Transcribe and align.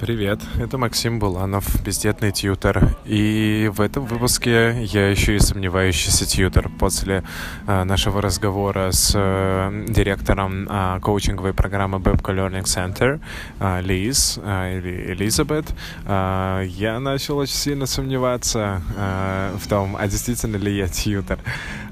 Привет, 0.00 0.40
это 0.58 0.78
Максим 0.78 1.18
Буланов, 1.18 1.84
бездетный 1.84 2.32
тьютер. 2.32 2.96
И 3.04 3.70
в 3.70 3.82
этом 3.82 4.06
выпуске 4.06 4.82
я 4.84 5.10
еще 5.10 5.36
и 5.36 5.38
сомневающийся 5.38 6.24
тьютер. 6.24 6.70
После 6.78 7.22
э, 7.66 7.84
нашего 7.84 8.22
разговора 8.22 8.92
с 8.92 9.12
э, 9.14 9.84
директором 9.90 10.66
э, 10.70 11.00
коучинговой 11.00 11.52
программы 11.52 11.98
Babco 11.98 12.34
Learning 12.34 12.64
Center 12.64 13.20
э, 13.58 13.82
Лиз 13.82 14.40
э, 14.42 14.78
или 14.78 15.12
Элизабет, 15.12 15.66
э, 16.06 16.64
я 16.66 16.98
начал 16.98 17.36
очень 17.36 17.56
сильно 17.56 17.84
сомневаться 17.84 18.80
э, 18.96 19.54
в 19.60 19.68
том, 19.68 19.96
а 20.00 20.08
действительно 20.08 20.56
ли 20.56 20.78
я 20.78 20.88
тьютер. 20.88 21.38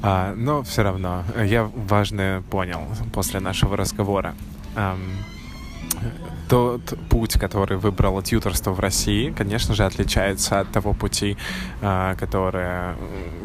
Э, 0.03 0.32
но 0.35 0.63
все 0.63 0.82
равно 0.82 1.25
я 1.45 1.64
важное 1.64 2.40
понял 2.40 2.86
после 3.13 3.39
нашего 3.40 3.77
разговора. 3.77 4.35
Um, 4.77 4.99
тот 6.48 6.80
путь, 7.11 7.38
который 7.38 7.76
выбрало 7.76 8.22
тьюторство 8.22 8.72
в 8.72 8.80
России, 8.80 9.30
конечно 9.36 9.75
же, 9.75 9.84
отличается 9.84 10.61
от 10.61 10.72
того 10.72 10.94
пути, 10.94 11.36
а, 11.82 12.14
который 12.16 12.96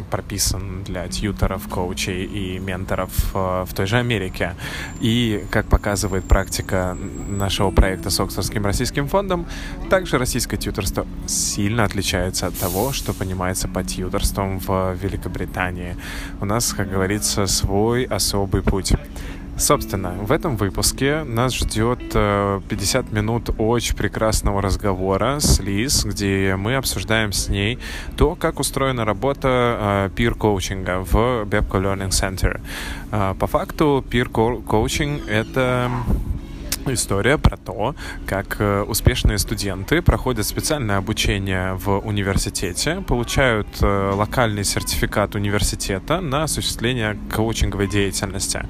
прописан 0.09 0.83
для 0.83 1.07
тьюторов, 1.07 1.67
коучей 1.67 2.23
и 2.23 2.59
менторов 2.59 3.11
а, 3.33 3.65
в 3.65 3.73
той 3.73 3.87
же 3.87 3.97
Америке. 3.97 4.55
И, 5.01 5.45
как 5.51 5.67
показывает 5.67 6.23
практика 6.25 6.97
нашего 7.29 7.71
проекта 7.71 8.09
с 8.09 8.19
Оксфордским 8.19 8.65
российским 8.65 9.07
фондом, 9.07 9.45
также 9.89 10.17
российское 10.17 10.57
тьюторство 10.57 11.05
сильно 11.27 11.83
отличается 11.83 12.47
от 12.47 12.57
того, 12.57 12.93
что 12.93 13.13
понимается 13.13 13.67
под 13.67 13.87
тьюторством 13.87 14.59
в 14.59 14.93
Великобритании. 14.93 15.97
У 16.39 16.45
нас, 16.45 16.73
как 16.73 16.89
говорится, 16.89 17.47
свой 17.47 18.03
особый 18.03 18.61
путь. 18.61 18.93
Собственно, 19.57 20.11
в 20.11 20.31
этом 20.31 20.57
выпуске 20.57 21.23
нас 21.23 21.53
ждет 21.53 21.99
50 21.99 22.15
э, 22.15 23.15
минут 23.15 23.51
очень 23.59 23.95
прекрасного 23.95 24.61
разговора 24.61 25.39
с 25.39 25.59
Лиз, 25.59 26.05
где 26.05 26.55
мы 26.57 26.75
обсуждаем 26.75 27.31
с 27.31 27.49
ней 27.49 27.77
то, 28.17 28.35
как 28.35 28.59
устроена 28.59 29.05
работа 29.05 30.11
пир-коучинга 30.15 30.93
э, 30.93 30.99
в 30.99 31.15
Bepco 31.45 31.79
Learning 31.79 32.09
Center. 32.09 32.61
Э, 33.11 33.35
по 33.37 33.45
факту 33.45 34.03
пир-коучинг— 34.09 35.27
это 35.27 35.89
история 36.91 37.37
про 37.37 37.57
то, 37.57 37.95
как 38.25 38.57
э, 38.59 38.81
успешные 38.83 39.37
студенты 39.37 40.01
проходят 40.01 40.45
специальное 40.45 40.97
обучение 40.97 41.73
в 41.75 41.99
университете, 41.99 43.03
получают 43.07 43.67
э, 43.81 44.11
локальный 44.13 44.63
сертификат 44.63 45.35
университета 45.35 46.19
на 46.19 46.43
осуществление 46.43 47.17
коучинговой 47.31 47.87
деятельности. 47.87 48.65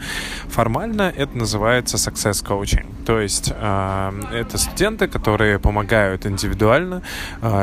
Формально 0.47 1.13
это 1.15 1.37
называется 1.37 1.97
success 1.97 2.45
coaching, 2.45 2.85
то 3.05 3.19
есть 3.19 3.51
э, 3.55 4.21
это 4.33 4.57
студенты, 4.57 5.07
которые 5.07 5.59
помогают 5.59 6.25
индивидуально 6.25 7.01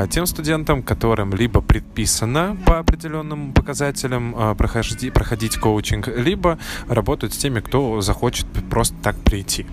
тем 0.09 0.25
студентам, 0.25 0.83
которым 0.83 1.33
либо 1.33 1.61
предписано 1.61 2.57
по 2.65 2.79
определенным 2.79 3.53
показателям 3.53 4.55
проходить, 4.57 5.13
проходить 5.13 5.57
коучинг, 5.57 6.07
либо 6.07 6.57
работают 6.87 7.33
с 7.33 7.37
теми, 7.37 7.59
кто 7.59 8.01
захочет 8.01 8.47
просто 8.69 8.95
так 9.01 9.15
прийти. 9.17 9.65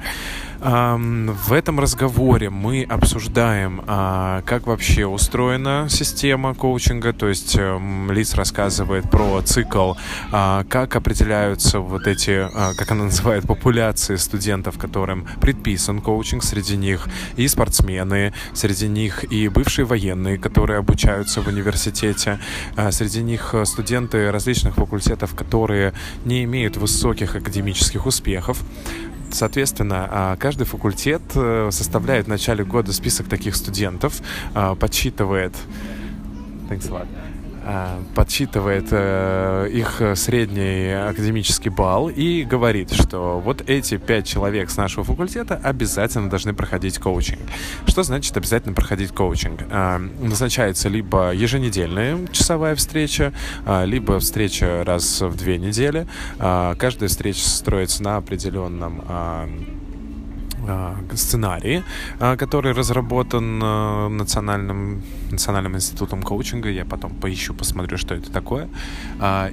В 0.61 1.53
этом 1.53 1.79
разговоре 1.79 2.51
мы 2.51 2.83
обсуждаем, 2.83 3.85
а, 3.87 4.43
как 4.43 4.67
вообще 4.67 5.07
устроена 5.07 5.87
система 5.89 6.53
коучинга, 6.53 7.13
то 7.13 7.29
есть 7.29 7.55
эм, 7.57 8.11
Лиз 8.11 8.35
рассказывает 8.35 9.09
про 9.09 9.41
цикл, 9.43 9.93
а, 10.33 10.65
как 10.65 10.97
определяются 10.97 11.79
вот 11.79 12.09
эти, 12.09 12.49
а, 12.53 12.75
как 12.75 12.91
она 12.91 13.05
называет, 13.05 13.47
популяции 13.47 14.17
студентов, 14.17 14.79
которым 14.79 15.29
предписан 15.41 16.01
коучинг, 16.01 16.43
среди 16.43 16.77
них 16.77 17.07
и 17.37 17.47
спортсмены, 17.47 18.35
среди 18.53 18.89
них 18.89 19.31
и 19.33 19.47
бывшие 19.47 19.85
военные, 19.85 20.39
которые 20.39 20.81
обучаются 20.81 21.41
в 21.41 21.47
университете, 21.47 22.41
среди 22.91 23.23
них 23.23 23.55
студенты 23.63 24.33
различных 24.33 24.75
факультетов, 24.75 25.37
которые 25.37 25.93
не 26.25 26.43
имеют 26.43 26.77
высоких 26.77 27.37
академических 27.37 28.07
успехов. 28.07 28.59
Соответственно, 29.31 30.09
а, 30.11 30.37
каждый 30.37 30.65
факультет 30.65 31.23
э, 31.35 31.71
составляет 31.71 32.27
в 32.27 32.29
начале 32.29 32.65
года 32.65 32.93
список 32.93 33.29
таких 33.29 33.57
студентов, 33.57 34.21
а, 34.55 34.75
подсчитывает... 34.75 35.55
Thanks 36.69 36.89
a 36.89 36.93
lot 36.93 37.28
подсчитывает 38.15 38.87
э, 38.91 39.69
их 39.71 40.03
средний 40.17 40.93
академический 40.93 41.71
балл 41.71 42.09
и 42.09 42.45
говорит, 42.45 42.93
что 42.93 43.41
вот 43.41 43.63
эти 43.69 43.97
пять 43.97 44.27
человек 44.27 44.71
с 44.71 44.77
нашего 44.77 45.05
факультета 45.05 45.61
обязательно 45.63 46.31
должны 46.31 46.55
проходить 46.55 46.99
коучинг. 46.99 47.41
Что 47.87 48.03
значит 48.03 48.37
обязательно 48.37 48.75
проходить 48.75 49.13
коучинг? 49.13 49.63
Э, 49.71 49.99
назначается 49.99 50.89
либо 50.89 51.33
еженедельная 51.33 52.27
часовая 52.33 52.75
встреча, 52.75 53.33
либо 53.85 54.19
встреча 54.19 54.83
раз 54.85 55.21
в 55.21 55.37
две 55.37 55.59
недели. 55.59 56.07
Каждая 56.39 57.09
встреча 57.09 57.47
строится 57.47 58.03
на 58.03 58.17
определенном 58.17 59.03
сценарий, 61.15 61.83
а, 62.21 62.37
который 62.37 62.73
разработан 62.73 63.61
а, 63.63 64.09
национальным, 64.09 65.03
национальным 65.31 65.75
институтом 65.77 66.23
коучинга. 66.23 66.69
Я 66.71 66.85
потом 66.85 67.15
поищу, 67.15 67.55
посмотрю, 67.55 67.99
что 67.99 68.15
это 68.15 68.31
такое. 68.31 68.69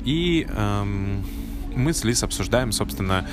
И 0.06 0.48
эм, 0.50 1.24
мы 1.76 1.94
с 1.94 2.04
Лиз 2.04 2.24
обсуждаем, 2.24 2.72
собственно, 2.72 3.28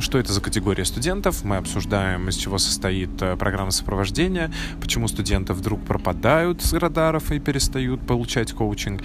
что 0.00 0.18
это 0.18 0.32
за 0.32 0.40
категория 0.40 0.84
студентов. 0.84 1.44
Мы 1.44 1.56
обсуждаем, 1.56 2.28
из 2.28 2.36
чего 2.36 2.58
состоит 2.58 3.10
э, 3.20 3.36
программа 3.36 3.70
сопровождения, 3.70 4.52
почему 4.80 5.08
студенты 5.08 5.52
вдруг 5.52 5.84
пропадают 5.84 6.62
с 6.62 6.72
радаров 6.72 7.30
и 7.32 7.38
перестают 7.38 8.06
получать 8.06 8.52
коучинг, 8.52 9.02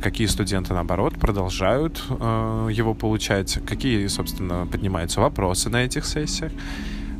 какие 0.00 0.26
студенты, 0.26 0.74
наоборот, 0.74 1.14
продолжают 1.14 2.02
э, 2.08 2.68
его 2.72 2.94
получать, 2.94 3.58
какие, 3.66 4.06
собственно, 4.06 4.66
поднимаются 4.66 5.20
вопросы 5.20 5.70
на 5.70 5.84
этих 5.84 6.06
сессиях. 6.06 6.52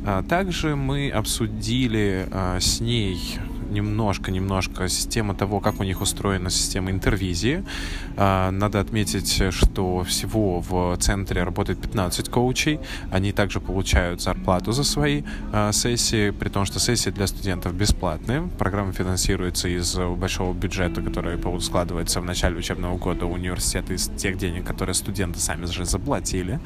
А, 0.05 0.23
также 0.23 0.77
мы 0.77 1.09
обсудили 1.09 2.27
а, 2.31 2.59
с 2.61 2.79
ней 2.79 3.39
немножко-немножко 3.69 4.87
система 4.89 5.35
того, 5.35 5.59
как 5.59 5.79
у 5.79 5.83
них 5.83 6.01
устроена 6.01 6.49
система 6.49 6.91
интервизии. 6.91 7.63
А, 8.15 8.51
надо 8.51 8.79
отметить, 8.79 9.53
что 9.53 10.03
всего 10.03 10.61
в 10.61 10.97
центре 10.97 11.43
работает 11.43 11.79
15 11.79 12.29
коучей. 12.29 12.79
Они 13.11 13.31
также 13.31 13.59
получают 13.59 14.21
зарплату 14.21 14.71
за 14.71 14.83
свои 14.83 15.23
сессии, 15.71 16.31
при 16.31 16.49
том, 16.49 16.65
что 16.65 16.79
сессии 16.79 17.09
для 17.09 17.27
студентов 17.27 17.73
бесплатные. 17.73 18.49
Программа 18.57 18.91
финансируется 18.93 19.67
из 19.67 19.95
большого 19.95 20.53
бюджета, 20.53 21.01
который 21.01 21.37
складывается 21.61 22.21
в 22.21 22.25
начале 22.25 22.57
учебного 22.57 22.97
года 22.97 23.25
университета 23.25 23.93
из 23.93 24.07
тех 24.17 24.37
денег, 24.37 24.65
которые 24.65 24.93
студенты 24.93 25.39
сами 25.39 25.65
же 25.65 25.85
заплатили 25.85 26.59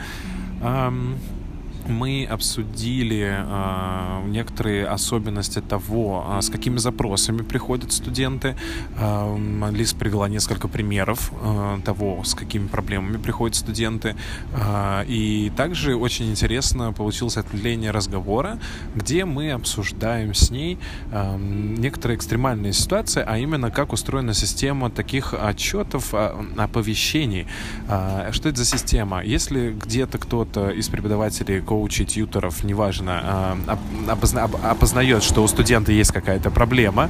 мы 1.91 2.25
обсудили 2.25 3.29
э, 3.29 4.24
некоторые 4.28 4.88
особенности 4.88 5.62
того, 5.62 6.25
э, 6.28 6.41
с 6.41 6.50
какими 6.50 6.78
запросами 6.78 7.44
приходят 7.44 7.91
студенты. 7.91 8.56
Э, 8.97 9.69
Лиз 9.72 9.94
привела 9.94 10.29
несколько 10.29 10.68
примеров 10.68 11.31
э, 11.41 11.79
того, 11.85 12.24
с 12.24 12.34
какими 12.34 12.68
проблемами 12.68 13.18
приходят 13.18 13.56
студенты. 13.56 14.16
Э, 14.53 15.03
и 15.07 15.52
также 15.56 15.96
очень 15.96 16.31
интересно 16.31 16.94
получилось 16.94 17.38
отделение 17.38 17.91
разговора, 17.91 18.58
где 18.96 19.25
мы 19.25 19.52
обсуждаем 19.52 20.34
с 20.34 20.50
ней 20.52 20.78
э, 21.12 21.38
некоторые 21.38 22.18
экстремальные 22.18 22.73
ситуации, 22.73 23.23
а 23.25 23.38
именно 23.38 23.72
как 23.72 23.94
устроена 23.94 24.34
система 24.34 24.90
таких 24.90 25.34
отчетов, 25.34 26.13
оповещений. 26.58 27.47
Э, 27.88 28.29
что 28.31 28.50
это 28.50 28.59
за 28.59 28.66
система? 28.66 29.23
Если 29.23 29.72
где-то 29.72 30.18
кто-то 30.18 30.69
из 30.69 30.88
преподавателей 30.90 31.59
коучей, 31.82 32.06
тьюторов, 32.06 32.64
неважно, 32.64 33.20
а, 33.24 33.58
опозна 34.08 34.44
опознает, 34.44 35.24
что 35.24 35.44
у 35.44 35.48
студента 35.48 35.92
есть 35.92 36.12
какая-то 36.12 36.52
проблема, 36.52 37.10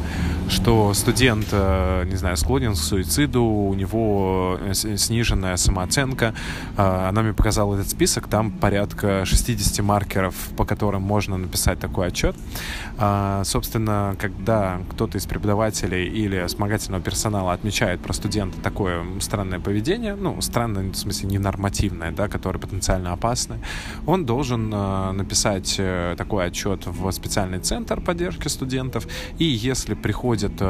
что 0.50 0.94
студент, 0.94 1.48
э, 1.52 2.06
не 2.06 2.16
знаю, 2.16 2.38
склонен 2.38 2.74
к 2.74 2.78
суициду, 2.78 3.44
у 3.44 3.74
него 3.74 4.58
э, 4.62 4.74
сниженная 4.74 5.58
самооценка. 5.58 6.34
А, 6.78 7.10
она 7.10 7.22
мне 7.22 7.34
показала 7.34 7.76
этот 7.76 7.90
список, 7.90 8.28
там 8.28 8.52
порядка 8.52 9.26
60 9.26 9.86
маркеров, 9.86 10.36
по 10.58 10.66
которым 10.66 11.02
можно 11.02 11.38
написать 11.38 11.80
такой 11.80 12.08
отчет. 12.08 12.36
А, 12.98 13.44
собственно, 13.44 14.16
когда 14.20 14.80
кто-то 14.92 15.18
из 15.18 15.26
преподавателей 15.26 16.08
или 16.08 16.46
вспомогательного 16.48 17.02
персонала 17.02 17.54
отмечает 17.54 18.02
про 18.02 18.14
студента 18.14 18.60
такое 18.62 19.04
странное 19.20 19.60
поведение, 19.60 20.16
ну, 20.16 20.40
странное, 20.42 20.92
в 20.92 20.96
смысле, 20.96 21.30
ненормативное, 21.30 22.12
да, 22.12 22.28
которое 22.28 22.60
потенциально 22.60 23.14
опасное, 23.14 23.60
он 24.06 24.26
должен 24.26 24.51
должен 24.52 25.18
написать 25.18 25.80
такой 26.18 26.46
отчет 26.46 26.86
в 26.86 27.10
специальный 27.12 27.60
центр 27.60 28.02
поддержки 28.02 28.48
студентов, 28.48 29.08
и 29.38 29.46
если 29.46 29.94
приходит 29.94 30.62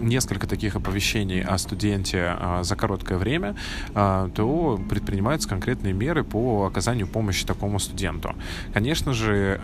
несколько 0.00 0.46
таких 0.46 0.76
оповещений 0.76 1.42
о 1.42 1.56
студенте 1.58 2.36
за 2.62 2.76
короткое 2.76 3.18
время, 3.18 3.56
то 3.94 4.80
предпринимаются 4.90 5.48
конкретные 5.48 5.94
меры 5.94 6.24
по 6.24 6.66
оказанию 6.66 7.06
помощи 7.06 7.46
такому 7.46 7.78
студенту. 7.78 8.34
Конечно 8.72 9.14
же, 9.14 9.60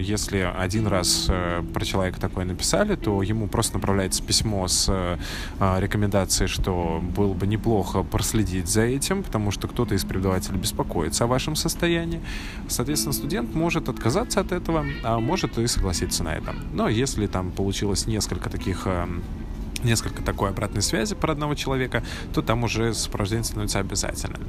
если 0.00 0.50
один 0.58 0.86
раз 0.86 1.30
про 1.74 1.84
человека 1.84 2.20
такое 2.20 2.44
написали, 2.44 2.94
то 2.96 3.22
ему 3.22 3.46
просто 3.46 3.74
направляется 3.74 4.22
письмо 4.22 4.68
с 4.68 5.18
рекомендацией, 5.60 6.48
что 6.48 7.02
было 7.14 7.34
бы 7.34 7.46
неплохо 7.46 8.02
проследить 8.02 8.68
за 8.68 8.82
этим, 8.82 9.22
потому 9.22 9.50
что 9.50 9.68
кто-то 9.68 9.94
из 9.94 10.04
преподавателей 10.04 10.58
беспокоится 10.58 11.24
о 11.24 11.26
вашем 11.26 11.56
состоянии. 11.56 12.20
Соответственно, 12.68 13.01
студент 13.10 13.54
может 13.54 13.88
отказаться 13.88 14.40
от 14.40 14.52
этого, 14.52 14.86
а 15.02 15.18
может 15.18 15.58
и 15.58 15.66
согласиться 15.66 16.22
на 16.22 16.36
это. 16.36 16.54
Но 16.72 16.88
если 16.88 17.26
там 17.26 17.50
получилось 17.50 18.06
несколько 18.06 18.48
таких 18.48 18.86
эм, 18.86 19.24
несколько 19.84 20.22
такой 20.22 20.50
обратной 20.50 20.82
связи 20.82 21.14
про 21.14 21.32
одного 21.32 21.54
человека, 21.54 22.02
то 22.34 22.42
там 22.42 22.64
уже 22.64 22.94
сопровождение 22.94 23.44
становится 23.44 23.78
обязательным. 23.78 24.42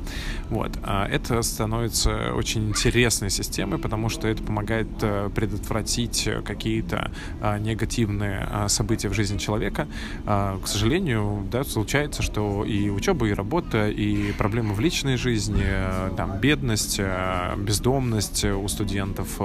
Вот. 0.50 0.72
А 0.84 1.08
это 1.08 1.42
становится 1.42 2.34
очень 2.34 2.70
интересной 2.70 3.30
системой, 3.30 3.80
потому 3.80 4.10
что 4.10 4.28
это 4.28 4.44
помогает 4.44 4.88
э, 5.02 5.30
предотвратить 5.34 6.30
какие-то 6.46 7.12
а, 7.42 7.58
негативные 7.60 8.48
а, 8.50 8.68
события 8.68 9.10
в 9.10 9.14
жизни 9.14 9.38
человека. 9.38 9.88
К 10.26 10.62
сожалению, 10.66 11.48
да, 11.52 11.64
случается, 11.64 12.22
что 12.22 12.64
и 12.66 12.90
учеба, 12.90 13.28
и 13.28 13.34
работа, 13.34 13.90
и 13.90 14.32
проблемы 14.34 14.74
в 14.74 14.80
личной 14.80 15.18
жизни, 15.18 15.64
э, 15.64 16.12
там, 16.16 16.40
бедность, 16.40 16.98
э, 17.00 17.56
бездомность 17.58 18.46
у 18.46 18.68
студентов, 18.68 19.40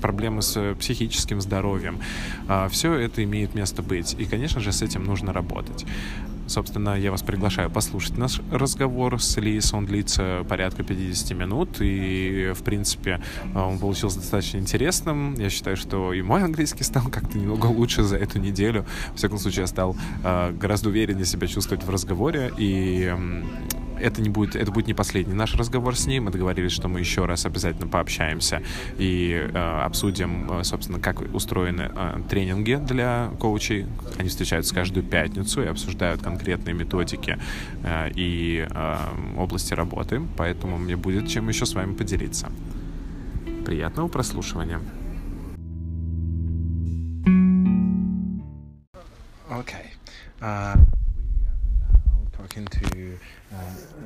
проблемы 0.00 0.42
с 0.42 0.74
психическим 0.78 1.40
здоровьем, 1.40 1.98
все 2.70 2.94
это 2.94 3.22
имеет 3.24 3.54
место 3.54 3.82
быть. 3.82 4.14
И, 4.18 4.24
конечно 4.24 4.60
же, 4.60 4.72
с 4.72 4.82
этим 4.82 5.04
нужно 5.10 5.32
работать. 5.32 5.84
Собственно, 6.46 6.98
я 6.98 7.12
вас 7.12 7.22
приглашаю 7.22 7.70
послушать 7.70 8.18
наш 8.18 8.40
разговор 8.50 9.22
с 9.22 9.36
Лиз. 9.36 9.72
Он 9.72 9.86
длится 9.86 10.44
порядка 10.48 10.82
50 10.82 11.38
минут, 11.38 11.76
и, 11.80 12.52
в 12.56 12.64
принципе, 12.64 13.20
он 13.54 13.78
получился 13.78 14.18
достаточно 14.18 14.58
интересным. 14.58 15.34
Я 15.34 15.48
считаю, 15.48 15.76
что 15.76 16.12
и 16.12 16.22
мой 16.22 16.42
английский 16.42 16.82
стал 16.82 17.04
как-то 17.12 17.38
немного 17.38 17.66
лучше 17.66 18.02
за 18.02 18.16
эту 18.16 18.40
неделю. 18.40 18.84
В 19.14 19.18
всяком 19.18 19.38
случае, 19.38 19.62
я 19.62 19.66
стал 19.68 19.96
э, 20.24 20.52
гораздо 20.52 20.88
увереннее 20.88 21.24
себя 21.24 21.46
чувствовать 21.46 21.84
в 21.84 21.90
разговоре, 21.90 22.52
и 22.58 23.14
это 24.00 24.22
не 24.22 24.28
будет, 24.28 24.56
это 24.56 24.72
будет 24.72 24.86
не 24.86 24.94
последний 24.94 25.34
наш 25.34 25.54
разговор 25.54 25.96
с 25.96 26.06
ней. 26.06 26.20
Мы 26.20 26.30
договорились, 26.30 26.72
что 26.72 26.88
мы 26.88 27.00
еще 27.00 27.26
раз 27.26 27.46
обязательно 27.46 27.86
пообщаемся 27.86 28.62
и 28.98 29.48
э, 29.52 29.58
обсудим, 29.84 30.50
э, 30.50 30.64
собственно, 30.64 30.98
как 30.98 31.20
устроены 31.34 31.90
э, 31.94 32.20
тренинги 32.28 32.74
для 32.74 33.30
коучей. 33.38 33.86
Они 34.18 34.28
встречаются 34.28 34.74
каждую 34.74 35.04
пятницу 35.04 35.62
и 35.62 35.66
обсуждают 35.66 36.22
конкретные 36.22 36.74
методики 36.74 37.38
э, 37.82 38.10
и 38.14 38.66
э, 38.68 38.96
области 39.36 39.74
работы. 39.74 40.22
Поэтому 40.36 40.78
мне 40.78 40.96
будет 40.96 41.28
чем 41.28 41.48
еще 41.48 41.66
с 41.66 41.74
вами 41.74 41.94
поделиться. 41.94 42.50
Приятного 43.64 44.08
прослушивания. 44.08 44.80
Okay. 49.50 49.90
Uh, 50.40 50.74
talking 52.32 52.66
to 52.66 53.18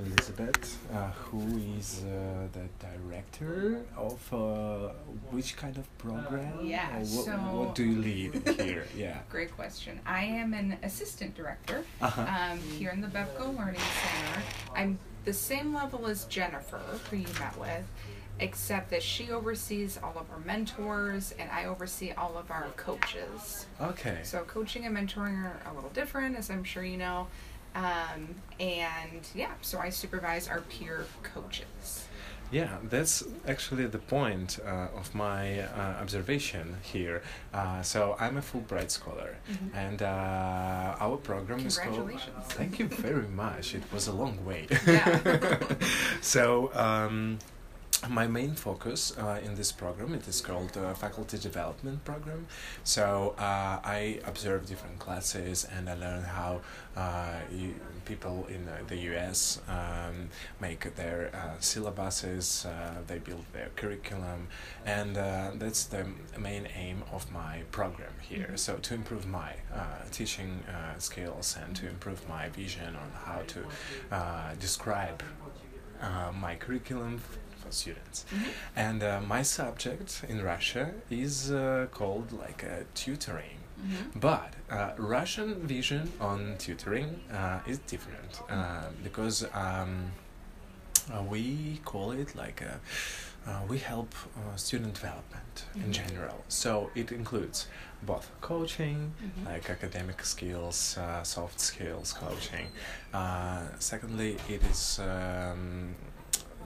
Elizabeth, 0.06 0.79
uh, 0.93 1.11
who 1.11 1.43
is 1.79 2.02
uh, 2.05 2.46
the 2.52 2.67
director 2.87 3.82
of 3.96 4.32
uh, 4.32 4.88
which 5.31 5.56
kind 5.56 5.76
of 5.76 5.99
program? 5.99 6.64
Yeah, 6.64 6.88
what, 6.99 7.06
so 7.06 7.32
what 7.32 7.75
do 7.75 7.85
you 7.85 8.00
lead 8.00 8.49
here? 8.61 8.87
Yeah. 8.96 9.19
Great 9.31 9.55
question. 9.55 10.00
I 10.06 10.25
am 10.25 10.55
an 10.55 10.76
assistant 10.82 11.35
director 11.35 11.85
Uh-huh. 12.00 12.23
um, 12.23 12.58
here 12.79 12.91
in 12.91 13.00
the 13.00 13.08
Bepko 13.08 13.56
Learning 13.56 13.81
Center. 13.81 14.43
I'm 14.75 14.99
the 15.25 15.32
same 15.32 15.75
level 15.75 16.06
as 16.06 16.25
Jennifer, 16.25 16.81
who 17.11 17.17
you 17.17 17.26
met 17.38 17.58
with, 17.58 17.85
except 18.41 18.91
that 18.91 19.02
she 19.02 19.31
oversees 19.31 19.99
all 20.02 20.17
of 20.19 20.31
our 20.31 20.41
mentors 20.44 21.32
and 21.38 21.50
I 21.50 21.67
oversee 21.67 22.12
all 22.12 22.37
of 22.38 22.50
our 22.50 22.67
coaches. 22.76 23.67
Okay. 23.81 24.19
So 24.23 24.41
coaching 24.44 24.87
and 24.87 24.96
mentoring 24.96 25.37
are 25.44 25.61
a 25.70 25.75
little 25.75 25.91
different, 25.91 26.37
as 26.37 26.50
I'm 26.50 26.64
sure 26.64 26.85
you 26.85 26.96
know. 26.96 27.26
Um, 27.75 28.35
and 28.61 29.21
yeah, 29.35 29.53
so 29.62 29.79
I 29.79 29.91
supervise 29.91 30.49
our 30.49 30.61
peer 30.62 31.06
coaches. 31.23 32.06
Yeah, 32.53 32.76
that's 32.85 33.25
actually 33.49 33.87
the 33.87 33.99
point 33.99 34.61
uh, 34.65 34.88
of 34.97 35.12
my 35.15 35.61
uh, 35.61 35.97
observation 36.00 36.76
here. 36.82 37.23
Uh, 37.53 37.82
so 37.82 38.17
I'm 38.21 38.37
a 38.37 38.43
Fulbright 38.43 38.91
scholar, 38.91 39.38
Mhm. 39.50 39.75
and 39.75 40.03
uh, 40.03 40.94
our 41.00 41.17
program 41.17 41.67
is 41.67 41.79
called. 41.79 42.12
Thank 42.50 42.79
you 42.79 42.87
very 42.87 43.26
much. 43.29 43.75
It 43.75 43.82
was 43.93 44.06
a 44.09 44.12
long 44.12 44.44
wait. 44.44 44.70
Yeah. 44.87 45.59
so. 46.20 46.70
Um, 46.75 47.38
my 48.11 48.27
main 48.27 48.55
focus 48.55 49.12
uh, 49.19 49.41
in 49.45 49.55
this 49.55 49.73
program 49.73 50.15
it 50.15 50.27
is 50.29 50.41
called 50.41 50.77
uh, 50.77 50.93
faculty 50.95 51.39
development 51.39 52.05
program 52.05 52.47
so 52.85 53.35
uh, 53.39 53.79
i 53.85 54.19
observe 54.27 54.67
different 54.67 54.99
classes 54.99 55.67
and 55.77 55.89
i 55.89 55.95
learn 55.95 56.23
how 56.23 56.61
uh, 56.97 57.39
you, 57.53 57.75
people 58.05 58.47
in 58.49 58.69
uh, 58.69 58.77
the 58.89 58.97
us 58.97 59.61
um, 59.69 60.29
make 60.61 60.95
their 60.97 61.31
uh, 61.35 61.56
syllabuses 61.61 62.67
uh, 62.67 63.01
they 63.06 63.19
build 63.19 63.45
their 63.53 63.71
curriculum 63.77 64.49
and 64.87 65.17
uh, 65.17 65.51
that's 65.55 65.85
the 65.85 66.05
main 66.39 66.69
aim 66.77 67.03
of 67.12 67.31
my 67.33 67.62
program 67.71 68.12
here 68.21 68.35
Mhm. 68.51 68.59
so 68.59 68.77
to 68.77 68.95
improve 68.95 69.27
my 69.27 69.53
uh, 69.73 69.79
teaching 70.11 70.62
uh, 70.69 70.99
skills 70.99 71.56
and 71.62 71.75
to 71.77 71.89
improve 71.89 72.29
my 72.29 72.49
vision 72.51 72.95
on 72.97 73.11
how 73.27 73.41
to 73.55 73.61
uh, 74.12 74.55
describe 74.61 75.23
uh, 76.03 76.31
my 76.33 76.55
curriculum 76.56 77.21
for 77.65 77.73
students 77.73 78.25
Mhm. 78.31 78.45
and 78.77 79.03
uh, 79.03 79.21
my 79.35 79.43
subject 79.43 80.11
in 80.29 80.43
russia 80.43 80.85
is 81.11 81.51
uh, 81.51 81.87
called 81.99 82.29
like 82.45 82.65
tutoring 82.95 83.59
Mhm. 83.79 84.21
but 84.29 84.51
uh, 84.71 84.91
russian 85.15 85.51
vision 85.75 86.03
on 86.21 86.39
tutoring 86.65 87.09
uh, 87.33 87.71
is 87.71 87.79
different 87.93 88.33
uh, 88.49 88.89
because 89.03 89.37
um, 89.65 89.93
uh, 91.13 91.23
we 91.33 91.45
call 91.85 92.13
it 92.23 92.35
like 92.45 92.59
a, 92.63 92.75
uh, 93.47 93.61
we 93.69 93.79
help 93.79 94.11
uh, 94.37 94.57
student 94.57 94.95
development 94.95 95.55
in 95.75 95.89
Mhm. 95.91 95.93
general 96.01 96.39
so 96.49 96.71
it 96.95 97.09
includes 97.13 97.67
both 98.03 98.27
coaching 98.41 98.99
Mhm. 99.21 99.45
like 99.53 99.67
academic 99.77 100.25
skills 100.25 100.97
uh, 100.99 101.23
soft 101.35 101.59
skills 101.61 102.13
coaching 102.25 102.67
uh, 103.13 103.63
secondly 103.79 104.31
it 104.49 104.63
is 104.73 104.99
um, 105.01 105.95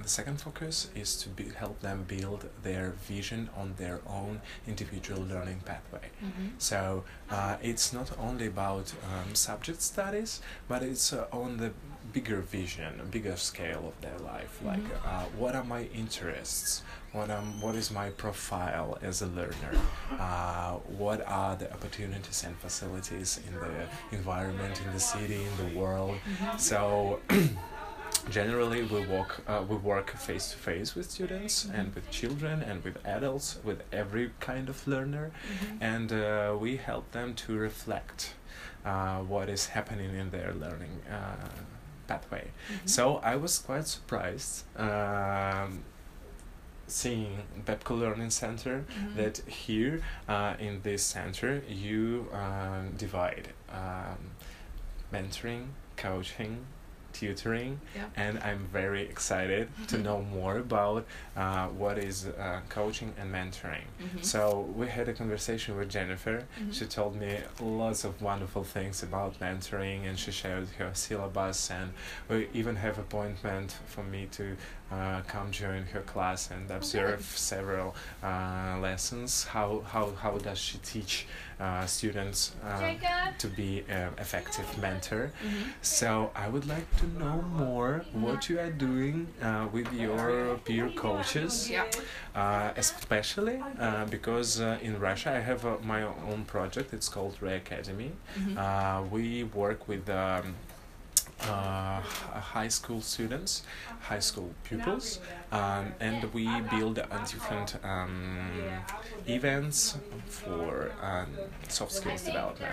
the 0.03 0.09
second 0.09 0.41
focus 0.41 0.89
is 0.95 1.17
to 1.23 1.29
be, 1.29 1.45
help 1.51 1.81
them 1.81 2.05
build 2.09 2.49
their 2.63 2.91
vision 3.07 3.49
on 3.57 3.75
their 3.77 4.01
own 4.07 4.41
individual 4.67 5.23
learning 5.23 5.61
pathway 5.65 6.09
Mhm. 6.23 6.51
so 6.59 7.05
uh, 7.31 7.57
it's 7.63 7.93
not 7.93 8.09
only 8.19 8.47
about 8.47 8.93
um, 9.13 9.35
subject 9.35 9.81
studies, 9.83 10.41
but 10.69 10.83
it's 10.83 11.13
uh, 11.13 11.27
on 11.33 11.57
the 11.59 11.71
bigger 12.13 12.41
vision, 12.41 12.93
bigger 13.11 13.37
scale 13.37 13.83
of 13.91 14.01
their 14.01 14.19
life. 14.19 14.59
Like, 14.65 14.83
Mhm. 14.83 15.05
uh, 15.07 15.25
what 15.41 15.55
are 15.55 15.65
my 15.65 15.83
interests? 16.03 16.83
What 17.13 17.29
um, 17.31 17.61
what 17.61 17.75
is 17.75 17.91
my 17.91 18.09
profile 18.11 18.97
as 19.03 19.21
a 19.23 19.27
learner? 19.27 19.75
Uh, 20.19 20.73
what 21.03 21.21
are 21.27 21.55
the 21.57 21.69
opportunities 21.77 22.45
and 22.47 22.57
facilities 22.67 23.41
in 23.47 23.55
the 23.65 24.17
environment, 24.17 24.81
in 24.85 24.91
the 24.93 25.01
city, 25.01 25.41
in 25.51 25.55
the 25.63 25.79
world? 25.79 26.17
Mhm. 26.27 26.59
So. 26.61 27.21
Generally, 28.31 28.83
we 28.85 29.07
work 29.07 29.41
uh, 29.49 29.63
we 29.69 29.77
work 29.77 30.11
face 30.11 30.51
to 30.53 30.57
face 30.59 30.95
with 30.95 31.11
students 31.11 31.65
Mhm. 31.65 31.75
and 31.79 31.95
with 31.95 32.11
children 32.11 32.63
and 32.63 32.85
with 32.85 32.97
adults, 33.07 33.59
with 33.65 33.83
every 33.93 34.31
kind 34.41 34.69
of 34.69 34.87
learner, 34.87 35.31
Mhm. 35.31 35.79
and 35.81 36.13
uh, 36.13 36.57
we 36.61 36.77
help 36.77 37.11
them 37.13 37.35
to 37.35 37.57
reflect 37.57 38.35
uh, 38.85 39.19
what 39.21 39.49
is 39.49 39.67
happening 39.69 40.15
in 40.15 40.31
their 40.31 40.53
learning 40.55 41.01
uh, 41.11 41.49
pathway. 42.07 42.51
Mhm. 42.71 42.89
So 42.89 43.17
I 43.33 43.37
was 43.37 43.59
quite 43.59 43.87
surprised 43.87 44.65
um, 44.77 45.83
seeing 46.87 47.43
Bepko 47.67 47.99
Learning 47.99 48.31
Center 48.31 48.85
Mhm. 48.89 49.17
that 49.17 49.39
here 49.47 50.01
uh, 50.29 50.55
in 50.59 50.83
this 50.83 51.03
center 51.03 51.63
you 51.69 52.29
um, 52.33 52.93
divide 52.97 53.49
um, 53.73 54.19
mentoring, 55.13 55.69
coaching, 55.97 56.67
tutoring, 57.19 57.81
Yeah. 57.95 58.05
and 58.17 58.39
I'm 58.39 58.69
very 58.73 59.03
excited 59.03 59.69
to 59.89 59.99
know 59.99 60.23
more 60.23 60.59
about 60.59 61.05
uh, 61.37 61.67
what 61.69 61.99
is 61.99 62.27
uh, 62.27 62.61
coaching 62.69 63.13
and 63.21 63.33
mentoring. 63.33 63.87
Mhm. 64.01 64.25
So 64.25 64.41
we 64.77 64.87
had 64.89 65.09
a 65.09 65.13
conversation 65.13 65.77
with 65.79 65.89
Jennifer. 65.89 66.45
Mhm. 66.61 66.73
She 66.75 66.87
told 66.87 67.15
me 67.17 67.39
lots 67.61 68.05
of 68.05 68.21
wonderful 68.23 68.65
things 68.65 69.03
about 69.03 69.39
mentoring, 69.41 70.07
and 70.09 70.19
she 70.19 70.33
shared 70.33 70.69
her 70.79 70.91
syllabus. 70.95 71.71
And 71.71 71.93
we 72.29 72.49
even 72.55 72.77
have 72.77 72.99
appointment 72.99 73.77
for 73.87 74.03
me 74.05 74.27
to 74.39 74.57
uh, 74.91 75.21
come 75.27 75.51
join 75.51 75.83
her 75.93 76.01
class 76.01 76.51
and 76.51 76.71
observe 76.71 77.23
several 77.25 77.95
uh, 78.23 78.79
lessons. 78.81 79.45
How, 79.45 79.83
how, 79.87 80.13
how 80.13 80.39
does 80.39 80.59
she 80.59 80.79
teach 80.79 81.27
uh, 81.61 81.85
students 81.87 82.53
uh, 82.65 82.93
to 83.39 83.47
be 83.49 83.85
an 83.89 84.13
effective 84.19 84.67
mentor? 84.81 85.33
Mm-hmm. 85.45 85.71
So 85.83 86.31
I 86.35 86.49
would 86.49 86.67
like 86.67 86.89
to 86.99 87.07
know 87.19 87.43
more 87.43 88.05
what 88.13 88.49
you 88.49 88.59
are 88.61 88.71
doing 88.71 89.27
uh, 89.43 89.69
with 89.73 89.93
your 89.93 90.59
peer 90.65 90.89
coaches, 90.91 91.69
Yeah. 91.71 91.85
uh, 92.35 92.71
especially 92.77 93.63
uh, 93.79 94.05
because 94.07 94.61
uh, 94.61 94.79
in 94.83 94.99
Russia 94.99 95.31
I 95.33 95.41
have 95.41 95.67
uh, 95.67 95.77
my 95.83 96.03
own 96.03 96.45
project. 96.47 96.93
It's 96.95 97.09
called 97.09 97.37
Ray 97.41 97.57
Academy. 97.57 98.13
Mhm. 98.39 98.57
Uh, 98.57 99.03
we 99.11 99.45
work 99.45 99.87
with 99.89 100.09
um, 100.09 100.55
uh, 101.47 102.01
high 102.01 102.69
school 102.69 103.01
students, 103.01 103.63
high 104.01 104.19
school 104.19 104.51
pupils, 104.65 105.21
um, 105.53 105.93
and 106.01 106.25
we 106.35 106.47
build 106.63 106.99
uh, 106.99 107.05
different 107.25 107.77
um, 107.85 108.51
events 109.27 109.97
for 110.27 110.91
um, 111.03 111.29
soft 111.69 111.93
skills 111.93 112.23
development, 112.23 112.73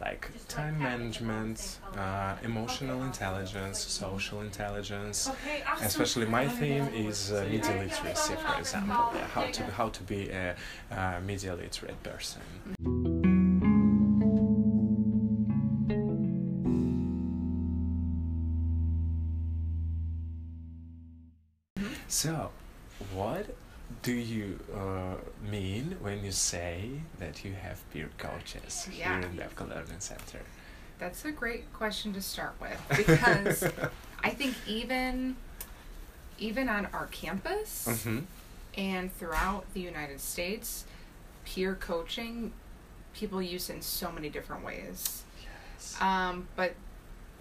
like 0.00 0.30
time 0.48 0.78
management, 0.78 1.78
uh, 1.96 2.34
emotional 2.42 3.02
intelligence, 3.02 3.78
social 3.78 4.40
intelligence. 4.42 5.30
Especially 5.82 6.26
my 6.26 6.46
theme 6.46 6.88
is 6.94 7.32
uh, 7.32 7.46
media 7.50 7.72
literacy, 7.72 8.34
for 8.34 8.58
example, 8.58 9.10
yeah, 9.14 9.26
how 9.26 9.44
to 9.46 9.62
how 9.64 9.88
to 9.88 10.02
be 10.04 10.28
a 10.30 10.54
uh, 10.90 11.20
media 11.26 11.54
literate 11.54 12.00
person. 12.02 13.07
So, 22.08 22.50
what 23.12 23.46
do 24.02 24.12
you 24.12 24.58
uh, 24.74 25.14
mean 25.50 25.96
when 26.00 26.24
you 26.24 26.32
say 26.32 26.90
that 27.18 27.44
you 27.44 27.52
have 27.52 27.78
peer 27.90 28.10
coaches 28.18 28.88
Yeah. 28.92 29.18
here 29.20 29.28
in 29.28 29.36
the 29.36 29.42
Bepko 29.42 29.68
Learning 29.68 30.00
Center? 30.00 30.40
That's 30.98 31.24
a 31.24 31.30
great 31.32 31.72
question 31.72 32.12
to 32.14 32.20
start 32.22 32.54
with 32.60 32.80
because 32.96 33.62
I 34.24 34.30
think 34.30 34.54
even 34.66 35.36
even 36.40 36.68
on 36.68 36.86
our 36.92 37.06
campus 37.06 38.02
hmm 38.04 38.20
and 38.76 39.12
throughout 39.16 39.64
the 39.74 39.80
United 39.80 40.20
States, 40.20 40.84
peer 41.44 41.74
coaching 41.74 42.52
people 43.12 43.42
use 43.42 43.70
in 43.70 43.82
so 43.82 44.12
many 44.12 44.28
different 44.28 44.64
ways. 44.64 45.24
Yes. 45.74 46.00
Um, 46.00 46.46
but 46.54 46.74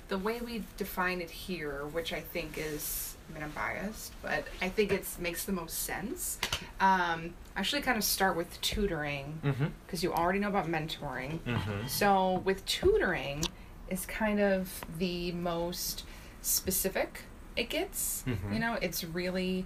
the 0.08 0.18
way 0.18 0.40
we 0.40 0.64
define 0.78 1.22
it 1.22 1.30
here, 1.30 1.86
which 1.92 2.12
I 2.12 2.22
think 2.22 2.58
is, 2.58 3.16
I 3.30 3.34
mean, 3.34 3.44
I'm 3.44 3.52
biased, 3.52 4.14
but 4.22 4.46
I 4.62 4.70
think 4.70 4.92
it 4.92 5.06
makes 5.20 5.44
the 5.46 5.52
most 5.52 5.84
sense. 5.84 6.40
Um, 6.80 7.34
actually, 7.56 7.82
kind 7.82 7.98
of 7.98 8.04
start 8.04 8.36
with 8.38 8.60
tutoring 8.62 9.40
Mm-hmm. 9.44 9.66
because 9.86 10.02
you 10.04 10.14
already 10.14 10.40
know 10.40 10.48
about 10.50 10.68
mentoring. 10.68 11.40
Mm-hmm. 11.40 11.88
So 11.88 12.42
with 12.46 12.66
tutoring 12.66 13.44
is 13.90 14.06
kind 14.06 14.40
of 14.40 14.84
the 14.98 15.32
most 15.34 16.04
specific 16.42 17.24
it 17.56 17.70
gets. 17.70 18.24
Mhm. 18.28 18.54
You 18.54 18.60
know, 18.60 18.78
it's 18.82 19.04
really 19.04 19.66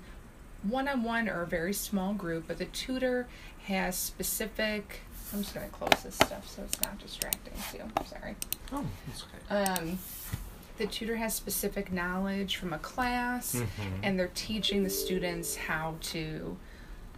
one 0.64 0.88
on 0.88 1.04
one 1.04 1.28
or 1.28 1.42
a 1.42 1.48
very 1.48 1.74
small 1.74 2.14
group, 2.14 2.46
but 2.48 2.58
the 2.58 2.66
tutor 2.66 3.28
has 3.66 3.96
specific 3.98 5.02
I'm 5.34 5.42
just 5.44 5.54
gonna 5.54 5.68
close 5.70 6.04
this 6.04 6.16
stuff 6.16 6.50
so 6.50 6.62
it's 6.64 6.82
not 6.82 6.98
distracting 7.00 7.54
to 7.72 7.78
you. 7.78 7.84
Sorry. 8.06 8.36
Oh, 8.74 8.86
that's 9.08 9.24
okay. 9.24 9.56
Um 9.82 10.00
the 10.82 10.88
tutor 10.88 11.16
has 11.16 11.36
specific 11.36 11.92
knowledge 11.92 12.56
from 12.56 12.74
a 12.74 12.80
class 12.80 13.54
Mhm. 13.56 13.66
and 14.02 14.18
they're 14.20 14.32
teaching 14.34 14.84
the 14.84 14.90
students 14.90 15.56
how 15.56 15.96
to 16.02 16.58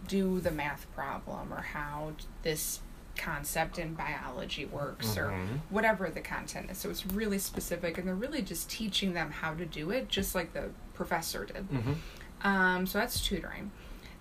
do 0.06 0.38
the 0.40 0.50
math 0.50 0.86
problem 0.94 1.50
or 1.52 1.62
how 1.62 2.12
this 2.42 2.80
concept 3.16 3.78
in 3.78 3.94
biology 3.94 4.66
works 4.66 5.16
or 5.16 5.28
Mhm. 5.30 5.60
whatever 5.70 6.10
the 6.10 6.20
content 6.20 6.70
is. 6.70 6.76
So 6.76 6.90
it's 6.90 7.06
really 7.06 7.38
specific 7.38 7.96
and 7.96 8.06
they're 8.06 8.14
really 8.14 8.42
just 8.42 8.68
teaching 8.68 9.14
them 9.14 9.30
how 9.30 9.54
to 9.54 9.64
do 9.64 9.90
it 9.90 10.08
just 10.10 10.34
like 10.34 10.52
the 10.52 10.70
professor 10.92 11.46
did. 11.46 11.66
Mhm. 11.70 11.96
Um, 12.42 12.86
so 12.86 12.98
that's 12.98 13.22
tutoring. 13.26 13.70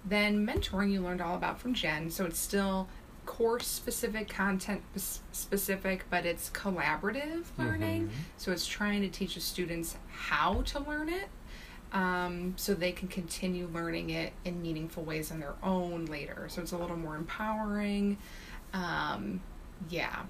Then 0.05 0.45
mentoring 0.47 0.89
you 0.91 1.01
learned 1.01 1.19
all 1.21 1.35
about 1.35 1.59
from 1.59 1.73
Jen. 1.73 2.09
So 2.09 2.25
it's 2.25 2.39
still 2.39 2.88
course 3.25 3.65
specific, 3.68 4.27
content 4.30 4.82
specific, 5.32 6.06
but 6.10 6.25
it's 6.25 6.50
collaborative 6.50 7.46
learning. 7.58 8.08
Mhm. 8.08 8.12
So 8.38 8.51
it's 8.51 8.65
trying 8.68 9.01
to 9.01 9.10
teach 9.10 9.36
the 9.36 9.42
students 9.42 9.98
how 10.12 10.62
to 10.63 10.80
learn 10.80 11.10
it 11.10 11.30
um, 11.92 12.53
so 12.58 12.74
they 12.74 12.92
can 12.92 13.08
continue 13.08 13.68
learning 13.68 14.10
it 14.10 14.34
in 14.44 14.62
meaningful 14.62 15.03
ways 15.03 15.32
on 15.32 15.39
their 15.39 15.56
own 15.62 16.06
later. 16.06 16.48
So 16.50 16.62
it's 16.62 16.72
a 16.72 16.77
little 16.77 16.98
more 16.98 17.15
empowering. 17.15 18.18
Um, 18.74 19.42
yeah. 19.89 20.24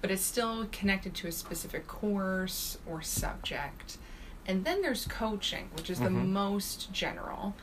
But 0.00 0.10
it's 0.10 0.22
still 0.22 0.66
connected 0.70 1.14
to 1.16 1.26
a 1.28 1.32
specific 1.32 1.86
course 1.88 2.78
or 2.86 3.02
subject. 3.02 3.98
And 4.46 4.64
then 4.64 4.80
there's 4.82 5.06
coaching, 5.06 5.70
which 5.76 5.90
is 5.90 5.98
the 5.98 6.08
Mhm. 6.08 6.28
most 6.28 6.92
general. 6.92 7.54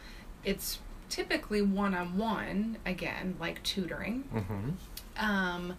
It's 0.43 0.79
typically 1.09 1.61
one 1.61 1.93
on 1.93 2.17
one, 2.17 2.77
again, 2.85 3.35
like 3.39 3.61
tutoring. 3.63 4.23
Mhm. 4.33 5.21
Um, 5.23 5.77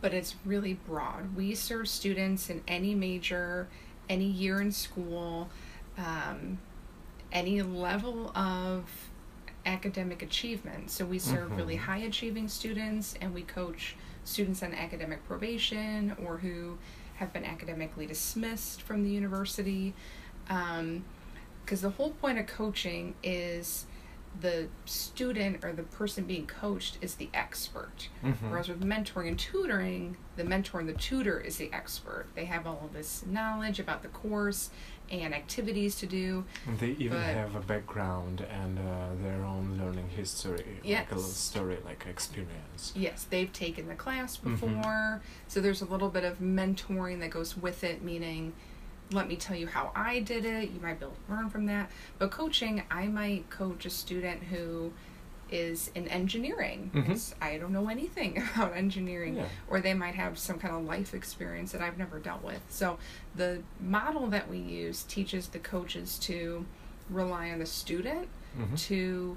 but 0.00 0.12
it's 0.12 0.34
really 0.44 0.74
broad. 0.74 1.36
We 1.36 1.54
serve 1.54 1.88
students 1.88 2.50
in 2.50 2.62
any 2.66 2.94
major, 2.94 3.68
any 4.08 4.24
year 4.26 4.60
in 4.60 4.72
school, 4.72 5.48
um, 5.96 6.58
any 7.30 7.62
level 7.62 8.36
of 8.36 8.90
academic 9.64 10.22
achievement. 10.22 10.90
So 10.90 11.04
we 11.06 11.18
serve 11.20 11.56
really 11.56 11.76
Mhm. 11.76 11.80
high 11.80 11.98
achieving 11.98 12.48
students 12.48 13.14
and 13.20 13.32
we 13.32 13.42
coach 13.42 13.96
students 14.24 14.62
on 14.62 14.74
academic 14.74 15.24
probation 15.28 16.16
or 16.24 16.38
who 16.38 16.78
have 17.16 17.32
been 17.32 17.44
academically 17.44 18.06
dismissed 18.06 18.82
from 18.82 19.04
the 19.04 19.10
university. 19.10 19.94
Because 20.48 21.80
the 21.80 21.90
whole 21.90 22.10
point 22.10 22.38
of 22.38 22.46
coaching 22.48 23.14
is 23.22 23.86
the 24.40 24.68
student 24.86 25.64
or 25.64 25.72
the 25.72 25.82
person 25.82 26.24
being 26.24 26.46
coached 26.46 26.98
is 27.00 27.16
the 27.16 27.28
expert. 27.34 28.08
Mhm. 28.24 28.50
Whereas 28.50 28.68
with 28.68 28.80
mentoring 28.82 29.28
and 29.28 29.38
tutoring, 29.38 30.16
the 30.36 30.44
mentor 30.44 30.80
and 30.80 30.88
the 30.88 30.94
tutor 30.94 31.38
is 31.38 31.56
the 31.58 31.72
expert. 31.72 32.26
They 32.34 32.46
have 32.46 32.66
all 32.66 32.80
of 32.86 32.92
this 32.94 33.24
knowledge 33.26 33.78
about 33.78 34.02
the 34.02 34.08
course 34.08 34.70
and 35.10 35.34
activities 35.34 35.96
to 35.96 36.06
do. 36.06 36.44
And 36.66 36.78
They 36.78 36.92
even 36.92 37.20
have 37.20 37.54
a 37.54 37.60
background 37.60 38.40
and 38.50 38.78
uh, 38.78 39.08
their 39.22 39.44
own 39.44 39.76
learning 39.78 40.08
history, 40.08 40.80
like 40.82 41.10
a 41.12 41.14
little 41.14 41.28
Yes. 41.30 41.36
story, 41.36 41.78
like 41.84 42.06
experience. 42.08 42.92
Yes, 42.96 43.24
they've 43.28 43.52
taken 43.52 43.88
the 43.88 43.94
class 43.94 44.38
Mhm. 44.38 44.44
before. 44.52 45.20
So 45.48 45.60
there's 45.60 45.82
a 45.82 45.86
little 45.86 46.08
bit 46.08 46.24
of 46.24 46.38
mentoring 46.38 47.20
that 47.20 47.30
goes 47.30 47.56
with 47.56 47.84
it, 47.84 48.02
meaning, 48.02 48.54
let 49.12 49.28
me 49.28 49.36
tell 49.36 49.56
you 49.56 49.66
how 49.66 49.92
I 49.94 50.20
did 50.20 50.44
it. 50.44 50.70
You 50.70 50.80
might 50.80 50.98
be 50.98 51.06
able 51.06 51.16
to 51.26 51.32
learn 51.32 51.50
from 51.50 51.66
that. 51.66 51.90
But 52.18 52.30
coaching, 52.30 52.82
I 52.90 53.06
might 53.06 53.48
coach 53.50 53.84
a 53.86 53.90
student 53.90 54.44
who 54.44 54.92
is 55.50 55.90
in 55.94 56.08
engineering. 56.08 56.90
Mhm. 56.94 57.34
I 57.42 57.58
don't 57.58 57.72
know 57.72 57.88
anything 57.90 58.38
about 58.56 58.74
engineering. 58.74 59.36
Yeah. 59.36 59.48
Or 59.68 59.80
they 59.80 59.92
might 59.94 60.14
have 60.14 60.38
some 60.38 60.58
kind 60.58 60.74
of 60.74 60.84
life 60.84 61.12
experience 61.12 61.72
that 61.72 61.82
I've 61.82 61.98
never 61.98 62.18
dealt 62.18 62.42
with. 62.42 62.62
So 62.70 62.98
the 63.34 63.62
model 63.80 64.28
that 64.28 64.48
we 64.48 64.56
use 64.58 65.02
teaches 65.02 65.48
the 65.48 65.58
coaches 65.58 66.18
to 66.20 66.64
rely 67.10 67.50
on 67.50 67.58
the 67.58 67.66
student 67.66 68.28
Mhm. 68.58 68.78
to 68.86 69.36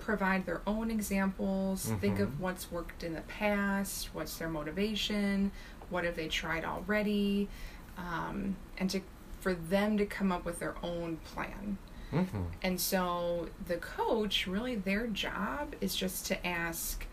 provide 0.00 0.46
their 0.46 0.62
own 0.66 0.90
examples, 0.90 1.92
think 2.00 2.18
of 2.20 2.28
Mhm. 2.30 2.38
what's 2.38 2.70
worked 2.70 3.02
in 3.02 3.14
the 3.14 3.20
past, 3.22 4.14
what's 4.14 4.36
their 4.38 4.48
motivation, 4.48 5.50
what 5.90 6.04
have 6.04 6.14
they 6.16 6.28
tried 6.28 6.64
already, 6.64 7.48
um, 7.96 8.56
and 8.78 8.90
to 8.90 9.00
for 9.40 9.54
them 9.54 9.96
to 9.98 10.06
come 10.06 10.32
up 10.32 10.44
with 10.44 10.58
their 10.58 10.74
own 10.82 11.18
plan. 11.18 11.78
Mhm. 12.12 12.46
And 12.62 12.80
so 12.80 13.48
the 13.66 13.76
coach, 13.76 14.46
really, 14.46 14.74
their 14.74 15.06
job 15.06 15.74
is 15.80 15.94
just 15.96 16.26
to 16.26 16.46
ask 16.46 17.06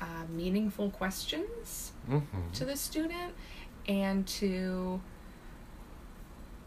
uh, 0.00 0.24
meaningful 0.30 0.90
questions 0.90 1.92
Mhm. 2.08 2.22
to 2.52 2.64
the 2.66 2.76
student 2.76 3.34
and 3.88 4.26
to 4.26 5.00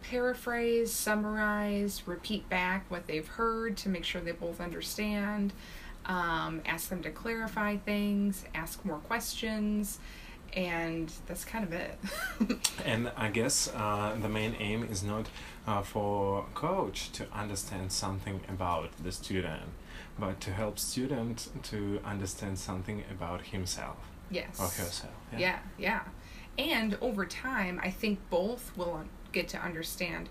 paraphrase, 0.02 0.92
summarize, 0.92 2.04
repeat 2.08 2.50
back 2.50 2.90
what 2.90 3.06
they've 3.08 3.28
heard 3.28 3.78
to 3.78 3.90
make 3.90 4.04
sure 4.04 4.22
they 4.22 4.32
both 4.32 4.60
understand, 4.60 5.54
um, 6.06 6.62
ask 6.66 6.90
them 6.90 7.04
to 7.04 7.12
clarify 7.12 7.78
things, 7.78 8.46
ask 8.56 8.84
more 8.86 8.98
questions, 9.00 10.00
and 10.54 11.12
that's 11.28 11.46
kind 11.46 11.64
of 11.64 11.74
it. 11.74 11.98
And 12.86 13.12
I 13.16 13.30
guess 13.30 13.70
uh, 13.76 14.16
the 14.22 14.30
main 14.30 14.56
aim 14.60 14.84
is 14.84 15.04
not 15.04 15.28
uh, 15.68 15.82
for 15.82 16.46
coach 16.54 17.12
to 17.14 17.28
understand 17.34 17.92
something 17.92 18.42
about 18.50 18.90
the 19.04 19.12
student, 19.12 19.64
but 20.18 20.40
to 20.42 20.52
help 20.52 20.80
student 20.80 21.50
to 21.64 22.00
understand 22.06 22.58
something 22.58 23.04
about 23.12 23.42
himself 23.48 23.98
yes. 24.32 24.60
or 24.60 24.64
herself. 24.68 25.14
Yeah, 25.34 25.40
yeah. 25.40 25.60
yeah. 25.78 26.02
And 26.58 26.98
over 27.02 27.26
time, 27.26 27.80
I 27.84 27.92
think 27.92 28.20
both 28.30 28.72
will 28.76 29.04
get 29.32 29.48
to 29.50 29.58
understand 29.58 30.30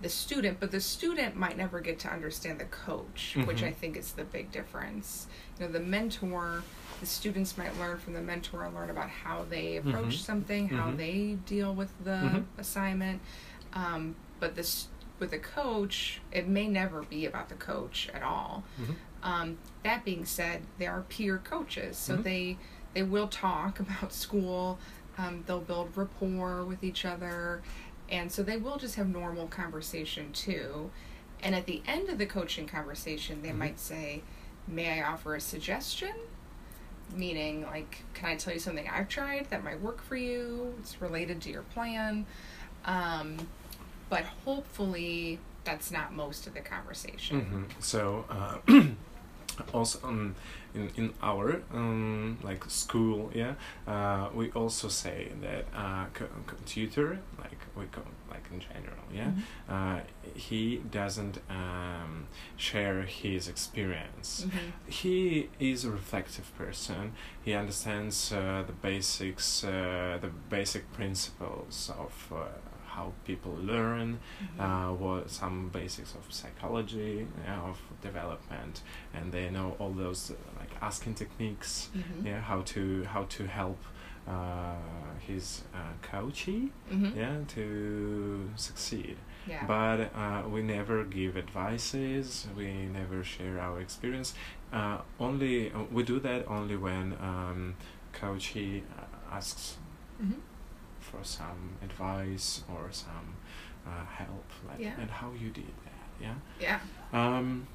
the 0.00 0.08
student, 0.10 0.60
but 0.60 0.70
the 0.70 0.80
student 0.80 1.36
might 1.36 1.56
never 1.56 1.80
get 1.80 1.98
to 2.00 2.08
understand 2.08 2.60
the 2.60 2.66
coach, 2.66 3.34
which 3.46 3.62
Mhm. 3.62 3.68
I 3.68 3.72
think 3.72 3.96
is 3.96 4.12
the 4.12 4.24
big 4.24 4.52
difference. 4.52 5.26
You 5.58 5.66
know, 5.66 5.72
the 5.72 5.80
mentor, 5.80 6.62
the 7.00 7.06
students 7.06 7.56
might 7.58 7.76
learn 7.78 7.98
from 7.98 8.14
the 8.14 8.20
mentor 8.20 8.64
and 8.64 8.74
learn 8.74 8.90
about 8.90 9.08
how 9.10 9.44
they 9.48 9.76
approach 9.76 10.16
Mhm. 10.16 10.24
something, 10.24 10.68
how 10.68 10.90
Mhm. 10.90 10.96
they 10.96 11.38
deal 11.46 11.74
with 11.74 11.92
the 12.04 12.10
Mhm. 12.10 12.44
assignment. 12.58 13.20
Um, 13.72 14.16
but 14.40 14.54
this 14.54 14.88
with 15.18 15.32
a 15.32 15.38
coach, 15.38 16.20
it 16.30 16.46
may 16.46 16.68
never 16.68 17.00
be 17.02 17.24
about 17.24 17.48
the 17.48 17.54
coach 17.54 18.10
at 18.12 18.22
all. 18.22 18.64
Mhm. 18.78 18.94
Um, 19.22 19.58
that 19.82 20.04
being 20.04 20.26
said, 20.26 20.62
there 20.78 20.92
are 20.92 21.02
peer 21.02 21.38
coaches, 21.38 21.96
so 21.96 22.16
Mhm. 22.18 22.22
they 22.22 22.58
they 22.94 23.02
will 23.02 23.28
talk 23.28 23.78
about 23.80 24.12
school. 24.12 24.78
Um, 25.18 25.44
they'll 25.46 25.60
build 25.60 25.94
rapport 25.96 26.64
with 26.64 26.82
each 26.84 27.04
other, 27.04 27.62
and 28.08 28.30
so 28.32 28.42
they 28.42 28.56
will 28.56 28.76
just 28.78 28.94
have 28.96 29.08
normal 29.08 29.48
conversation 29.48 30.32
too. 30.32 30.90
And 31.42 31.54
at 31.54 31.66
the 31.66 31.82
end 31.86 32.08
of 32.08 32.16
the 32.18 32.24
coaching 32.26 32.66
conversation, 32.66 33.42
they 33.42 33.52
might 33.52 33.78
say, 33.78 34.22
"May 34.66 35.00
I 35.00 35.06
offer 35.06 35.34
a 35.34 35.40
suggestion?" 35.40 36.14
Meaning, 37.14 37.62
like, 37.62 38.02
can 38.14 38.28
I 38.28 38.36
tell 38.36 38.52
you 38.52 38.58
something 38.60 38.88
I've 38.88 39.08
tried 39.08 39.48
that 39.50 39.62
might 39.64 39.80
work 39.80 40.02
for 40.02 40.16
you? 40.16 40.74
It's 40.80 41.00
related 41.00 41.40
to 41.42 41.50
your 41.50 41.62
plan. 41.62 42.26
Um, 42.84 43.36
but 44.10 44.24
hopefully, 44.44 45.38
that's 45.64 45.90
not 45.90 46.14
most 46.14 46.46
of 46.46 46.54
the 46.54 46.60
conversation. 46.60 47.68
Mhm. 47.68 47.82
So 47.82 48.24
uh, 48.28 48.58
also 49.74 49.98
um, 50.06 50.34
in 50.74 50.90
in 50.96 51.14
our 51.22 51.62
um, 51.72 52.38
like 52.42 52.64
school, 52.70 53.30
yeah, 53.34 53.54
uh, 53.86 54.28
we 54.34 54.50
also 54.52 54.88
say 54.88 55.32
that 55.42 55.64
uh, 55.74 56.06
tutor, 56.66 57.18
like 57.38 57.58
we 57.74 57.82
like 57.82 57.96
in 58.56 58.60
general, 58.70 59.04
yeah, 59.20 59.30
Mhm. 59.30 59.42
uh, 59.74 60.00
he 60.48 60.62
doesn't 61.00 61.36
um, 61.50 62.12
share 62.68 63.02
his 63.22 63.48
experience. 63.54 64.28
Mhm. 64.46 64.72
He 65.00 65.48
is 65.72 65.84
a 65.84 65.90
reflective 66.00 66.48
person. 66.62 67.02
He 67.46 67.52
understands 67.62 68.32
uh, 68.32 68.64
the 68.70 68.76
basics, 68.90 69.64
uh, 69.64 70.18
the 70.24 70.30
basic 70.58 70.84
principles 70.92 71.90
of 72.04 72.12
uh, 72.32 72.36
how 72.94 73.12
people 73.30 73.52
learn, 73.72 74.08
Mhm. 74.18 74.60
uh, 74.64 74.92
what 75.04 75.30
some 75.30 75.68
basics 75.80 76.14
of 76.14 76.24
psychology, 76.32 77.26
yeah, 77.44 77.60
of 77.70 77.78
development, 78.00 78.74
and 79.14 79.24
they 79.32 79.46
know 79.50 79.68
all 79.80 79.92
those 80.04 80.30
uh, 80.30 80.34
like 80.60 80.72
asking 80.80 81.14
techniques, 81.14 81.72
Mhm. 81.94 82.24
yeah, 82.28 82.40
how 82.50 82.60
to 82.74 82.82
how 83.14 83.24
to 83.36 83.42
help 83.60 83.78
his 85.26 85.62
uh, 85.74 85.78
coachee, 86.02 86.70
Mhm. 86.90 87.16
yeah, 87.16 87.36
to 87.48 88.50
succeed. 88.56 89.16
Yeah. 89.46 89.64
But 89.66 90.10
uh, 90.14 90.48
we 90.48 90.62
never 90.62 91.04
give 91.04 91.36
advices. 91.36 92.46
We 92.56 92.86
never 92.86 93.22
share 93.24 93.58
our 93.60 93.80
experience. 93.80 94.34
Uh, 94.72 94.98
only 95.20 95.72
uh, 95.72 95.84
we 95.92 96.02
do 96.02 96.18
that 96.20 96.46
only 96.48 96.76
when 96.76 97.14
um, 97.20 97.74
coachee 98.12 98.82
uh, 98.98 99.34
asks 99.36 99.78
Mhm. 100.22 100.40
for 101.00 101.22
some 101.22 101.76
advice 101.82 102.64
or 102.68 102.88
some 102.90 103.36
uh, 103.86 104.04
help, 104.06 104.44
like 104.68 104.80
Yeah. 104.80 105.00
and 105.00 105.10
how 105.10 105.30
you 105.32 105.50
did 105.50 105.72
that. 105.84 106.02
Yeah. 106.20 106.34
Yeah. 106.60 106.80
Um, 107.12 107.66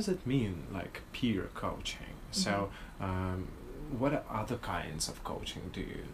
does 0.00 0.08
it 0.08 0.26
mean, 0.26 0.64
like 0.72 1.02
peer 1.12 1.50
coaching? 1.54 2.16
So, 2.30 2.70
um, 3.00 3.48
what 3.98 4.24
other 4.30 4.56
kinds 4.56 5.08
of 5.08 5.22
coaching 5.24 5.70
do 5.74 5.80
you 5.82 6.04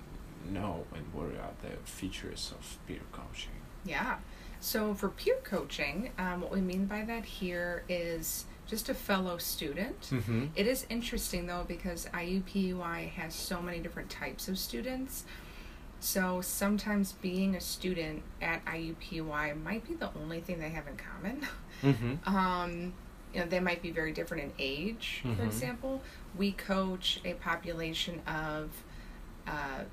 know, 0.50 0.84
and 0.92 1.04
what 1.12 1.26
are 1.26 1.52
the 1.62 1.76
features 1.84 2.52
of 2.58 2.78
peer 2.88 3.00
coaching? 3.12 3.52
Yeah. 3.84 4.16
So 4.58 4.92
for 4.94 5.08
peer 5.10 5.36
coaching, 5.44 6.10
um, 6.18 6.40
what 6.40 6.50
we 6.50 6.60
mean 6.60 6.86
by 6.86 7.02
that 7.02 7.24
here 7.24 7.84
is 7.88 8.46
just 8.66 8.88
a 8.88 8.94
fellow 8.94 9.38
student. 9.38 10.00
Mm-hmm. 10.10 10.46
It 10.56 10.66
is 10.66 10.84
interesting 10.88 11.46
though 11.46 11.64
because 11.68 12.06
IUPUI 12.06 13.10
has 13.10 13.34
so 13.34 13.62
many 13.62 13.78
different 13.78 14.10
types 14.10 14.48
of 14.48 14.58
students. 14.58 15.24
So 16.00 16.40
sometimes 16.40 17.12
being 17.12 17.54
a 17.54 17.60
student 17.60 18.22
at 18.42 18.64
IUPUI 18.64 19.62
might 19.62 19.86
be 19.86 19.94
the 19.94 20.10
only 20.20 20.40
thing 20.40 20.58
they 20.58 20.70
have 20.70 20.88
in 20.88 20.96
common. 20.96 21.46
Mm-hmm. 21.82 22.14
Um, 22.36 22.94
you 23.34 23.40
know, 23.40 23.46
they 23.46 23.60
might 23.60 23.82
be 23.82 23.90
very 23.90 24.12
different 24.12 24.42
in 24.44 24.52
age, 24.58 25.20
for 25.22 25.28
Mhm. 25.42 25.46
example. 25.46 26.02
We 26.36 26.52
coach 26.52 27.20
a 27.24 27.34
population 27.34 28.20
of 28.26 28.70
uh, 29.46 29.84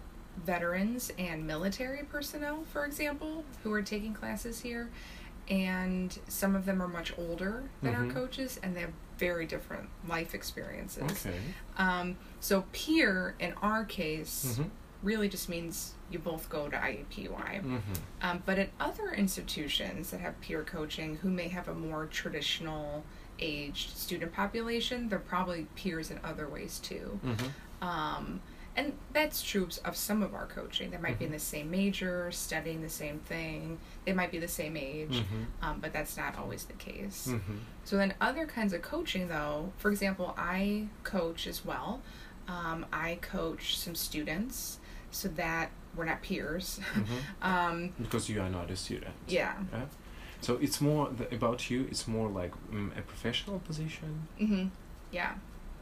veterans 0.45 1.11
and 1.19 1.45
military 1.45 2.03
personnel, 2.03 2.63
for 2.71 2.85
example, 2.85 3.45
who 3.63 3.71
are 3.71 3.83
taking 3.83 4.13
classes 4.13 4.61
here. 4.61 4.89
And 5.49 6.17
some 6.27 6.55
of 6.55 6.65
them 6.65 6.81
are 6.81 6.87
much 6.87 7.13
older 7.17 7.65
than 7.81 7.93
Mhm. 7.93 8.07
our 8.07 8.13
coaches, 8.13 8.59
and 8.63 8.75
they 8.75 8.81
have 8.81 8.93
very 9.19 9.45
different 9.45 9.89
life 10.07 10.33
experiences. 10.33 11.25
Okay. 11.25 11.37
Um, 11.77 12.17
so, 12.39 12.63
peer 12.71 13.35
in 13.39 13.53
our 13.61 13.83
case 13.85 14.57
Mm-hmm. 14.57 14.69
really 15.03 15.27
just 15.29 15.49
means 15.49 15.93
you 16.09 16.17
both 16.17 16.49
go 16.49 16.69
to 16.69 16.77
IUPUI. 16.77 17.61
Mm-hmm. 17.61 17.79
Um, 18.21 18.41
but 18.45 18.57
at 18.57 18.69
other 18.79 19.11
institutions 19.11 20.09
that 20.11 20.21
have 20.21 20.39
peer 20.41 20.63
coaching 20.63 21.17
who 21.17 21.29
may 21.29 21.49
have 21.49 21.67
a 21.67 21.73
more 21.75 22.05
traditional 22.07 23.03
aged 23.43 23.97
student 23.97 24.31
population, 24.33 25.09
they're 25.09 25.19
probably 25.19 25.67
peers 25.75 26.09
in 26.11 26.19
other 26.23 26.47
ways 26.47 26.79
too. 26.79 27.19
Mm-hmm. 27.25 27.87
Um, 27.87 28.41
and 28.75 28.93
that's 29.11 29.43
true 29.43 29.67
of 29.85 29.95
some 29.95 30.23
of 30.23 30.33
our 30.33 30.47
coaching. 30.47 30.89
They 30.89 30.97
might 30.97 31.19
be 31.19 31.25
in 31.25 31.31
Mhm. 31.31 31.35
the 31.35 31.39
same 31.39 31.69
major, 31.69 32.31
studying 32.31 32.81
the 32.81 32.89
same 32.89 33.19
thing. 33.19 33.77
They 34.05 34.13
might 34.13 34.31
be 34.31 34.39
the 34.39 34.47
same 34.47 34.75
age, 34.77 35.11
Mm-hmm. 35.11 35.43
um, 35.63 35.79
but 35.79 35.93
that's 35.93 36.17
not 36.17 36.39
always 36.39 36.63
the 36.65 36.73
case. 36.73 37.27
Mm-hmm. 37.29 37.57
So 37.83 37.97
then, 37.97 38.15
other 38.19 38.47
kinds 38.47 38.73
of 38.73 38.81
coaching, 38.81 39.27
though, 39.27 39.71
for 39.77 39.91
example, 39.91 40.33
I 40.37 40.87
coach 41.03 41.45
as 41.45 41.63
well. 41.63 42.01
Um, 42.47 42.85
I 42.91 43.19
coach 43.21 43.77
some 43.77 43.93
students 43.95 44.79
so 45.11 45.27
that 45.29 45.69
we're 45.95 46.05
not 46.05 46.23
peers. 46.23 46.79
Mhm. 46.95 47.19
um, 47.43 47.93
Because 47.99 48.27
you 48.27 48.41
are 48.41 48.49
not 48.49 48.71
a 48.71 48.75
student. 48.75 49.13
yeah. 49.27 49.53
Yeah. 49.71 49.85
So 50.43 50.57
it's 50.61 50.81
more 50.81 51.09
the, 51.09 51.33
about 51.33 51.69
you. 51.69 51.87
It's 51.89 52.05
more 52.07 52.27
like 52.29 52.51
mm, 52.69 52.97
a 52.97 53.01
professional 53.01 53.59
position, 53.59 54.27
Mm-hmm. 54.39 54.67
Yeah. 55.11 55.35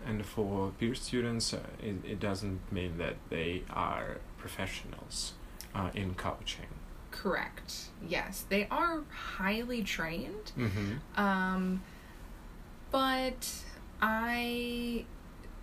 and 0.06 0.26
for 0.26 0.72
peer 0.80 0.94
students, 0.96 1.54
uh, 1.54 1.60
it, 1.82 1.96
it 2.06 2.20
doesn't 2.20 2.60
mean 2.72 2.98
that 3.00 3.16
they 3.30 3.64
are 3.72 4.18
professionals 4.38 5.34
uh, 5.74 5.90
in 5.96 6.14
coaching. 6.14 6.68
Correct. 7.12 7.74
Yes, 8.08 8.46
they 8.50 8.68
are 8.70 9.02
highly 9.38 9.84
trained. 9.84 10.52
Mm-hmm. 10.58 11.20
Um, 11.20 11.82
but 12.92 13.48
I, 14.02 15.06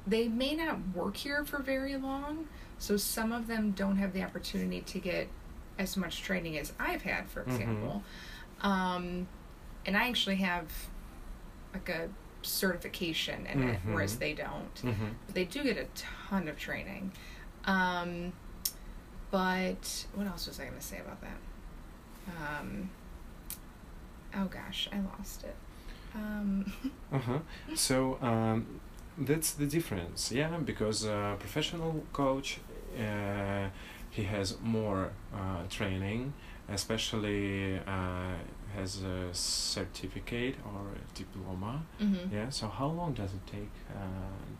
they 0.07 0.29
may 0.29 0.55
not 0.55 0.79
work 0.95 1.17
here 1.17 1.45
for 1.45 1.59
very 1.59 1.97
long, 1.97 2.49
so 2.79 2.97
some 2.97 3.33
of 3.33 3.47
them 3.47 3.73
don't 3.73 3.97
have 3.97 4.13
the 4.13 4.23
opportunity 4.23 4.81
to 4.81 4.99
get 4.99 5.29
as 5.79 5.97
much 5.97 6.23
training 6.23 6.59
as 6.59 6.73
I've 6.81 7.03
had, 7.03 7.29
for 7.29 7.43
Mhm. 7.45 7.49
example. 7.49 8.03
Um, 8.63 9.27
and 9.87 9.97
I 9.97 10.09
actually 10.09 10.37
have 10.37 10.67
like 11.73 11.89
a 11.89 12.09
certification 12.43 13.47
in 13.47 13.63
it, 13.71 13.79
whereas 13.85 14.19
they 14.19 14.33
don't. 14.33 14.75
Mm-hmm. 14.77 15.07
But 15.27 15.35
they 15.35 15.45
do 15.45 15.63
get 15.63 15.77
a 15.77 15.87
ton 15.95 16.49
of 16.49 16.57
training. 16.59 17.13
Um, 17.65 18.33
but 19.31 20.07
what 20.15 20.27
else 20.27 20.47
was 20.47 20.59
I 20.59 20.65
going 20.65 20.79
to 20.79 20.85
say 20.85 20.99
about 20.99 21.21
that? 21.21 22.61
Um, 22.61 22.91
oh 24.35 24.45
gosh, 24.47 24.89
I 24.93 25.01
lost 25.01 25.45
it. 25.45 25.57
Um, 26.15 26.73
Uh-huh. 27.13 27.39
So 27.75 28.19
um, 28.21 28.81
that's 29.17 29.53
the 29.53 29.67
difference, 29.67 30.31
yeah, 30.31 30.57
because 30.59 31.05
a 31.05 31.37
professional 31.39 32.05
coach, 32.13 32.59
uh, 32.99 33.69
he 34.11 34.25
has 34.25 34.57
more 34.63 35.11
uh, 35.35 35.63
training, 35.71 36.35
especially 36.69 37.79
uh, 37.87 38.33
has 38.77 39.03
a 39.03 39.33
certificate 39.33 40.57
or 40.65 40.83
a 40.95 41.17
diploma. 41.19 41.83
mhm. 42.01 42.31
Yeah. 42.33 42.51
So 42.51 42.69
how 42.69 42.87
long 42.89 43.15
does 43.15 43.33
it 43.33 43.45
take 43.47 43.71
uh, 43.95 44.01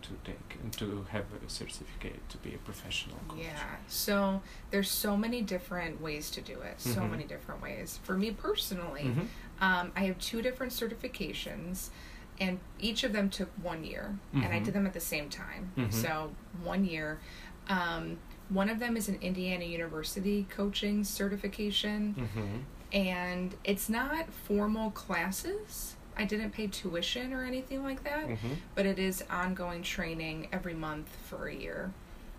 to 0.03 0.11
take 0.25 0.71
to 0.79 1.07
have 1.11 1.25
a 1.47 1.51
certificate 1.51 2.21
to 2.31 2.39
be 2.39 2.55
a 2.55 2.59
professional 2.59 3.19
coach? 3.29 3.39
Yeah. 3.41 3.77
So 3.87 4.41
there's 4.71 4.91
so 4.91 5.17
many 5.17 5.43
different 5.43 6.01
ways 6.01 6.31
to 6.31 6.41
do 6.41 6.61
it. 6.63 6.81
So 6.81 7.01
Mhm. 7.03 7.11
many 7.11 7.25
different 7.25 7.61
ways. 7.63 8.01
For 8.03 8.17
me 8.17 8.31
personally, 8.31 9.05
Mhm. 9.05 9.27
um, 9.61 9.93
I 9.95 10.03
have 10.09 10.19
two 10.19 10.41
different 10.43 10.73
certifications, 10.73 11.91
and 12.41 12.59
each 12.81 13.05
of 13.05 13.13
them 13.13 13.29
took 13.31 13.51
one 13.63 13.85
year, 13.85 14.17
and 14.33 14.47
I 14.47 14.59
Mhm. 14.61 14.65
did 14.65 14.75
them 14.75 14.87
at 14.87 14.95
the 14.95 15.01
same 15.15 15.29
time. 15.29 15.73
Mhm. 15.77 15.93
So 15.93 16.33
one 16.65 16.85
year. 16.85 17.19
Um, 17.69 18.17
one 18.49 18.69
of 18.69 18.79
them 18.79 18.97
is 18.97 19.09
an 19.09 19.19
Indiana 19.21 19.65
University 19.65 20.47
coaching 20.51 21.05
certification, 21.05 22.15
Mhm. 22.35 22.63
and 22.99 23.55
it's 23.65 23.89
not 23.89 24.33
formal 24.33 24.91
classes. 24.93 25.97
I 26.17 26.25
didn't 26.25 26.51
pay 26.51 26.67
tuition 26.67 27.33
or 27.33 27.45
anything 27.45 27.83
like 27.85 28.03
that, 28.05 28.27
Mm-hmm. 28.29 28.55
but 28.75 28.87
it 28.87 28.99
is 28.99 29.23
ongoing 29.31 29.83
training 29.83 30.49
every 30.53 30.75
month 30.75 31.09
for 31.29 31.47
a 31.47 31.55
year. 31.55 31.93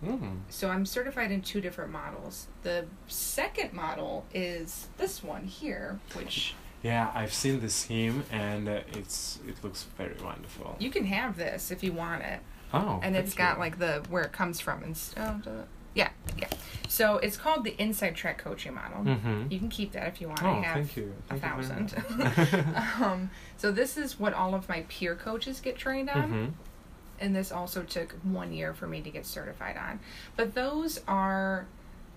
Mm. 0.04 0.38
So 0.48 0.70
I'm 0.70 0.86
certified 0.86 1.30
in 1.30 1.42
two 1.42 1.60
different 1.60 1.90
models. 1.92 2.46
The 2.62 2.86
second 3.06 3.72
model 3.74 4.24
is 4.32 4.88
this 4.96 5.22
one 5.22 5.44
here, 5.44 5.98
which 6.14 6.54
Yeah, 6.82 7.10
I've 7.14 7.34
seen 7.34 7.60
this 7.60 7.84
theme, 7.84 8.24
and 8.30 8.66
uh, 8.66 8.80
it's 8.92 9.38
it 9.46 9.62
looks 9.62 9.82
very 9.98 10.16
wonderful. 10.22 10.76
you 10.78 10.90
can 10.90 11.04
have 11.04 11.36
this 11.36 11.70
if 11.70 11.82
you 11.84 11.92
want 11.92 12.22
it. 12.22 12.40
oh, 12.72 12.98
and 13.02 13.14
it's 13.16 13.34
got 13.34 13.56
you. 13.56 13.60
like 13.60 13.78
the 13.78 14.02
where 14.08 14.22
it 14.22 14.32
comes 14.32 14.60
from 14.60 14.82
and 14.82 14.96
stuff. 14.96 15.42
oh? 15.46 15.64
Yeah 15.94 16.10
yeah 16.38 16.48
so 16.88 17.18
it's 17.18 17.36
called 17.36 17.64
the 17.64 17.74
inside 17.80 18.14
track 18.16 18.38
coaching 18.38 18.74
model 18.74 19.02
Mhm. 19.04 19.50
you 19.50 19.58
can 19.58 19.68
keep 19.68 19.92
that 19.92 20.06
if 20.08 20.20
you 20.20 20.28
want 20.28 20.42
Oh, 20.42 20.50
i 20.50 20.60
have 20.62 20.74
thank 20.86 20.96
you. 20.96 21.14
a 21.30 21.38
Thank 21.38 21.42
you 21.60 21.68
very 21.68 21.86
thousand 21.88 22.18
much. 22.18 23.00
um, 23.00 23.30
so 23.56 23.70
this 23.72 23.96
is 23.96 24.18
what 24.18 24.34
all 24.34 24.54
of 24.54 24.68
my 24.68 24.82
peer 24.88 25.14
coaches 25.14 25.60
get 25.60 25.76
trained 25.76 26.08
on 26.10 26.30
Mhm. 26.30 26.52
and 27.20 27.34
this 27.36 27.52
also 27.52 27.82
took 27.82 28.12
one 28.22 28.52
year 28.52 28.72
for 28.74 28.86
me 28.86 29.00
to 29.02 29.10
get 29.10 29.26
certified 29.26 29.76
on 29.76 30.00
but 30.36 30.54
those 30.54 31.00
are 31.08 31.66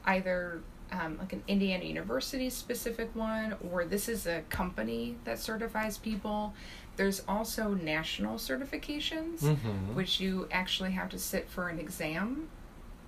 either 0.06 0.62
um, 0.92 1.18
like 1.18 1.34
an 1.34 1.42
indiana 1.48 1.84
university 1.86 2.50
specific 2.52 3.10
one 3.16 3.56
or 3.72 3.84
this 3.86 4.08
is 4.08 4.28
a 4.28 4.42
company 4.50 5.16
that 5.24 5.40
certifies 5.40 5.98
people 5.98 6.54
there's 6.98 7.24
also 7.28 7.74
national 7.74 8.36
certifications 8.38 9.40
Mhm. 9.40 9.94
which 9.96 10.20
you 10.20 10.48
actually 10.52 10.92
have 10.92 11.10
to 11.10 11.18
sit 11.18 11.50
for 11.50 11.70
an 11.70 11.80
exam 11.80 12.48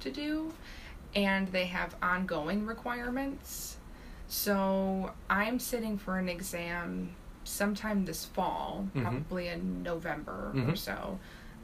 to 0.05 0.11
do, 0.11 0.53
and 1.15 1.49
they 1.49 1.65
have 1.65 1.95
ongoing 2.01 2.65
requirements. 2.65 3.77
So 4.27 5.11
I'm 5.29 5.59
sitting 5.59 5.97
for 5.97 6.17
an 6.17 6.29
exam 6.29 7.15
sometime 7.43 8.05
this 8.05 8.25
fall, 8.25 8.87
Mhm. 8.95 9.01
probably 9.03 9.49
in 9.49 9.83
November 9.83 10.51
or 10.55 10.59
Mhm. 10.73 10.77
so. 10.77 11.19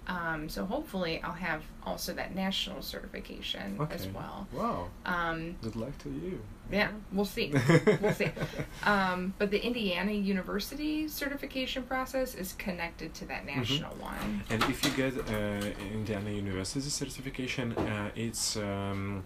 Um, 0.08 0.50
so 0.50 0.66
hopefully 0.66 1.22
I'll 1.24 1.32
have 1.34 1.64
also 1.84 2.14
that 2.14 2.36
national 2.36 2.82
certification 2.82 3.80
as 3.92 4.08
well. 4.08 4.48
Wow. 4.52 4.90
Um, 5.06 5.56
Good 5.62 5.76
luck 5.76 5.98
to 6.00 6.10
you. 6.10 6.42
Yeah, 6.72 6.90
we'll 7.12 7.26
see. 7.26 7.54
we'll 8.02 8.14
see. 8.14 8.32
Um, 8.84 9.36
but 9.38 9.52
the 9.52 9.60
Indiana 9.64 10.12
University 10.12 11.08
certification 11.08 11.84
process 11.84 12.34
is 12.34 12.54
connected 12.54 13.14
to 13.16 13.26
that 13.26 13.46
national 13.46 13.94
one. 13.98 14.44
And 14.50 14.64
if 14.64 14.84
you 14.84 14.92
get 14.92 15.14
uh, 15.30 15.94
Indiana 15.94 16.32
University 16.32 16.90
certification, 16.90 17.74
uh, 17.74 18.10
it's 18.16 18.58
um, 18.58 19.24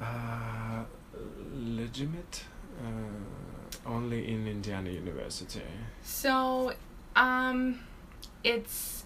uh, 0.00 0.84
legitimate 1.52 2.44
uh, 2.80 3.88
only 3.88 4.32
in 4.32 4.46
Indiana 4.46 4.88
University. 4.88 5.62
So, 6.02 6.72
um, 7.14 7.80
it's 8.42 9.04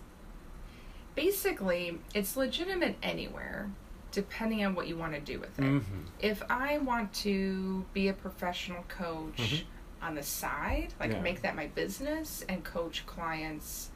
basically 1.15 1.99
it's 2.15 2.37
legitimate 2.37 2.97
anywhere, 3.03 3.71
depending 4.15 4.65
on 4.65 4.75
what 4.75 4.87
you 4.87 4.97
want 4.97 5.13
to 5.13 5.21
do 5.21 5.39
with 5.39 5.59
it. 5.59 5.63
Mm-hmm. 5.63 6.01
If 6.21 6.43
I 6.49 6.79
want 6.79 7.13
to 7.15 7.85
be 7.93 8.09
a 8.09 8.13
professional 8.13 8.85
coach 8.89 9.37
Mhm. 9.37 9.65
on 10.03 10.15
the 10.15 10.23
side, 10.23 10.95
like 11.01 11.11
Yeah. 11.13 11.21
make 11.21 11.43
that 11.43 11.55
my 11.57 11.67
business 11.69 12.45
and 12.49 12.65
coach 12.65 13.05
clients 13.07 13.91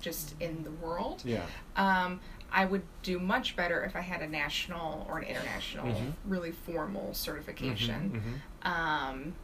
just 0.00 0.34
in 0.40 0.62
the 0.64 0.70
world, 0.70 1.22
Yeah. 1.24 1.46
um, 1.76 2.20
I 2.52 2.66
would 2.66 2.82
do 3.02 3.18
much 3.18 3.56
better 3.56 3.82
if 3.84 3.96
I 3.96 4.00
had 4.00 4.20
a 4.22 4.28
national 4.28 5.06
or 5.08 5.18
an 5.18 5.24
international, 5.24 5.86
Mhm. 5.86 6.12
really 6.24 6.52
formal 6.52 7.14
certification. 7.14 8.40
Mhm, 8.64 8.68
Um, 8.70 9.34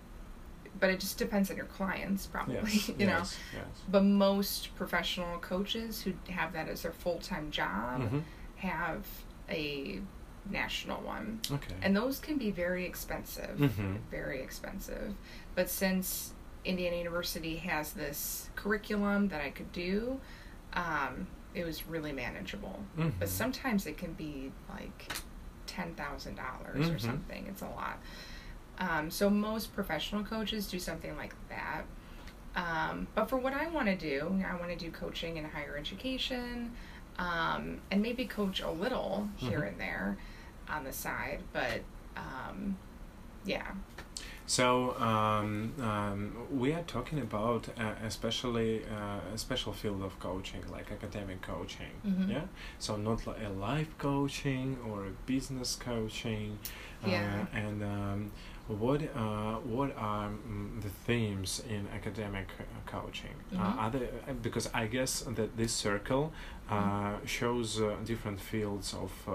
but 0.79 0.91
it 0.91 1.01
just 1.01 1.19
depends 1.19 1.51
on 1.51 1.57
your 1.57 1.67
clients, 1.67 2.27
probably. 2.27 2.55
Yes. 2.73 2.89
you 2.91 3.07
know. 3.07 3.19
yes, 3.19 3.39
Yes. 3.55 3.65
But 3.89 4.05
most 4.05 4.75
professional 4.77 5.39
coaches 5.39 6.03
who 6.03 6.13
have 6.29 6.53
that 6.53 6.69
as 6.69 6.83
their 6.83 6.93
full 6.93 7.19
time 7.19 7.51
job 7.51 8.03
Mhm. 8.03 8.23
have 8.57 9.05
a 9.51 10.01
national 10.49 11.03
one. 11.03 11.41
Okay. 11.51 11.75
And 11.83 11.95
those 11.97 12.19
can 12.19 12.39
be 12.39 12.51
very 12.51 12.87
expensive. 12.87 13.59
Mhm. 13.59 13.99
Very 14.11 14.41
expensive. 14.43 15.15
But 15.55 15.69
since 15.69 16.33
Indiana 16.65 16.97
University 16.97 17.57
has 17.57 17.93
this 17.93 18.49
curriculum 18.57 19.29
that 19.29 19.41
I 19.43 19.51
could 19.51 19.71
do, 19.73 20.21
um, 20.73 21.27
it 21.55 21.65
was 21.65 21.87
really 21.87 22.13
manageable. 22.13 22.83
Mhm. 22.97 23.13
But 23.19 23.29
sometimes 23.29 23.87
it 23.87 23.99
can 23.99 24.13
be 24.15 24.53
like 24.69 25.13
ten 25.67 25.95
thousand 25.95 26.37
dollars 26.37 26.89
or 26.89 26.95
Mhm. 26.95 27.01
something. 27.01 27.47
It's 27.47 27.63
a 27.63 27.69
lot. 27.69 27.99
Um, 28.79 29.11
so 29.11 29.29
most 29.29 29.75
professional 29.75 30.25
coaches 30.25 30.67
do 30.69 30.79
something 30.79 31.17
like 31.17 31.35
that. 31.49 31.83
Um, 32.57 33.07
but 33.15 33.27
for 33.29 33.37
what 33.37 33.53
I 33.53 33.69
want 33.69 33.87
to 33.87 33.95
do, 33.97 34.43
I 34.49 34.55
want 34.57 34.71
to 34.71 34.77
do 34.77 34.91
coaching 34.91 35.37
in 35.37 35.45
higher 35.45 35.77
education, 35.77 36.73
um, 37.21 37.81
and 37.91 38.03
maybe 38.03 38.25
coach 38.25 38.61
a 38.61 38.71
little 38.71 39.29
here 39.37 39.61
Mhm. 39.61 39.69
and 39.69 39.81
there 39.81 40.19
on 40.69 40.83
the 40.85 40.93
side. 40.93 41.41
But 41.53 41.83
um, 42.17 42.77
yeah, 43.45 43.73
So 44.51 44.97
um, 44.99 45.73
um, 45.81 46.33
we 46.51 46.73
are 46.73 46.83
talking 46.83 47.21
about 47.21 47.69
uh, 47.79 47.93
especially 48.05 48.83
uh, 48.85 49.35
a 49.35 49.39
special 49.39 49.73
field 49.73 50.03
of 50.03 50.19
coaching, 50.19 50.63
like 50.73 50.91
academic 50.91 51.41
coaching. 51.41 51.95
Mhm. 52.05 52.29
Yeah. 52.29 52.47
So 52.81 52.97
not 52.97 53.19
like 53.29 53.41
a 53.47 53.53
life 53.71 53.93
coaching 53.99 54.77
or 54.89 55.07
a 55.07 55.13
business 55.33 55.77
coaching. 55.77 56.59
Yeah. 57.07 57.47
Uh, 57.53 57.57
and 57.65 57.83
um, 57.83 58.33
what 58.67 59.01
uh, 59.25 59.55
what 59.75 59.91
are 59.97 60.31
mm, 60.31 60.83
the 60.83 60.91
themes 61.07 61.63
in 61.69 61.83
academic 61.95 62.49
uh, 62.59 62.65
coaching? 62.91 63.37
Uh, 63.55 63.83
are 63.83 63.91
there, 63.91 64.09
because 64.43 64.69
I 64.75 64.87
guess 64.97 65.13
that 65.37 65.57
this 65.57 65.73
circle 65.73 66.25
uh, 66.69 66.75
Mm-hmm. 66.75 67.27
shows 67.27 67.81
uh, 67.81 67.87
different 68.05 68.41
fields 68.41 68.95
of 68.95 69.13
uh, 69.29 69.35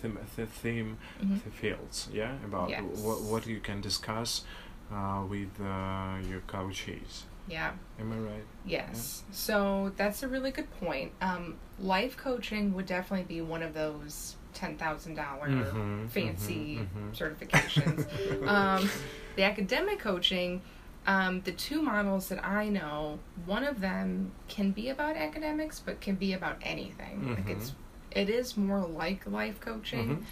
theme, 0.00 0.18
the 0.36 0.46
theme 0.46 0.96
Mhm. 1.22 1.42
the 1.44 1.50
fields. 1.50 2.08
Yeah, 2.12 2.34
about 2.44 2.68
Yes. 2.70 2.82
what 3.06 3.18
what 3.22 3.46
you 3.46 3.60
can 3.60 3.80
discuss 3.80 4.44
uh, 4.92 5.22
with 5.28 5.52
uh, 5.60 6.16
your 6.30 6.40
coaches. 6.46 7.26
yeah. 7.48 7.72
Am 7.98 8.12
I 8.12 8.16
right? 8.30 8.44
Yes. 8.64 9.24
So 9.32 9.92
that's 9.96 10.22
a 10.22 10.28
really 10.28 10.50
good 10.52 10.70
point. 10.80 11.10
Um, 11.20 11.56
life 11.78 12.16
coaching 12.16 12.74
would 12.74 12.86
definitely 12.86 13.26
be 13.36 13.40
one 13.40 13.62
of 13.68 13.72
those 13.74 14.36
ten 14.54 14.76
thousand 14.76 15.14
dollar 15.14 15.48
Mhm, 15.48 16.08
fancy 16.10 16.78
mhm, 16.78 16.86
mhm. 16.96 17.10
certifications. 17.20 17.98
um, 18.56 18.90
the 19.36 19.42
academic 19.44 19.98
coaching, 20.00 20.60
um, 21.06 21.40
the 21.42 21.52
two 21.52 21.80
models 21.82 22.28
that 22.28 22.44
I 22.44 22.68
know, 22.68 23.18
one 23.46 23.64
of 23.64 23.80
them 23.80 24.32
can 24.48 24.70
be 24.72 24.88
about 24.90 25.16
academics, 25.16 25.80
but 25.80 26.00
can 26.00 26.16
be 26.16 26.32
about 26.34 26.56
anything. 26.62 27.16
Like 27.36 27.48
it's, 27.50 27.72
it 28.10 28.28
is 28.28 28.56
more 28.56 28.80
like 28.80 29.26
life 29.26 29.60
coaching. 29.60 30.26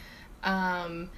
Mhm. 0.44 0.48
Um, 0.48 1.10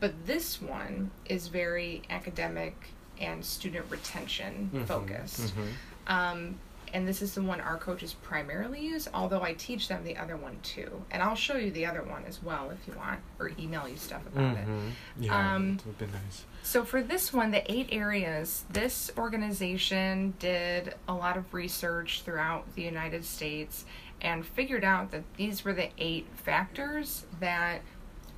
but 0.00 0.26
this 0.26 0.60
one 0.60 1.10
is 1.26 1.48
very 1.48 2.02
academic 2.10 2.74
and 3.20 3.44
student 3.44 3.86
retention 3.90 4.70
Mhm, 4.72 4.86
focused. 4.86 5.54
mhm. 5.56 5.68
Um, 6.06 6.58
and 6.92 7.06
this 7.08 7.20
is 7.20 7.34
the 7.34 7.42
one 7.42 7.60
our 7.60 7.78
coaches 7.78 8.14
primarily 8.14 8.80
use, 8.80 9.08
although 9.12 9.42
I 9.42 9.54
teach 9.54 9.88
them 9.88 10.04
the 10.04 10.16
other 10.16 10.36
one 10.36 10.58
too. 10.62 11.04
And 11.10 11.22
I'll 11.22 11.34
show 11.34 11.56
you 11.56 11.70
the 11.70 11.84
other 11.86 12.02
one 12.02 12.24
as 12.26 12.42
well 12.42 12.70
if 12.70 12.78
you 12.86 12.94
want, 12.96 13.20
or 13.38 13.50
email 13.58 13.88
you 13.88 13.96
stuff 13.96 14.24
about 14.26 14.56
it. 14.56 14.66
Mhm. 14.68 14.90
Yeah, 15.18 15.54
Um, 15.56 15.78
would 15.84 15.98
be 15.98 16.06
nice. 16.06 16.44
So 16.62 16.84
for 16.84 17.02
this 17.02 17.32
one, 17.32 17.50
the 17.50 17.70
eight 17.72 17.88
areas, 17.92 18.64
this 18.70 19.10
organization 19.16 20.34
did 20.38 20.94
a 21.08 21.14
lot 21.14 21.36
of 21.36 21.52
research 21.54 22.22
throughout 22.22 22.72
the 22.74 22.82
United 22.82 23.24
States 23.24 23.84
and 24.20 24.46
figured 24.46 24.84
out 24.84 25.10
that 25.10 25.22
these 25.36 25.64
were 25.64 25.72
the 25.72 25.90
eight 25.98 26.26
factors 26.34 27.26
that 27.40 27.82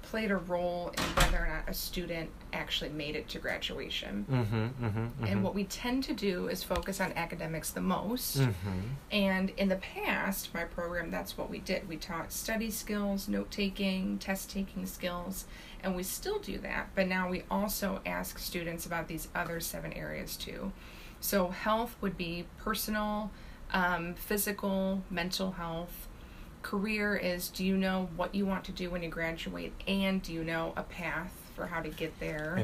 played 0.02 0.30
a 0.30 0.36
role 0.36 0.90
in 0.96 1.02
whether 1.02 1.44
or 1.44 1.48
not 1.48 1.68
a 1.68 1.74
student 1.74 2.30
actually 2.54 2.88
made 2.88 3.14
it 3.14 3.28
to 3.28 3.38
graduation. 3.38 4.24
Mm-hmm, 4.30 4.86
mm-hmm, 4.86 5.24
And 5.24 5.44
what 5.44 5.54
we 5.54 5.64
tend 5.64 6.02
to 6.04 6.14
do 6.14 6.48
is 6.48 6.62
focus 6.62 6.98
on 6.98 7.12
academics 7.12 7.70
the 7.70 7.82
most. 7.82 8.38
Mm-hmm. 8.38 8.80
And 9.12 9.50
in 9.58 9.68
the 9.68 9.76
past, 9.76 10.54
my 10.54 10.64
program, 10.64 11.10
that's 11.10 11.36
what 11.36 11.50
we 11.50 11.58
did. 11.58 11.86
We 11.88 11.96
taught 11.96 12.32
study 12.32 12.70
skills, 12.70 13.28
note 13.28 13.50
taking, 13.50 14.18
test 14.18 14.50
taking 14.50 14.86
skills, 14.86 15.44
and 15.82 15.94
we 15.94 16.02
still 16.02 16.38
do 16.38 16.56
that. 16.58 16.88
But 16.94 17.06
now 17.06 17.28
we 17.28 17.42
also 17.50 18.00
ask 18.06 18.38
students 18.38 18.86
about 18.86 19.08
these 19.08 19.28
other 19.34 19.60
seven 19.60 19.92
areas 19.92 20.36
too. 20.36 20.72
So, 21.20 21.48
health 21.48 21.96
would 22.00 22.16
be 22.16 22.46
personal, 22.58 23.32
um, 23.72 24.14
physical, 24.14 25.02
mental 25.10 25.52
health. 25.52 26.08
Career 26.62 27.16
is 27.16 27.48
do 27.48 27.64
you 27.64 27.76
know 27.76 28.08
what 28.16 28.34
you 28.34 28.44
want 28.44 28.64
to 28.64 28.72
do 28.72 28.90
when 28.90 29.02
you 29.02 29.08
graduate, 29.08 29.72
and 29.86 30.20
do 30.22 30.32
you 30.32 30.44
know 30.44 30.72
a 30.76 30.82
path 30.82 31.32
for 31.54 31.66
how 31.66 31.80
to 31.80 31.88
get 31.88 32.18
there? 32.20 32.56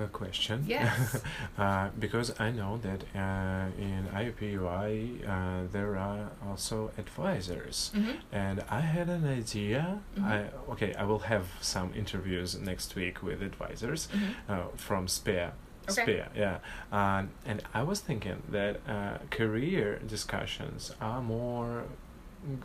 Have 0.00 0.08
a 0.08 0.12
question. 0.12 0.64
Yes. 0.68 1.20
uh, 1.58 1.88
because 1.98 2.32
I 2.40 2.50
know 2.50 2.78
that 2.82 3.02
uh, 3.14 3.66
in 3.78 4.06
IUPUI 4.14 5.28
uh, 5.28 5.66
there 5.72 5.96
are 5.96 6.30
also 6.48 6.90
advisors, 6.98 7.90
Mhm. 7.94 8.16
and 8.32 8.62
I 8.70 8.80
had 8.80 9.08
an 9.08 9.26
idea. 9.26 10.00
Mhm. 10.16 10.24
I 10.24 10.72
okay, 10.72 10.94
I 10.94 11.04
will 11.04 11.20
have 11.32 11.46
some 11.60 11.92
interviews 11.94 12.58
next 12.58 12.94
week 12.94 13.22
with 13.22 13.42
advisors 13.42 14.08
Mhm. 14.12 14.34
uh, 14.48 14.68
from 14.76 15.06
SPEA. 15.08 15.52
Okay. 15.90 16.02
SPEA, 16.02 16.26
yeah. 16.34 16.58
Um, 16.92 17.30
and 17.46 17.62
I 17.74 17.82
was 17.82 18.00
thinking 18.00 18.42
that 18.52 18.74
uh, 18.88 19.18
career 19.30 19.98
discussions 20.06 20.92
are 21.00 21.22
more 21.22 21.84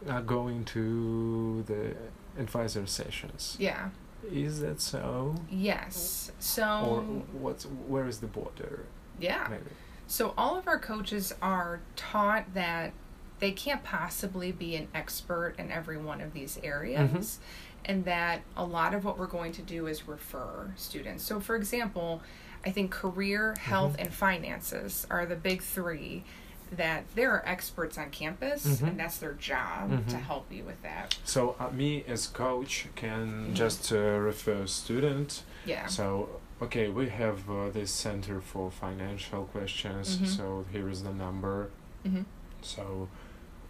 are 0.09 0.21
going 0.21 0.63
to 0.65 1.63
the 1.67 1.95
advisor 2.39 2.85
sessions. 2.87 3.57
Yeah. 3.59 3.89
Is 4.31 4.61
that 4.61 4.81
so? 4.81 5.35
Yes. 5.49 6.31
So 6.39 6.63
or 6.63 7.01
what's 7.39 7.65
where 7.65 8.07
is 8.07 8.19
the 8.19 8.27
border? 8.27 8.85
yeah. 9.19 9.47
Maybe. 9.49 9.63
So 10.07 10.33
all 10.37 10.57
of 10.57 10.67
our 10.67 10.79
coaches 10.79 11.33
are 11.41 11.81
taught 11.95 12.53
that 12.53 12.93
they 13.39 13.51
can't 13.51 13.83
possibly 13.83 14.51
be 14.51 14.75
an 14.75 14.87
expert 14.93 15.55
in 15.57 15.71
every 15.71 15.97
one 15.97 16.21
of 16.21 16.33
these 16.33 16.59
areas 16.63 16.99
mm-hmm. 17.09 17.91
and 17.91 18.05
that 18.05 18.41
a 18.55 18.63
lot 18.63 18.93
of 18.93 19.03
what 19.03 19.17
we're 19.17 19.25
going 19.27 19.51
to 19.53 19.61
do 19.61 19.87
is 19.87 20.07
refer 20.07 20.71
students. 20.75 21.23
So 21.23 21.39
for 21.39 21.55
example, 21.55 22.21
I 22.65 22.71
think 22.71 22.91
career, 22.91 23.55
health 23.59 23.93
mm-hmm. 23.93 24.03
and 24.03 24.13
finances 24.13 25.05
are 25.09 25.25
the 25.25 25.35
big 25.35 25.61
3 25.61 26.23
that 26.71 27.03
there 27.15 27.31
are 27.31 27.43
experts 27.45 27.97
on 27.97 28.09
campus 28.09 28.65
Mhm. 28.81 28.87
and 28.87 28.99
that's 28.99 29.17
their 29.17 29.33
job 29.33 29.89
to 30.09 30.15
Mhm. 30.15 30.21
help 30.21 30.51
you 30.51 30.63
with 30.63 30.81
that. 30.83 31.17
So 31.23 31.55
uh, 31.59 31.69
me 31.71 32.03
as 32.07 32.27
coach 32.27 32.87
can 32.95 33.49
Mhm. 33.49 33.53
just 33.53 33.91
uh, 33.91 33.97
refer 34.19 34.65
student. 34.67 35.43
Yeah. 35.65 35.85
So 35.87 36.29
okay, 36.61 36.89
we 36.89 37.09
have 37.09 37.49
uh, 37.49 37.69
this 37.69 37.91
center 37.91 38.41
for 38.41 38.71
financial 38.71 39.45
questions. 39.45 40.17
Mhm. 40.17 40.27
So 40.27 40.65
here 40.71 40.89
is 40.89 41.03
the 41.03 41.13
number. 41.13 41.69
Mhm. 42.05 42.25
So 42.61 43.09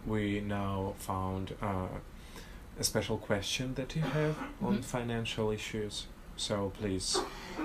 we 0.06 0.40
now 0.40 0.94
found 0.98 1.54
uh, 1.60 1.88
a 2.78 2.84
special 2.84 3.18
question 3.18 3.74
that 3.74 3.96
you 3.96 4.02
have 4.02 4.36
on 4.62 4.78
Mhm. 4.78 4.84
financial 4.84 5.50
issues. 5.50 6.06
So 6.36 6.70
please 6.78 7.18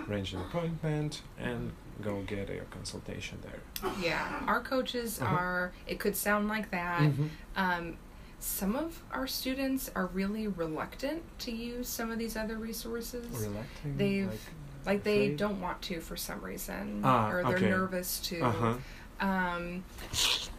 arrange 0.08 0.34
an 0.34 0.41
appointment 0.41 1.22
and 1.38 1.74
go 2.02 2.22
get 2.28 2.50
a 2.50 2.58
consultation 2.76 3.38
there. 3.42 3.92
Yeah. 4.02 4.42
Our 4.48 4.62
coaches 4.62 5.22
Uh-huh. 5.22 5.36
are 5.36 5.72
it 5.88 6.00
could 6.00 6.16
sound 6.16 6.48
like 6.48 6.72
that. 6.72 7.10
Um, 7.56 7.98
some 8.40 8.76
of 8.76 9.02
our 9.12 9.28
students 9.28 9.90
are 9.96 10.08
really 10.08 10.48
reluctant 10.48 11.22
to 11.40 11.52
use 11.52 11.88
some 11.88 12.10
of 12.12 12.18
these 12.18 12.36
other 12.36 12.58
resources. 12.58 13.26
Reluctant. 13.48 13.98
They've- 13.98 14.28
like, 14.30 14.40
Like 14.86 15.04
they 15.04 15.26
afraid? 15.26 15.38
don't 15.38 15.62
want 15.62 15.82
to 15.84 16.02
for 16.02 16.18
some 16.18 16.42
reason, 16.42 17.02
Ah, 17.04 17.30
or 17.30 17.44
they're 17.44 17.56
okay. 17.58 17.70
nervous 17.70 18.20
to. 18.22 18.42
Uh-huh. 18.42 18.74
Um, 19.20 19.84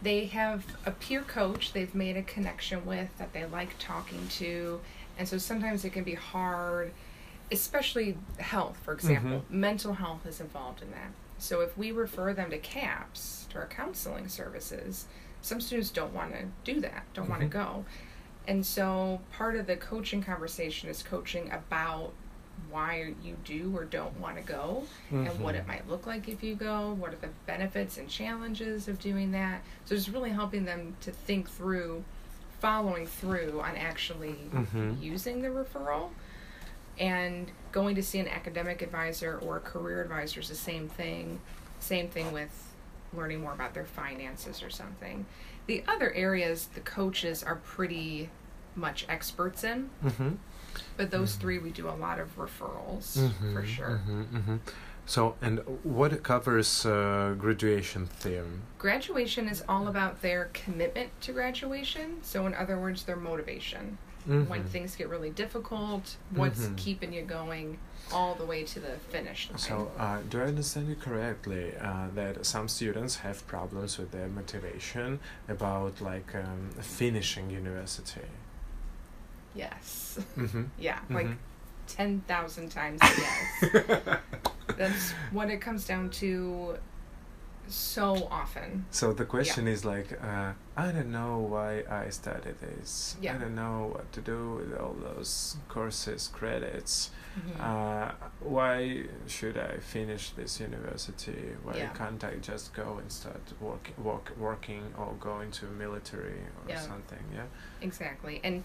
they 0.01 0.25
have 0.27 0.63
a 0.85 0.91
peer 0.91 1.21
coach 1.23 1.73
they've 1.73 1.93
made 1.93 2.15
a 2.15 2.23
connection 2.23 2.85
with 2.85 3.09
that 3.17 3.33
they 3.33 3.43
like 3.45 3.75
talking 3.79 4.25
to, 4.39 4.79
and 5.17 5.27
so 5.27 5.37
sometimes 5.37 5.83
it 5.83 5.89
can 5.91 6.05
be 6.05 6.13
hard, 6.13 6.93
especially 7.51 8.17
health, 8.39 8.77
for 8.83 8.93
example. 8.93 9.39
Mm-hmm. 9.41 9.59
Mental 9.59 9.93
health 9.95 10.25
is 10.25 10.39
involved 10.39 10.81
in 10.81 10.91
that. 10.91 11.11
So 11.43 11.59
if 11.59 11.77
we 11.77 11.91
refer 11.91 12.33
them 12.33 12.51
to 12.51 12.57
CAPS, 12.57 13.47
to 13.49 13.57
our 13.57 13.65
counseling 13.67 14.29
services, 14.29 15.07
some 15.41 15.59
students 15.59 15.89
don't 15.89 16.13
want 16.13 16.31
to 16.31 16.45
do 16.63 16.79
that, 16.79 17.03
don't 17.13 17.29
want 17.29 17.41
to 17.41 17.47
go. 17.47 17.83
And 18.47 18.65
so 18.65 19.19
part 19.33 19.57
of 19.57 19.67
the 19.67 19.75
coaching 19.75 20.23
conversation 20.23 20.87
is 20.89 21.03
coaching 21.03 21.51
about 21.51 22.13
why 22.69 23.13
you 23.21 23.35
do 23.43 23.75
or 23.75 23.83
don't 23.83 24.17
want 24.21 24.37
to 24.37 24.41
go 24.43 24.83
and 25.11 25.37
what 25.41 25.55
it 25.55 25.63
Mhm. 25.65 25.67
might 25.67 25.89
look 25.89 26.07
like 26.07 26.29
if 26.29 26.41
you 26.43 26.55
go, 26.55 26.93
what 26.93 27.11
are 27.13 27.17
the 27.17 27.29
benefits 27.45 27.97
and 27.97 28.07
challenges 28.07 28.87
of 28.87 28.99
doing 29.01 29.31
that. 29.33 29.63
So 29.83 29.95
it's 29.95 30.07
really 30.07 30.29
helping 30.29 30.63
them 30.63 30.95
to 31.01 31.11
think 31.11 31.49
through 31.49 32.05
following 32.61 33.05
through 33.05 33.59
on 33.59 33.75
actually 33.75 34.37
Mhm. 34.53 35.01
using 35.01 35.41
the 35.41 35.49
referral 35.49 36.11
and 36.99 37.49
going 37.71 37.95
to 37.95 38.03
see 38.03 38.19
an 38.19 38.27
academic 38.27 38.81
advisor 38.81 39.39
or 39.39 39.57
a 39.57 39.59
career 39.59 40.01
advisor 40.01 40.39
is 40.39 40.49
the 40.49 40.55
same 40.55 40.87
thing. 40.89 41.39
Same 41.79 42.07
thing 42.07 42.31
with 42.31 42.51
learning 43.13 43.41
more 43.41 43.53
about 43.53 43.73
their 43.73 43.85
finances 43.85 44.63
or 44.63 44.69
something. 44.69 45.25
The 45.67 45.83
other 45.87 46.11
areas 46.13 46.67
the 46.73 46.81
coaches 46.81 47.43
are 47.43 47.55
pretty 47.57 48.29
much 48.75 49.05
experts 49.07 49.63
in, 49.63 49.89
Mhm. 50.03 50.37
but 50.97 51.11
those 51.11 51.35
Mhm. 51.35 51.39
three 51.41 51.57
we 51.59 51.69
do 51.69 51.87
a 51.87 51.91
lot 51.91 52.19
of 52.19 52.35
referrals 52.37 53.13
for 53.53 53.61
Mhm, 53.61 53.65
sure. 53.67 54.01
mhm, 54.07 54.25
mhm. 54.31 54.59
So, 55.05 55.35
and 55.41 55.59
what 55.83 56.23
covers 56.23 56.85
uh, 56.85 57.35
graduation 57.37 58.05
theme? 58.07 58.61
Graduation 58.79 59.47
is 59.49 59.61
all 59.67 59.87
about 59.89 60.21
their 60.21 60.49
commitment 60.53 61.09
to 61.21 61.33
graduation. 61.33 62.19
So, 62.23 62.47
in 62.47 62.53
other 62.55 62.79
words, 62.79 63.03
their 63.03 63.17
motivation. 63.17 63.97
When 64.25 64.45
Mhm. 64.63 64.67
things 64.67 64.95
get 64.95 65.09
really 65.09 65.29
difficult, 65.31 66.15
what's 66.31 66.61
Mhm. 66.61 66.77
keeping 66.77 67.11
you 67.13 67.23
going 67.23 67.77
all 68.11 68.35
the 68.35 68.45
way 68.45 68.63
to 68.63 68.79
the 68.79 68.97
finish 69.09 69.49
line? 69.49 69.57
So, 69.59 69.91
uh, 69.97 70.19
do 70.29 70.39
I 70.41 70.45
understand 70.45 70.87
you 70.87 70.95
correctly 70.95 71.75
uh, 71.77 72.07
that 72.15 72.45
some 72.45 72.67
students 72.69 73.17
have 73.17 73.45
problems 73.47 73.97
with 73.97 74.11
their 74.11 74.27
motivation 74.27 75.19
about 75.49 75.99
like 76.01 76.33
um, 76.35 76.69
finishing 76.81 77.49
university? 77.49 78.27
yes. 79.55 80.17
Mm-hmm. 80.37 80.63
yeah, 80.79 80.99
like 81.09 81.27
10,000 81.87 82.69
times 82.69 82.99
yes. 83.03 83.59
Mm-hmm. 83.61 84.71
That's 84.77 85.11
what 85.31 85.49
it 85.49 85.57
comes 85.61 85.85
down 85.85 86.09
to 86.21 86.77
so 87.67 88.27
often. 88.29 88.85
so 88.91 89.13
the 89.13 89.25
question 89.25 89.67
is 89.67 89.83
like, 89.85 90.19
uh, 90.23 90.53
I 90.75 90.91
don't 90.91 91.11
know 91.11 91.37
why 91.39 91.83
I 91.89 92.09
studied 92.09 92.59
this. 92.59 93.15
Yeah. 93.21 93.35
I 93.35 93.37
don't 93.37 93.55
know 93.55 93.91
what 93.93 94.11
to 94.13 94.21
do 94.21 94.55
with 94.55 94.79
all 94.79 94.93
those 94.93 95.57
courses, 95.69 96.27
credits. 96.27 97.11
Mhm. 97.35 97.59
Uh, 97.59 98.11
why 98.41 99.03
should 99.27 99.57
I 99.57 99.77
finish 99.77 100.31
this 100.31 100.59
university? 100.59 101.55
Why 101.63 101.77
Yeah. 101.77 101.89
can't 101.93 102.23
I 102.23 102.35
just 102.35 102.73
go 102.73 102.97
and 102.99 103.11
start 103.11 103.41
work, 103.59 103.89
work, 103.97 104.31
working 104.37 104.93
or 104.97 105.13
go 105.19 105.39
into 105.41 105.65
military 105.65 106.41
or 106.59 106.69
Yeah. 106.69 106.79
something? 106.79 107.23
Yeah. 107.33 107.45
Exactly. 107.81 108.39
And 108.43 108.63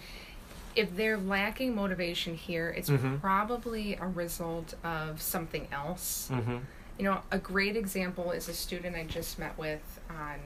if 0.77 0.95
they're 0.97 1.17
lacking 1.19 1.75
motivation 1.75 2.35
here, 2.35 2.69
it's 2.69 2.91
Mhm. 2.91 3.21
probably 3.21 3.97
a 3.97 4.07
result 4.07 4.75
of 4.85 5.21
something 5.23 5.67
else. 5.73 6.29
Mm-hmm. 6.31 6.59
You 6.99 7.05
know, 7.05 7.21
a 7.31 7.39
great 7.39 7.77
example 7.77 8.33
is 8.33 8.49
a 8.49 8.55
student 8.55 8.97
I 8.97 9.05
just 9.05 9.39
met 9.39 9.57
with 9.57 10.01
on 10.11 10.39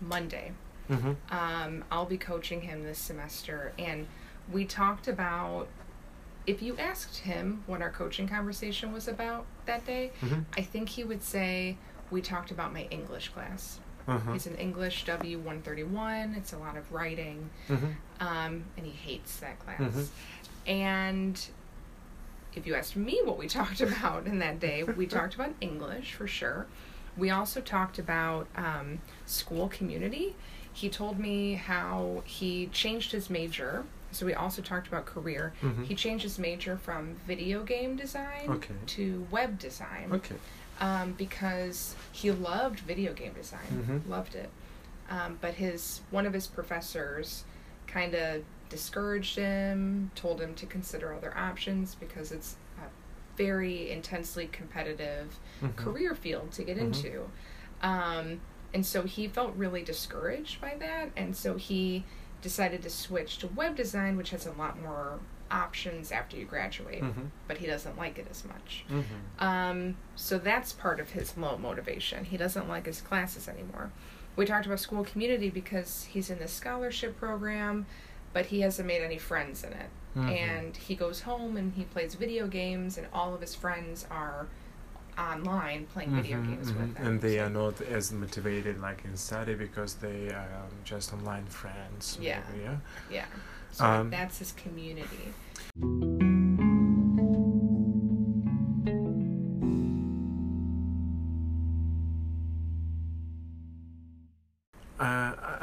Monday. 0.00 0.52
Mm-hmm. 0.90 1.12
Um, 1.34 1.84
I'll 1.90 2.04
be 2.04 2.18
coaching 2.18 2.60
him 2.60 2.82
this 2.82 2.98
semester, 2.98 3.72
and 3.78 4.06
we 4.52 4.64
talked 4.64 5.08
about. 5.08 5.68
If 6.46 6.62
you 6.62 6.76
asked 6.78 7.18
him 7.18 7.64
what 7.66 7.82
our 7.82 7.90
coaching 7.90 8.28
conversation 8.28 8.92
was 8.92 9.08
about 9.08 9.46
that 9.64 9.84
day, 9.84 10.12
Mm-hmm. 10.20 10.42
I 10.56 10.62
think 10.62 10.90
he 10.90 11.02
would 11.02 11.22
say 11.24 11.76
we 12.12 12.22
talked 12.22 12.52
about 12.52 12.72
my 12.72 12.82
English 12.90 13.30
class. 13.30 13.80
Uh-huh. 14.06 14.32
He's 14.32 14.46
an 14.46 14.54
English 14.54 15.06
W 15.06 15.38
one 15.40 15.60
thirty 15.62 15.82
one. 15.82 16.34
It's 16.36 16.52
a 16.52 16.58
lot 16.58 16.76
of 16.76 16.92
writing, 16.92 17.50
Mm-hmm. 17.68 17.86
um, 18.24 18.64
and 18.76 18.86
he 18.86 18.92
hates 18.92 19.38
that 19.38 19.58
class. 19.58 19.80
Mhm. 19.80 20.06
And 20.68 21.46
if 22.56 22.66
you 22.66 22.74
asked 22.74 22.96
me 22.96 23.20
what 23.22 23.38
we 23.38 23.46
talked 23.58 23.80
about 23.80 24.26
in 24.26 24.38
that 24.40 24.58
day, 24.58 24.82
we 24.82 25.06
talked 25.06 25.34
about 25.34 25.52
English 25.60 26.14
for 26.14 26.26
sure. 26.26 26.66
We 27.16 27.30
also 27.30 27.60
talked 27.60 27.98
about 27.98 28.46
um, 28.56 28.98
school 29.26 29.68
community. 29.68 30.34
He 30.72 30.88
told 30.88 31.18
me 31.18 31.54
how 31.54 32.22
he 32.26 32.66
changed 32.68 33.12
his 33.12 33.30
major. 33.30 33.84
So 34.12 34.24
we 34.26 34.34
also 34.34 34.62
talked 34.62 34.88
about 34.88 35.04
career. 35.06 35.52
Mhm. 35.62 35.84
He 35.86 35.94
changed 35.94 36.22
his 36.22 36.38
major 36.38 36.76
from 36.76 37.16
video 37.26 37.62
game 37.62 37.96
design 37.96 38.48
Okay. 38.48 38.74
to 38.86 39.26
web 39.30 39.58
design 39.58 40.08
Okay. 40.12 40.36
um, 40.80 41.12
because 41.12 41.94
he 42.12 42.30
loved 42.30 42.80
video 42.80 43.12
game 43.12 43.32
design, 43.34 44.02
Mhm. 44.06 44.08
loved 44.10 44.34
it. 44.34 44.50
Um, 45.10 45.38
but 45.40 45.54
his 45.54 46.00
one 46.10 46.26
of 46.26 46.32
his 46.32 46.46
professors 46.46 47.44
kind 47.86 48.14
of 48.14 48.42
discouraged 48.68 49.36
him, 49.36 50.10
told 50.14 50.40
him 50.40 50.54
to 50.54 50.66
consider 50.66 51.12
other 51.14 51.36
options 51.36 51.94
because 51.94 52.32
it's 52.32 52.56
a 52.78 52.88
very 53.36 53.90
intensely 53.90 54.46
competitive 54.46 55.38
Mhm. 55.62 55.76
career 55.76 56.14
field 56.14 56.52
to 56.52 56.64
get 56.64 56.76
Mhm. 56.76 56.80
into. 56.80 57.28
Um, 57.82 58.40
and 58.74 58.84
so 58.84 59.02
he 59.04 59.28
felt 59.28 59.54
really 59.54 59.82
discouraged 59.82 60.60
by 60.60 60.74
that, 60.78 61.10
and 61.16 61.36
so 61.36 61.56
he 61.56 62.04
decided 62.42 62.82
to 62.82 62.90
switch 62.90 63.38
to 63.38 63.46
web 63.48 63.76
design, 63.76 64.16
which 64.16 64.30
has 64.30 64.46
a 64.46 64.52
lot 64.52 64.80
more 64.80 65.20
options 65.50 66.10
after 66.10 66.36
you 66.36 66.44
graduate, 66.44 67.02
Mhm. 67.02 67.30
but 67.46 67.58
he 67.58 67.66
doesn't 67.66 67.96
like 67.96 68.18
it 68.18 68.26
as 68.30 68.44
much. 68.44 68.84
Mhm. 68.90 69.04
Um, 69.38 69.96
so 70.16 70.38
that's 70.38 70.72
part 70.72 70.98
of 70.98 71.10
his 71.10 71.36
low 71.36 71.56
motivation. 71.56 72.24
He 72.24 72.36
doesn't 72.36 72.68
like 72.68 72.86
his 72.86 73.00
classes 73.00 73.48
anymore. 73.48 73.92
We 74.34 74.44
talked 74.44 74.66
about 74.66 74.80
school 74.80 75.04
community 75.04 75.48
because 75.48 76.04
he's 76.04 76.28
in 76.30 76.38
this 76.40 76.52
scholarship 76.52 77.16
program, 77.16 77.86
but 78.36 78.44
he 78.52 78.60
hasn't 78.60 78.86
made 78.86 79.02
any 79.02 79.16
friends 79.16 79.64
in 79.64 79.72
it. 79.72 79.88
Mhm. 80.14 80.28
And 80.52 80.76
he 80.76 80.94
goes 80.94 81.18
home 81.22 81.56
and 81.56 81.72
he 81.72 81.84
plays 81.84 82.14
video 82.14 82.46
games, 82.46 82.98
and 82.98 83.06
all 83.18 83.32
of 83.36 83.40
his 83.40 83.54
friends 83.54 84.06
are 84.10 84.46
online 85.16 85.86
playing 85.94 86.14
video 86.20 86.36
Mhm, 86.36 86.48
games 86.50 86.70
mhm. 86.70 86.78
with 86.80 86.94
them. 86.96 87.06
And 87.06 87.20
they 87.22 87.36
So- 87.38 87.44
are 87.46 87.48
not 87.62 87.80
as 87.80 88.12
motivated 88.12 88.78
like 88.88 89.00
in 89.06 89.16
study 89.16 89.54
because 89.54 89.94
they 89.94 90.28
are 90.40 90.50
um, 90.62 90.72
just 90.84 91.14
online 91.14 91.46
friends. 91.46 92.18
Yeah. 92.20 92.42
maybe, 92.50 92.64
yeah. 92.64 92.76
Yeah. 93.10 93.24
So 93.72 93.86
Um, 93.86 94.10
that's 94.10 94.36
his 94.38 94.52
community. 94.52 95.32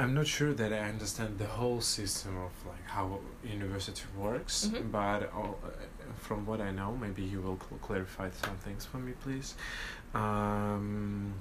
I'm 0.04 0.14
not 0.14 0.28
sure 0.28 0.54
that 0.54 0.74
I 0.74 0.80
understand 0.94 1.40
the 1.40 1.46
whole 1.46 1.80
system 1.80 2.36
of 2.38 2.52
like 2.68 2.86
how 2.96 3.20
university 3.60 4.04
works, 4.18 4.56
Mhm. 4.68 4.92
but 4.92 5.22
uh, 5.34 5.54
from 6.26 6.46
what 6.46 6.60
I 6.60 6.72
know, 6.72 6.92
maybe 7.06 7.24
you 7.24 7.40
will 7.46 7.58
cl- 7.66 7.80
clarify 7.88 8.30
some 8.46 8.58
things 8.66 8.84
for 8.86 8.98
me, 8.98 9.14
please. 9.24 9.56
Um, 10.14 11.34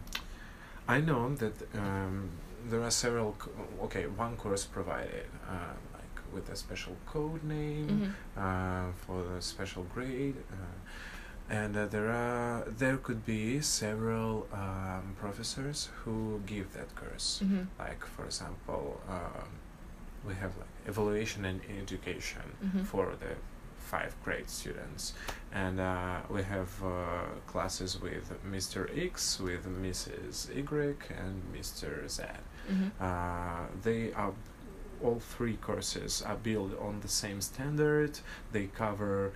I 0.86 1.00
know 1.00 1.34
that 1.42 1.54
um, 1.74 2.30
there 2.70 2.82
are 2.88 2.90
several. 3.04 3.32
Co- 3.42 3.50
okay, 3.86 4.04
one 4.06 4.36
course 4.36 4.64
provided 4.64 5.26
uh, 5.54 5.74
like 5.98 6.16
with 6.34 6.48
a 6.48 6.56
special 6.56 6.94
code 7.12 7.42
name 7.42 7.88
Mhm. 7.90 8.10
uh, 8.42 8.92
for 9.06 9.18
the 9.30 9.42
special 9.42 9.82
grade. 9.94 10.36
Uh, 10.52 10.76
and 11.50 11.76
uh, 11.76 11.86
there 11.86 12.10
are 12.10 12.64
there 12.78 12.96
could 12.96 13.24
be 13.26 13.60
several 13.60 14.46
um, 14.52 15.14
professors 15.18 15.88
who 16.04 16.40
give 16.46 16.72
that 16.72 16.94
course 16.94 17.42
Mhm. 17.44 17.66
like 17.78 18.04
for 18.06 18.24
example 18.24 19.00
um, 19.08 19.48
we 20.26 20.34
have 20.34 20.52
like 20.56 20.74
evaluation 20.86 21.44
and 21.44 21.60
education 21.82 22.42
Mhm. 22.64 22.84
for 22.86 23.06
the 23.18 23.34
five 23.78 24.14
grade 24.24 24.48
students 24.48 25.12
and 25.52 25.80
uh, 25.80 26.20
we 26.30 26.42
have 26.42 26.70
uh, 26.82 27.26
classes 27.46 28.00
with 28.00 28.26
mr 28.54 28.82
x 28.96 29.38
with 29.40 29.64
mrs 29.66 30.48
y 30.54 30.94
and 31.22 31.42
mr 31.54 32.08
z 32.08 32.22
Mhm. 32.70 32.90
uh, 33.00 33.66
they 33.82 34.12
are 34.14 34.32
all 35.02 35.18
three 35.36 35.56
courses 35.56 36.22
are 36.22 36.36
built 36.36 36.72
on 36.78 37.00
the 37.00 37.08
same 37.08 37.40
standard 37.40 38.12
they 38.52 38.66
cover 38.68 39.32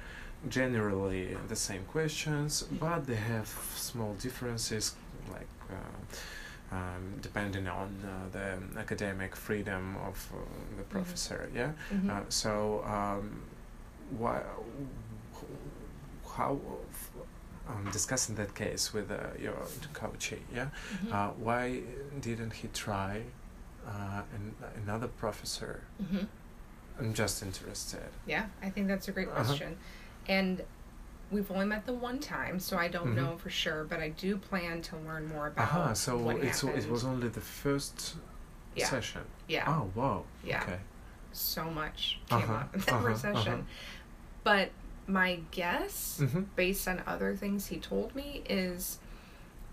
generally 0.48 1.37
the 1.48 1.56
same 1.56 1.85
questions 1.85 2.62
but 2.80 3.06
they 3.06 3.16
have 3.16 3.48
small 3.74 4.14
differences 4.14 4.94
like 5.32 5.48
uh, 5.70 6.74
um, 6.76 7.14
depending 7.20 7.66
on 7.68 7.88
uh, 8.04 8.09
the 8.32 8.78
academic 8.80 9.35
freedom 9.37 9.96
of 10.06 10.16
uh, 10.35 10.38
the 10.76 10.82
professor 10.85 11.48
yeah 11.54 11.72
Mhm. 11.92 12.11
uh, 12.11 12.22
so 12.28 12.82
um, 12.85 13.42
why 14.18 14.40
how 16.37 16.59
um, 17.68 17.88
discussing 17.92 18.37
that 18.37 18.54
case 18.54 18.92
with 18.92 19.11
uh, 19.11 19.16
your 19.40 19.56
coach 19.92 20.32
yeah 20.54 20.68
Mhm. 20.94 21.12
uh, 21.12 21.30
why 21.46 21.82
didn't 22.20 22.52
he 22.52 22.68
try 22.68 23.22
uh, 23.87 24.22
an, 24.35 24.54
another 24.82 25.06
professor? 25.09 25.80
Mhm. 26.02 26.26
I'm 26.98 27.14
just 27.14 27.40
interested. 27.42 28.09
Yeah, 28.26 28.46
I 28.61 28.68
think 28.70 28.88
that's 28.88 29.06
a 29.09 29.12
great 29.12 29.28
Uh-huh. 29.28 29.44
question. 29.44 29.76
And 30.28 30.62
we've 31.30 31.50
only 31.50 31.66
met 31.66 31.86
the 31.86 31.92
one 31.92 32.18
time, 32.18 32.58
so 32.60 32.76
I 32.76 32.88
don't 32.88 33.08
Mhm. 33.12 33.16
know 33.16 33.36
for 33.38 33.50
sure, 33.50 33.84
but 33.84 34.00
I 34.00 34.10
do 34.10 34.36
plan 34.36 34.80
to 34.82 34.96
learn 34.98 35.26
more 35.28 35.48
about 35.48 35.64
Aha, 35.64 35.92
so 35.92 36.16
what 36.16 36.36
it's, 36.36 36.60
happened. 36.60 36.82
it 36.84 36.88
was 36.90 37.04
only 37.04 37.28
the 37.28 37.40
first 37.40 38.16
Yeah. 38.74 38.86
session. 38.88 39.22
yeah, 39.48 39.64
Oh, 39.66 39.90
wow. 39.94 40.24
Yeah. 40.44 40.62
Okay. 40.62 40.78
so 41.32 41.64
much 41.70 42.18
came 42.30 42.38
Uh-huh, 42.38 42.54
up 42.54 42.74
in 42.74 42.80
that 42.80 42.92
uh-huh, 42.92 43.14
session. 43.16 43.52
uh-huh. 43.52 43.62
But 44.44 44.70
my 45.08 45.40
guess, 45.50 46.18
Mm-hmm. 46.22 46.42
based 46.56 46.86
on 46.88 47.02
other 47.06 47.34
things 47.36 47.66
he 47.66 47.78
told 47.78 48.14
me, 48.14 48.42
is 48.48 48.98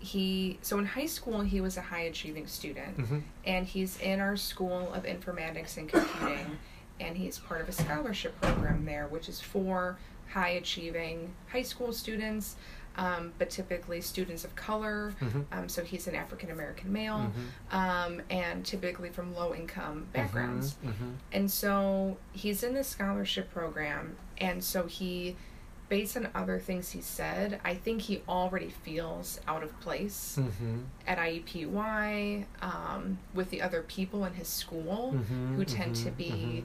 he 0.00 0.58
so 0.60 0.78
in 0.78 0.84
high 0.84 1.06
school 1.06 1.40
he 1.40 1.60
was 1.62 1.76
a 1.78 1.80
high 1.80 2.02
achieving 2.02 2.46
student 2.46 2.98
Mm-hmm. 2.98 3.18
and 3.46 3.66
he's 3.66 3.98
in 4.00 4.20
our 4.20 4.36
school 4.36 4.92
of 4.92 5.04
informatics 5.04 5.78
and 5.78 5.88
computing 5.88 6.58
and 7.00 7.16
he's 7.16 7.38
part 7.38 7.62
of 7.62 7.68
a 7.70 7.72
scholarship 7.72 8.38
program 8.40 8.84
there 8.84 9.06
which 9.06 9.30
is 9.30 9.40
for 9.40 9.96
high 10.34 10.50
achieving 10.50 11.32
high 11.48 11.62
school 11.62 11.92
students 11.92 12.56
um, 12.96 13.32
but 13.38 13.50
typically 13.50 14.00
students 14.00 14.44
of 14.44 14.54
color 14.56 15.14
Mm-hmm. 15.20 15.40
um, 15.52 15.68
so 15.68 15.82
he's 15.84 16.06
an 16.06 16.14
african 16.14 16.50
american 16.50 16.92
male 16.92 17.20
Mm-hmm. 17.30 17.76
um, 17.76 18.22
and 18.30 18.64
typically 18.64 19.10
from 19.10 19.34
low 19.34 19.54
income 19.54 20.06
backgrounds 20.12 20.76
Mm-hmm. 20.84 21.10
and 21.32 21.50
so 21.50 22.16
he's 22.32 22.62
in 22.62 22.74
this 22.74 22.88
scholarship 22.88 23.50
program 23.52 24.16
and 24.38 24.62
so 24.62 24.86
he 24.86 25.36
based 25.88 26.16
on 26.16 26.28
other 26.34 26.58
things 26.58 26.90
he 26.92 27.00
said 27.00 27.60
i 27.64 27.74
think 27.74 28.02
he 28.02 28.22
already 28.28 28.70
feels 28.84 29.40
out 29.46 29.62
of 29.62 29.70
place 29.80 30.36
Mm-hmm. 30.40 30.78
at 31.06 31.18
IUPUI 31.18 32.44
um, 32.62 33.18
with 33.34 33.50
the 33.50 33.60
other 33.62 33.82
people 33.82 34.24
in 34.24 34.34
his 34.34 34.48
school 34.48 35.12
Mm-hmm. 35.14 35.54
who 35.56 35.64
tend 35.64 35.94
to 35.96 36.10
be 36.10 36.64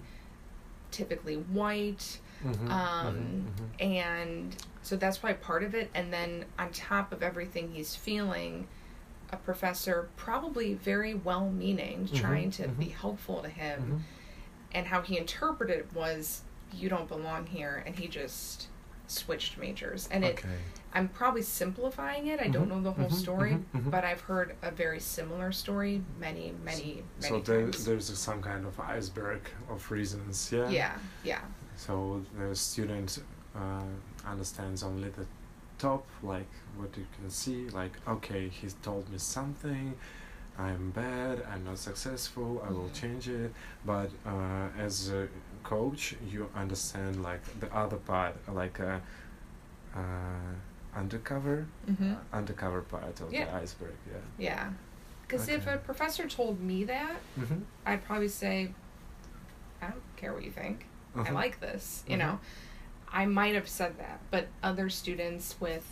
typically 0.91 1.35
white. 1.35 2.19
Mm-hmm. 2.45 2.71
Um, 2.71 3.45
And 3.79 4.55
so 4.81 4.95
that's 4.95 5.17
probably 5.19 5.37
part 5.37 5.63
of 5.63 5.75
it. 5.75 5.89
And 5.93 6.11
then 6.11 6.45
on 6.57 6.71
top 6.71 7.11
of 7.11 7.21
everything 7.23 7.71
he's 7.73 7.95
feeling, 7.95 8.67
a 9.31 9.37
professor, 9.37 10.09
probably 10.15 10.73
very 10.73 11.13
well 11.13 11.49
meaning, 11.49 12.07
Mhm, 12.07 12.19
trying 12.19 12.51
to 12.51 12.67
be 12.67 12.87
mhm. 12.87 12.93
helpful 12.93 13.41
to 13.41 13.49
him. 13.49 13.81
Mm-hmm. 13.81 13.97
And 14.71 14.87
how 14.87 15.01
he 15.01 15.17
interpreted 15.17 15.77
it 15.79 15.93
was, 15.93 16.41
you 16.73 16.89
don't 16.89 17.07
belong 17.07 17.47
here. 17.47 17.83
And 17.85 17.95
he 17.95 18.07
just 18.07 18.67
switched 19.07 19.57
majors. 19.57 20.07
And 20.11 20.23
it. 20.23 20.43
I'm 20.93 21.07
probably 21.07 21.41
simplifying 21.43 22.27
it. 22.27 22.39
I 22.39 22.47
don't 22.47 22.67
know 22.69 22.81
the 22.81 22.91
whole 22.91 23.09
story, 23.09 23.57
but 23.73 24.03
I've 24.03 24.21
heard 24.21 24.55
a 24.61 24.71
very 24.71 24.99
similar 24.99 25.51
story 25.51 26.01
many, 26.19 26.53
many, 26.63 27.03
many 27.21 27.29
So 27.29 27.39
there, 27.39 27.67
there's 27.67 28.17
some 28.17 28.41
kind 28.41 28.65
of 28.65 28.79
iceberg 28.79 29.41
of 29.69 29.89
reasons, 29.91 30.51
yeah? 30.51 30.69
yeah, 30.69 30.93
yeah, 31.23 31.41
So 31.85 32.21
the 32.37 32.55
student 32.55 33.19
uh, 33.55 33.81
understands 34.33 34.83
only 34.83 35.09
the 35.09 35.25
top, 35.77 36.03
like 36.21 36.51
what 36.77 36.91
you 36.97 37.05
can 37.17 37.29
see, 37.29 37.69
like 37.81 37.93
okay, 38.15 38.49
he's 38.49 38.75
told 38.83 39.09
me 39.09 39.17
something, 39.17 39.93
I'm 40.57 40.91
bad, 40.91 41.35
I'm 41.51 41.63
not 41.63 41.77
successful, 41.77 42.49
I 42.67 42.69
will 42.77 42.89
Mhm. 42.89 43.01
change 43.01 43.25
it. 43.29 43.51
But 43.85 44.09
uh, 44.25 44.67
as 44.85 45.09
a 45.09 45.27
coach, 45.63 46.15
you 46.33 46.49
understand 46.63 47.23
like 47.29 47.43
the 47.61 47.69
other 47.83 47.97
part, 48.11 48.35
like 48.61 48.77
a 48.79 49.01
uh, 49.95 50.53
undercover, 51.01 51.65
hmm 51.85 52.13
undercover 52.33 52.81
part 52.81 53.21
of 53.21 53.31
Yeah. 53.31 53.45
the 53.45 53.63
iceberg. 53.63 53.95
Yeah. 54.11 54.25
yeah. 54.49 54.69
Because 55.21 55.47
if 55.47 55.65
a 55.67 55.77
professor 55.77 56.27
told 56.27 56.59
me 56.59 56.83
that, 56.85 57.19
Mm-hmm. 57.39 57.61
I'd 57.85 58.03
probably 58.03 58.27
say, 58.43 58.73
I 59.81 59.87
don't 59.91 60.03
care 60.17 60.33
what 60.33 60.43
you 60.43 60.51
think. 60.51 60.85
I 61.15 61.19
Uh-huh. 61.21 61.33
like 61.33 61.59
this. 61.59 62.03
You 62.07 62.15
Mhm. 62.15 62.19
know, 62.19 62.39
I 63.11 63.25
might 63.25 63.55
have 63.55 63.67
said 63.67 63.97
that, 63.97 64.19
but 64.31 64.47
other 64.61 64.89
students 64.89 65.55
with, 65.59 65.85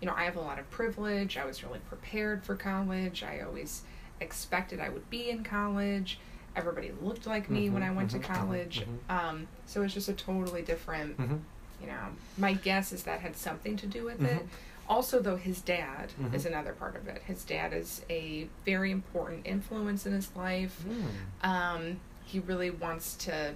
you 0.00 0.06
know, 0.06 0.14
I 0.14 0.24
have 0.24 0.36
a 0.36 0.40
lot 0.40 0.58
of 0.58 0.68
privilege. 0.70 1.36
I 1.36 1.44
was 1.44 1.62
really 1.62 1.78
prepared 1.88 2.44
for 2.44 2.56
college. 2.56 3.22
I 3.22 3.40
always 3.40 3.82
expected 4.20 4.80
I 4.80 4.88
would 4.88 5.08
be 5.10 5.30
in 5.30 5.44
college. 5.44 6.18
Everybody 6.56 6.90
looked 7.02 7.26
like 7.26 7.50
me 7.50 7.68
when 7.70 7.82
I 7.82 7.92
went 7.92 8.08
mhm, 8.10 8.12
to 8.22 8.28
mhm, 8.28 8.34
college. 8.34 8.86
mhm. 9.08 9.14
Um, 9.14 9.48
so 9.66 9.82
it's 9.82 9.94
just 9.94 10.08
a 10.08 10.14
totally 10.14 10.62
different, 10.62 11.18
Mm-hmm. 11.18 11.36
you 11.82 11.86
know. 11.86 12.08
My 12.38 12.54
guess 12.54 12.92
is 12.92 13.02
that 13.04 13.20
had 13.20 13.36
something 13.36 13.76
to 13.76 13.86
do 13.86 14.04
with 14.04 14.22
it. 14.22 14.42
Mhm. 14.42 14.48
Also, 14.88 15.20
though, 15.20 15.36
his 15.36 15.60
dad 15.60 16.12
Mhm. 16.20 16.32
is 16.34 16.46
another 16.46 16.72
part 16.72 16.96
of 16.96 17.08
it. 17.08 17.22
His 17.26 17.44
dad 17.44 17.72
is 17.72 18.02
a 18.08 18.48
very 18.64 18.90
important 18.90 19.46
influence 19.46 20.06
in 20.06 20.12
his 20.12 20.34
life. 20.36 20.82
Mm. 20.88 21.46
Um, 21.46 22.00
he 22.24 22.38
really 22.40 22.70
wants 22.70 23.14
to 23.26 23.54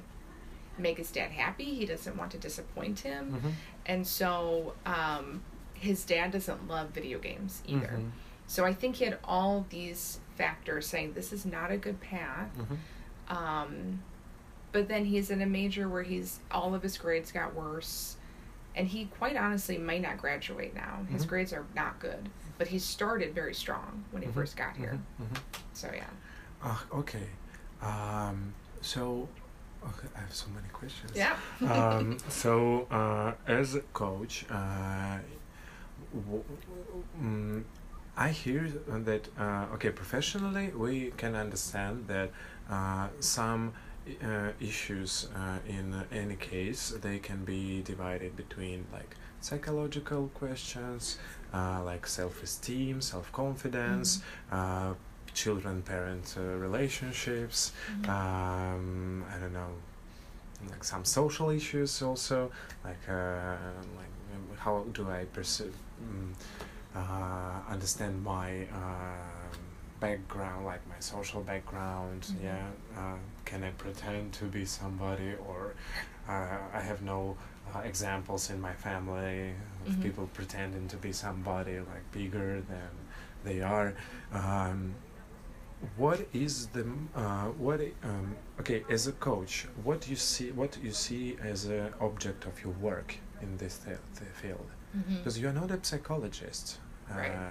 make 0.80 0.98
his 0.98 1.10
dad 1.10 1.30
happy. 1.30 1.64
He 1.74 1.86
doesn't 1.86 2.16
want 2.16 2.30
to 2.32 2.38
disappoint 2.38 3.00
him. 3.00 3.32
Mm-hmm. 3.32 3.48
And 3.86 4.06
so 4.06 4.74
um, 4.86 5.42
his 5.74 6.04
dad 6.04 6.30
doesn't 6.32 6.68
love 6.68 6.90
video 6.90 7.18
games 7.18 7.62
either. 7.66 7.98
Mhm. 7.98 8.10
So 8.46 8.64
I 8.64 8.72
think 8.72 8.96
he 8.96 9.04
had 9.04 9.18
all 9.24 9.66
these 9.70 10.18
factors 10.36 10.86
saying 10.86 11.12
this 11.14 11.32
is 11.32 11.46
not 11.46 11.70
a 11.70 11.76
good 11.76 12.00
path. 12.00 12.48
Mhm. 12.58 13.34
Um, 13.36 14.02
but 14.72 14.88
then 14.88 15.04
he's 15.04 15.30
in 15.30 15.40
a 15.42 15.46
major 15.46 15.88
where 15.88 16.02
he's 16.02 16.40
all 16.50 16.74
of 16.74 16.82
his 16.82 16.96
grades 16.98 17.32
got 17.32 17.54
worse, 17.54 18.16
and 18.74 18.86
he 18.88 19.06
quite 19.06 19.36
honestly 19.36 19.78
might 19.78 20.02
not 20.02 20.18
graduate 20.18 20.74
now. 20.74 21.04
His 21.10 21.24
Mhm. 21.24 21.28
grades 21.28 21.52
are 21.52 21.64
not 21.74 21.98
good, 22.00 22.28
but 22.58 22.68
he 22.68 22.78
started 22.78 23.34
very 23.34 23.54
strong 23.54 24.04
when 24.10 24.22
he 24.22 24.28
Mhm. 24.28 24.34
first 24.34 24.56
got 24.56 24.76
here. 24.76 24.98
Mhm. 25.20 25.26
Mhm. 25.26 25.38
So 25.72 25.90
yeah. 25.94 26.10
Ah, 26.62 26.84
okay. 26.92 27.26
Um, 27.82 28.52
so, 28.82 29.28
okay, 29.84 30.08
I 30.16 30.20
have 30.20 30.34
so 30.34 30.46
many 30.54 30.68
questions. 30.72 31.12
Yeah. 31.14 31.36
um, 31.62 32.18
so, 32.28 32.86
uh, 32.90 33.32
as 33.46 33.74
a 33.74 33.80
coach, 33.92 34.44
uh, 34.50 35.18
w- 36.14 36.44
mm, 37.22 37.62
I 38.16 38.28
hear 38.28 38.68
that 38.88 39.28
uh, 39.38 39.66
okay, 39.74 39.90
professionally 39.90 40.68
we 40.74 41.12
can 41.16 41.34
understand 41.34 42.06
that 42.08 42.30
uh, 42.70 43.08
some 43.20 43.72
uh, 44.22 44.50
issues 44.60 45.28
uh, 45.34 45.58
in 45.68 45.94
any 46.12 46.36
case 46.36 46.90
they 47.00 47.18
can 47.18 47.44
be 47.44 47.82
divided 47.82 48.36
between 48.36 48.84
like 48.92 49.16
psychological 49.40 50.28
questions, 50.34 51.18
uh, 51.54 51.82
like 51.82 52.06
self-esteem, 52.06 53.00
self-confidence, 53.00 54.22
uh, 55.30 55.34
children-parent 55.34 56.34
uh, 56.38 56.42
relationships. 56.58 57.72
Mhm. 58.02 58.08
Um, 58.08 59.24
I 59.34 59.38
don't 59.38 59.52
know, 59.52 59.72
like 60.70 60.84
some 60.84 61.04
social 61.04 61.50
issues 61.50 62.02
also, 62.02 62.50
like 62.84 63.08
uh, 63.08 63.56
like 63.96 64.14
um, 64.34 64.56
how 64.58 64.84
do 64.92 65.08
I 65.10 65.24
perceive, 65.32 65.74
um, 66.02 66.32
uh, 66.94 67.72
understand 67.72 68.22
my 68.24 68.66
um 68.72 69.58
background, 70.00 70.64
like 70.64 70.80
my 70.88 70.98
social 71.00 71.42
background. 71.42 72.22
Mhm. 72.22 72.42
Yeah, 72.44 72.66
uh, 72.96 73.16
can 73.44 73.62
I 73.64 73.70
pretend 73.70 74.32
to 74.34 74.44
be 74.46 74.64
somebody, 74.64 75.34
or 75.48 75.74
uh, 76.28 76.58
I 76.74 76.80
have 76.80 77.02
no 77.02 77.36
uh, 77.74 77.80
examples 77.80 78.50
in 78.50 78.60
my 78.60 78.72
family 78.72 79.54
of 79.86 79.92
Mhm. 79.96 80.02
people 80.02 80.26
pretending 80.34 80.88
to 80.88 80.96
be 80.96 81.12
somebody 81.12 81.78
like 81.78 82.04
bigger 82.12 82.60
than 82.62 82.90
they 83.44 83.60
are. 83.62 83.94
Um, 84.32 84.94
what 85.96 86.20
is 86.32 86.66
the 86.68 86.84
uh, 87.14 87.46
what 87.58 87.80
um, 88.04 88.36
okay 88.60 88.84
as 88.90 89.06
a 89.06 89.12
coach 89.12 89.66
what 89.82 90.08
you 90.08 90.16
see 90.16 90.50
what 90.52 90.76
you 90.82 90.92
see 90.92 91.36
as 91.42 91.64
an 91.66 91.92
object 92.00 92.44
of 92.46 92.62
your 92.62 92.74
work 92.74 93.16
in 93.42 93.56
this 93.56 93.78
th- 93.78 93.98
field 94.34 94.66
because 95.16 95.38
you're 95.40 95.52
not 95.62 95.70
a 95.70 95.78
psychologist 95.82 96.78
Right. 97.10 97.30
uh, 97.32 97.50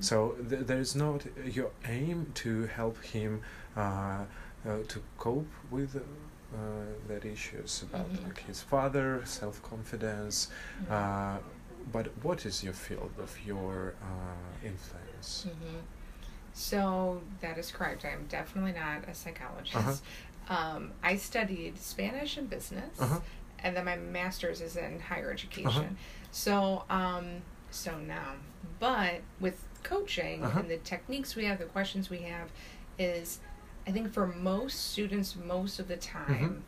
so 0.00 0.36
th- 0.48 0.66
there 0.66 0.78
is 0.80 0.94
not 0.94 1.20
your 1.44 1.70
aim 1.86 2.18
to 2.42 2.66
help 2.66 2.96
him 3.02 3.40
uh, 3.76 3.80
uh, 3.80 4.24
to 4.88 4.98
cope 5.18 5.50
with 5.70 5.96
uh, 5.96 6.00
that 7.08 7.24
issues 7.24 7.82
about 7.82 8.10
Mhm. 8.12 8.24
like 8.26 8.38
his 8.50 8.60
father 8.62 9.22
self-confidence 9.24 10.48
Mhm. 10.82 10.90
uh, 10.90 11.38
but 11.92 12.06
what 12.22 12.44
is 12.46 12.62
your 12.62 12.74
field 12.74 13.12
of 13.18 13.30
your 13.46 13.94
uh, 14.02 14.66
influence 14.70 15.46
Mhm. 15.46 15.80
So 16.54 17.22
that 17.40 17.58
is 17.58 17.70
correct. 17.70 18.04
I 18.04 18.10
am 18.10 18.26
definitely 18.28 18.72
not 18.72 19.08
a 19.08 19.14
psychologist. 19.14 20.02
Uh-huh. 20.48 20.74
Um, 20.76 20.92
I 21.02 21.16
studied 21.16 21.78
Spanish 21.78 22.36
and 22.36 22.48
business, 22.48 22.98
Uh-huh. 23.00 23.20
and 23.60 23.76
then 23.76 23.84
my 23.84 23.96
master's 23.96 24.60
is 24.60 24.76
in 24.76 24.98
higher 25.00 25.30
education. 25.30 25.96
So, 26.30 26.84
um, 26.90 27.42
so 27.70 27.98
now, 27.98 28.34
but 28.80 29.20
with 29.40 29.62
coaching 29.82 30.42
Uh-huh. 30.42 30.60
and 30.60 30.70
the 30.70 30.78
techniques 30.78 31.36
we 31.36 31.44
have, 31.44 31.58
the 31.58 31.66
questions 31.66 32.08
we 32.10 32.18
have, 32.22 32.48
is 32.98 33.40
I 33.86 33.90
think 33.92 34.12
for 34.12 34.26
most 34.26 34.90
students, 34.90 35.36
most 35.36 35.78
of 35.78 35.88
the 35.88 35.96
time, 35.96 36.64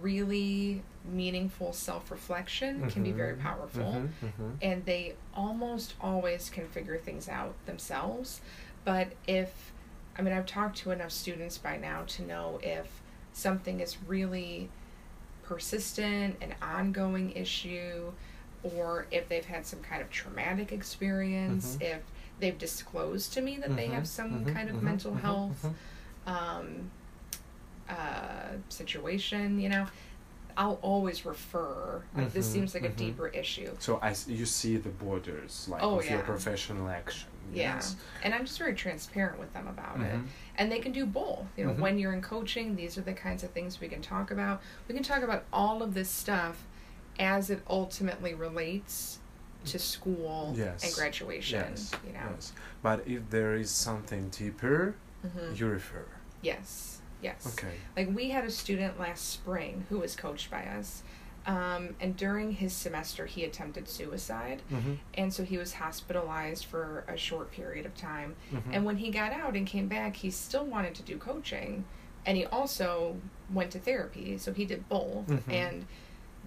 really 0.00 0.82
meaningful 1.04 1.72
self 1.72 2.10
reflection 2.10 2.88
can 2.90 3.02
be 3.04 3.12
very 3.12 3.34
Mhm. 3.34 3.40
powerful 3.40 3.92
Mhm, 3.92 4.10
mhm. 4.22 4.56
and 4.62 4.84
they 4.86 5.14
almost 5.34 5.94
always 6.00 6.48
can 6.50 6.66
figure 6.68 6.96
things 6.98 7.28
out 7.28 7.54
themselves. 7.66 8.40
But 8.84 9.08
if, 9.26 9.72
I 10.18 10.22
mean, 10.22 10.32
I've 10.34 10.46
talked 10.46 10.76
to 10.78 10.90
enough 10.90 11.10
students 11.12 11.58
by 11.58 11.76
now 11.76 12.02
to 12.08 12.22
know 12.22 12.58
if 12.62 12.86
something 13.32 13.80
is 13.80 13.96
really 14.06 14.68
persistent, 15.42 16.36
an 16.40 16.54
ongoing 16.62 17.32
issue, 17.32 18.12
or 18.62 19.06
if 19.10 19.28
they've 19.28 19.44
had 19.44 19.66
some 19.66 19.80
kind 19.80 20.00
of 20.02 20.10
traumatic 20.10 20.72
experience, 20.72 21.76
Mhm. 21.76 21.82
if 21.82 22.02
they've 22.40 22.56
disclosed 22.58 23.32
to 23.34 23.40
me 23.42 23.56
that 23.58 23.76
they 23.76 23.86
have 23.88 24.04
Mhm, 24.04 24.06
some 24.06 24.44
mhm, 24.44 24.54
kind 24.54 24.68
of 24.70 24.76
mhm, 24.76 24.82
mental 24.82 25.12
mhm, 25.12 25.20
health 25.20 25.68
um, 26.26 26.90
uh, 27.88 28.48
situation, 28.70 29.60
you 29.60 29.68
know, 29.68 29.86
I'll 30.56 30.78
always 30.82 31.26
refer. 31.26 32.02
Like 32.16 32.32
this 32.32 32.50
seems 32.50 32.74
like 32.74 32.84
a 32.84 32.88
deeper 32.88 33.28
issue. 33.28 33.76
So 33.80 33.98
I 34.00 34.10
s- 34.10 34.28
you 34.28 34.46
see 34.46 34.76
the 34.76 34.88
borders 34.88 35.66
like 35.68 35.82
Oh, 35.82 35.98
of 35.98 36.08
your 36.08 36.20
professional 36.22 36.88
action. 36.88 37.28
Yeah. 37.52 37.74
Yes. 37.74 37.96
And 38.22 38.34
I'm 38.34 38.44
just 38.44 38.58
very 38.58 38.74
transparent 38.74 39.38
with 39.38 39.52
them 39.52 39.66
about 39.68 40.00
it. 40.00 40.12
Mhm. 40.14 40.26
And 40.56 40.70
they 40.72 40.78
can 40.80 40.92
do 40.92 41.04
both. 41.06 41.46
You 41.56 41.66
know, 41.66 41.72
Mhm. 41.74 41.78
when 41.78 41.98
you're 41.98 42.12
in 42.12 42.22
coaching, 42.22 42.76
these 42.76 42.96
are 42.98 43.02
the 43.02 43.12
kinds 43.12 43.42
of 43.44 43.50
things 43.50 43.80
we 43.80 43.88
can 43.88 44.02
talk 44.02 44.30
about. 44.30 44.62
We 44.88 44.94
can 44.94 45.02
talk 45.04 45.22
about 45.22 45.44
all 45.52 45.82
of 45.82 45.94
this 45.94 46.08
stuff 46.10 46.64
as 47.18 47.50
it 47.50 47.62
ultimately 47.68 48.34
relates 48.34 49.18
to 49.66 49.78
school 49.78 50.52
Yes. 50.56 50.84
and 50.84 50.92
graduation. 50.94 51.60
Yes. 51.70 51.92
You 52.06 52.12
know. 52.12 52.30
Yes. 52.34 52.52
But 52.82 53.06
if 53.06 53.30
there 53.30 53.54
is 53.54 53.70
something 53.70 54.28
deeper, 54.30 54.94
Mhm. 55.24 55.58
you 55.58 55.66
refer. 55.66 56.04
Yes. 56.42 57.00
Yes. 57.22 57.46
Okay. 57.54 57.76
Like 57.96 58.14
we 58.14 58.30
had 58.30 58.44
a 58.44 58.50
student 58.50 58.98
last 59.00 59.30
spring 59.30 59.86
who 59.88 59.98
was 60.00 60.14
coached 60.16 60.50
by 60.50 60.64
us. 60.66 61.02
Um, 61.46 61.94
and 62.00 62.16
during 62.16 62.52
his 62.52 62.72
semester, 62.72 63.26
he 63.26 63.44
attempted 63.44 63.88
suicide. 63.88 64.62
Mm-hmm. 64.72 64.94
And 65.14 65.32
so 65.32 65.44
he 65.44 65.58
was 65.58 65.74
hospitalized 65.74 66.64
for 66.64 67.04
a 67.06 67.16
short 67.16 67.52
period 67.52 67.84
of 67.86 67.94
time. 67.96 68.34
Mm-hmm. 68.52 68.70
And 68.72 68.84
when 68.84 68.96
he 68.96 69.10
got 69.10 69.32
out 69.32 69.54
and 69.54 69.66
came 69.66 69.86
back, 69.88 70.16
he 70.16 70.30
still 70.30 70.64
wanted 70.64 70.94
to 70.96 71.02
do 71.02 71.18
coaching. 71.18 71.84
And 72.26 72.38
he 72.38 72.46
also 72.46 73.16
went 73.52 73.70
to 73.72 73.78
therapy. 73.78 74.38
So 74.38 74.52
he 74.54 74.64
did 74.64 74.88
both. 74.88 75.26
Mhm. 75.26 75.42
And 75.52 75.86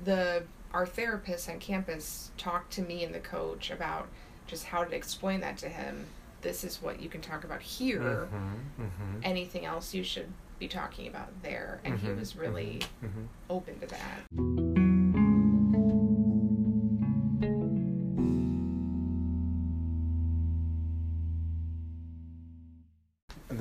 the 0.04 0.43
our 0.74 0.86
therapist 0.86 1.48
on 1.50 1.60
campus 1.60 2.32
talked 2.38 2.74
to 2.74 2.82
me 2.82 3.04
and 3.04 3.14
the 3.16 3.20
coach 3.20 3.72
about 3.72 4.08
just 4.48 4.66
how 4.66 4.84
to 4.84 4.95
explain 4.95 5.39
that 5.41 5.58
to 5.60 5.70
him. 5.70 6.06
This 6.41 6.64
is 6.64 6.82
what 6.82 7.02
you 7.02 7.08
can 7.10 7.22
talk 7.22 7.43
about 7.43 7.62
here. 7.62 8.02
Mm-hmm. 8.34 8.82
Mm-hmm. 8.84 9.20
Anything 9.24 9.66
else 9.66 9.93
you 9.93 10.04
should 10.04 10.28
be 10.60 10.68
talking 10.68 11.08
about 11.08 11.30
there. 11.43 11.80
And 11.86 12.00
he 12.00 12.08
Mhm, 12.08 12.20
was 12.20 12.36
really 12.36 12.82
Mm-hmm. 13.04 13.26
open 13.50 13.80
to 13.80 13.86
that. 13.88 14.86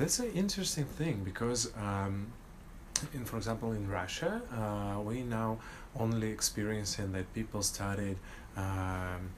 That's 0.07 0.19
an 0.19 0.31
interesting 0.35 0.85
thing 0.85 1.25
because, 1.25 1.69
um, 1.75 2.27
in, 3.13 3.25
for 3.25 3.35
example, 3.35 3.73
in 3.73 3.89
Russia, 3.89 4.41
uh, 4.53 5.01
we 5.01 5.21
now 5.21 5.57
only 5.99 6.29
experiencing 6.31 7.11
that 7.11 7.33
people 7.33 7.61
started 7.61 8.15
um, 8.55 9.31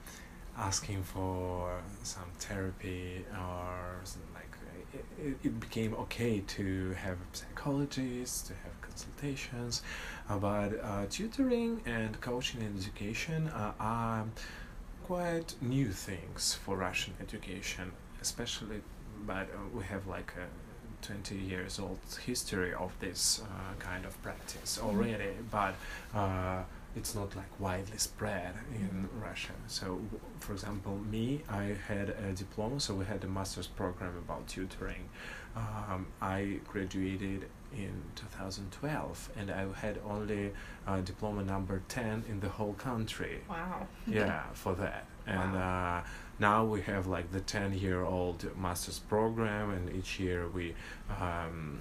asking 0.56 1.02
for 1.02 1.80
some 2.04 2.30
therapy 2.38 3.24
or 3.32 3.98
like 4.32 4.52
it, 5.20 5.36
it- 5.42 5.58
became 5.58 5.92
okay 5.94 6.38
to 6.46 6.92
have 6.92 7.18
psychologists, 7.32 8.42
to 8.42 8.54
have 8.62 8.80
consultations, 8.80 9.82
uh, 10.28 10.38
but 10.38 10.78
uh, 10.84 11.06
tutoring 11.10 11.80
and 11.84 12.20
coaching 12.20 12.62
and 12.62 12.78
education 12.78 13.48
uh, 13.48 13.72
are 13.80 14.24
quite 15.02 15.56
new 15.60 15.90
things 15.90 16.54
for 16.54 16.76
Russian 16.76 17.14
education, 17.20 17.90
especially 18.22 18.82
but 19.26 19.48
uh, 19.54 19.58
we 19.76 19.82
have 19.84 20.06
like 20.06 20.32
a 20.36 21.06
20 21.06 21.34
years 21.34 21.78
old 21.78 21.98
history 22.26 22.74
of 22.74 22.92
this 23.00 23.42
uh, 23.42 23.74
kind 23.78 24.04
of 24.04 24.20
practice 24.22 24.78
already 24.82 25.32
but 25.50 25.74
uh, 26.14 26.62
it's 26.96 27.14
not 27.14 27.34
like 27.36 27.60
widely 27.60 27.96
spread 27.98 28.54
in 28.74 29.08
Russia. 29.22 29.52
So 29.68 30.00
for 30.40 30.52
example 30.52 30.98
me 31.10 31.42
I 31.48 31.76
had 31.88 32.10
a 32.10 32.32
diploma 32.32 32.80
so 32.80 32.94
we 32.94 33.04
had 33.04 33.24
a 33.24 33.28
master's 33.28 33.66
program 33.66 34.16
about 34.18 34.48
tutoring. 34.48 35.08
Um, 35.56 36.06
I 36.20 36.60
graduated 36.68 37.46
in 37.72 37.92
2012 38.16 39.30
and 39.38 39.50
I 39.50 39.66
had 39.80 39.98
only 40.08 40.52
uh, 40.86 41.00
diploma 41.00 41.42
number 41.44 41.82
10 41.88 42.24
in 42.28 42.40
the 42.40 42.48
whole 42.48 42.74
country 42.74 43.40
Wow. 43.48 43.86
yeah 44.06 44.42
for 44.54 44.74
that 44.74 45.04
and 45.26 45.56
uh, 45.56 46.00
now 46.38 46.64
we 46.64 46.80
have 46.82 47.06
like 47.06 47.30
the 47.32 47.40
10 47.40 47.74
year 47.74 48.02
old 48.02 48.44
master's 48.58 48.98
program 48.98 49.70
and 49.70 49.94
each 49.94 50.18
year 50.18 50.48
we 50.48 50.74
um, 51.20 51.78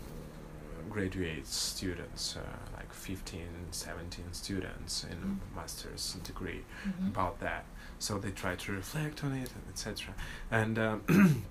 graduate 0.89 1.45
students 1.47 2.35
uh, 2.35 2.39
like 2.77 2.91
15 2.93 3.41
17 3.71 4.25
students 4.31 5.03
in 5.03 5.17
Mm. 5.17 5.37
master's 5.55 6.17
degree 6.23 6.63
Mhm. 6.87 7.07
about 7.09 7.39
that 7.39 7.65
so 7.99 8.17
they 8.17 8.31
try 8.31 8.55
to 8.55 8.71
reflect 8.71 9.23
on 9.23 9.33
it 9.33 9.51
etc 9.69 10.13
and 10.51 10.77
um, 10.79 11.01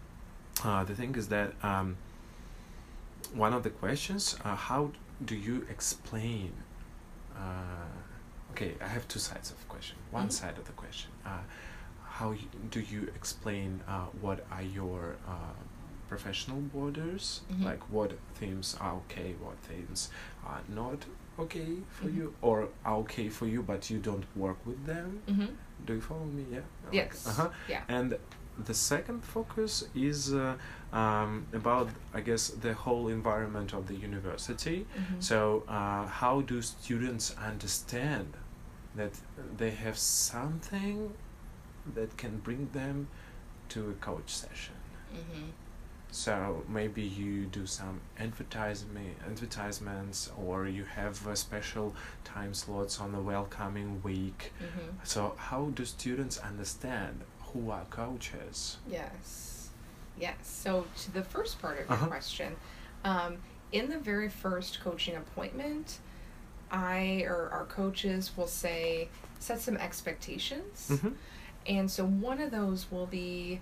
uh, 0.65 0.85
the 0.85 0.95
thing 0.95 1.15
is 1.15 1.29
that 1.29 1.53
um, 1.63 1.97
one 3.35 3.53
of 3.53 3.63
the 3.63 3.71
questions 3.71 4.37
uh, 4.45 4.55
how 4.55 4.91
do 5.25 5.35
you 5.35 5.67
explain 5.71 6.53
uh, 7.37 7.41
okay 8.53 8.75
i 8.81 8.87
have 8.89 9.07
two 9.09 9.19
sides 9.19 9.51
of 9.51 9.59
the 9.61 9.67
question 9.67 9.97
one 10.11 10.29
Mhm. 10.29 10.33
side 10.33 10.57
of 10.59 10.65
the 10.67 10.73
question 10.73 11.11
uh, 11.27 11.41
how 12.05 12.33
you, 12.33 12.49
do 12.71 12.81
you 12.81 13.03
explain 13.15 13.81
uh, 13.87 14.07
what 14.21 14.45
are 14.51 14.63
your 14.63 15.17
uh, 15.27 15.33
professional 16.09 16.61
borders 16.75 17.43
Mhm. 17.53 17.65
like 17.65 17.83
what 17.91 18.13
themes 18.35 18.77
are 18.81 18.95
okay 19.03 19.35
what 19.45 19.57
themes 19.69 20.11
are 20.45 20.63
not 20.69 21.05
okay 21.39 21.77
for 21.91 22.07
Mhm. 22.09 22.17
you 22.17 22.35
or 22.41 22.69
are 22.85 22.97
okay 23.05 23.29
for 23.29 23.47
you 23.47 23.63
but 23.63 23.91
you 23.91 23.99
don't 23.99 24.25
work 24.37 24.59
with 24.67 24.81
them 24.87 25.23
Mhm. 25.29 25.49
do 25.87 25.95
you 25.95 26.01
follow 26.01 26.25
me 26.25 26.45
yeah 26.51 26.61
Like, 26.87 26.95
Yes. 26.95 27.27
uh-huh 27.27 27.51
Yeah. 27.69 27.83
and 27.89 28.19
the 28.65 28.75
second 28.75 29.25
focus 29.25 29.85
is 29.95 30.35
uh, 30.35 30.55
um, 30.93 31.47
about 31.53 31.89
i 32.15 32.21
guess 32.21 32.49
the 32.49 32.75
whole 32.75 33.09
environment 33.09 33.73
of 33.73 33.87
the 33.87 33.95
university 33.95 34.87
Mhm. 34.97 35.23
so 35.23 35.63
uh, 35.69 36.07
how 36.07 36.41
do 36.41 36.61
students 36.63 37.35
understand 37.51 38.37
that 38.97 39.13
they 39.57 39.71
have 39.71 39.97
something 39.97 41.13
that 41.95 42.17
can 42.17 42.39
bring 42.39 42.69
them 42.73 43.09
to 43.69 43.91
a 43.91 43.93
coach 43.95 44.31
session. 44.35 44.75
Mm-hmm. 45.15 45.45
So 46.11 46.65
maybe 46.69 47.03
you 47.03 47.45
do 47.47 47.67
some 47.67 48.01
advertisement 48.19 49.17
advertisements, 49.27 50.31
or 50.39 50.67
you 50.67 50.85
have 50.85 51.27
uh, 51.27 51.35
special 51.35 51.95
time 52.25 52.55
slots 52.55 52.99
on 53.01 53.13
the 53.13 53.21
welcoming 53.21 54.01
week. 54.03 54.53
Mm-hmm. 54.63 54.89
So 55.05 55.35
how 55.37 55.67
do 55.75 55.85
students 55.85 56.39
understand 56.39 57.21
who 57.59 57.71
are 57.71 57.85
coaches? 57.91 58.79
Yes. 58.91 59.71
Yes. 60.21 60.37
So 60.43 60.87
to 61.03 61.13
the 61.13 61.23
first 61.23 61.61
part 61.61 61.79
of 61.81 61.87
your 61.89 61.93
Uh-huh. 61.93 62.07
question, 62.07 62.57
um, 63.05 63.39
in 63.73 63.89
the 63.91 63.99
very 63.99 64.29
first 64.29 64.81
coaching 64.81 65.17
appointment, 65.17 65.99
I 66.71 67.25
or 67.27 67.49
our 67.51 67.65
coaches 67.67 68.37
will 68.37 68.47
say 68.47 69.09
set 69.39 69.61
some 69.61 69.77
expectations. 69.77 70.89
Mm-hmm. 70.91 71.09
And 71.67 71.91
so 71.91 72.05
one 72.05 72.41
of 72.41 72.51
those 72.51 72.91
will 72.91 73.07
be 73.07 73.61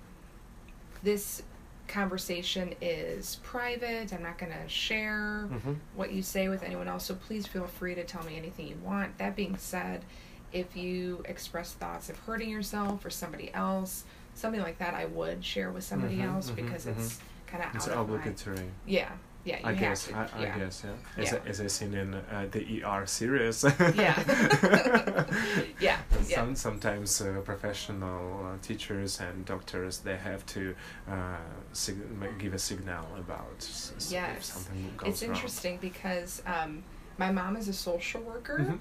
this 1.02 1.42
conversation 1.88 2.74
is 2.80 3.38
private. 3.42 4.12
I'm 4.12 4.22
not 4.22 4.38
going 4.38 4.52
to 4.52 4.68
share 4.68 5.48
Mm-hmm. 5.52 5.74
what 5.94 6.12
you 6.12 6.22
say 6.22 6.48
with 6.48 6.62
anyone 6.62 6.88
else. 6.88 7.04
So 7.06 7.14
please 7.14 7.46
feel 7.46 7.66
free 7.66 7.94
to 7.94 8.04
tell 8.04 8.24
me 8.24 8.36
anything 8.36 8.66
you 8.66 8.76
want. 8.82 9.18
That 9.18 9.36
being 9.36 9.56
said, 9.56 10.04
if 10.52 10.76
you 10.76 11.22
express 11.26 11.72
thoughts 11.72 12.08
of 12.10 12.18
hurting 12.20 12.48
yourself 12.50 13.04
or 13.04 13.10
somebody 13.10 13.50
else, 13.54 14.04
something 14.34 14.60
like 14.60 14.78
that, 14.78 14.94
I 14.94 15.06
would 15.06 15.44
share 15.44 15.70
with 15.70 15.84
somebody 15.84 16.18
Mhm, 16.18 16.28
else 16.34 16.50
mhm, 16.50 16.56
because 16.56 16.86
it's 16.86 17.18
kind 17.46 17.62
of 17.64 17.74
It's 17.74 17.88
out 17.88 17.96
of 17.98 18.08
my 18.08 18.16
obligatory. 18.16 18.66
yeah 18.86 19.10
yeah 19.44 19.60
I 19.62 19.74
guess. 19.74 20.06
to 20.08 20.14
I, 20.16 20.22
I 20.34 20.42
yeah. 20.42 20.58
guess. 20.58 20.84
Yeah. 20.84 21.22
As, 21.22 21.32
Yeah. 21.32 21.38
I, 21.44 21.48
as 21.48 21.60
I 21.60 21.66
seen 21.68 21.94
in 21.94 22.14
uh, 22.14 22.46
the 22.50 22.82
ER 22.82 23.06
series. 23.06 23.64
Yeah. 23.94 24.18
yeah 25.80 25.98
yeah 26.28 26.54
sometimes 26.54 27.20
uh, 27.20 27.40
professional 27.44 28.44
uh, 28.46 28.56
teachers 28.62 29.20
and 29.20 29.44
doctors 29.44 29.98
they 29.98 30.16
have 30.16 30.44
to 30.46 30.74
uh, 31.08 31.36
sig- 31.72 32.38
give 32.38 32.54
a 32.54 32.58
signal 32.58 33.06
about 33.18 33.54
s- 33.58 33.92
s- 33.96 34.12
if 34.12 34.44
something 34.44 34.90
goes 34.96 35.08
it's 35.08 35.22
wrong. 35.22 35.30
interesting 35.34 35.78
because 35.80 36.42
um, 36.46 36.82
my 37.18 37.30
mom 37.30 37.56
is 37.56 37.68
a 37.68 37.72
social 37.72 38.20
worker 38.22 38.58
Mhm. 38.58 38.78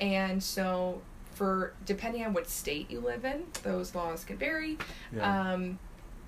And 0.00 0.42
so 0.42 1.00
for 1.34 1.72
depending 1.86 2.24
on 2.24 2.32
what 2.32 2.48
state 2.48 2.90
you 2.90 3.00
live 3.00 3.24
in 3.24 3.44
those 3.62 3.94
laws 3.94 4.24
can 4.24 4.36
vary 4.36 4.76
Yeah. 5.14 5.52
um, 5.52 5.78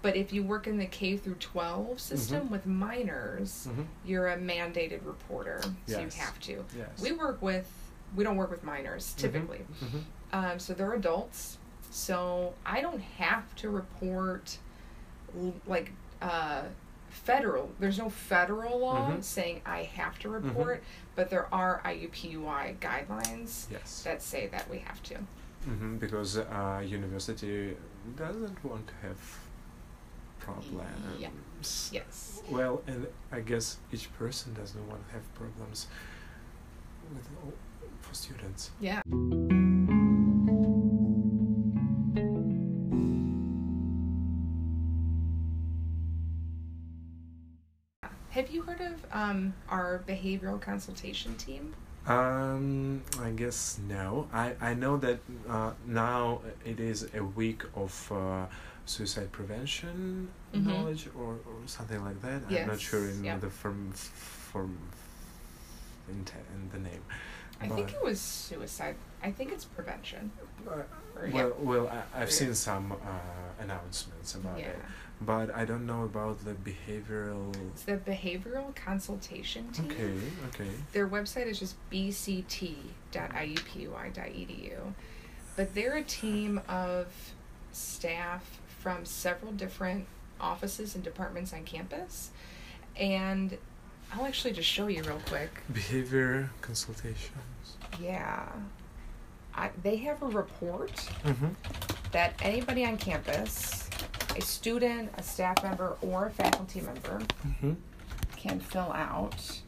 but 0.03 0.17
if 0.17 0.33
you 0.33 0.43
work 0.43 0.67
in 0.67 0.79
the 0.79 0.87
k 0.87 1.17
through 1.17 1.35
12 1.35 2.01
system 2.01 2.43
Mm-hmm. 2.43 2.53
with 2.53 2.67
minors 2.67 3.69
Mhm. 3.71 3.87
you're 4.05 4.29
a 4.29 4.37
mandated 4.39 5.05
reporter 5.05 5.61
so 5.63 5.73
Yes. 6.01 6.15
you 6.17 6.23
have 6.23 6.41
to 6.41 6.65
Yes. 6.77 7.03
we 7.03 7.13
work 7.13 7.41
with 7.43 7.69
we 8.17 8.25
don't 8.25 8.37
work 8.37 8.51
with 8.51 8.65
minors 8.65 9.15
typically 9.17 9.59
mm-hmm. 9.85 9.99
um, 10.33 10.59
so 10.59 10.75
they're 10.75 10.95
adults 10.95 11.59
so 11.91 12.55
i 12.65 12.81
don't 12.81 13.01
have 13.01 13.55
to 13.57 13.69
report 13.71 14.59
like 15.67 15.93
uh, 16.23 16.63
federal 17.11 17.71
there's 17.81 17.99
no 17.99 18.09
federal 18.09 18.79
law 18.79 19.11
Mhm. 19.11 19.23
saying 19.23 19.61
i 19.67 19.83
have 19.83 20.19
to 20.21 20.29
report 20.29 20.83
but 21.17 21.29
there 21.31 21.47
are 21.53 21.81
iupui 21.85 22.77
guidelines 22.81 23.67
Yes. 23.71 24.03
that 24.05 24.23
say 24.23 24.47
that 24.49 24.69
we 24.71 24.79
have 24.79 25.03
to 25.05 25.17
hmm 25.65 25.97
Because 25.99 26.39
uh, 26.39 26.83
university 26.85 27.77
doesn't 28.17 28.65
want 28.65 28.87
to 28.87 28.95
have 29.07 29.19
problems. 30.39 31.91
yes 31.93 32.43
Well, 32.51 32.83
and 32.87 33.07
I 33.31 33.41
guess 33.41 33.77
each 33.93 34.09
person 34.19 34.55
doesn't 34.55 34.89
want 34.89 35.07
to 35.07 35.13
have 35.13 35.35
problems 35.35 35.87
with 37.15 37.29
all, 37.45 37.53
for 38.01 38.15
students. 38.15 38.71
yeah 38.81 39.03
have 48.31 48.51
you 48.51 48.63
heard 48.63 48.81
of 48.81 49.05
um, 49.13 49.53
our 49.69 50.03
behavioral 50.09 50.61
consultation 50.61 51.35
team 51.37 51.75
Um, 52.07 53.03
I 53.23 53.31
guess 53.31 53.79
no. 53.87 54.27
I, 54.33 54.55
I 54.61 54.73
know 54.75 54.97
that 54.99 55.19
uh, 55.49 55.73
now 55.87 56.41
it 56.65 56.81
is 56.81 57.09
a 57.15 57.23
week 57.23 57.63
of 57.77 57.93
uh, 58.11 58.47
suicide 58.87 59.31
prevention 59.33 60.29
Mhm. 60.55 60.65
knowledge 60.67 61.09
or, 61.15 61.33
or 61.51 61.57
something 61.67 62.03
like 62.03 62.21
that. 62.23 62.43
I'm 62.49 62.67
not 62.69 62.81
sure 62.81 63.07
in 63.09 63.23
yeah. 63.23 63.37
the 63.39 63.51
form 63.51 63.93
firm 63.93 64.79
in, 66.09 66.25
te- 66.25 66.47
in 66.55 66.63
the 66.73 66.79
name. 66.91 67.05
i 67.61 67.69
think 67.69 67.93
it 67.93 68.03
was 68.03 68.19
suicide 68.21 68.97
i 69.23 69.31
think 69.31 69.53
it's 69.53 69.67
prevention 69.77 70.33
Uh, 70.67 70.83
or, 71.17 71.27
yeah. 71.27 71.35
well, 71.37 71.53
well, 71.71 71.85
I, 71.89 72.23
I've 72.23 72.33
seen 72.33 72.55
some 72.55 72.87
uh, 72.93 72.97
announcements 73.65 74.35
about 74.35 74.59
yeah 74.59 74.73
it, 74.73 74.79
but 75.21 75.55
I 75.55 75.65
don't 75.65 75.87
know 75.87 76.05
about 76.05 76.45
the 76.45 76.53
behavioral. 76.55 77.55
It's 77.73 77.83
the 77.83 77.97
Behavioral 77.99 78.75
Consultation 78.75 79.69
Team. 79.73 79.91
Okay, 79.91 80.13
okay. 80.65 80.71
Their 80.93 81.09
website 81.09 81.47
is 81.47 81.59
just 81.59 81.75
bct.iupui.edu. 81.91 84.77
But 85.57 85.75
they're 85.75 85.97
a 85.97 86.03
team 86.03 86.61
of 86.69 87.07
staff 87.73 88.59
from 88.79 89.05
several 89.05 89.53
different 89.53 90.07
offices 90.41 90.95
and 90.95 91.05
departments 91.05 91.53
on 91.53 91.65
campus. 91.65 92.31
And 92.97 93.59
I'll 94.13 94.25
actually 94.27 94.53
just 94.55 94.69
show 94.69 94.87
you 94.87 95.03
real 95.03 95.21
quick. 95.27 95.51
Behavior 95.73 96.51
consultations. 96.63 97.77
Yeah. 98.01 98.49
I, 99.55 99.71
they 99.83 99.97
have 99.97 100.23
a 100.23 100.27
report 100.27 100.93
Mm-hmm. 101.25 101.49
that 102.13 102.35
anybody 102.43 102.85
on 102.87 102.97
campus, 102.97 103.91
a 104.37 104.41
student, 104.41 105.11
a 105.17 105.23
staff 105.23 105.63
member, 105.63 105.97
or 106.03 106.27
a 106.27 106.31
faculty 106.31 106.81
member, 106.81 107.21
Mm-hmm. 107.47 107.73
can 108.37 108.61
fill 108.61 108.93
out. 108.93 109.61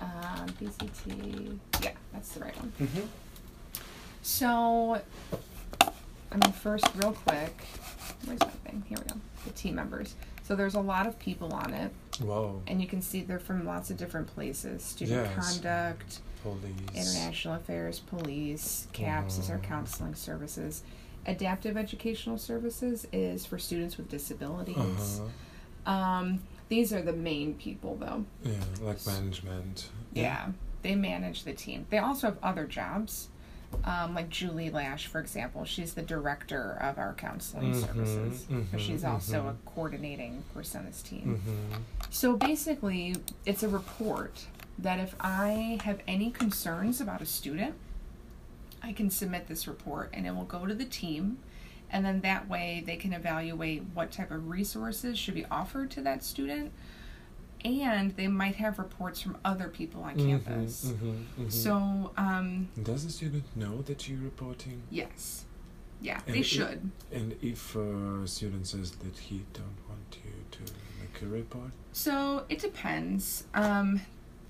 Um, 0.00 0.46
BCT. 0.60 1.58
Yeah, 1.82 1.92
that's 2.12 2.30
the 2.32 2.40
right 2.40 2.56
one. 2.58 2.72
Mm-hmm. 2.80 3.00
So, 4.22 5.00
I 6.30 6.34
mean, 6.34 6.52
first, 6.52 6.86
real 6.96 7.12
quick, 7.12 7.56
where's 8.26 8.40
my 8.40 8.46
thing? 8.48 8.84
Here 8.88 8.98
we 8.98 9.04
go. 9.12 9.18
The 9.46 9.52
team 9.52 9.74
members. 9.76 10.14
So 10.42 10.54
there's 10.54 10.74
a 10.74 10.80
lot 10.80 11.06
of 11.06 11.18
people 11.18 11.52
on 11.52 11.72
it, 11.74 11.90
Wow. 12.20 12.60
and 12.68 12.80
you 12.80 12.86
can 12.86 13.02
see 13.02 13.22
they're 13.22 13.38
from 13.40 13.64
lots 13.66 13.90
of 13.90 13.96
different 13.96 14.28
places: 14.28 14.82
student 14.84 15.26
Yes. 15.34 15.58
conduct, 15.58 16.20
Police. 16.42 16.62
international 16.94 17.54
affairs, 17.54 17.98
police, 17.98 18.86
CAPS 18.92 19.38
is 19.38 19.50
our 19.50 19.58
Mhm. 19.58 19.62
counseling 19.64 20.14
services. 20.14 20.82
Adaptive 21.26 21.76
educational 21.76 22.38
services 22.38 23.06
is 23.12 23.44
for 23.44 23.58
students 23.58 23.96
with 23.96 24.08
disabilities. 24.08 25.20
Uh-huh. 25.86 25.90
Um, 25.90 26.40
these 26.68 26.92
are 26.92 27.02
the 27.02 27.12
main 27.12 27.54
people, 27.54 27.96
though. 27.96 28.24
Yeah, 28.44 28.52
like 28.80 29.04
management. 29.06 29.88
Yeah, 30.12 30.48
they 30.82 30.94
manage 30.94 31.44
the 31.44 31.52
team. 31.52 31.86
They 31.90 31.98
also 31.98 32.28
have 32.28 32.38
other 32.42 32.64
jobs, 32.64 33.28
um, 33.84 34.14
like 34.14 34.28
Julie 34.30 34.70
Lash, 34.70 35.06
for 35.06 35.20
example. 35.20 35.64
She's 35.64 35.94
the 35.94 36.02
director 36.02 36.78
of 36.80 36.98
our 36.98 37.12
counseling 37.14 37.72
Mhm, 37.72 37.86
services, 37.86 38.46
but 38.48 38.56
mhm, 38.72 38.78
she's 38.78 39.04
also 39.04 39.42
mhm. 39.42 39.50
a 39.50 39.54
coordinating 39.70 40.44
person 40.54 40.80
on 40.80 40.86
this 40.86 41.02
team. 41.02 41.40
Mm-hmm. 41.44 41.82
So 42.10 42.36
basically, 42.36 43.16
it's 43.44 43.62
a 43.62 43.68
report 43.68 44.46
that 44.78 44.98
if 45.00 45.14
I 45.20 45.78
have 45.84 46.00
any 46.06 46.30
concerns 46.30 47.00
about 47.00 47.20
a 47.20 47.26
student, 47.26 47.74
I 48.86 48.92
can 48.92 49.10
submit 49.10 49.48
this 49.48 49.66
report 49.66 50.10
and 50.14 50.26
it 50.26 50.34
will 50.34 50.44
go 50.44 50.64
to 50.64 50.74
the 50.74 50.84
team. 50.84 51.38
And 51.90 52.04
then 52.04 52.20
that 52.20 52.48
way 52.48 52.82
they 52.86 52.96
can 52.96 53.12
evaluate 53.12 53.82
what 53.94 54.12
type 54.12 54.30
of 54.30 54.48
resources 54.48 55.18
should 55.18 55.34
be 55.34 55.44
offered 55.50 55.90
to 55.92 56.00
that 56.02 56.22
student. 56.24 56.72
And 57.64 58.14
they 58.16 58.28
might 58.28 58.56
have 58.56 58.78
reports 58.78 59.20
from 59.20 59.38
other 59.44 59.66
people 59.68 60.02
on 60.04 60.16
campus. 60.16 60.86
Mm-hmm, 60.86 61.48
So, 61.48 62.12
um, 62.16 62.68
does 62.80 63.04
the 63.04 63.10
student 63.10 63.44
know 63.56 63.82
that 63.82 64.08
you're 64.08 64.20
reporting? 64.20 64.82
yes. 64.90 65.44
Yeah, 66.00 66.20
And 66.26 66.36
they 66.36 66.40
it- 66.40 66.46
should. 66.46 66.90
And 67.10 67.34
if 67.40 67.74
a 67.74 68.26
student 68.28 68.66
says 68.66 68.90
that 68.92 69.16
he 69.18 69.44
don't 69.54 69.78
want 69.88 70.18
you 70.22 70.30
to 70.52 70.72
make 71.00 71.22
a 71.22 71.26
report, 71.26 71.70
So 71.92 72.44
it 72.50 72.58
depends. 72.60 73.44
Um, 73.54 74.02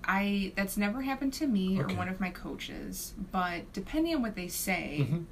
I 0.07 0.53
that's 0.57 0.77
never 0.77 1.03
happened 1.03 1.33
to 1.35 1.47
me 1.47 1.81
Okay. 1.81 1.95
or 1.95 1.97
one 1.97 2.09
of 2.09 2.21
my 2.21 2.31
coaches, 2.31 3.15
but 3.33 3.73
depending 3.73 4.15
on 4.15 4.23
what 4.23 4.35
they 4.37 4.49
say, 4.49 5.07
Mhm. 5.11 5.25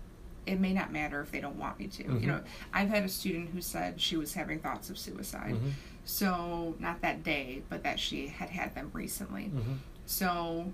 it 0.46 0.60
may 0.60 0.72
not 0.74 0.92
matter 0.92 1.20
if 1.20 1.30
they 1.30 1.40
don't 1.40 1.56
want 1.56 1.78
me 1.78 1.86
to. 1.86 2.04
Mhm. 2.04 2.20
You 2.20 2.26
know, 2.26 2.40
I've 2.72 2.88
had 2.90 3.04
a 3.04 3.08
student 3.08 3.50
who 3.50 3.60
said 3.60 4.00
she 4.00 4.16
was 4.16 4.34
having 4.34 4.58
thoughts 4.60 4.90
of 4.90 4.98
suicide. 4.98 5.54
Mhm. 5.54 5.72
So 6.04 6.74
not 6.80 7.00
that 7.02 7.22
day, 7.22 7.62
but 7.68 7.82
that 7.84 7.98
she 7.98 8.26
had 8.26 8.50
had 8.50 8.74
them 8.74 8.90
recently. 8.92 9.50
Mhm. 9.54 9.78
So 10.06 10.72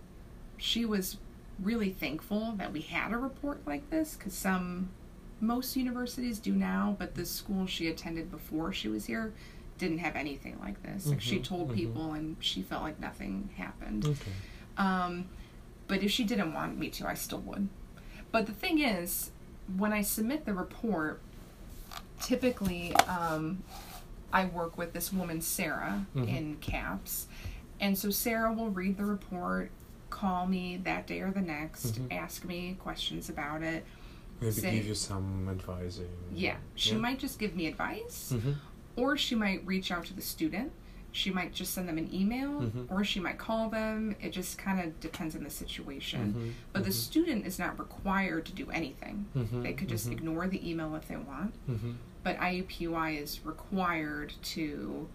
she 0.56 0.84
was 0.84 1.18
really 1.60 1.90
thankful 1.90 2.52
that 2.52 2.72
we 2.72 2.80
had 2.80 3.12
a 3.12 3.16
report 3.18 3.64
like 3.66 3.90
this 3.90 4.16
because 4.16 4.32
some 4.34 4.88
most 5.40 5.76
universities 5.76 6.38
do 6.38 6.54
now, 6.54 6.96
but 6.98 7.14
the 7.14 7.24
school 7.26 7.66
she 7.66 7.86
attended 7.86 8.30
before 8.30 8.72
she 8.72 8.88
was 8.88 9.06
here 9.06 9.32
didn't 9.80 9.98
have 9.98 10.14
anything 10.14 10.58
like 10.60 10.80
this. 10.82 11.06
Like 11.06 11.20
she 11.20 11.40
told 11.40 11.70
mhm. 11.70 11.74
people 11.74 12.12
and 12.12 12.36
she 12.38 12.62
felt 12.62 12.82
like 12.82 13.00
nothing 13.00 13.48
happened. 13.56 14.04
Okay. 14.06 14.30
Um, 14.76 15.24
but 15.88 16.02
if 16.02 16.10
she 16.12 16.22
didn't 16.22 16.52
want 16.52 16.78
me 16.78 16.90
to, 16.90 17.08
I 17.08 17.14
still 17.14 17.40
would. 17.40 17.68
But 18.30 18.46
the 18.46 18.52
thing 18.52 18.80
is, 18.80 19.30
when 19.76 19.92
I 19.92 20.02
submit 20.02 20.44
the 20.44 20.54
report, 20.54 21.20
typically 22.20 22.94
um, 23.08 23.62
I 24.32 24.44
work 24.44 24.76
with 24.78 24.92
this 24.92 25.12
woman, 25.12 25.40
Sarah, 25.40 26.06
Mhm. 26.14 26.28
in 26.28 26.56
CAPS. 26.60 27.26
And 27.80 27.96
so 27.98 28.10
Sarah 28.10 28.52
will 28.52 28.68
read 28.70 28.98
the 28.98 29.06
report, 29.06 29.70
call 30.10 30.46
me 30.46 30.76
that 30.84 31.06
day 31.06 31.20
or 31.20 31.30
the 31.30 31.40
next, 31.40 31.98
Mhm. 32.00 32.12
ask 32.12 32.44
me 32.44 32.76
questions 32.78 33.28
about 33.30 33.62
it. 33.62 33.84
Maybe 34.40 34.52
Say- 34.52 34.76
give 34.76 34.86
you 34.86 34.94
some 34.94 35.48
advising. 35.50 36.08
Yeah, 36.34 36.56
she 36.74 36.94
might 36.94 37.18
just 37.18 37.38
give 37.38 37.56
me 37.56 37.66
advice, 37.66 38.30
hmm 38.30 38.52
or 39.00 39.16
she 39.16 39.34
might 39.34 39.66
reach 39.66 39.90
out 39.90 40.04
to 40.06 40.14
the 40.14 40.20
student. 40.22 40.72
She 41.12 41.30
might 41.32 41.52
just 41.52 41.74
send 41.74 41.88
them 41.88 41.98
an 41.98 42.12
email, 42.14 42.60
Mhm. 42.60 42.88
or 42.90 43.02
she 43.02 43.18
might 43.18 43.36
call 43.38 43.68
them. 43.68 44.14
It 44.20 44.30
just 44.30 44.58
kind 44.58 44.78
of 44.78 45.00
depends 45.00 45.34
on 45.34 45.42
the 45.42 45.50
situation. 45.50 46.34
Mhm. 46.34 46.52
But 46.72 46.84
the 46.84 46.90
Mhm. 46.90 46.94
student 47.08 47.46
is 47.46 47.58
not 47.58 47.78
required 47.80 48.46
to 48.46 48.52
do 48.52 48.70
anything. 48.70 49.26
Mhm. 49.34 49.62
They 49.64 49.72
could 49.72 49.88
just 49.88 50.08
Mhm. 50.08 50.12
ignore 50.12 50.46
the 50.46 50.68
email 50.68 50.94
if 50.94 51.08
they 51.08 51.16
want. 51.16 51.54
hmm 51.66 51.92
But 52.22 52.36
IUPUI 52.38 53.16
is 53.16 53.44
required 53.44 54.34
to 54.42 55.08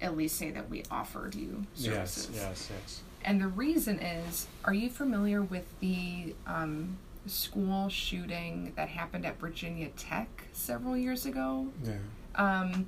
at 0.00 0.16
least 0.16 0.36
say 0.36 0.52
that 0.52 0.70
we 0.70 0.84
offered 0.90 1.34
you 1.34 1.66
Yes, 1.74 2.12
services. 2.12 2.30
yes, 2.36 2.70
yes. 2.70 3.02
And 3.24 3.40
the 3.40 3.48
reason 3.48 3.98
is 3.98 4.46
are 4.64 4.72
you 4.72 4.88
familiar 4.88 5.42
with 5.42 5.66
the 5.80 6.36
um, 6.46 6.96
school 7.26 7.88
shooting 7.90 8.72
that 8.76 8.88
happened 8.90 9.26
at 9.26 9.38
Virginia 9.40 9.88
Tech 9.90 10.44
several 10.52 10.96
years 10.96 11.26
ago? 11.26 11.66
Yeah. 11.84 11.98
Um, 12.36 12.86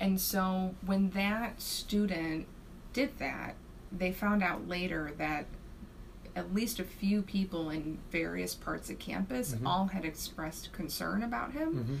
and 0.00 0.20
so 0.20 0.74
when 0.84 1.10
that 1.10 1.60
student 1.60 2.46
did 2.92 3.18
that, 3.18 3.54
they 3.90 4.12
found 4.12 4.42
out 4.42 4.68
later 4.68 5.12
that 5.18 5.46
at 6.36 6.54
least 6.54 6.78
a 6.78 6.84
few 6.84 7.22
people 7.22 7.70
in 7.70 7.98
various 8.12 8.54
parts 8.54 8.90
of 8.90 8.98
campus 8.98 9.54
Mhm. 9.54 9.66
all 9.66 9.86
had 9.86 10.04
expressed 10.04 10.72
concern 10.72 11.22
about 11.22 11.52
him, 11.52 11.84
hmm 11.84 11.96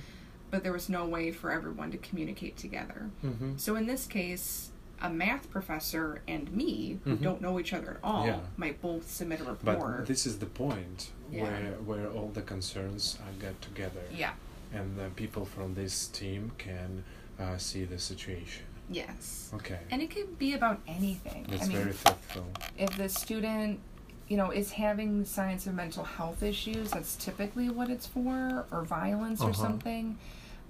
but 0.50 0.62
there 0.62 0.72
was 0.72 0.88
no 0.88 1.04
way 1.06 1.30
for 1.30 1.50
everyone 1.50 1.90
to 1.90 1.98
communicate 1.98 2.56
together. 2.56 3.10
hmm 3.20 3.52
So 3.58 3.76
in 3.76 3.86
this 3.86 4.06
case, 4.06 4.70
a 5.02 5.10
math 5.10 5.50
professor 5.50 6.22
and 6.26 6.50
me, 6.52 6.98
who 7.04 7.16
Mhm. 7.18 7.22
don't 7.22 7.40
know 7.42 7.60
each 7.60 7.74
other 7.74 7.90
at 7.92 7.98
all, 8.02 8.24
Yeah. 8.26 8.40
might 8.56 8.80
both 8.80 9.10
submit 9.10 9.40
a 9.40 9.44
report. 9.44 9.98
But 9.98 10.06
this 10.06 10.24
is 10.24 10.38
the 10.38 10.46
point 10.46 11.10
Yeah. 11.30 11.42
where 11.42 11.72
where 11.84 12.08
all 12.10 12.28
the 12.28 12.40
concerns 12.40 13.18
are 13.26 13.32
get 13.38 13.60
together, 13.60 14.00
yeah. 14.10 14.32
and 14.72 14.96
the 14.98 15.10
people 15.16 15.44
from 15.44 15.74
this 15.74 16.06
team 16.06 16.52
can 16.56 17.04
uh, 17.38 17.56
see 17.58 17.84
the 17.84 17.98
situation. 17.98 18.64
Yes. 18.90 19.50
Okay. 19.54 19.78
And 19.90 20.00
it 20.02 20.10
could 20.10 20.38
be 20.38 20.54
about 20.54 20.80
anything. 20.88 21.46
That's 21.48 21.64
I 21.64 21.66
mean, 21.66 21.76
very 21.78 21.92
thoughtful. 21.92 22.46
if 22.78 22.96
the 22.96 23.08
student 23.08 23.80
you 24.28 24.36
know 24.36 24.50
is 24.50 24.72
having 24.72 25.24
signs 25.24 25.66
of 25.66 25.72
mental 25.74 26.04
health 26.04 26.42
issues 26.42 26.90
that's 26.90 27.16
typically 27.16 27.70
what 27.70 27.88
it's 27.88 28.06
for 28.06 28.66
or 28.70 28.82
violence 28.82 29.40
or 29.40 29.44
Uh-huh. 29.50 29.62
something 29.62 30.18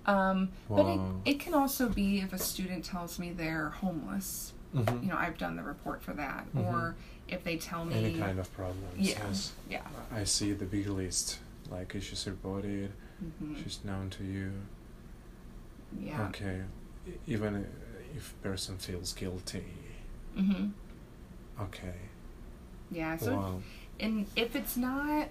um, 0.06 0.50
but 0.68 0.86
it, 0.86 1.00
it 1.24 1.40
can 1.40 1.54
also 1.54 1.88
be 1.88 2.20
if 2.20 2.32
a 2.32 2.38
student 2.38 2.84
tells 2.84 3.18
me 3.18 3.32
they're 3.32 3.70
homeless 3.70 4.52
hmm 4.72 5.02
you 5.02 5.08
know 5.08 5.16
i've 5.16 5.36
done 5.38 5.56
the 5.56 5.62
report 5.64 6.00
for 6.02 6.12
that 6.12 6.46
Mhm. 6.54 6.68
or 6.72 6.94
if 7.26 7.42
they 7.42 7.56
tell 7.56 7.84
me 7.84 7.96
Any 7.96 8.16
kind 8.16 8.38
of 8.38 8.48
problems. 8.54 8.94
yeah 8.96 9.18
Yes. 9.26 9.52
yeah 9.68 9.82
I 10.14 10.22
see 10.22 10.52
the 10.52 10.64
big 10.64 10.86
list. 10.86 11.40
Like 11.68 11.94
issues 11.96 12.26
reported. 12.28 12.92
hmm 13.40 13.54
She's 13.60 13.80
known 13.84 14.08
to 14.10 14.22
you. 14.24 14.52
Yeah. 16.01 16.26
Okay. 16.28 16.62
Even 17.26 17.66
if 18.16 18.34
person 18.43 18.76
feels 18.78 19.12
guilty. 19.12 19.64
hmm 20.36 20.68
Okay. 21.61 21.95
yeah 22.91 23.16
so 23.16 23.34
wow. 23.36 23.61
and 23.99 24.26
if 24.36 24.55
it's 24.55 24.76
not 24.76 25.28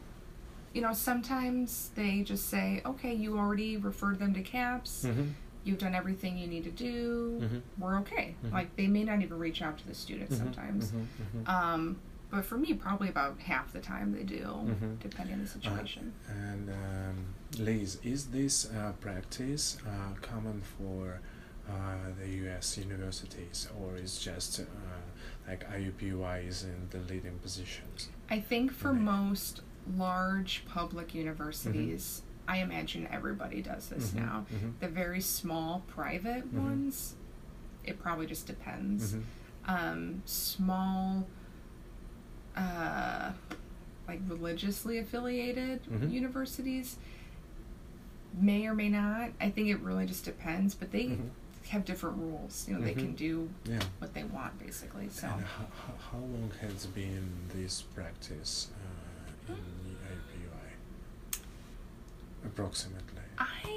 you 0.74 0.82
know 0.82 0.92
sometimes 0.94 1.90
they 1.96 2.22
just 2.22 2.50
say 2.50 2.82
okay 2.86 3.14
you 3.14 3.38
already 3.38 3.78
referred 3.78 4.20
them 4.20 4.34
to 4.34 4.42
caps 4.42 5.04
hmm 5.06 5.30
you've 5.64 5.80
done 5.80 5.94
everything 5.96 6.38
you 6.38 6.48
need 6.48 6.64
to 6.64 6.72
do. 6.72 7.40
Hmm 7.46 7.58
we're 7.82 7.98
okay. 8.00 8.36
Mhm. 8.46 8.52
like 8.54 8.76
they 8.78 8.88
may 8.88 9.04
not 9.04 9.22
even 9.22 9.38
reach 9.40 9.62
out 9.62 9.78
to 9.80 9.88
the 9.88 9.94
students 9.94 10.38
sometimes. 10.38 10.92
Hmm 10.92 11.50
um 11.50 11.98
but 12.30 12.44
for 12.46 12.58
me 12.58 12.74
probably 12.74 13.10
about 13.10 13.40
half 13.40 13.72
the 13.74 13.80
time 13.80 14.12
they 14.12 14.24
do 14.24 14.44
Mhm. 14.44 15.00
depending 15.00 15.36
on 15.36 15.42
the 15.42 15.48
situation 15.48 16.14
And 16.30 16.70
um, 16.70 17.26
Liz, 17.58 18.00
is 18.04 18.28
this 18.28 18.66
uh, 18.70 18.92
practice 19.00 19.78
uh, 19.88 20.14
common 20.22 20.62
for 20.62 21.22
uh, 21.70 21.74
the 22.20 22.28
U.S. 22.44 22.78
universities, 22.78 23.68
or 23.80 23.98
is 23.98 24.20
just 24.20 24.60
uh, 24.62 24.64
like 25.48 25.70
IUPUI 25.70 26.48
is 26.48 26.64
in 26.64 26.88
the 26.92 27.00
leading 27.12 27.38
positions? 27.40 28.10
i 28.30 28.40
think 28.40 28.72
for 28.72 28.92
most 28.94 29.62
large 29.98 30.64
public 30.66 31.16
universities 31.16 32.22
i 32.48 32.58
imagine 32.58 33.08
everybody 33.12 33.62
does 33.62 33.88
this 33.90 34.12
Mhm, 34.12 34.16
now 34.26 34.46
mhm, 34.54 34.74
the 34.80 34.88
very 34.90 35.22
small 35.22 35.82
private 35.88 36.46
Mhm. 36.54 36.60
ones 36.68 37.16
it 37.86 37.98
probably 38.00 38.28
just 38.28 38.46
depends 38.48 39.14
mhm, 39.14 39.24
um, 39.66 40.22
small, 40.26 41.28
uh, 42.58 43.32
like 44.08 44.20
religiously 44.28 44.98
affiliated 44.98 45.84
Mhm. 45.86 46.12
universities 46.12 46.98
may 48.40 48.66
or 48.68 48.74
may 48.74 48.90
not. 48.90 49.32
I 49.40 49.50
think 49.50 49.70
it 49.70 49.80
really 49.80 50.06
just 50.06 50.26
depends, 50.26 50.74
but 50.76 50.92
they 50.92 51.06
mhm. 51.06 51.30
have 51.70 51.86
different 51.86 52.18
rules. 52.18 52.66
You 52.68 52.76
know, 52.76 52.82
they 52.82 52.94
Mhm. 52.94 53.00
can 53.00 53.16
do 53.16 53.50
Yeah. 53.66 53.80
what 54.00 54.14
they 54.14 54.24
want 54.24 54.58
basically. 54.60 55.10
So 55.10 55.28
And 55.28 55.44
how, 55.46 55.66
how 56.12 56.18
long 56.20 56.52
has 56.62 56.86
been 56.88 57.30
this 57.54 57.82
practice 57.82 58.70
uh, 59.50 59.54
in 59.54 59.58
IUPUI? 59.58 61.40
Approximately. 62.46 63.04
I 63.38 63.74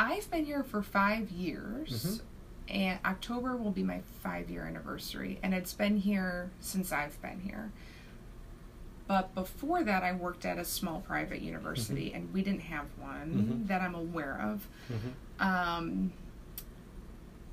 I've 0.00 0.30
been 0.30 0.44
here 0.44 0.62
for 0.62 0.82
five 0.82 1.30
years. 1.30 2.22
And 2.68 2.98
October 3.04 3.56
will 3.56 3.70
be 3.70 3.82
my 3.82 4.00
five 4.22 4.50
year 4.50 4.64
anniversary, 4.66 5.38
and 5.42 5.54
it's 5.54 5.72
been 5.72 5.96
here 5.96 6.50
since 6.60 6.92
I've 6.92 7.20
been 7.22 7.40
here. 7.40 7.70
But 9.06 9.34
before 9.34 9.82
that, 9.84 10.02
I 10.02 10.12
worked 10.12 10.44
at 10.44 10.58
a 10.58 10.64
small 10.66 11.00
private 11.00 11.40
university, 11.40 12.12
and 12.12 12.30
we 12.34 12.42
didn't 12.42 12.60
have 12.62 12.84
one 12.98 13.62
Mhm. 13.64 13.68
that 13.68 13.80
I'm 13.80 13.94
aware 13.94 14.38
of. 14.38 14.66
Mhm. 14.90 15.42
Um, 15.42 16.12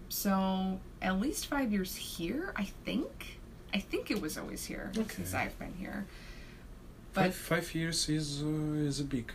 so 0.10 0.80
at 1.02 1.20
least 1.20 1.48
five 1.48 1.72
years 1.72 1.96
here, 1.96 2.52
I 2.56 2.66
think. 2.66 3.40
I 3.74 3.80
think 3.80 4.12
it 4.12 4.22
was 4.22 4.38
always 4.38 4.66
here 4.66 4.92
since 5.10 5.34
I've 5.34 5.58
been 5.60 5.74
here. 5.76 6.06
Five, 7.14 7.28
But 7.32 7.34
five 7.34 7.76
years 7.76 8.10
is 8.10 8.44
uh, 8.44 8.48
is 8.48 9.00
a 9.00 9.04
big 9.06 9.32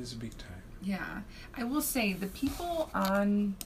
is 0.00 0.12
a 0.12 0.16
big 0.16 0.36
time. 0.38 0.62
yeah, 0.82 1.22
I 1.54 1.64
will 1.64 1.80
say 1.82 2.12
the 2.12 2.28
people 2.28 2.90
on 2.94 3.56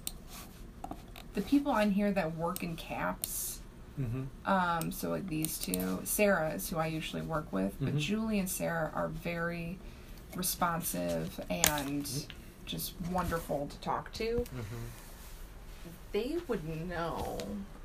the 1.34 1.42
people 1.42 1.72
on 1.72 1.90
here 1.90 2.12
that 2.12 2.36
work 2.36 2.62
in 2.62 2.76
caps. 2.76 3.60
Mm-hmm. 4.00 4.50
Um, 4.50 4.90
so 4.92 5.10
like 5.10 5.28
these 5.28 5.58
two, 5.58 6.00
Sarah 6.04 6.50
is 6.54 6.68
who 6.70 6.78
I 6.78 6.86
usually 6.86 7.22
work 7.22 7.52
with, 7.52 7.74
but 7.80 7.94
Mhm. 7.94 7.98
Julie 7.98 8.38
and 8.38 8.48
Sarah 8.48 8.90
are 8.94 9.08
very 9.08 9.78
responsive 10.34 11.38
and 11.50 12.04
Mhm. 12.04 12.26
just 12.66 12.94
wonderful 13.10 13.66
to 13.68 13.76
talk 13.78 14.12
to. 14.14 14.44
Mm-hmm. 14.46 14.84
They 16.12 16.38
would 16.48 16.64
know 16.88 17.38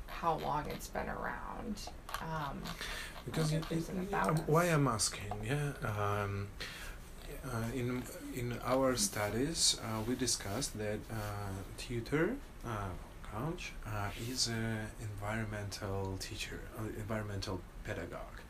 how 0.06 0.34
long 0.38 0.66
it's 0.68 0.88
been 0.88 1.08
around. 1.08 1.88
Um, 2.20 2.62
Because 3.26 3.52
it, 3.52 3.64
it 3.70 4.14
um, 4.14 4.36
why 4.46 4.64
I'm 4.66 4.88
asking, 4.88 5.30
yeah, 5.44 5.72
um, 5.84 6.48
uh, 7.44 7.64
in 7.74 8.02
in 8.34 8.58
our 8.64 8.96
studies 8.96 9.76
uh, 9.84 10.00
we 10.06 10.14
discussed 10.14 10.78
that 10.78 10.98
uh, 11.10 11.52
tutor 11.76 12.36
uh, 13.34 13.52
uh, 13.86 14.10
is 14.30 14.48
an 14.48 14.86
environmental 15.00 16.16
teacher, 16.18 16.60
uh, 16.78 16.82
environmental 16.96 17.60
pedagogue. 17.84 18.40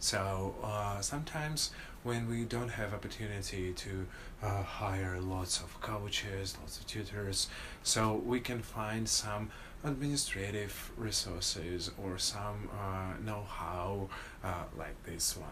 So 0.00 0.54
uh, 0.62 1.00
sometimes 1.00 1.70
when 2.02 2.28
we 2.28 2.44
don't 2.44 2.68
have 2.68 2.92
opportunity 2.92 3.72
to 3.72 4.06
uh, 4.42 4.62
hire 4.62 5.20
lots 5.20 5.60
of 5.60 5.80
coaches, 5.80 6.56
lots 6.60 6.80
of 6.80 6.86
tutors, 6.86 7.48
so 7.82 8.20
we 8.26 8.40
can 8.40 8.60
find 8.60 9.08
some 9.08 9.50
administrative 9.84 10.90
resources 10.96 11.90
or 12.02 12.18
some 12.18 12.68
uh, 12.72 13.12
know-how 13.24 14.08
uh, 14.44 14.64
like 14.76 15.00
this 15.04 15.36
one. 15.36 15.48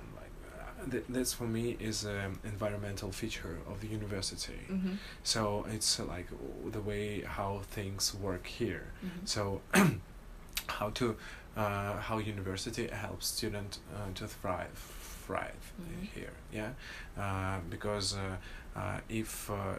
Th- 0.91 1.05
this 1.09 1.33
for 1.33 1.45
me 1.47 1.77
is 1.81 2.05
an 2.05 2.39
environmental 2.45 3.11
feature 3.13 3.59
of 3.69 3.81
the 3.81 3.87
university. 3.89 4.61
Mm-hmm. 4.71 4.95
So 5.23 5.67
it's 5.71 6.01
uh, 6.01 6.05
like 6.05 6.29
w- 6.31 6.71
the 6.71 6.81
way 6.81 7.23
how 7.23 7.61
things 7.71 8.15
work 8.15 8.47
here. 8.47 8.87
Mm-hmm. 9.05 9.27
So 9.27 9.61
how 10.69 10.91
to 10.91 11.17
uh, 11.57 11.99
how 12.01 12.19
university 12.19 12.87
helps 12.89 13.27
student 13.27 13.79
uh, 13.95 14.13
to 14.15 14.27
thrive 14.29 14.79
thrive 15.27 15.73
Mhm. 15.81 16.07
here 16.15 16.33
yeah 16.53 16.71
uh, 17.19 17.59
because 17.69 18.17
uh, 18.17 18.37
uh, 18.79 18.99
if 19.09 19.51
uh, 19.51 19.75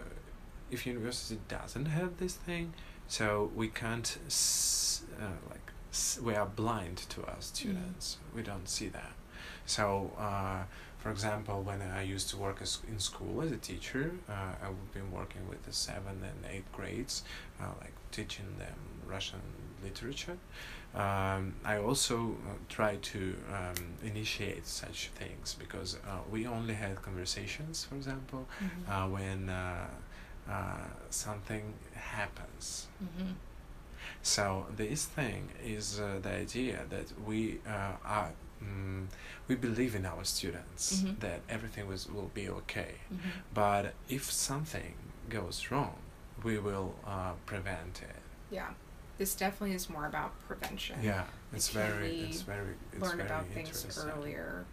if 0.70 0.86
university 0.86 1.40
doesn't 1.48 1.86
have 1.88 2.18
this 2.18 2.36
thing 2.36 2.74
so 3.08 3.52
we 3.56 3.68
can't 3.70 4.18
s- 4.28 5.04
uh, 5.20 5.26
like 5.50 5.72
s- 5.92 6.20
we 6.22 6.36
are 6.36 6.46
blind 6.46 6.98
to 7.10 7.26
our 7.26 7.42
students 7.42 8.18
we 8.36 8.42
don't 8.44 8.68
see 8.70 8.90
that 8.90 9.14
So, 9.66 10.12
uh, 10.18 10.64
for 11.02 11.10
example, 11.10 11.62
when 11.64 11.82
I 11.82 12.04
used 12.04 12.30
to 12.30 12.38
work 12.38 12.62
as 12.62 12.80
in 12.88 13.00
school 13.00 13.42
as 13.42 13.52
a 13.52 13.58
teacher, 13.58 14.12
uh, 14.30 14.54
I 14.66 14.70
would 14.70 14.94
be 14.94 15.02
working 15.02 15.48
with 15.50 15.64
the 15.66 15.74
seventh 15.74 16.24
and 16.24 16.46
eighth 16.52 16.72
grades, 16.72 17.24
uh, 17.60 17.66
like 17.82 17.94
teaching 18.12 18.46
them 18.60 18.76
Russian 19.08 19.42
literature. 19.84 20.38
Um, 20.94 21.56
I 21.66 21.78
also 21.78 22.36
uh, 22.48 22.54
try 22.70 22.98
to 23.14 23.36
um, 23.52 23.76
initiate 24.04 24.68
such 24.68 25.10
things 25.16 25.56
because 25.58 25.96
uh, 26.08 26.20
we 26.30 26.46
only 26.46 26.76
had 26.76 27.02
conversations, 27.02 27.86
for 27.86 27.96
example, 27.96 28.46
Mhm. 28.62 28.90
uh, 28.90 29.08
when 29.10 29.50
uh, 29.50 29.88
uh, 30.50 30.88
something 31.10 31.74
happens. 31.96 32.88
Mhm. 33.04 33.36
So 34.22 34.68
this 34.76 35.06
thing 35.06 35.50
is 35.64 36.00
uh, 36.00 36.20
the 36.22 36.32
idea 36.46 36.86
that 36.90 37.08
we 37.26 37.60
uh, 37.66 37.94
are 38.06 38.32
mm, 38.64 39.08
we 39.48 39.56
believe 39.56 39.96
in 39.96 40.06
our 40.06 40.24
students 40.24 41.02
Mhm. 41.02 41.20
that 41.20 41.42
everything 41.50 41.88
was, 41.88 42.08
will 42.10 42.32
be 42.34 42.50
okay. 42.50 42.96
Mhm. 43.14 43.32
But 43.54 43.94
if 44.10 44.32
something 44.32 44.94
goes 45.30 45.72
wrong, 45.72 45.98
we 46.44 46.58
will 46.58 46.96
uh, 47.06 47.34
prevent 47.46 48.02
it. 48.02 48.22
Yeah. 48.50 48.74
This 49.18 49.36
definitely 49.36 49.76
is 49.76 49.90
more 49.90 50.08
about 50.08 50.32
prevention. 50.48 50.98
Yeah, 51.04 51.26
it's 51.54 51.70
very, 51.70 52.22
it's 52.22 52.42
very, 52.42 52.74
it's 52.92 53.02
Learn 53.04 53.18
very 53.18 53.30
about 53.30 53.46
things 53.48 53.98
earlier. 53.98 54.66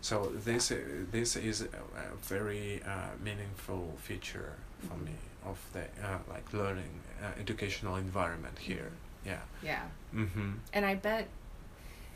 So 0.00 0.32
this 0.44 0.70
uh, 0.72 0.76
this 1.12 1.36
is 1.36 1.62
a, 1.62 1.66
a 1.66 2.16
very 2.20 2.82
uh, 2.82 3.10
meaningful 3.22 3.94
feature 3.98 4.54
for 4.80 4.94
Mhm. 4.94 5.04
me 5.04 5.16
of 5.44 5.58
the 5.72 5.84
uh, 6.04 6.18
like 6.28 6.52
learning 6.52 7.00
uh, 7.22 7.40
educational 7.40 7.96
environment 7.96 8.58
here. 8.58 8.90
Yeah. 9.24 9.42
Yeah. 9.62 9.84
Mm-hmm. 10.12 10.50
And 10.72 10.84
I 10.84 10.94
bet 10.96 11.28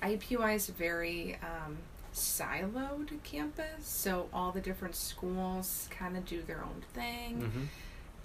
IUPUI 0.03 0.55
is 0.55 0.68
a 0.68 0.72
very 0.72 1.38
um, 1.42 1.78
siloed 2.14 3.11
campus, 3.24 3.66
so 3.86 4.28
all 4.32 4.53
the 4.53 4.61
different 4.61 4.94
schools 4.94 5.88
kind 5.90 6.16
of 6.16 6.24
do 6.24 6.42
their 6.42 6.62
own 6.62 6.82
thing. 6.94 7.42
Mm-hmm. 7.42 7.62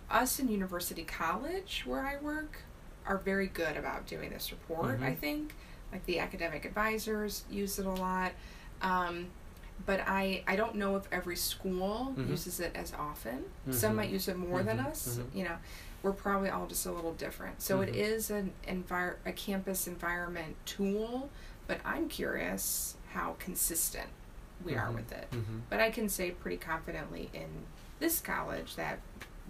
Us 0.10 0.40
in 0.40 0.48
University 0.50 1.04
College, 1.04 1.84
where 1.86 2.06
I 2.06 2.18
work, 2.18 2.58
are 3.06 3.18
very 3.18 3.48
good 3.48 3.76
about 3.76 4.06
doing 4.08 4.30
this 4.30 4.52
report, 4.52 5.00
I 5.02 5.12
Mhm. 5.12 5.18
think. 5.18 5.54
Like 5.92 6.06
the 6.06 6.20
academic 6.20 6.66
advisors 6.66 7.44
use 7.52 7.78
it 7.80 7.86
a 7.86 7.90
lot. 7.92 8.32
Um, 8.82 9.28
but 9.86 10.02
I, 10.08 10.44
I 10.48 10.56
don't 10.56 10.76
know 10.76 10.96
if 10.96 11.08
every 11.12 11.36
school 11.36 12.14
Mhm. 12.18 12.30
uses 12.30 12.60
it 12.60 12.72
as 12.76 12.94
often. 12.94 13.44
Some 13.72 13.94
Mhm. 13.94 13.96
might 13.96 14.10
use 14.10 14.28
it 14.28 14.38
more 14.38 14.64
than 14.64 14.78
Mhm, 14.78 14.88
us. 14.88 15.18
mhm. 15.20 15.36
You 15.36 15.44
know, 15.46 15.58
we're 16.04 16.14
probably 16.14 16.50
all 16.50 16.68
just 16.68 16.86
a 16.86 16.92
little 16.92 17.14
different. 17.14 17.62
So 17.62 17.82
it 17.82 17.96
is 17.96 18.30
an 18.30 18.54
envir- 18.68 19.18
a 19.26 19.32
campus 19.34 19.88
environment 19.88 20.56
tool, 20.66 21.30
but 21.68 21.80
I'm 21.86 22.10
curious 22.10 22.96
how 23.14 23.36
consistent 23.40 24.10
we 24.64 24.76
are 24.76 24.90
Mhm. 24.90 24.96
with 24.96 25.12
it. 25.12 25.30
Mm-hmm. 25.32 25.60
But 25.70 25.80
I 25.80 25.92
can 25.92 26.10
say 26.10 26.32
pretty 26.32 26.58
confidently 26.58 27.30
in 27.34 27.66
this 28.00 28.20
college 28.20 28.76
that 28.76 29.00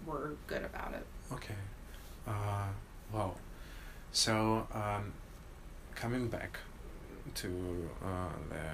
we're 0.06 0.32
good 0.46 0.62
about 0.64 0.92
it. 0.94 1.06
Okay. 1.32 1.54
Uh, 2.26 2.68
wow. 3.12 3.34
So, 4.12 4.66
um, 4.72 5.12
coming 5.94 6.28
back 6.28 6.58
to 7.36 7.90
uh, 8.04 8.28
the 8.48 8.64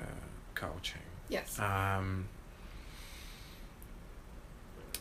coaching. 0.55 1.03
Yes. 1.29 1.59
Um, 1.59 2.27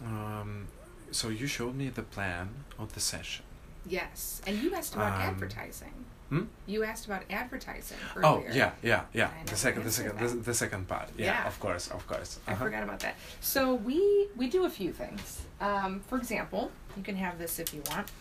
um, 0.03 0.67
so 1.11 1.29
you 1.29 1.47
showed 1.47 1.75
me 1.75 1.89
the 1.89 2.03
plan 2.03 2.49
of 2.77 2.93
the 2.93 2.99
session. 2.99 3.45
yes. 3.85 4.41
And 4.45 4.57
you 4.61 4.73
asked 4.75 4.93
about 4.95 5.15
um, 5.15 5.21
advertising. 5.21 6.05
Hmm? 6.29 6.43
You 6.67 6.83
asked 6.83 7.05
about 7.07 7.23
advertising 7.29 7.97
Oh 8.23 8.43
yeah, 8.53 8.71
yeah, 8.83 9.01
yeah. 9.13 9.29
The 9.47 9.55
second, 9.55 9.83
the 9.83 9.91
second, 9.91 10.19
the, 10.19 10.27
the 10.35 10.53
second 10.53 10.87
part. 10.87 11.09
Yeah, 11.17 11.25
Yeah. 11.25 11.47
of 11.47 11.59
course, 11.59 11.87
of 11.89 12.05
course. 12.07 12.39
I 12.47 12.51
Uh-huh. 12.51 12.65
forgot 12.65 12.83
about 12.83 12.99
that. 12.99 13.15
So 13.41 13.73
we 13.73 14.27
we 14.35 14.47
do 14.49 14.65
a 14.65 14.69
few 14.69 14.91
things. 14.93 15.41
Um, 15.59 16.01
for 16.07 16.17
example, 16.17 16.71
you 16.95 17.03
can 17.03 17.15
have 17.15 17.37
this 17.39 17.59
if 17.59 17.73
you 17.73 17.81
want. 17.89 18.11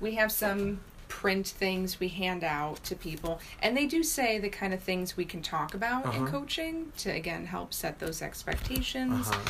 We 0.00 0.14
have 0.14 0.30
some 0.30 0.80
print 1.08 1.48
things 1.48 1.98
we 1.98 2.06
hand 2.08 2.44
out 2.44 2.84
to 2.84 2.94
people, 2.94 3.40
and 3.62 3.76
they 3.76 3.84
do 3.86 4.04
say 4.04 4.38
the 4.38 4.48
kind 4.48 4.72
of 4.72 4.80
things 4.80 5.16
we 5.16 5.24
can 5.24 5.42
talk 5.42 5.74
about 5.74 6.04
in 6.04 6.10
Uh-huh. 6.22 6.26
coaching 6.30 6.92
to 6.98 7.10
again 7.10 7.46
help 7.46 7.74
set 7.74 7.98
those 7.98 8.22
expectations. 8.22 9.26
Uh-huh. 9.28 9.40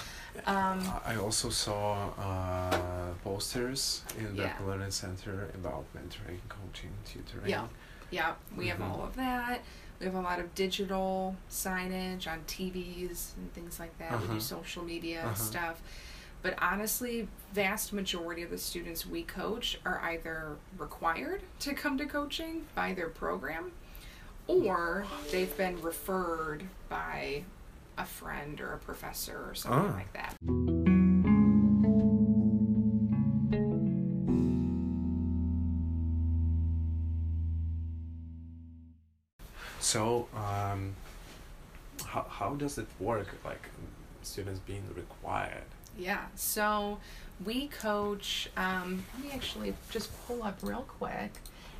Um, 0.46 0.80
I 1.04 1.16
also 1.16 1.50
saw 1.50 2.08
uh, 2.18 3.12
posters 3.22 4.02
in 4.18 4.36
the 4.36 4.42
Yeah. 4.44 4.54
Learning 4.66 4.90
Center 4.90 5.50
about 5.54 5.84
mentoring, 5.94 6.40
coaching, 6.48 6.92
tutoring. 7.04 7.50
Yeah. 7.50 7.66
Yeah, 8.10 8.34
we 8.56 8.68
have 8.68 8.78
Mhm. 8.78 8.90
all 8.90 9.02
of 9.04 9.16
that. 9.16 9.62
We 9.98 10.06
have 10.06 10.14
a 10.14 10.20
lot 10.20 10.40
of 10.40 10.54
digital 10.54 11.36
signage 11.50 12.26
on 12.26 12.42
TVs 12.46 13.34
and 13.36 13.52
things 13.52 13.78
like 13.78 13.96
that. 13.98 14.10
We 14.12 14.24
Uh-huh. 14.24 14.34
do 14.34 14.40
social 14.40 14.82
media 14.84 15.24
Uh-huh. 15.24 15.34
stuff. 15.34 15.82
But 16.42 16.54
honestly, 16.62 17.28
vast 17.52 17.92
majority 17.92 18.42
of 18.42 18.48
the 18.50 18.56
students 18.58 19.04
we 19.04 19.22
coach 19.24 19.78
are 19.84 20.00
either 20.00 20.56
required 20.78 21.42
to 21.60 21.74
come 21.74 21.98
to 21.98 22.06
coaching 22.06 22.66
by 22.74 22.94
their 22.94 23.10
program 23.10 23.72
or 24.46 25.04
they've 25.30 25.54
been 25.56 25.80
referred 25.82 26.64
by 26.88 27.44
a 27.98 28.06
friend 28.06 28.58
or 28.60 28.72
a 28.72 28.78
professor 28.78 29.50
or 29.50 29.54
something 29.54 29.90
Ah. 29.92 29.94
like 29.96 30.12
that. 30.14 30.99
So, 39.90 40.28
um, 40.36 40.94
how, 42.06 42.24
how 42.28 42.54
does 42.54 42.78
it 42.78 42.86
work? 43.00 43.26
Like, 43.44 43.64
students 44.22 44.60
being 44.60 44.84
required? 44.94 45.64
Yeah, 45.98 46.26
so 46.36 46.98
we 47.44 47.66
coach. 47.66 48.48
Um, 48.56 49.04
let 49.14 49.24
me 49.24 49.30
actually 49.34 49.74
just 49.90 50.10
pull 50.28 50.44
up 50.44 50.60
real 50.62 50.84
quick. 50.86 51.32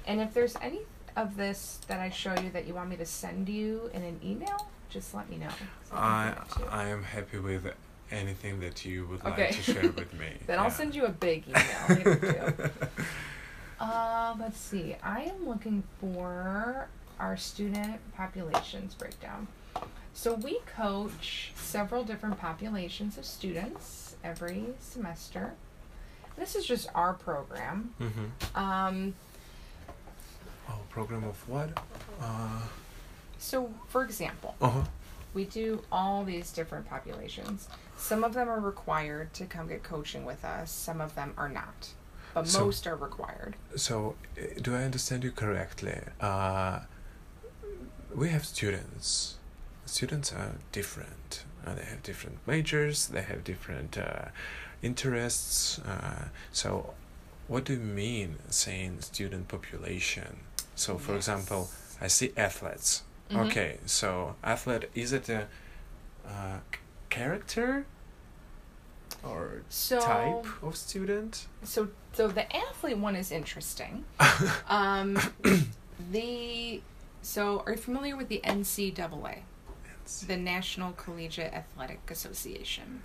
And 0.09 0.21
if 0.21 0.35
there's 0.35 0.57
any 0.61 0.81
of 1.17 1.37
this 1.37 1.79
that 1.87 2.01
I 2.01 2.11
show 2.11 2.35
you 2.43 2.51
that 2.51 2.67
you 2.67 2.75
want 2.75 2.91
me 2.91 2.97
to 2.97 3.07
send 3.07 3.49
you 3.49 3.89
in 3.95 4.03
an 4.03 4.19
email, 4.25 4.67
just 4.89 5.15
let 5.15 5.31
me 5.31 5.37
know. 5.37 5.51
I, 5.93 6.33
can 6.35 6.35
do 6.35 6.41
that 6.41 6.51
too. 6.57 6.65
I 6.69 6.89
am 6.89 7.05
happy 7.05 7.39
with 7.39 7.73
anything 8.11 8.59
that 8.59 8.85
you 8.85 9.07
would 9.07 9.21
Okay. 9.25 9.45
like 9.47 9.51
to 9.55 9.63
share 9.63 9.83
with 9.89 10.13
me. 10.19 10.31
then 10.49 10.59
I'll 10.59 10.69
send 10.73 10.97
you 10.97 11.05
a 11.05 11.11
big 11.11 11.45
email. 11.49 12.53
Uh, 13.79 14.35
let's 14.41 14.59
see. 14.59 14.97
I 15.01 15.21
am 15.23 15.49
looking 15.49 15.85
for 16.01 16.89
our 17.21 17.37
student 17.37 18.01
populations 18.17 18.95
breakdown. 18.95 19.47
So 20.15 20.35
we 20.35 20.59
coach 20.77 21.53
several 21.55 22.03
different 22.03 22.39
populations 22.41 23.17
of 23.17 23.25
students 23.25 24.17
every 24.25 24.65
semester. 24.81 25.53
This 26.37 26.57
is 26.57 26.67
just 26.67 26.89
our 26.95 27.13
program. 27.15 27.95
Mm-hmm. 28.01 28.59
Um, 28.59 29.15
Oh, 30.69 30.79
program 30.89 31.25
of 31.25 31.49
what? 31.49 31.71
Uh 32.21 32.61
so, 33.39 33.73
for 33.89 34.05
example, 34.05 34.55
huh. 34.61 34.83
we 35.33 35.47
do 35.47 35.83
all 35.91 36.25
these 36.25 36.53
different 36.53 36.87
populations. 36.89 37.69
Some 37.97 38.23
of 38.23 38.35
them 38.35 38.49
are 38.51 38.61
required 38.61 39.33
to 39.35 39.47
come 39.47 39.67
get 39.67 39.83
coaching 39.83 40.27
with 40.27 40.45
us, 40.45 40.71
some 40.71 41.01
of 41.01 41.15
them 41.15 41.33
are 41.39 41.49
not. 41.49 41.89
But 42.35 42.47
So- 42.47 42.67
most 42.67 42.87
are 42.87 42.97
required. 42.97 43.57
So, 43.77 44.15
uh, 44.39 44.61
do 44.61 44.75
I 44.77 44.83
understand 44.85 45.25
you 45.25 45.33
correctly? 45.33 45.99
Uh, 46.21 46.81
we 48.15 48.29
have 48.31 48.45
students. 48.45 49.37
Students 49.87 50.33
are 50.33 50.53
different. 50.73 51.45
Uh, 51.67 51.75
they 51.75 51.85
have 51.85 52.03
different 52.03 52.39
majors. 52.47 53.09
They 53.09 53.23
have 53.23 53.45
different 53.45 53.99
uh, 53.99 54.27
interests. 54.83 55.79
Uh, 55.81 56.27
so, 56.53 56.95
what 57.49 57.65
do 57.65 57.75
you 57.75 57.81
mean 57.81 58.37
saying 58.49 59.01
student 59.01 59.49
population? 59.49 60.39
So, 60.75 60.97
for 60.97 61.17
example, 61.17 61.69
I 62.01 62.07
see 62.09 62.33
athletes. 62.37 63.03
Mhm. 63.31 63.47
Okay, 63.47 63.79
so 63.87 64.35
athlete 64.43 64.91
is 64.95 65.13
it 65.13 65.29
a 65.29 65.47
uh, 66.27 66.59
character 67.11 67.85
or 69.23 69.63
So, 69.69 70.01
type 70.01 70.47
of 70.63 70.77
student? 70.77 71.47
so, 71.63 71.89
so 72.13 72.29
the 72.29 72.47
athlete 72.57 72.99
one 72.99 73.17
is 73.17 73.31
interesting. 73.31 74.05
Um, 74.69 75.19
the 76.13 76.81
so 77.23 77.63
are 77.67 77.73
you 77.73 77.79
familiar 77.79 78.17
with 78.17 78.29
the 78.29 78.41
NCAA, 78.45 79.39
the 80.27 80.37
National 80.37 80.93
Collegiate 80.93 81.53
Athletic 81.53 82.01
Association? 82.11 83.03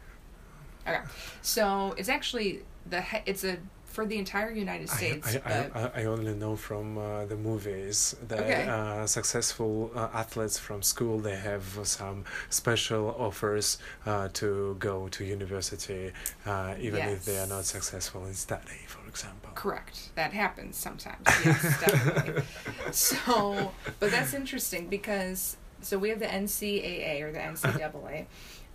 Okay, 0.88 1.01
so 1.41 1.95
it's 1.97 2.09
actually 2.09 2.61
the 2.89 3.03
it's 3.26 3.43
a 3.43 3.57
for 3.86 4.05
the 4.05 4.18
entire 4.18 4.51
United 4.51 4.89
States. 4.89 5.38
I, 5.45 5.70
I, 5.74 5.82
I, 5.84 6.01
I 6.01 6.05
only 6.05 6.34
know 6.34 6.57
from 6.57 6.97
uh, 6.97 7.26
the 7.26 7.38
movies 7.38 8.13
that 8.28 8.41
Okay. 8.41 8.68
uh, 8.68 9.05
successful 9.07 9.89
uh, 9.95 10.09
athletes 10.13 10.59
from 10.59 10.84
school 10.84 11.18
they 11.20 11.38
have 11.38 11.63
some 11.84 12.26
special 12.49 13.16
offers 13.18 13.78
uh, 14.05 14.28
to 14.34 14.76
go 14.80 15.07
to 15.07 15.24
university 15.24 16.11
uh, 16.45 16.76
even 16.80 16.99
if 17.07 17.24
they 17.24 17.38
are 17.39 17.47
not 17.47 17.63
successful 17.63 18.26
in 18.26 18.34
study, 18.34 18.82
for 18.86 18.99
example. 19.16 19.49
Correct. 19.55 20.09
That 20.16 20.34
happens 20.34 20.76
sometimes. 20.76 21.26
Yes, 21.45 21.61
definitely. 21.80 22.43
So, 22.91 23.72
but 23.99 24.11
that's 24.11 24.34
interesting 24.34 24.88
because 24.88 25.57
So 25.82 25.97
we 25.97 26.09
have 26.09 26.20
the 26.20 26.26
NCAA 26.26 27.22
or 27.22 27.32
the 27.32 27.39
NCAA, 27.39 28.26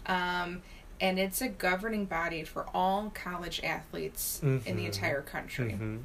um, 0.06 0.62
and 1.00 1.18
it's 1.18 1.40
a 1.42 1.48
governing 1.48 2.04
body 2.06 2.44
for 2.44 2.66
all 2.72 3.10
college 3.14 3.60
athletes 3.64 4.40
in 4.42 4.58
the 4.60 4.70
Mhm. 4.70 4.86
entire 4.86 5.22
country. 5.22 5.72
hmm 5.72 5.98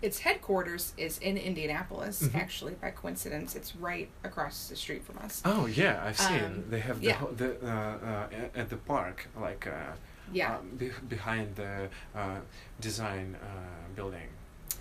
Its 0.00 0.20
headquarters 0.20 0.92
is 0.96 1.18
in 1.18 1.36
Indianapolis. 1.36 2.22
Mhm. 2.22 2.34
Actually, 2.36 2.74
by 2.74 2.90
coincidence, 2.92 3.56
it's 3.56 3.74
right 3.76 4.08
across 4.24 4.68
the 4.68 4.76
street 4.76 5.04
from 5.04 5.18
us. 5.18 5.42
Oh 5.44 5.66
yeah, 5.66 6.02
I've 6.04 6.16
seen. 6.18 6.44
Um, 6.44 6.64
they 6.70 6.78
have 6.80 7.00
the, 7.00 7.06
yeah. 7.06 7.14
ho- 7.14 7.32
the 7.36 7.50
uh, 7.66 8.28
uh, 8.30 8.60
at 8.60 8.68
the 8.70 8.76
park, 8.76 9.26
like 9.40 9.66
uh, 9.66 9.92
Yeah. 10.32 10.54
uh, 10.54 10.58
be- 10.76 10.90
behind 11.08 11.56
the 11.56 11.88
uh, 12.14 12.38
design 12.80 13.36
uh, 13.42 13.46
building, 13.94 14.28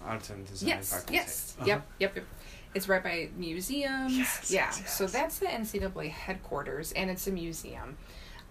art 0.03 0.29
and 0.29 0.45
design 0.45 0.69
yes. 0.69 0.91
faculty. 0.91 1.13
Yes. 1.13 1.55
Uh-huh. 1.57 1.67
Yep. 1.67 1.87
Yep. 1.99 2.15
Yep. 2.15 2.25
It's 2.75 2.87
right 2.87 3.03
by 3.03 3.29
museums. 3.35 4.15
Yes, 4.15 4.51
yeah. 4.51 4.71
yes, 4.77 4.95
So 4.97 5.07
that's 5.07 5.39
the 5.39 5.47
NCAA 5.47 6.11
headquarters, 6.11 6.91
and 6.91 7.09
it's 7.09 7.25
a 7.25 7.31
museum. 7.31 7.97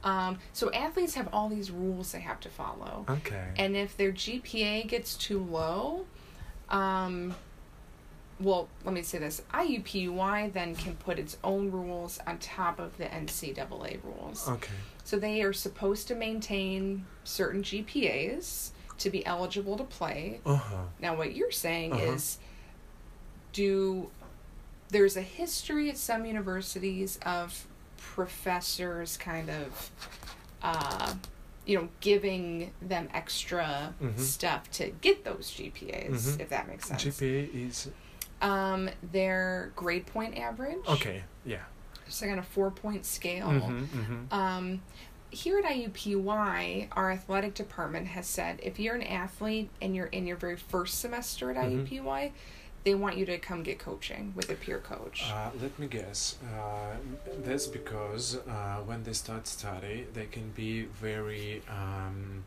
Um, 0.03 0.39
so 0.53 0.71
athletes 0.73 1.15
have 1.15 1.29
all 1.33 1.49
these 1.49 1.71
rules 1.71 2.13
they 2.13 2.21
have 2.21 2.41
to 2.41 2.49
follow. 2.49 3.05
Okay. 3.09 3.49
And 3.57 3.77
if 3.77 3.97
their 3.97 4.13
GPA 4.13 4.89
gets 4.89 5.17
too 5.17 5.41
low, 5.41 6.07
um, 6.71 7.35
well, 8.39 8.69
let 8.85 8.95
me 8.95 9.03
say 9.03 9.19
this 9.19 9.43
IUPUI 9.53 10.53
then 10.53 10.75
can 10.75 10.95
put 10.97 11.19
its 11.19 11.39
own 11.43 11.71
rules 11.71 12.19
on 12.27 12.39
top 12.39 12.79
of 12.79 12.97
the 12.99 13.05
NCAA 13.07 13.99
rules. 14.05 14.49
okay. 14.49 14.75
So 15.07 15.21
they 15.21 15.41
are 15.43 15.53
supposed 15.53 16.09
to 16.09 16.17
maintain 16.17 17.07
certain 17.23 17.63
GPAs 17.63 18.71
to 18.99 19.09
be 19.09 19.25
eligible 19.25 19.77
to 19.77 19.85
play. 19.85 20.41
Uh 20.45 20.57
huh. 20.57 20.77
Now, 20.99 21.15
what 21.17 21.37
you're 21.37 21.53
saying 21.53 21.93
Uh-huh. 21.93 22.13
is 22.15 22.39
do 23.53 24.11
there's 24.89 25.17
a 25.17 25.23
history 25.23 25.89
at 25.91 25.97
some 25.97 26.27
universities 26.27 27.19
of 27.25 27.67
professors 27.99 29.17
kind 29.17 29.49
of 29.49 29.91
uh, 30.63 31.15
you 31.65 31.79
know 31.79 31.89
giving 32.01 32.73
them 32.83 33.09
extra 33.15 33.95
Mhm. 34.03 34.19
stuff 34.19 34.69
to 34.73 34.91
get 34.91 35.25
those 35.25 35.53
GPAs 35.53 36.11
Mhm. 36.37 36.41
if 36.41 36.49
that 36.49 36.67
makes 36.67 36.89
sense. 36.89 37.05
GPA 37.05 37.49
is 37.55 37.91
Um, 38.43 38.91
their 39.13 39.73
grade 39.77 40.07
point 40.07 40.37
average. 40.37 40.85
okay. 40.89 41.23
Yeah. 41.45 41.63
It's 42.07 42.21
like 42.23 42.31
on 42.31 42.39
a 42.39 42.43
four 42.43 42.71
point 42.71 43.05
scale. 43.05 43.49
Mm-hmm, 43.49 44.01
mm-hmm. 44.01 44.35
Um, 44.35 44.83
here 45.31 45.59
at 45.59 45.65
IUPUI, 45.65 46.89
our 46.93 47.11
athletic 47.11 47.55
department 47.55 48.07
has 48.09 48.27
said 48.27 48.61
if 48.63 48.79
you're 48.79 48.95
an 48.95 49.03
athlete 49.03 49.71
and 49.83 49.95
you're 49.95 50.07
in 50.07 50.27
your 50.27 50.37
very 50.37 50.57
first 50.57 51.01
semester 51.01 51.51
at 51.51 51.57
Mhm. 51.57 51.87
IUPUI, 51.89 52.33
they 52.85 52.95
want 52.95 53.17
you 53.17 53.27
to 53.27 53.37
come 53.39 53.65
get 53.65 53.81
coaching 53.81 54.33
with 54.37 54.49
a 54.49 54.55
peer 54.55 54.79
coach. 54.79 55.25
Uh, 55.29 55.51
let 55.61 55.77
me 55.79 55.89
guess. 55.89 56.39
Uh, 56.57 56.95
that's 57.45 57.67
because 57.67 58.37
uh, 58.47 58.77
when 58.87 59.03
they 59.03 59.13
start 59.13 59.49
study, 59.49 60.07
they 60.15 60.27
can 60.27 60.51
be 60.51 60.83
very 60.85 61.63
um, 61.69 62.45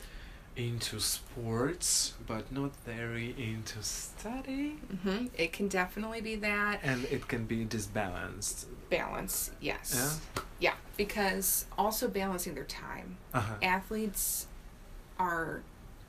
into 0.60 1.00
sports, 1.00 2.14
but 2.28 2.52
not 2.52 2.72
very 2.86 3.34
into 3.38 3.82
study, 3.82 4.78
hmm 5.04 5.28
It 5.38 5.54
can 5.54 5.68
definitely 5.70 6.22
be 6.22 6.36
that 6.36 6.82
and 6.84 7.06
it 7.06 7.28
can 7.28 7.46
be 7.46 7.64
disbalanced. 7.64 8.68
balance. 8.90 9.52
Yes. 9.62 10.20
Yeah, 10.60 10.74
because 10.98 11.66
also 11.78 12.08
balancing 12.10 12.56
their 12.56 12.66
time. 12.66 13.18
Uh 13.34 13.40
huh. 13.42 13.54
Athletes 13.62 14.48
are 15.18 15.62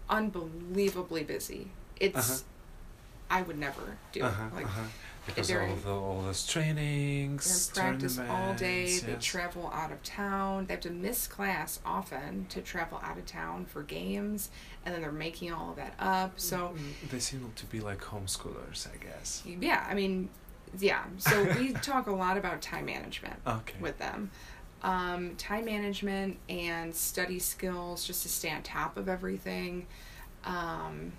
unbelievably 0.09 1.25
busy. 1.25 1.69
It's 2.01 2.17
Uh-huh. 2.31 3.39
I 3.39 3.43
would 3.43 3.59
never 3.59 3.97
do 4.13 4.23
Uh-huh, 4.25 4.47
it. 4.51 4.55
Like 4.57 4.67
uh-huh. 4.67 4.89
Because 5.27 5.51
all 5.53 5.77
the 5.77 5.91
all 5.91 6.23
those 6.23 6.47
trainings 6.47 7.69
They're 7.71 7.85
in 7.85 7.91
practice 8.01 8.19
all 8.19 8.55
day. 8.55 8.87
tournaments, 8.99 9.01
They 9.03 9.15
travel 9.17 9.71
out 9.73 9.93
of 9.93 10.03
town. 10.03 10.67
They 10.67 10.75
have 10.75 10.81
to 10.83 10.91
miss 10.91 11.27
class 11.27 11.79
often 11.85 12.47
to 12.51 12.61
travel 12.61 13.01
out 13.03 13.19
of 13.19 13.27
town 13.27 13.67
for 13.67 13.83
games, 13.83 14.51
and 14.85 14.95
then 14.95 15.03
they're 15.03 15.13
making 15.13 15.53
all 15.53 15.71
of 15.71 15.77
that 15.77 15.95
up. 15.99 16.33
So, 16.41 16.75
Mm, 16.77 17.11
they 17.11 17.19
seem 17.21 17.53
to 17.55 17.67
be 17.67 17.81
like 17.81 18.01
homeschoolers, 18.01 18.87
I 18.93 18.97
guess. 18.97 19.43
yeah, 19.47 19.87
I 19.89 19.95
mean, 19.95 20.31
yeah. 20.79 21.05
So 21.19 21.45
we 21.59 21.73
talk 21.83 22.07
a 22.07 22.13
lot 22.13 22.37
about 22.37 22.61
time 22.63 22.87
management 22.87 23.37
Okay. 23.47 23.77
with 23.81 23.99
them. 23.99 24.31
Um, 24.83 25.37
time 25.37 25.67
management 25.67 26.39
and 26.49 26.95
study 26.95 27.39
skills 27.39 28.05
just 28.07 28.23
to 28.23 28.29
stay 28.31 28.51
on 28.51 28.63
top 28.63 28.97
of 28.97 29.09
everything. 29.09 29.87
Um, 30.45 31.13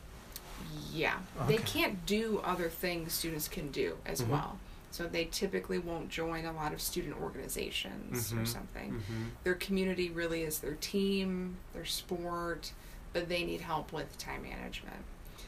yeah, 0.93 1.19
they 1.47 1.57
can't 1.57 2.05
do 2.05 2.39
other 2.43 2.69
things 2.69 3.13
students 3.13 3.47
can 3.47 3.71
do 3.71 3.97
as 4.05 4.21
Mhm. 4.21 4.27
well. 4.29 4.59
So 4.91 5.07
they 5.07 5.25
typically 5.25 5.79
won't 5.79 6.09
join 6.09 6.45
a 6.45 6.51
lot 6.51 6.73
of 6.73 6.81
student 6.81 7.15
organizations 7.21 8.33
or 8.33 8.37
Mhm. 8.37 8.47
something. 8.47 8.91
Mm-hmm. 8.93 9.23
Their 9.43 9.55
community 9.55 10.09
really 10.09 10.43
is 10.43 10.59
their 10.59 10.75
team, 10.75 11.57
their 11.73 11.85
sport, 11.85 12.73
but 13.13 13.29
they 13.29 13.43
need 13.45 13.61
help 13.61 13.93
with 13.93 14.17
time 14.17 14.43
management. 14.43 15.03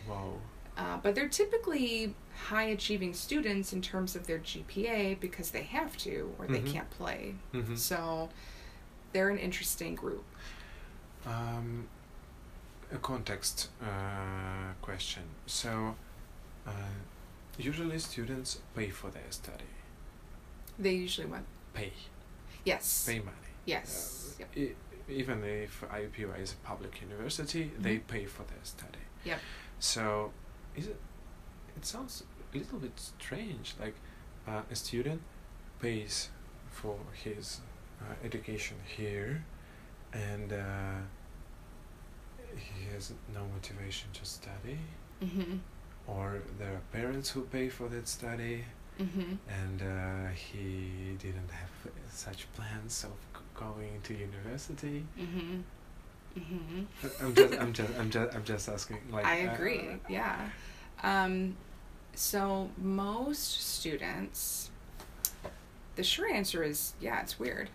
Wow. 0.08 0.36
Uh, 0.78 0.98
but 0.98 1.14
they're 1.14 1.28
typically 1.30 2.16
high 2.48 2.64
achieving 2.64 3.14
students 3.14 3.74
in 3.74 3.82
terms 3.82 4.16
of 4.16 4.28
their 4.28 4.40
GPA 4.40 5.14
because 5.16 5.52
they 5.52 5.64
have 5.64 5.98
to 5.98 6.34
or 6.40 6.48
they 6.48 6.62
Mhm. 6.62 6.72
can't 6.72 6.90
play. 6.90 7.36
Mm-hmm. 7.54 7.76
So 7.76 8.30
they're 9.12 9.30
an 9.30 9.38
interesting 9.38 9.94
group. 9.94 10.24
Um, 11.26 11.88
a 12.94 12.98
context 12.98 13.70
uh, 13.82 14.74
question. 14.82 15.24
So, 15.46 15.96
uh, 16.68 16.72
usually 17.58 18.00
students 18.00 18.60
pay 18.76 18.90
for 18.90 19.10
their 19.10 19.30
study. 19.32 19.66
They 20.80 20.94
usually 20.94 21.28
went, 21.28 21.46
Pay. 21.74 21.94
yes, 22.66 23.06
Pay 23.08 23.20
money. 23.20 23.52
yes, 23.66 24.36
yep. 24.40 24.50
E- 24.58 24.76
even 25.10 25.44
if 25.44 25.82
IUPUI 25.92 26.40
is 26.42 26.54
a 26.54 26.68
public 26.68 27.02
university, 27.02 27.72
they 27.80 27.98
Mhm. 27.98 28.08
pay 28.08 28.26
for 28.26 28.44
their 28.44 28.64
study. 28.64 29.04
Yep. 29.26 29.40
So, 29.80 30.32
is 30.76 30.88
it? 30.88 31.00
It 31.76 31.86
sounds 31.86 32.24
a 32.54 32.58
little 32.58 32.80
bit 32.80 32.98
strange. 33.00 33.76
Like 33.80 33.96
uh, 34.48 34.62
a 34.72 34.76
student 34.76 35.22
pays 35.80 36.30
for 36.72 36.98
his 37.14 37.62
uh, 38.02 38.14
education 38.24 38.78
here, 38.98 39.44
and 40.14 40.54
uh, 40.54 41.02
he 42.58 42.94
has 42.94 43.12
no 43.34 43.42
motivation 43.54 44.10
to 44.14 44.26
study, 44.26 44.78
Mm-hmm. 45.24 45.58
or 46.08 46.42
there 46.60 46.74
are 46.74 46.82
parents 46.92 47.30
who 47.30 47.42
pay 47.44 47.70
for 47.70 47.88
that 47.90 48.08
study, 48.08 48.64
Mm-hmm. 49.00 49.34
and 49.50 49.82
uh, 49.82 50.30
he 50.36 51.16
didn't 51.18 51.50
have 51.52 51.92
such 52.12 52.46
plans 52.54 53.04
of 53.06 53.12
g- 53.34 53.46
going 53.56 54.00
to 54.04 54.14
university. 54.14 55.04
Mm-hmm. 55.20 55.62
Mm-hmm. 56.40 57.26
I'm 57.26 57.34
just, 57.36 57.54
I'm 57.60 57.74
just, 57.74 57.94
I'm 58.00 58.10
just, 58.12 58.36
I'm 58.36 58.44
just 58.44 58.70
asking. 58.70 58.98
Like, 59.12 59.26
I 59.26 59.48
uh, 59.48 59.54
agree. 59.54 59.86
yeah. 60.10 60.50
Um, 61.04 61.56
so 62.16 62.70
most 62.78 63.76
students, 63.78 64.70
the 65.96 66.04
sure 66.04 66.30
answer 66.34 66.64
is 66.64 66.94
yeah, 67.00 67.22
it's 67.22 67.40
weird 67.40 67.70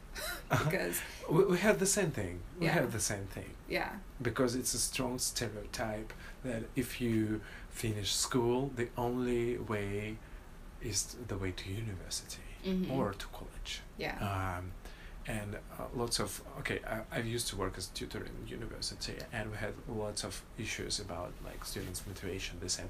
Uh-huh. 0.51 0.65
because 0.71 1.01
we, 1.31 1.45
we 1.45 1.59
have 1.59 1.79
the 1.79 1.87
same 1.87 2.11
thing. 2.11 2.41
We 2.59 2.67
Yeah. 2.67 2.73
have 2.73 2.93
the 2.93 3.01
same 3.01 3.27
thing 3.27 3.51
yeah, 3.69 3.91
because 4.23 4.55
it's 4.55 4.75
a 4.75 4.79
strong 4.79 5.19
stereotype 5.19 6.13
that 6.45 6.63
if 6.77 7.01
you 7.01 7.41
finish 7.71 8.15
school, 8.15 8.71
the 8.77 8.89
only 8.97 9.59
way 9.59 10.17
is 10.83 11.17
the 11.27 11.37
way 11.37 11.53
to 11.53 11.65
university 11.71 12.43
Mhm. 12.65 12.91
or 12.91 13.13
to 13.13 13.27
college. 13.39 13.73
yeah, 13.99 14.17
Um, 14.59 14.73
and 15.27 15.51
uh, 15.79 15.85
lots 15.95 16.19
of 16.21 16.41
okay, 16.61 16.81
I, 16.95 17.19
I 17.19 17.21
used 17.21 17.47
to 17.49 17.57
work 17.57 17.75
as 17.77 17.87
tutor 17.89 18.23
in 18.31 18.49
university, 18.49 19.17
and 19.33 19.51
we 19.53 19.57
had 19.59 19.75
lots 19.87 20.25
of 20.25 20.43
issues 20.59 20.99
about 21.01 21.33
like 21.45 21.65
students' 21.65 22.03
motivation. 22.07 22.59
They 22.61 22.69
said, 22.69 22.89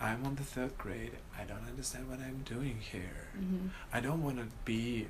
"I'm 0.00 0.24
on 0.26 0.34
the 0.36 0.42
third 0.42 0.76
grade. 0.78 1.12
I 1.38 1.44
don't 1.44 1.66
understand 1.68 2.08
what 2.10 2.20
I'm 2.20 2.40
doing 2.44 2.78
here. 2.80 3.28
mm-hmm. 3.38 3.68
I 3.92 4.00
don't 4.00 4.22
want 4.22 4.38
to 4.38 4.46
be 4.64 5.06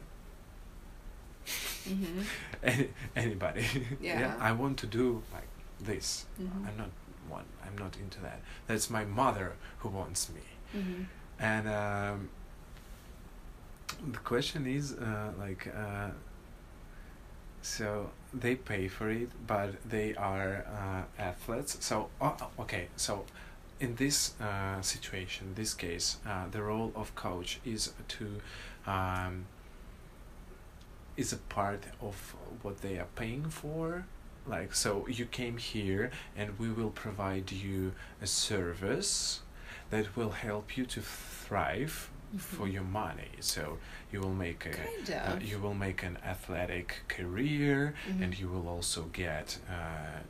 Mm-hmm. 1.89 2.21
any, 2.63 2.89
anybody. 3.17 3.65
Yeah. 4.01 4.37
I 4.39 4.53
want 4.53 4.79
to 4.79 4.87
do 4.87 5.23
like 5.33 5.49
this. 5.81 6.27
Mm-hmm. 6.41 6.67
I'm 6.67 6.77
not 6.77 6.91
one. 7.29 7.45
I'm 7.67 7.77
not 7.79 7.97
into 7.97 8.21
that. 8.21 8.41
That's 8.67 8.91
my 8.91 9.05
mother 9.05 9.55
who 9.79 9.89
wants 9.89 10.29
me." 10.31 10.43
Mm-hmm. 10.77 11.03
And 11.41 11.69
um, 11.69 12.29
the 14.13 14.19
question 14.19 14.67
is 14.67 14.93
uh, 14.93 15.33
like, 15.39 15.67
uh, 15.75 16.11
so 17.63 18.11
they 18.33 18.55
pay 18.55 18.89
for 18.89 19.11
it, 19.11 19.31
but 19.47 19.75
they 19.89 20.15
are 20.15 20.65
uh, 20.69 21.03
athletes. 21.23 21.77
So 21.81 22.09
oh, 22.21 22.37
okay, 22.61 22.89
so 22.97 23.25
in 23.81 23.97
this 23.97 24.35
uh, 24.41 24.81
situation, 24.83 25.55
this 25.55 25.75
case, 25.75 26.19
uh, 26.27 26.47
the 26.51 26.63
role 26.63 26.93
of 26.95 27.15
coach 27.15 27.59
is 27.65 27.93
to 28.09 28.27
um, 28.87 29.47
is 31.17 31.33
a 31.33 31.37
part 31.37 31.85
of 32.01 32.35
what 32.63 32.83
they 32.83 32.99
are 32.99 33.09
paying 33.17 33.45
for. 33.51 34.05
Like 34.47 34.75
so, 34.75 35.07
you 35.09 35.27
came 35.27 35.59
here, 35.59 36.11
and 36.37 36.59
we 36.59 36.71
will 36.71 36.91
provide 36.91 37.53
you 37.53 37.93
a 38.23 38.27
service 38.27 39.41
that 39.91 40.17
will 40.17 40.31
help 40.31 40.77
you 40.77 40.87
to 40.87 41.01
thrive 41.01 42.11
for 42.37 42.69
your 42.69 42.85
money. 42.85 43.31
So 43.41 43.79
you 44.13 44.21
will 44.21 44.33
make 44.35 44.65
a 44.67 44.71
Kind 44.71 45.11
uh, 45.11 45.37
you 45.45 45.59
will 45.59 45.75
make 45.75 46.03
an 46.03 46.17
athletic 46.25 47.03
career, 47.09 47.95
Mhm. 48.09 48.23
and 48.23 48.39
you 48.39 48.49
will 48.49 48.69
also 48.69 49.03
get 49.13 49.59
uh, 49.69 50.21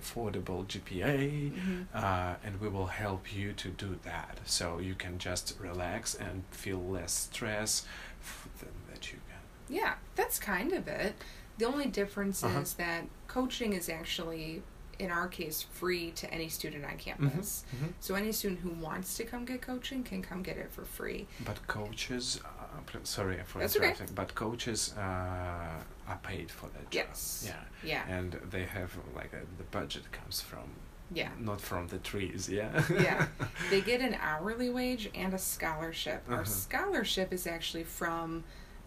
affordable 0.00 0.66
GPA. 0.66 1.50
Mhm. 1.52 1.86
Uh, 1.94 2.36
and 2.44 2.60
we 2.60 2.68
will 2.68 2.86
help 2.86 3.32
you 3.34 3.52
to 3.54 3.68
do 3.70 3.98
that, 4.04 4.38
so 4.44 4.78
you 4.78 4.94
can 4.94 5.18
just 5.18 5.54
relax 5.60 6.14
and 6.14 6.44
feel 6.50 6.78
less 6.82 7.12
stress 7.32 7.86
f- 8.20 8.48
that 8.90 9.12
you 9.12 9.18
can. 9.28 9.74
Yeah, 9.76 9.94
that's 10.14 10.38
kind 10.38 10.72
of 10.72 10.88
it. 10.88 11.14
The 11.58 11.64
only 11.66 11.86
difference 11.86 12.42
Uh-huh. 12.44 12.60
is 12.60 12.74
that 12.74 13.04
coaching 13.26 13.72
is 13.72 13.88
actually, 13.88 14.62
in 14.98 15.10
our 15.10 15.28
case, 15.28 15.62
free 15.62 16.10
to 16.12 16.32
any 16.32 16.48
student 16.48 16.84
on 16.84 16.96
campus. 16.98 17.64
Mhm. 17.74 17.92
So 18.00 18.14
any 18.14 18.32
student 18.32 18.60
who 18.60 18.70
wants 18.70 19.16
to 19.16 19.24
come 19.24 19.44
get 19.44 19.60
coaching 19.62 20.02
can 20.04 20.22
come 20.22 20.42
get 20.42 20.56
it 20.56 20.70
for 20.72 20.84
free. 20.84 21.26
But 21.44 21.66
coaches, 21.66 22.40
uh, 22.44 22.98
sorry 23.04 23.38
for 23.44 23.58
That's 23.60 23.76
okay. 23.76 23.94
but 24.14 24.34
coaches 24.34 24.94
uh, 24.96 25.82
are 26.08 26.18
paid 26.22 26.50
for 26.50 26.66
that 26.66 26.90
job. 26.90 27.06
Yes. 27.08 27.44
Yeah. 27.46 27.62
Yeah. 28.08 28.16
And 28.18 28.32
they 28.50 28.64
have 28.64 28.96
like 29.14 29.32
a, 29.32 29.40
the 29.58 29.64
budget 29.70 30.10
comes 30.12 30.40
from 30.40 30.70
Yeah. 31.14 31.30
not 31.38 31.60
from 31.60 31.86
the 31.88 31.98
trees. 31.98 32.48
Yeah. 32.48 32.82
Yeah. 32.90 33.26
They 33.70 33.80
get 33.82 34.00
an 34.00 34.14
hourly 34.20 34.70
wage 34.70 35.10
and 35.14 35.34
a 35.34 35.38
scholarship. 35.38 36.22
Our 36.28 36.34
Uh-huh. 36.42 36.44
scholarship 36.44 37.32
is 37.32 37.46
actually 37.46 37.84
from 37.84 38.44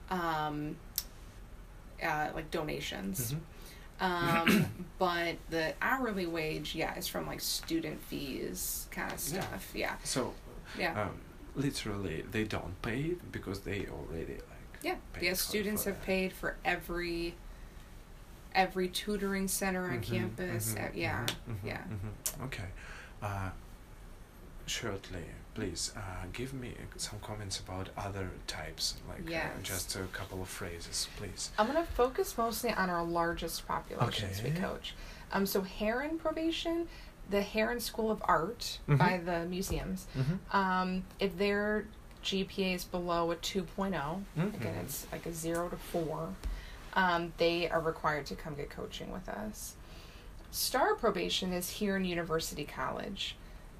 um, 0.09 0.75
uh, 2.03 2.29
like 2.35 2.49
donations. 2.51 3.33
Mhm. 3.33 3.39
Um, 4.03 4.65
but 4.99 5.35
the 5.49 5.73
hourly 5.81 6.25
wage, 6.25 6.73
yeah, 6.75 6.97
is 6.97 7.07
from 7.07 7.27
like 7.27 7.39
student 7.41 8.01
fees 8.03 8.87
kind 8.91 9.11
of 9.13 9.19
stuff. 9.19 9.71
Yeah. 9.75 9.95
So 10.03 10.33
Yeah. 10.77 10.99
um, 11.03 11.21
literally, 11.55 12.23
they 12.31 12.43
don't 12.45 12.81
pay 12.81 13.15
because 13.31 13.59
they 13.61 13.85
already. 13.87 14.37
Yeah, 14.81 14.95
paid 15.13 15.23
yes, 15.23 15.39
students 15.41 15.83
have 15.85 16.01
paid 16.03 16.33
for 16.33 16.55
every 16.65 17.35
every 18.53 18.89
tutoring 18.89 19.47
center 19.47 19.85
on 19.89 19.99
Mhm, 20.01 20.03
campus. 20.03 20.73
mhm, 20.75 20.85
uh, 20.85 20.91
yeah, 20.93 21.25
mhm, 21.25 21.53
mhm, 21.53 21.57
yeah. 21.63 21.83
mhm. 21.89 22.45
Okay. 22.45 22.65
Uh, 23.21 23.49
shortly, 24.65 25.23
please 25.53 25.93
uh, 25.95 26.25
give 26.33 26.53
me 26.53 26.73
some 26.97 27.19
comments 27.19 27.59
about 27.59 27.89
other 27.97 28.29
types, 28.47 28.95
like 29.07 29.19
uh, 29.19 29.29
Yes. 29.29 29.51
just 29.63 29.95
a 29.95 30.03
couple 30.13 30.41
of 30.41 30.49
phrases, 30.49 31.07
please. 31.17 31.51
I'm 31.57 31.67
gonna 31.67 31.85
focus 31.85 32.37
mostly 32.37 32.71
on 32.71 32.89
our 32.89 33.03
largest 33.03 33.67
populations 33.67 34.41
we 34.43 34.51
coach. 34.51 34.95
Um, 35.31 35.45
so 35.45 35.61
Heron 35.61 36.17
probation, 36.19 36.87
the 37.29 37.41
Heron 37.41 37.79
School 37.79 38.11
of 38.11 38.21
Art 38.25 38.79
Mhm. 38.87 38.97
by 38.97 39.17
the 39.23 39.45
museums. 39.45 40.07
Mm-hmm. 40.17 40.55
Um, 40.57 41.03
if 41.19 41.37
their 41.37 41.85
GPA 42.23 42.75
is 42.75 42.83
below 42.83 43.31
a 43.31 43.35
2.0, 43.35 44.21
again 44.37 44.51
Mhm. 44.75 44.83
it's 44.83 45.07
like 45.11 45.25
a 45.25 45.33
zero 45.33 45.69
to 45.69 45.77
four, 45.77 46.29
um, 46.93 47.33
they 47.37 47.69
are 47.69 47.79
required 47.79 48.25
to 48.27 48.35
come 48.35 48.55
get 48.55 48.69
coaching 48.69 49.11
with 49.11 49.27
us. 49.29 49.75
Star 50.51 50.95
probation 50.95 51.53
is 51.53 51.69
here 51.69 51.95
in 51.95 52.03
University 52.05 52.65
College. 52.65 53.35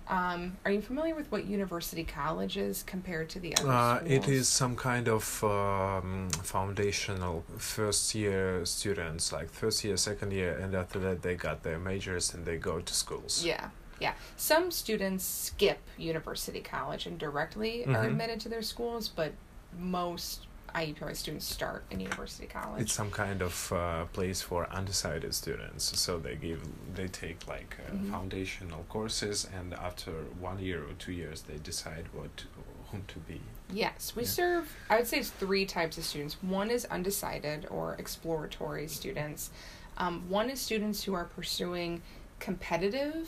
Um, 0.07 0.57
are 0.65 0.71
you 0.71 0.81
familiar 0.81 1.15
with 1.15 1.31
what 1.31 1.45
University 1.45 2.03
College 2.03 2.57
is 2.57 2.83
compared 2.83 3.29
to 3.29 3.39
the 3.39 3.55
other 3.57 3.69
Uh, 3.71 3.97
schools? 3.97 4.11
it 4.11 4.27
is 4.27 4.49
some 4.49 4.75
kind 4.75 5.07
of 5.07 5.43
um, 5.43 6.29
foundational 6.43 7.43
first 7.57 8.13
year 8.15 8.65
students, 8.65 9.31
like 9.31 9.49
first 9.49 9.83
year, 9.83 9.95
second 9.97 10.31
year, 10.33 10.57
and 10.57 10.73
after 10.75 10.99
that 10.99 11.21
they 11.21 11.35
got 11.35 11.63
their 11.63 11.77
majors 11.79 12.33
and 12.33 12.45
they 12.45 12.57
go 12.57 12.79
to 12.81 12.93
schools. 12.93 13.43
Yeah, 13.45 13.69
yeah. 14.01 14.13
Some 14.35 14.71
students 14.71 15.23
skip 15.23 15.79
University 15.97 16.59
College 16.59 17.05
and 17.05 17.17
directly 17.19 17.85
are 17.85 18.03
Mhm. 18.03 18.07
admitted 18.07 18.39
to 18.41 18.49
their 18.49 18.63
schools, 18.63 19.07
but 19.07 19.31
most 19.77 20.47
IUPUI 20.73 21.13
students 21.15 21.45
start 21.45 21.83
in 21.91 21.99
University 21.99 22.47
College. 22.47 22.81
It's 22.83 22.93
some 22.93 23.11
kind 23.11 23.41
of 23.41 23.71
uh, 23.73 24.05
place 24.13 24.41
for 24.41 24.69
undecided 24.71 25.35
students. 25.35 25.99
So 25.99 26.17
they 26.17 26.35
give, 26.35 26.61
they 26.95 27.07
take 27.09 27.45
like 27.47 27.75
uh, 27.85 27.91
Mhm. 27.93 28.09
foundational 28.11 28.83
courses, 28.89 29.45
and 29.57 29.73
after 29.73 30.11
one 30.39 30.59
year 30.59 30.81
or 30.83 30.93
two 30.93 31.11
years, 31.11 31.41
they 31.43 31.57
decide 31.57 32.05
what 32.13 32.45
whom 32.89 33.03
to 33.07 33.19
be. 33.19 33.39
Yes, 33.71 34.13
we 34.15 34.23
Yeah. 34.23 34.29
serve, 34.29 34.65
I 34.89 34.97
would 34.97 35.07
say 35.07 35.19
it's 35.19 35.29
three 35.29 35.65
types 35.65 35.97
of 35.97 36.03
students. 36.05 36.35
One 36.41 36.69
is 36.69 36.83
undecided 36.85 37.65
or 37.69 37.95
exploratory 37.95 38.87
students. 38.87 39.49
Um, 39.97 40.29
one 40.29 40.49
is 40.49 40.59
students 40.59 41.03
who 41.03 41.13
are 41.13 41.25
pursuing 41.25 42.01
competitive 42.39 43.27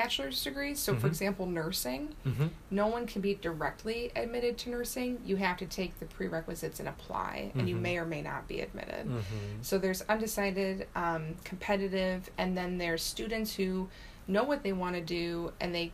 bachelor's 0.00 0.42
degrees. 0.44 0.78
So, 0.78 0.94
for 0.94 1.06
Mhm. 1.06 1.10
example, 1.10 1.46
nursing. 1.46 2.14
Mm-hmm. 2.26 2.46
No 2.70 2.86
one 2.86 3.06
can 3.06 3.22
be 3.22 3.34
directly 3.34 4.12
admitted 4.14 4.58
to 4.58 4.70
nursing. 4.70 5.20
You 5.24 5.36
have 5.36 5.56
to 5.58 5.66
take 5.66 5.98
the 6.00 6.06
prerequisites 6.06 6.78
and 6.80 6.88
apply, 6.88 7.52
and 7.54 7.68
you 7.68 7.76
Mhm. 7.76 7.80
may 7.80 7.98
or 7.98 8.04
may 8.04 8.20
not 8.22 8.46
be 8.46 8.60
admitted. 8.60 9.06
Mm-hmm. 9.06 9.62
So 9.62 9.78
there's 9.78 10.02
undecided, 10.02 10.86
um, 10.94 11.36
competitive, 11.44 12.28
and 12.36 12.56
then 12.58 12.78
there's 12.78 13.02
students 13.02 13.54
who 13.54 13.88
know 14.28 14.44
what 14.44 14.62
they 14.62 14.72
want 14.72 14.94
to 14.96 15.00
do 15.00 15.52
and 15.60 15.74
they 15.74 15.92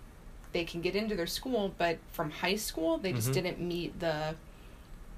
they 0.53 0.65
can 0.67 0.83
get 0.83 0.95
into 0.95 1.17
their 1.17 1.27
school, 1.27 1.75
but 1.79 1.97
from 2.11 2.31
high 2.31 2.57
school 2.57 2.99
they 2.99 3.11
just 3.15 3.31
Mhm. 3.31 3.35
didn't 3.35 3.59
meet 3.59 3.99
the 4.01 4.35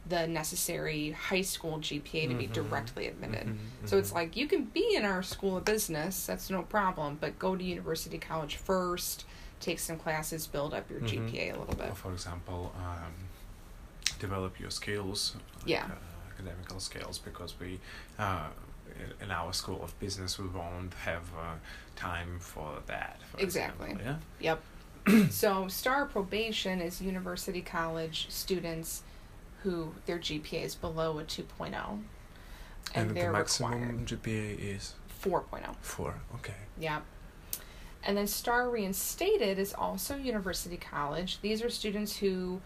the 0.07 0.27
necessary 0.27 1.13
high 1.13 1.41
school 1.43 1.79
GPA 1.79 2.29
to 2.29 2.35
be 2.35 2.47
Mhm. 2.47 2.53
directly 2.53 3.07
admitted. 3.07 3.47
Mhm. 3.47 3.59
So 3.89 3.97
it's 3.99 4.11
Mhm. 4.11 4.15
like 4.15 4.37
you 4.37 4.47
can 4.47 4.65
be 4.65 4.95
in 4.95 5.05
our 5.05 5.23
school 5.23 5.57
of 5.57 5.65
business, 5.65 6.27
that's 6.27 6.51
no 6.51 6.63
problem, 6.63 7.17
but 7.21 7.39
go 7.39 7.57
to 7.57 7.65
university 7.65 8.19
college 8.19 8.57
first, 8.57 9.25
take 9.61 9.79
some 9.79 9.99
classes, 9.99 10.47
build 10.47 10.75
up 10.75 10.91
your 10.91 11.01
Mhm. 11.01 11.07
GPA 11.09 11.51
a 11.55 11.59
little 11.59 11.75
bit. 11.75 11.91
Or 11.91 11.95
for 11.95 12.13
example, 12.13 12.75
um, 12.77 13.15
develop 14.19 14.61
your 14.61 14.71
skills, 14.71 15.37
like, 15.61 15.69
Yeah. 15.69 15.85
uh, 15.87 16.31
academical 16.33 16.81
skills, 16.81 17.19
because 17.19 17.59
we, 17.59 17.81
uh, 18.19 18.49
in- 19.01 19.25
in 19.25 19.31
our 19.31 19.53
school 19.53 19.83
of 19.83 19.99
business, 19.99 20.39
we 20.39 20.47
won't 20.49 20.93
have 20.95 21.23
uh, 21.35 21.55
time 21.97 22.39
for 22.41 22.83
that. 22.87 23.21
For 23.33 23.41
Exactly. 23.41 23.93
Example, 23.93 24.23
Yep. 24.41 24.63
so 25.31 25.69
star 25.69 26.07
probation 26.07 26.81
is 26.81 27.01
university 27.01 27.61
college 27.63 28.27
students 28.31 29.03
who 29.65 29.93
their 30.07 30.19
GPA 30.19 30.63
is 30.65 30.75
below 30.75 31.19
a 31.19 31.25
2.0 31.25 31.75
and, 32.95 33.09
And, 33.09 33.17
the 33.17 33.33
maximum 33.33 34.05
GPA 34.07 34.59
is 34.59 34.95
4.0. 35.23 35.75
four. 35.81 36.15
Okay. 36.37 36.55
Yeah. 36.79 37.01
And 38.05 38.17
then 38.17 38.27
star 38.27 38.69
reinstated 38.69 39.59
is 39.59 39.73
also 39.73 40.17
university 40.17 40.77
college. 40.77 41.41
These 41.41 41.63
are 41.63 41.71
students 41.71 42.19
who 42.19 42.61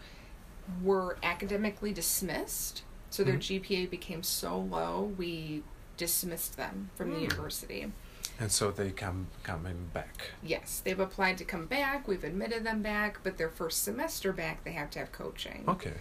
were 0.83 1.17
academically 1.23 1.93
dismissed, 1.93 2.83
so 3.09 3.23
their 3.23 3.35
Mhm. 3.37 3.39
GPA 3.63 3.85
became 3.89 4.21
so 4.21 4.59
low 4.59 5.13
we 5.17 5.63
dismissed 5.95 6.57
them 6.57 6.89
from 6.95 7.11
the 7.11 7.15
Mm. 7.17 7.21
university. 7.21 7.91
And 8.37 8.51
so 8.51 8.71
they 8.71 8.91
come 8.91 9.27
coming 9.43 9.89
back. 9.93 10.31
Yes, 10.43 10.81
they've 10.83 10.99
applied 10.99 11.37
to 11.39 11.45
come 11.45 11.65
back. 11.65 12.07
We've 12.07 12.23
admitted 12.23 12.63
them 12.65 12.81
back, 12.81 13.19
but 13.23 13.37
their 13.37 13.49
first 13.49 13.83
semester 13.83 14.31
back, 14.33 14.63
they 14.65 14.73
have 14.73 14.89
to 14.91 14.99
have 14.99 15.11
coaching. 15.13 15.63
Okay. 15.67 15.95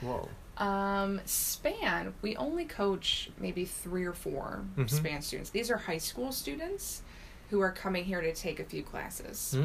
Whoa. 0.00 0.28
Um, 0.56 1.20
span, 1.24 2.14
we 2.22 2.36
only 2.36 2.64
coach 2.64 3.30
maybe 3.38 3.64
three 3.64 4.04
or 4.04 4.12
4 4.12 4.64
Mhm. 4.76 4.90
span 4.90 5.22
students. 5.22 5.50
These 5.50 5.70
are 5.70 5.76
high 5.76 5.98
school 5.98 6.32
students 6.32 7.02
who 7.50 7.60
are 7.60 7.70
coming 7.72 8.04
here 8.04 8.20
to 8.20 8.34
take 8.34 8.58
a 8.60 8.64
few 8.64 8.82
classes. 8.82 9.38
So 9.38 9.60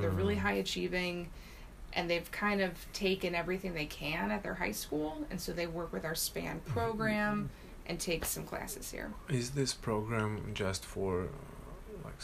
they're 0.00 0.10
really 0.10 0.36
Mm. 0.36 0.40
high 0.40 0.52
achieving 0.54 1.30
and 1.92 2.08
they've 2.10 2.30
kind 2.30 2.60
of 2.60 2.90
taken 2.92 3.34
everything 3.34 3.74
they 3.74 3.86
can 3.86 4.30
at 4.30 4.42
their 4.42 4.54
high 4.54 4.70
school 4.72 5.26
and 5.30 5.40
so 5.40 5.52
they 5.52 5.66
work 5.66 5.92
with 5.92 6.04
our 6.04 6.14
span 6.14 6.60
Mm-hmm. 6.60 6.72
program 6.72 7.50
and 7.86 7.98
take 8.00 8.24
some 8.24 8.44
classes 8.44 8.90
here. 8.90 9.12
Is 9.28 9.50
this 9.52 9.74
program 9.74 10.52
just 10.54 10.84
for 10.84 11.28
like 12.04 12.20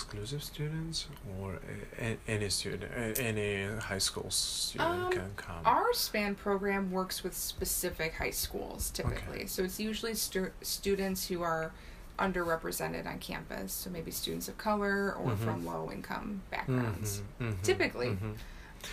exclusive 0.00 0.44
students, 0.44 1.06
or 1.40 1.58
a- 1.98 2.18
any 2.28 2.50
student, 2.50 3.18
any 3.18 3.64
high 3.80 3.96
school 4.08 4.30
student 4.30 4.90
Um, 5.06 5.10
can 5.10 5.30
come? 5.36 5.62
Our 5.64 5.94
SPAN 5.94 6.34
program 6.34 6.90
works 6.90 7.22
with 7.24 7.34
specific 7.34 8.12
high 8.16 8.30
schools 8.44 8.90
typically. 8.90 9.38
Okay. 9.38 9.46
So 9.46 9.64
it's 9.64 9.80
usually 9.80 10.14
stu- 10.14 10.52
students 10.60 11.28
who 11.28 11.40
are 11.42 11.72
underrepresented 12.18 13.06
on 13.06 13.18
campus. 13.20 13.72
So 13.72 13.88
maybe 13.88 14.10
students 14.10 14.48
of 14.48 14.58
color 14.58 15.14
or 15.14 15.30
Mhm. 15.32 15.38
from 15.38 15.64
low 15.66 15.90
income 15.90 16.42
backgrounds. 16.50 17.22
Mhm, 17.40 17.54
mhm, 17.54 17.62
Typically. 17.62 18.08
mhm. 18.08 18.34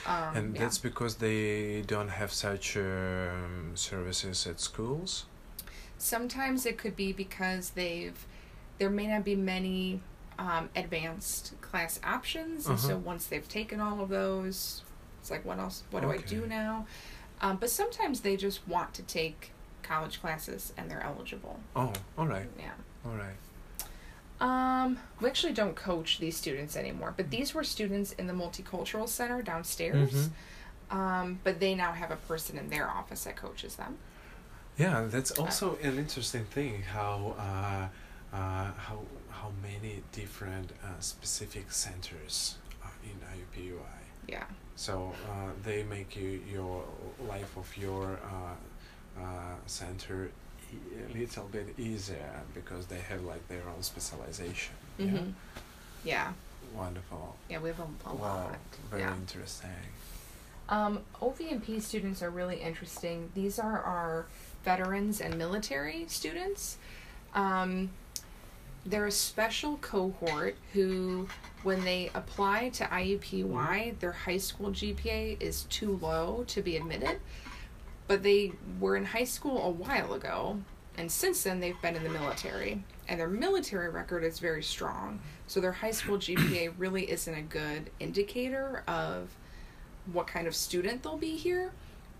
Um, 0.06 0.38
and 0.38 0.56
yeah. 0.56 0.62
that's 0.62 0.78
because 0.78 1.16
they 1.16 1.82
don't 1.86 2.10
have 2.10 2.32
such 2.32 2.78
um, 2.78 3.72
services 3.76 4.48
at 4.48 4.62
schools. 4.62 5.26
Sometimes 5.98 6.66
it 6.66 6.78
could 6.78 6.96
be 6.96 7.12
because 7.12 7.72
they've 7.72 8.26
there 8.80 8.90
may 8.90 9.06
not 9.08 9.24
be 9.24 9.36
many 9.36 10.02
um, 10.40 10.70
advanced 10.76 11.54
class 11.62 12.00
options, 12.04 12.68
and 12.68 12.80
so 12.80 12.90
Uh-huh. 12.90 12.98
once 13.00 13.26
they've 13.28 13.48
taken 13.48 13.80
all 13.80 14.02
of 14.02 14.10
those, 14.10 14.84
it's 15.22 15.32
like, 15.32 15.46
what 15.46 15.60
else? 15.60 15.84
What 15.92 16.02
do 16.02 16.12
I 16.12 16.18
do 16.18 16.46
now? 16.48 16.86
Um, 17.42 17.58
but 17.58 17.70
sometimes 17.70 18.22
they 18.22 18.36
just 18.38 18.68
want 18.68 18.94
to 18.96 19.02
take 19.04 19.52
college 19.82 20.22
classes 20.22 20.72
and 20.78 20.90
they're 20.90 21.04
eligible. 21.04 21.60
Oh, 21.76 21.92
all 22.18 22.28
right, 22.28 22.48
Yeah. 22.58 22.72
all 23.06 23.16
right. 23.16 23.36
Um, 24.40 25.00
we 25.22 25.30
actually 25.30 25.54
don't 25.54 25.76
coach 25.76 26.20
these 26.20 26.36
students 26.36 26.76
anymore, 26.76 27.14
but 27.16 27.30
these 27.30 27.54
were 27.54 27.64
students 27.64 28.12
in 28.14 28.28
the 28.28 28.34
multicultural 28.34 29.08
center 29.08 29.42
downstairs. 29.42 30.30
Mhm. 30.92 30.96
Um, 30.96 31.40
but 31.44 31.60
they 31.60 31.76
now 31.76 31.94
have 31.94 32.12
a 32.12 32.18
person 32.18 32.58
in 32.58 32.70
their 32.70 32.90
office 32.90 33.24
that 33.24 33.36
coaches 33.36 33.76
them. 33.78 33.98
Yeah, 34.78 35.06
that's 35.08 35.32
also 35.32 35.78
an 35.82 35.98
interesting 35.98 36.46
thing. 36.46 36.82
How 36.84 37.36
uh, 37.38 38.36
uh, 38.36 38.72
how 38.74 39.00
how 39.44 39.52
many 39.62 40.02
different 40.14 40.72
uh, 40.84 40.88
specific 41.00 41.70
centers 41.72 42.56
are 42.82 42.94
in 43.04 43.18
IUPUI. 43.36 44.04
Yeah. 44.28 44.46
So 44.78 45.12
uh, 45.30 45.50
they 45.66 45.84
make 45.84 46.16
you 46.16 46.42
your 46.50 46.86
life 47.28 47.58
of 47.58 47.76
your 47.78 48.20
uh, 48.24 49.22
uh, 49.22 49.56
center 49.66 50.32
a 50.72 51.14
little 51.14 51.50
bit 51.52 51.78
easier 51.78 52.42
because 52.54 52.86
they 52.88 53.00
have 53.00 53.22
like 53.24 53.46
their 53.50 53.68
own 53.68 53.84
specialization. 53.84 54.76
Yeah? 54.98 55.06
Mm-hmm. 55.08 55.30
Yeah. 56.06 56.34
Wonderful. 56.74 57.36
Yeah, 57.50 57.60
we 57.60 57.70
have 57.70 57.80
a, 57.80 58.10
a 58.10 58.16
wow. 58.16 58.22
lot. 58.22 58.60
Very 58.90 59.02
yeah. 59.02 59.16
interesting. 59.16 59.70
Um, 60.70 61.02
OVMP 61.22 61.82
students 61.82 62.24
are 62.24 62.30
really 62.30 62.62
interesting. 62.62 63.30
These 63.36 63.60
are 63.60 63.82
our 63.82 64.26
veterans 64.64 65.20
and 65.20 65.38
military 65.38 66.06
students. 66.08 66.78
Um, 67.36 67.90
they're 68.86 69.06
a 69.06 69.12
special 69.12 69.78
cohort 69.78 70.56
who, 70.74 71.28
when 71.64 71.84
they 71.86 72.12
apply 72.14 72.70
to 72.70 72.84
IUPUI, 72.86 74.00
their 74.00 74.12
high 74.12 74.38
school 74.38 74.72
GPA 74.72 75.42
is 75.42 75.64
too 75.64 75.98
low 76.02 76.44
to 76.48 76.62
be 76.62 76.76
admitted. 76.78 77.20
But 78.08 78.24
they 78.24 78.52
were 78.80 78.98
in 78.98 79.06
high 79.06 79.24
school 79.24 79.64
a 79.64 79.70
while 79.70 80.14
ago, 80.14 80.60
and 80.98 81.10
since 81.10 81.44
then 81.44 81.60
they've 81.62 81.82
been 81.82 81.96
in 81.96 82.04
the 82.04 82.10
military. 82.10 82.84
And 83.08 83.20
their 83.20 83.30
military 83.30 83.90
record 83.90 84.24
is 84.24 84.40
very 84.40 84.64
strong. 84.64 85.20
So 85.48 85.60
their 85.62 85.72
high 85.72 85.92
school 85.92 86.18
GPA 86.18 86.74
really 86.78 87.10
isn't 87.10 87.34
a 87.34 87.42
good 87.42 87.90
indicator 88.00 88.84
of 88.88 89.30
what 90.12 90.28
kind 90.28 90.48
of 90.48 90.56
student 90.56 91.04
they'll 91.04 91.18
be 91.18 91.38
here, 91.38 91.72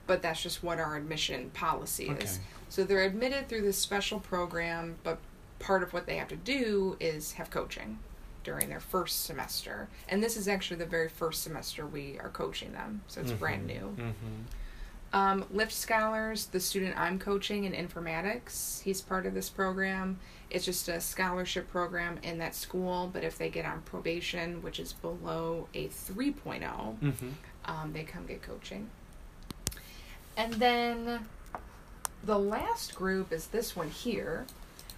but 0.08 0.22
that's 0.22 0.42
just 0.42 0.64
what 0.64 0.80
our 0.80 0.96
admission 0.96 1.50
policy 1.50 2.10
Okay. 2.12 2.24
is. 2.24 2.40
So 2.70 2.86
they're 2.86 3.04
admitted 3.04 3.50
through 3.50 3.62
this 3.64 3.78
special 3.78 4.20
program, 4.20 4.96
but 5.04 5.20
part 5.64 5.82
of 5.82 5.94
what 5.94 6.06
they 6.06 6.18
have 6.18 6.28
to 6.28 6.36
do 6.36 6.98
is 7.00 7.34
have 7.34 7.50
coaching 7.50 8.00
during 8.44 8.68
their 8.70 8.82
first 8.82 9.24
semester. 9.24 9.88
And 10.10 10.22
this 10.22 10.36
is 10.36 10.48
actually 10.50 10.78
the 10.78 10.86
very 10.86 11.08
first 11.08 11.42
semester 11.44 11.86
we 11.88 12.20
are 12.20 12.30
coaching 12.30 12.74
them, 12.74 13.02
so 13.08 13.22
it's 13.22 13.32
brand 13.32 13.66
new. 13.66 13.96
Mm-hmm. 13.98 15.16
Um, 15.18 15.46
Lift 15.52 15.72
Scholars, 15.72 16.48
the 16.48 16.60
student 16.60 17.00
I'm 17.00 17.20
coaching 17.20 17.64
in 17.66 17.72
informatics, 17.74 18.82
he's 18.82 19.00
part 19.00 19.26
of 19.26 19.34
this 19.36 19.50
program. 19.50 20.20
It's 20.50 20.66
just 20.66 20.90
a 20.90 21.00
scholarship 21.00 21.70
program 21.70 22.20
in 22.24 22.40
that 22.40 22.56
school, 22.56 23.10
but 23.14 23.24
if 23.24 23.38
they 23.38 23.50
get 23.50 23.64
on 23.66 23.82
probation, 23.84 24.62
which 24.64 24.80
is 24.80 24.92
below 24.94 25.68
a 25.74 25.88
3.0, 25.88 26.62
Mm-hmm. 27.00 27.30
um, 27.66 27.94
they 27.94 28.04
come 28.04 28.26
get 28.26 28.42
coaching. 28.42 28.90
And 30.36 30.54
then 30.56 31.28
the 32.24 32.40
last 32.40 32.96
group 32.96 33.32
is 33.32 33.48
this 33.48 33.76
one 33.76 33.90
here, 33.90 34.46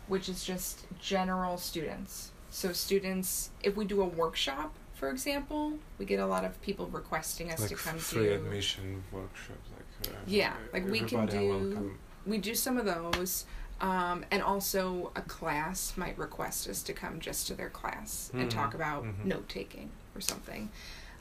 which 0.08 0.30
is 0.30 0.44
just 0.44 0.86
general 1.00 1.58
students. 1.58 2.32
So, 2.50 2.72
students, 2.72 3.50
if 3.64 3.76
we 3.76 3.86
do 3.86 4.02
a 4.02 4.06
workshop, 4.06 4.74
for 4.94 5.10
example, 5.10 5.74
we 5.98 6.06
get 6.06 6.20
a 6.20 6.26
lot 6.26 6.46
of 6.46 6.62
people 6.62 6.88
requesting 6.88 7.52
us 7.52 7.60
Like 7.60 7.70
to 7.70 7.76
come 7.76 7.98
free 7.98 8.28
do. 8.28 8.34
admission 8.34 9.04
workshops. 9.12 9.70
Like 9.76 10.14
uh, 10.14 10.18
Yeah, 10.26 10.54
like 10.72 10.88
we 10.90 11.02
can 11.02 11.26
do-. 11.26 11.96
We 12.26 12.38
do 12.38 12.56
some 12.56 12.78
of 12.78 12.86
those. 12.86 13.46
Um, 13.82 14.24
and 14.32 14.42
also, 14.42 15.12
a 15.18 15.22
class 15.22 15.98
might 15.98 16.18
request 16.18 16.70
us 16.70 16.82
to 16.84 16.94
come 16.94 17.20
just 17.20 17.48
to 17.48 17.56
their 17.56 17.70
class 17.70 18.32
and 18.34 18.50
talk 18.50 18.74
about 18.74 19.04
mhm. 19.04 19.26
note 19.26 19.50
taking 19.50 19.90
or 20.16 20.22
something. 20.22 20.70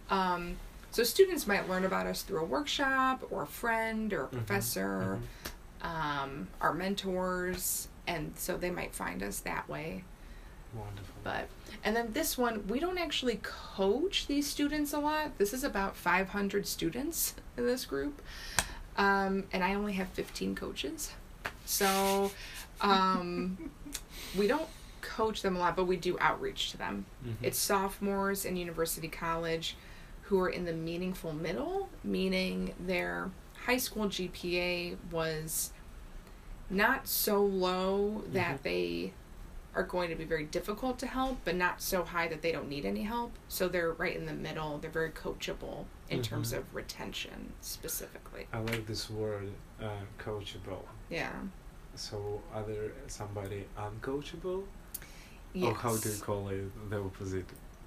Um, 0.09 0.57
so, 0.93 1.03
students 1.03 1.49
might 1.49 1.68
learn 1.68 1.85
about 1.85 2.07
us 2.07 2.22
through 2.22 2.41
a 2.43 2.45
workshop 2.45 3.26
or 3.32 3.43
a 3.43 3.47
friend 3.47 4.12
or 4.12 4.24
a 4.24 4.28
Mhm, 4.28 4.30
professor, 4.30 5.18
mhm. 5.82 5.85
um, 5.87 6.49
our 6.61 6.72
mentors, 6.72 7.89
and 8.07 8.32
so 8.36 8.57
they 8.57 8.70
might 8.70 8.94
find 8.94 9.22
us 9.22 9.40
that 9.40 9.68
way. 9.68 10.05
Wonderful. 10.74 11.14
But 11.22 11.48
and 11.84 11.94
then 11.94 12.12
this 12.12 12.36
one, 12.36 12.66
we 12.66 12.80
don't 12.80 12.98
actually 12.98 13.38
coach 13.42 14.26
these 14.26 14.46
students 14.46 14.92
a 14.92 14.98
lot. 14.98 15.38
This 15.38 15.52
is 15.52 15.62
about 15.64 15.96
500 15.96 16.66
students 16.66 17.34
in 17.57 17.66
this 17.66 17.84
group, 17.84 18.20
um, 18.96 19.44
and 19.52 19.62
I 19.62 19.74
only 19.74 19.92
have 19.94 20.09
15 20.09 20.55
coaches, 20.55 21.12
so 21.64 22.30
um, 22.80 23.70
we 24.36 24.46
don't 24.48 24.68
coach 25.00 25.42
them 25.42 25.55
a 25.55 25.59
lot, 25.61 25.76
but 25.76 25.84
we 25.84 25.96
do 25.96 26.16
outreach 26.20 26.70
to 26.72 26.76
them. 26.76 27.05
Mhm. 27.24 27.34
It's 27.42 27.59
sophomores 27.59 28.44
in 28.44 28.57
university 28.57 29.07
college 29.09 29.76
who 30.22 30.40
are 30.40 30.48
in 30.48 30.64
the 30.64 30.72
meaningful 30.72 31.32
middle, 31.34 31.88
meaning 32.02 32.74
their 32.80 33.30
high 33.66 33.76
school 33.76 34.07
GPA 34.07 34.96
was 35.12 35.70
not 36.70 37.06
so 37.08 37.42
low 37.42 38.22
that 38.32 38.58
Mhm. 38.58 38.62
they 38.62 39.12
are 39.74 39.82
going 39.82 40.08
to 40.08 40.14
be 40.14 40.24
very 40.24 40.44
difficult 40.44 40.98
to 41.00 41.06
help, 41.06 41.38
but 41.44 41.56
not 41.56 41.82
so 41.82 42.04
high 42.04 42.28
that 42.28 42.42
they 42.42 42.52
don't 42.52 42.68
need 42.68 42.84
any 42.84 43.02
help. 43.02 43.32
So 43.48 43.66
they're 43.68 43.92
right 43.92 44.14
in 44.16 44.26
the 44.26 44.32
middle. 44.32 44.78
They're 44.78 44.90
very 44.90 45.10
coachable 45.10 45.86
in 46.08 46.22
terms 46.22 46.52
Mhm. 46.52 46.58
of 46.58 46.74
retention 46.74 47.52
specifically. 47.60 48.46
I 48.52 48.58
like 48.60 48.86
this 48.86 49.10
word, 49.10 49.52
uh, 49.80 49.88
coachable. 50.18 50.84
Yeah. 51.10 51.32
So, 51.96 52.40
are 52.52 52.62
there 52.64 52.92
somebody 53.08 53.66
uncoachable? 53.76 54.64
Yes. 55.52 55.64
Or 55.70 55.74
how 55.74 55.96
do 55.96 56.08
you 56.08 56.20
call 56.20 56.48
it? 56.48 56.90
The 56.90 57.00
opposite. 57.00 57.46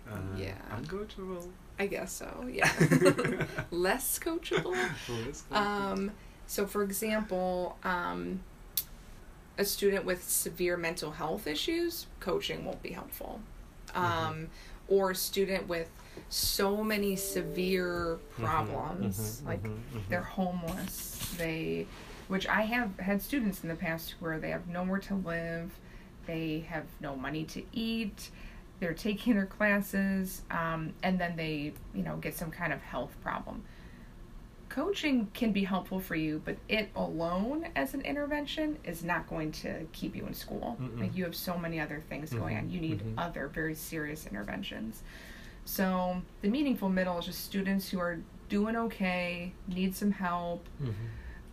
Uh, 0.10 0.18
Yeah. 0.38 0.58
Uncoachable. 0.72 1.50
I 1.80 1.88
guess 1.88 2.12
so. 2.14 2.48
Yeah. 2.50 2.72
Less 3.72 4.20
coachable. 4.20 4.74
Less 4.74 5.44
coachable. 5.50 5.56
Um, 5.56 6.12
so, 6.48 6.66
for 6.66 6.84
example, 6.84 7.78
um, 7.84 8.42
a 9.58 9.66
student 9.66 10.06
with 10.06 10.24
severe 10.30 10.78
mental 10.78 11.12
health 11.12 11.48
issues, 11.48 12.08
coaching 12.20 12.66
won't 12.66 12.82
be 12.84 12.92
helpful. 12.92 13.42
Um, 13.96 14.04
Mhm. 14.04 14.48
Or 14.90 15.12
a 15.12 15.16
student 15.16 15.68
with 15.68 15.90
so 16.30 16.84
many 16.84 17.16
severe 17.18 18.20
Mhm, 18.38 18.44
problems, 18.46 19.42
mhm, 19.42 19.48
like 19.48 19.64
mhm, 19.64 19.80
mhm. 19.94 20.08
they're 20.10 20.22
homeless, 20.22 21.34
they, 21.38 21.86
which 22.30 22.48
I 22.48 22.62
have 22.62 22.98
had 23.00 23.22
students 23.22 23.64
in 23.64 23.70
the 23.70 23.76
past 23.76 24.16
where 24.20 24.40
they 24.40 24.50
have 24.52 24.68
nowhere 24.68 25.00
to 25.00 25.16
live, 25.16 25.78
they 26.26 26.60
have 26.70 26.86
no 27.02 27.16
money 27.16 27.44
to 27.46 27.64
eat, 27.74 28.30
they're 28.80 28.94
taking 28.94 29.36
their 29.36 29.46
classes, 29.46 30.42
um, 30.52 30.94
and 31.04 31.20
then 31.20 31.36
they, 31.36 31.74
you 31.94 32.04
know, 32.04 32.16
get 32.18 32.36
some 32.36 32.52
kind 32.52 32.72
of 32.72 32.82
health 32.82 33.16
problem. 33.22 33.64
Coaching 34.82 35.28
can 35.34 35.52
be 35.54 35.64
helpful 35.64 36.00
for 36.00 36.14
you, 36.14 36.40
but 36.46 36.56
it 36.70 36.90
alone 36.96 37.68
as 37.76 37.96
an 37.96 38.02
intervention 38.02 38.78
is 38.84 39.04
not 39.04 39.28
going 39.28 39.52
to 39.54 39.88
keep 39.92 40.16
you 40.16 40.28
in 40.28 40.36
school. 40.36 40.78
Mm-mm. 40.80 41.00
Like 41.00 41.18
you 41.18 41.24
have 41.24 41.36
so 41.36 41.58
many 41.58 41.80
other 41.80 42.04
things 42.10 42.32
going 42.32 42.56
Mhm, 42.56 42.60
on. 42.60 42.70
You 42.70 42.80
need 42.82 43.00
mhm. 43.02 43.14
other 43.18 43.48
very 43.48 43.74
serious 43.74 44.28
interventions. 44.28 45.02
So 45.66 46.22
the 46.44 46.50
meaningful 46.50 46.90
middle 46.90 47.18
is 47.18 47.26
just 47.26 47.44
students 47.44 47.90
who 47.90 48.00
are 48.00 48.20
doing 48.50 48.76
okay, 48.76 49.52
need 49.68 49.96
some 49.96 50.12
help, 50.12 50.64
Mhm. 50.80 50.94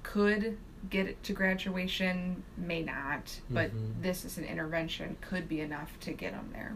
could 0.03 0.59
get 0.91 1.07
it 1.07 1.23
to 1.23 1.33
graduation, 1.33 2.43
may 2.59 2.83
not, 2.83 3.41
but 3.49 3.71
Mhm. 3.75 4.03
this 4.03 4.27
is 4.27 4.37
an 4.37 4.45
intervention, 4.45 5.17
could 5.23 5.49
be 5.49 5.61
enough 5.63 5.99
to 6.01 6.13
get 6.13 6.33
them 6.33 6.51
there. 6.53 6.75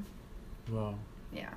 Wow. 0.71 0.95
Yeah. 1.31 1.53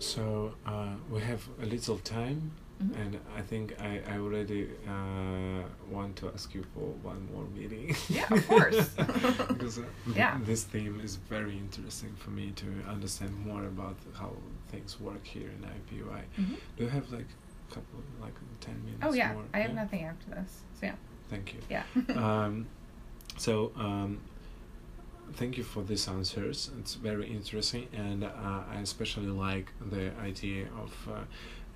So 0.00 0.54
uh, 0.66 0.96
we 1.10 1.22
have 1.22 1.48
a 1.62 1.64
little 1.64 1.96
time, 1.98 2.50
Mhm. 2.82 2.96
and 3.02 3.18
I 3.36 3.42
think 3.42 3.74
I, 3.80 4.00
I 4.12 4.18
already 4.18 4.68
uh, 4.88 5.62
want 5.90 6.16
to 6.16 6.28
ask 6.34 6.54
you 6.54 6.64
for 6.74 6.86
one 7.02 7.28
more 7.32 7.44
meeting. 7.54 7.94
Yeah, 8.08 8.26
of 8.30 8.46
course. 8.48 8.88
because 9.48 9.78
uh, 9.78 9.82
Yeah. 10.16 10.38
this 10.46 10.64
theme 10.64 11.00
is 11.04 11.16
very 11.28 11.56
interesting 11.58 12.14
for 12.16 12.30
me 12.30 12.52
to 12.56 12.66
understand 12.88 13.32
more 13.46 13.64
about 13.66 13.96
how 14.14 14.32
things 14.70 14.98
work 15.00 15.24
here 15.26 15.50
in 15.56 15.60
IUPUI. 15.74 16.22
Mhm. 16.38 16.56
Do 16.76 16.84
you 16.84 16.90
have 16.90 17.10
like 17.12 17.28
a 17.70 17.74
couple, 17.74 18.00
like 18.20 18.34
ten 18.60 18.76
minutes? 18.84 19.02
Oh 19.06 19.12
yeah, 19.12 19.32
more? 19.34 19.44
I 19.52 19.58
have 19.60 19.74
nothing 19.74 20.04
after 20.04 20.30
this. 20.30 20.52
So 20.80 20.86
yeah. 20.86 20.96
Thank 21.28 21.54
you. 21.54 21.60
Yeah. 21.68 21.84
um, 22.24 22.66
so 23.36 23.72
um, 23.76 24.18
thank 25.34 25.56
you 25.58 25.64
for 25.64 25.82
these 25.82 26.08
answers. 26.08 26.70
It's 26.78 26.94
very 26.94 27.26
interesting, 27.28 27.88
and 27.92 28.24
uh, 28.24 28.30
I 28.74 28.80
especially 28.82 29.28
like 29.28 29.70
the 29.90 30.12
idea 30.30 30.66
of 30.82 30.92
uh, 31.08 31.20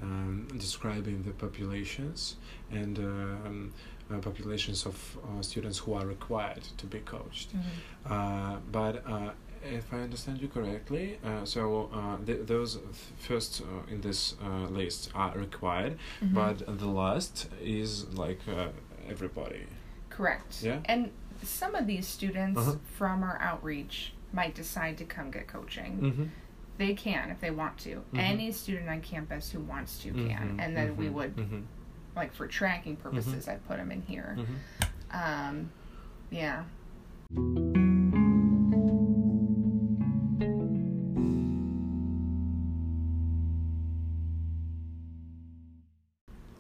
um, 0.05 0.47
describing 0.59 1.23
the 1.23 1.33
populations 1.33 2.37
and 2.71 2.99
um, 2.99 3.73
uh, 4.13 4.19
populations 4.19 4.87
of 4.87 4.97
uh, 5.25 5.43
students 5.43 5.79
who 5.79 5.95
are 5.95 6.07
required 6.07 6.65
to 6.81 6.87
be 6.87 6.99
coached. 7.15 7.49
Mhm. 7.57 7.63
Uh, 8.13 8.57
but 8.71 8.95
uh, 9.15 9.31
if 9.79 9.93
I 9.95 10.01
understand 10.09 10.37
you 10.43 10.49
correctly, 10.49 11.07
uh, 11.25 11.45
so 11.45 11.63
uh, 11.93 12.17
th- 12.27 12.47
those 12.47 12.73
th- 12.77 12.87
first 13.29 13.63
uh, 13.63 13.93
in 13.93 14.01
this 14.03 14.21
uh, 14.43 14.69
list 14.81 15.11
are 15.15 15.33
required, 15.47 15.95
Mhm. 16.23 16.35
but 16.35 16.57
the 16.83 16.91
last 17.03 17.49
is 17.63 17.91
like 18.25 18.41
uh, 18.49 18.69
everybody. 19.09 19.63
Correct. 20.11 20.63
Yeah? 20.63 20.81
And 20.93 21.11
some 21.43 21.75
of 21.81 21.87
these 21.87 22.07
students 22.07 22.61
Uh-huh. 22.61 22.77
from 22.99 23.23
our 23.23 23.39
outreach, 23.41 24.13
might 24.33 24.55
decide 24.57 24.97
to 24.99 25.05
come 25.05 25.31
get 25.31 25.47
coaching. 25.47 25.93
Mm-hmm. 26.01 26.25
They 26.77 26.95
can 26.95 27.31
if 27.31 27.41
they 27.41 27.51
want 27.51 27.79
to. 27.79 28.03
Any 28.17 28.51
student 28.53 28.89
on 28.89 29.01
campus 29.01 29.51
who 29.51 29.61
wants 29.61 29.99
to 29.99 30.13
can, 30.13 30.59
and 30.61 30.77
then 30.77 30.97
we 30.97 31.09
would 31.09 31.37
Mm-hmm. 31.37 31.61
like 32.17 32.33
for 32.35 32.47
tracking 32.49 32.97
purposes, 32.97 33.49
I 33.49 33.57
put 33.57 33.77
them 33.77 33.93
in 33.93 34.03
here. 34.03 34.37
Mm-hmm. 34.39 35.49
Um, 35.51 35.71
yeah. 36.31 36.65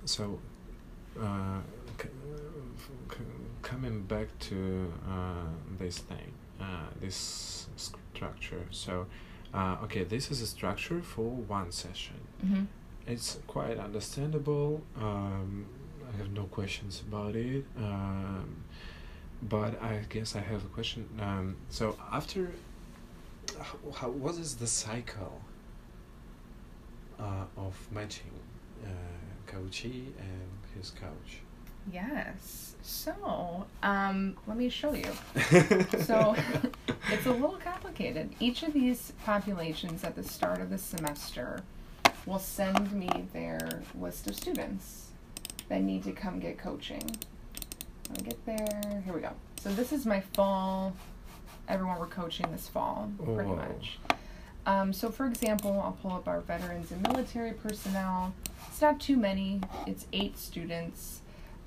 So, 0.05 0.39
uh, 1.21 1.61
c- 2.01 2.09
c- 3.11 3.17
coming 3.63 4.03
back 4.03 4.29
to 4.51 4.93
uh, 5.09 5.47
this 5.79 5.99
thing, 5.99 6.33
uh, 6.61 6.87
this 7.01 7.67
structure. 7.77 8.67
So, 8.71 9.07
uh, 9.55 9.77
okay, 9.85 10.05
this 10.05 10.31
is 10.31 10.41
a 10.41 10.47
structure 10.47 11.01
for 11.01 11.31
one 11.31 11.71
session. 11.71 12.17
Mm-hmm. 12.45 12.65
It's 13.07 13.39
quite 13.47 13.79
understandable. 13.79 14.83
Um, 14.97 15.67
I 16.13 16.17
have 16.17 16.33
no 16.33 16.45
questions 16.45 17.03
about 17.07 17.37
it. 17.37 17.65
Um, 17.77 18.65
but 19.43 19.81
I 19.83 20.05
guess 20.09 20.35
I 20.37 20.41
have 20.41 20.65
a 20.65 20.69
question. 20.69 21.09
Um, 21.21 21.57
so 21.69 21.97
after, 22.13 22.51
how, 23.61 23.79
how 23.95 24.09
what 24.11 24.37
is 24.37 24.57
the 24.57 24.67
cycle 24.67 25.41
uh, 27.19 27.45
of 27.57 27.77
matching 27.93 28.33
uh, 28.85 28.89
coachee 29.47 30.09
and 30.19 30.77
his 30.77 30.91
coach? 30.91 31.44
Yes. 31.93 32.75
So, 32.83 33.67
um, 33.83 34.37
let 34.47 34.57
me 34.57 34.69
show 34.69 34.93
you. 34.95 35.11
So, 36.05 36.37
it's 37.11 37.27
a 37.27 37.31
little 37.31 37.59
complicated. 37.63 38.35
Each 38.41 38.63
of 38.63 38.73
these 38.75 39.13
populations 39.25 40.05
at 40.05 40.15
the 40.17 40.23
start 40.23 40.61
of 40.61 40.69
the 40.71 40.79
semester 40.79 41.63
will 42.27 42.39
send 42.39 42.93
me 42.93 43.09
their 43.33 43.83
list 43.99 44.27
of 44.27 44.37
students 44.37 45.09
that 45.69 45.83
need 45.83 46.05
to 46.05 46.13
come 46.13 46.41
get 46.41 46.59
coaching. 46.59 47.03
Let 48.11 48.23
me 48.23 48.29
get 48.29 48.47
there. 48.47 49.03
Here 49.05 49.15
we 49.15 49.21
go. 49.21 49.31
So, 49.61 49.71
this 49.71 49.93
is 49.93 50.05
my 50.05 50.21
fall, 50.21 50.95
everyone 51.69 51.99
we're 51.99 52.07
coaching 52.07 52.51
this 52.53 52.69
fall, 52.69 53.11
pretty 53.25 53.51
much. 53.51 53.99
Um, 54.67 54.93
so, 54.93 55.11
for 55.11 55.27
example, 55.27 55.81
I'll 55.83 55.97
pull 56.03 56.13
up 56.13 56.29
our 56.29 56.41
veterans 56.41 56.91
and 56.91 57.03
military 57.03 57.53
personnel. 57.53 58.35
It's 58.69 58.81
not 58.81 59.01
too 59.01 59.17
many, 59.17 59.61
it's 59.87 60.07
eight 60.13 60.39
students. 60.39 61.21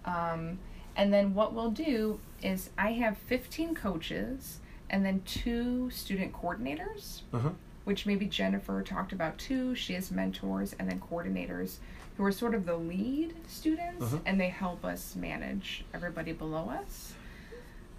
Um, 0.08 0.58
and 0.96 1.14
then 1.14 1.34
what 1.36 1.54
we'll 1.54 1.70
do 1.72 2.20
is 2.42 2.72
I 2.78 2.94
have 2.94 3.18
15 3.18 3.76
coaches 3.76 4.60
and 4.90 5.06
then 5.06 5.22
two 5.26 5.90
student 5.92 6.34
coordinators, 6.34 7.22
uh-huh. 7.34 7.50
which 7.84 8.06
maybe 8.08 8.26
Jennifer 8.26 8.82
talked 8.82 9.12
about 9.12 9.38
too. 9.38 9.76
She 9.76 9.94
has 9.94 10.10
mentors 10.10 10.74
and 10.80 10.90
then 10.90 11.00
coordinators 11.00 11.78
who 12.16 12.24
are 12.24 12.32
sort 12.32 12.56
of 12.56 12.66
the 12.66 12.76
lead 12.78 13.36
students 13.48 14.02
Uh-huh. 14.06 14.18
and 14.26 14.40
they 14.42 14.50
help 14.50 14.84
us 14.86 15.16
manage 15.16 15.86
everybody 15.94 16.32
below 16.32 16.70
us. 16.70 17.14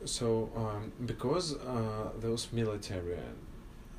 So, 0.04 0.50
um, 0.56 0.92
because 1.06 1.54
uh, 1.56 2.10
those 2.18 2.48
military 2.52 3.18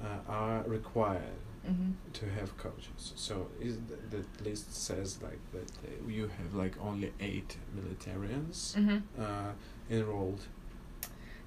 uh, 0.03 0.07
are 0.27 0.63
required 0.63 1.21
Mm-hmm. 1.67 1.91
to 2.13 2.25
have 2.29 2.57
coaches, 2.57 3.13
so 3.15 3.47
is 3.59 3.77
the, 4.09 4.23
list 4.43 4.73
says 4.73 5.19
like 5.21 5.39
that 5.51 5.69
uh, 5.83 6.07
you 6.09 6.29
have 6.37 6.53
like 6.55 6.73
only 6.81 7.11
eight 7.19 7.57
militarians 7.77 8.75
Mm-hmm. 8.75 9.21
uh, 9.21 9.51
enrolled. 9.89 10.41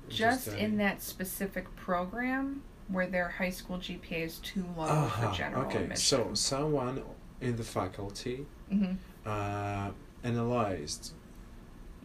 Just 0.09 0.49
in 0.49 0.77
that 0.79 1.03
specific 1.03 1.75
program 1.77 2.63
where 2.89 3.07
their 3.07 3.29
high 3.29 3.51
school 3.51 3.79
GPA 3.79 4.25
is 4.27 4.39
too 4.39 4.65
low 4.77 4.85
uh-huh, 4.85 5.31
for 5.31 5.37
general 5.37 5.65
okay, 5.67 5.83
admission. 5.85 5.97
so 6.19 6.35
someone 6.35 7.03
in 7.41 7.57
the 7.57 7.65
faculty 7.65 8.47
hmm 8.71 8.93
uh, 9.25 9.91
analyzed 10.25 11.13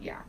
Yeah. 0.00 0.22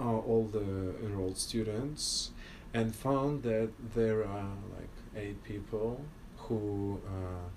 uh, 0.00 0.04
all 0.28 0.48
the 0.52 0.94
enrolled 1.04 1.36
students 1.38 2.30
and 2.72 2.94
found 2.94 3.42
that 3.42 3.70
there 3.94 4.24
are 4.24 4.52
like 4.78 4.94
eight 5.16 5.42
people 5.42 6.00
who 6.48 7.00
uh, 7.06 7.48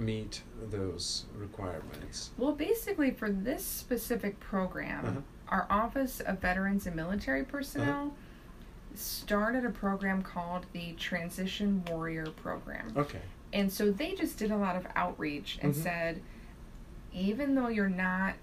meet 0.00 0.42
those 0.70 1.24
requirements. 1.36 2.30
Well, 2.38 2.52
basically, 2.52 3.10
for 3.10 3.30
this 3.30 3.64
specific 3.64 4.40
program, 4.40 5.04
Uh-huh. 5.06 5.20
our 5.48 5.66
Office 5.70 6.20
of 6.20 6.38
Veterans 6.40 6.86
and 6.86 6.96
Military 6.96 7.44
Personnel 7.44 8.14
started 8.94 9.64
a 9.64 9.70
program 9.70 10.22
called 10.22 10.66
the 10.72 10.92
Transition 10.94 11.84
Warrior 11.90 12.26
Program. 12.26 12.92
Okay. 12.96 13.20
And 13.52 13.70
so 13.70 13.90
they 13.90 14.14
just 14.14 14.38
did 14.38 14.50
a 14.50 14.56
lot 14.56 14.76
of 14.76 14.86
outreach 14.96 15.58
and 15.62 15.74
Mhm. 15.74 15.82
said, 15.82 16.22
even 17.12 17.54
though 17.54 17.68
you're 17.68 17.88
not 17.88 18.34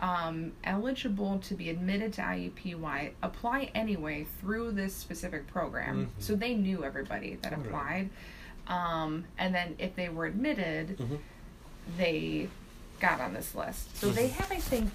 um, 0.00 0.52
eligible 0.64 1.38
to 1.38 1.54
be 1.54 1.68
admitted 1.68 2.14
to 2.14 2.22
IUPUI, 2.22 3.12
apply 3.22 3.70
anyway 3.74 4.24
through 4.40 4.72
this 4.72 4.96
specific 4.96 5.46
program. 5.46 6.06
Mhm. 6.06 6.08
So 6.18 6.34
they 6.34 6.54
knew 6.54 6.82
everybody 6.82 7.36
that 7.42 7.52
applied. 7.52 8.08
Um, 8.68 9.24
and 9.38 9.54
then 9.54 9.74
if 9.78 9.94
they 9.96 10.08
were 10.08 10.26
admitted, 10.26 10.96
Mhm. 10.98 11.18
they 11.96 12.48
got 13.00 13.20
on 13.20 13.34
this 13.34 13.54
list. 13.54 13.96
So 13.96 14.10
they 14.10 14.28
Mhm. 14.28 14.32
have, 14.32 14.52
I 14.52 14.60
think, 14.60 14.92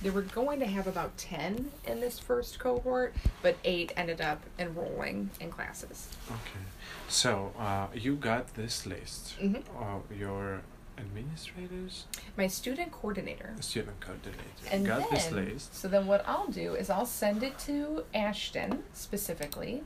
they 0.00 0.10
were 0.10 0.22
going 0.22 0.60
to 0.60 0.66
have 0.66 0.86
about 0.86 1.16
10 1.18 1.72
in 1.84 2.00
this 2.00 2.18
first 2.18 2.58
cohort, 2.58 3.14
but 3.42 3.56
eight 3.64 3.92
ended 3.96 4.20
up 4.20 4.42
enrolling 4.58 5.30
in 5.40 5.50
classes. 5.50 6.08
Okay. 6.30 6.64
So 7.08 7.52
uh, 7.58 7.88
you 7.94 8.14
got 8.16 8.54
this 8.54 8.86
list 8.86 9.34
of 9.76 10.02
your 10.16 10.62
administrators, 10.96 12.06
My 12.36 12.46
student 12.48 12.90
coordinator. 12.92 13.54
student 13.60 14.00
coordinator. 14.00 14.42
And 14.70 14.86
got 14.86 15.00
then, 15.00 15.08
this 15.10 15.30
list. 15.30 15.74
so 15.74 15.88
then 15.88 16.06
what 16.06 16.26
I'll 16.28 16.48
do 16.48 16.74
is 16.74 16.90
I'll 16.90 17.06
send 17.06 17.42
it 17.42 17.58
to 17.60 18.04
Ashton 18.14 18.82
specifically, 18.94 19.82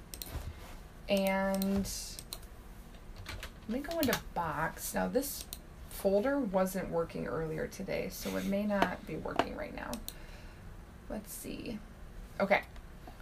and 1.08 1.88
let 3.68 3.78
me 3.78 3.80
go 3.80 3.98
into 3.98 4.18
box. 4.34 4.94
Now 4.94 5.08
this 5.08 5.44
folder 5.90 6.38
wasn't 6.38 6.90
working 6.90 7.26
earlier 7.26 7.66
today, 7.66 8.08
so 8.10 8.36
it 8.36 8.44
may 8.46 8.64
not 8.64 9.06
be 9.06 9.16
working 9.16 9.56
right 9.56 9.74
now. 9.74 9.90
Let's 11.08 11.32
see. 11.32 11.78
Okay, 12.40 12.62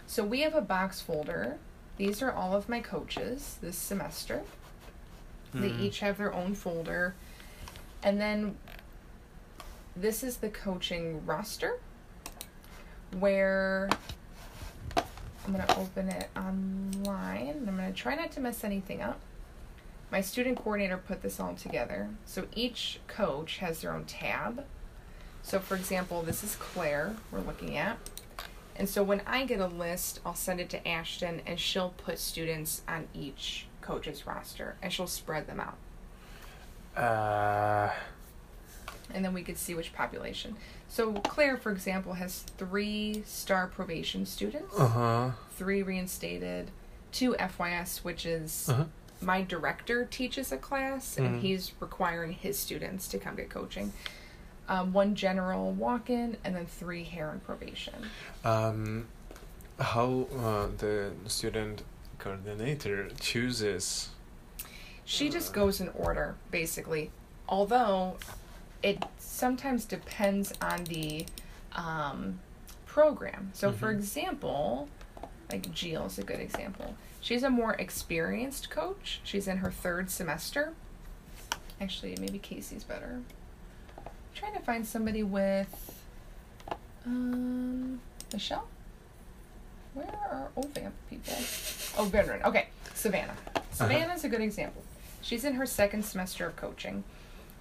so 0.07 0.23
we 0.23 0.41
have 0.41 0.55
a 0.55 0.61
box 0.61 1.01
folder. 1.01 1.57
These 1.97 2.21
are 2.21 2.31
all 2.31 2.55
of 2.55 2.69
my 2.69 2.79
coaches 2.79 3.57
this 3.61 3.77
semester. 3.77 4.43
They 5.53 5.69
Mm. 5.69 5.81
each 5.81 5.99
have 5.99 6.17
their 6.17 6.33
own 6.33 6.55
folder. 6.55 7.13
And 8.01 8.19
then 8.19 8.57
this 9.95 10.23
is 10.23 10.37
the 10.37 10.49
coaching 10.49 11.25
roster 11.25 11.77
where 13.17 13.89
I'm 15.45 15.53
going 15.53 15.67
to 15.67 15.77
open 15.77 16.07
it 16.07 16.29
online. 16.37 17.65
I'm 17.67 17.75
going 17.77 17.91
to 17.91 17.93
try 17.93 18.15
not 18.15 18.31
to 18.31 18.39
mess 18.39 18.63
anything 18.63 19.01
up. 19.01 19.19
My 20.11 20.21
student 20.21 20.57
coordinator 20.57 20.97
put 20.97 21.21
this 21.21 21.39
all 21.39 21.55
together. 21.55 22.09
So 22.25 22.47
each 22.53 22.99
coach 23.07 23.57
has 23.57 23.81
their 23.81 23.93
own 23.93 24.03
tab. 24.05 24.65
So, 25.41 25.59
for 25.59 25.75
example, 25.75 26.21
this 26.21 26.43
is 26.43 26.55
Claire 26.57 27.15
we're 27.31 27.39
looking 27.39 27.77
at. 27.77 27.97
And 28.75 28.87
so 28.89 29.03
when 29.03 29.21
I 29.25 29.45
get 29.45 29.59
a 29.59 29.67
list, 29.67 30.19
I'll 30.25 30.35
send 30.35 30.59
it 30.59 30.69
to 30.71 30.87
Ashton 30.87 31.41
and 31.45 31.59
she'll 31.59 31.93
put 31.97 32.19
students 32.19 32.81
on 32.87 33.07
each 33.13 33.67
coach's 33.81 34.25
roster 34.27 34.75
and 34.81 34.91
she'll 34.91 35.07
spread 35.07 35.47
them 35.47 35.59
out. 35.59 35.77
Uh, 37.01 37.91
and 39.13 39.23
then 39.23 39.33
we 39.33 39.43
could 39.43 39.57
see 39.57 39.73
which 39.73 39.93
population. 39.93 40.55
So 40.87 41.13
Claire, 41.13 41.57
for 41.57 41.71
example, 41.71 42.13
has 42.13 42.39
three 42.57 43.23
star 43.25 43.67
probation 43.67 44.25
students, 44.25 44.77
uh 44.77 44.87
huh. 44.87 45.31
three 45.57 45.83
reinstated, 45.83 46.71
two 47.11 47.33
FYS, 47.39 48.03
which 48.03 48.25
is 48.25 48.67
Uh 48.69 48.73
huh. 48.73 48.83
My 49.21 49.41
director 49.43 50.05
teaches 50.05 50.51
a 50.51 50.57
class, 50.57 51.17
and 51.17 51.35
Mhm. 51.35 51.41
he's 51.41 51.71
requiring 51.79 52.33
his 52.33 52.57
students 52.57 53.07
to 53.09 53.19
come 53.19 53.35
get 53.35 53.49
coaching. 53.49 53.93
Um, 54.67 54.93
one 54.93 55.15
general 55.15 55.71
walk-in, 55.71 56.37
and 56.43 56.55
then 56.55 56.65
three 56.65 57.03
Heron 57.03 57.39
probation. 57.41 58.09
Um, 58.43 59.07
how 59.79 60.27
uh, 60.35 60.67
the 60.77 61.11
student 61.27 61.83
coordinator 62.17 63.09
chooses? 63.19 64.09
She 65.05 65.29
just 65.29 65.53
goes 65.53 65.81
in 65.81 65.89
order, 65.89 66.35
basically. 66.51 67.11
Although 67.49 68.17
it 68.81 69.03
sometimes 69.19 69.85
depends 69.85 70.53
on 70.61 70.85
the 70.85 71.25
um, 71.73 72.39
program. 72.85 73.51
So, 73.53 73.71
for 73.71 73.87
Mhm. 73.93 73.97
example, 73.97 74.89
like 75.49 75.67
is 76.05 76.17
a 76.17 76.23
good 76.23 76.39
example. 76.39 76.95
She's 77.21 77.43
a 77.43 77.49
more 77.51 77.73
experienced 77.73 78.71
coach. 78.71 79.21
She's 79.23 79.47
in 79.47 79.57
her 79.57 79.69
third 79.69 80.09
semester. 80.09 80.73
Actually, 81.79 82.17
maybe 82.19 82.39
Casey's 82.39 82.83
better. 82.83 83.21
I'm 83.97 84.11
trying 84.35 84.53
to 84.53 84.59
find 84.59 84.85
somebody 84.85 85.21
with 85.21 86.03
um, 87.05 88.01
Michelle. 88.33 88.67
Where 89.93 90.07
are 90.31 90.49
OVAMP 90.57 90.91
people? 91.09 91.33
Oh, 91.97 92.05
veteran. 92.05 92.41
Okay. 92.43 92.67
Savannah. 92.95 93.35
Savannah's 93.71 94.23
a 94.23 94.29
good 94.29 94.41
example. 94.41 94.83
She's 95.21 95.45
in 95.45 95.53
her 95.53 95.65
second 95.65 96.03
semester 96.03 96.47
of 96.47 96.55
coaching, 96.55 97.03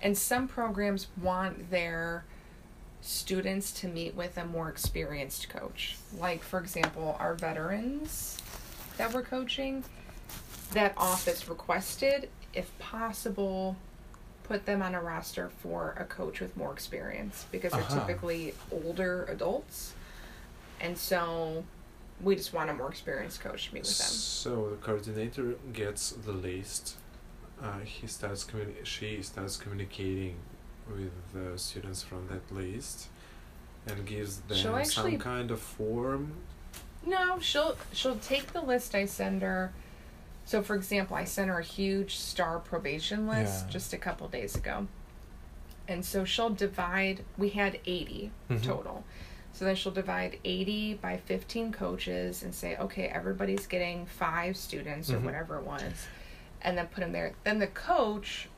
and 0.01 0.17
some 0.17 0.49
programs 0.49 1.09
want 1.21 1.71
their 1.71 2.25
students 3.03 3.73
to 3.73 3.89
meet 3.89 4.15
with 4.15 4.39
a 4.39 4.45
more 4.45 4.69
experienced 4.69 5.49
coach. 5.49 5.97
Like, 6.17 6.43
for 6.43 6.59
example, 6.61 7.17
our 7.19 7.35
veterans 7.35 8.39
that 9.01 9.15
we're 9.15 9.23
coaching, 9.23 9.83
that 10.73 10.93
office 10.99 11.49
requested, 11.49 12.29
if 12.53 12.69
possible, 12.79 13.75
put 14.45 14.67
them 14.67 14.83
on 14.83 14.95
a 14.95 15.01
roster 15.01 15.49
for 15.63 15.95
a 15.99 16.05
coach 16.05 16.41
with 16.41 16.55
more 16.55 16.71
experience 16.71 17.47
because 17.51 17.73
they're 17.73 17.81
Uh-huh. 17.81 18.01
typically 18.07 18.53
older 18.71 19.25
adults. 19.31 19.95
And 20.83 20.99
so 20.99 21.65
we 22.21 22.37
just 22.37 22.53
want 22.53 22.69
a 22.69 22.75
more 22.75 22.91
experienced 22.91 23.41
coach 23.41 23.69
to 23.69 23.75
meet 23.75 23.85
with 23.85 23.97
them. 23.97 24.07
So 24.09 24.51
the 24.69 24.77
coordinator 24.77 25.55
gets 25.73 26.11
the 26.11 26.33
list. 26.33 26.97
Uh, 27.63 27.79
he 27.81 28.07
starts 28.07 28.45
communi- 28.45 28.85
she 28.85 29.23
starts 29.23 29.57
communicating 29.57 30.37
with 30.95 31.13
the 31.33 31.57
students 31.59 32.03
from 32.03 32.29
that 32.29 32.45
list 32.55 33.09
and 33.87 34.05
gives 34.05 34.41
them 34.43 34.85
some 34.85 35.17
kind 35.19 35.51
of 35.51 35.59
form. 35.61 36.35
No, 37.07 37.39
she'll 37.41 37.77
she'll 37.93 38.17
take 38.19 38.53
the 38.53 38.61
list 38.61 38.95
I 38.95 39.07
send 39.07 39.43
her. 39.43 39.73
So 40.45 40.63
for 40.63 40.75
example, 40.77 41.17
I 41.17 41.25
sent 41.25 41.49
her 41.49 41.59
a 41.59 41.65
huge 41.65 42.17
star 42.17 42.59
probation 42.59 43.27
list 43.27 43.67
Yeah. 43.67 43.71
just 43.73 43.93
a 43.93 43.99
couple 43.99 44.29
days 44.29 44.55
ago. 44.55 44.87
And 45.89 46.05
so 46.05 46.25
she'll 46.25 46.51
divide 46.51 47.25
we 47.39 47.51
had 47.51 47.81
80 47.87 48.31
Mhm. 48.51 48.63
total. 48.63 49.05
So 49.53 49.65
then 49.65 49.75
she'll 49.77 49.93
divide 49.93 50.39
80 50.45 50.95
by 50.95 51.17
15 51.17 51.73
coaches 51.73 52.43
and 52.43 52.55
say, 52.55 52.77
okay, 52.77 53.07
everybody's 53.09 53.67
getting 53.67 54.07
five 54.07 54.57
students 54.57 55.11
or 55.11 55.19
Mhm. 55.19 55.25
whatever 55.25 55.59
it 55.59 55.65
was. 55.65 56.07
And 56.63 56.79
then 56.79 56.87
put 56.89 57.01
them 57.01 57.13
there. 57.13 57.33
Then 57.45 57.59
the 57.59 57.67
coach 57.67 58.49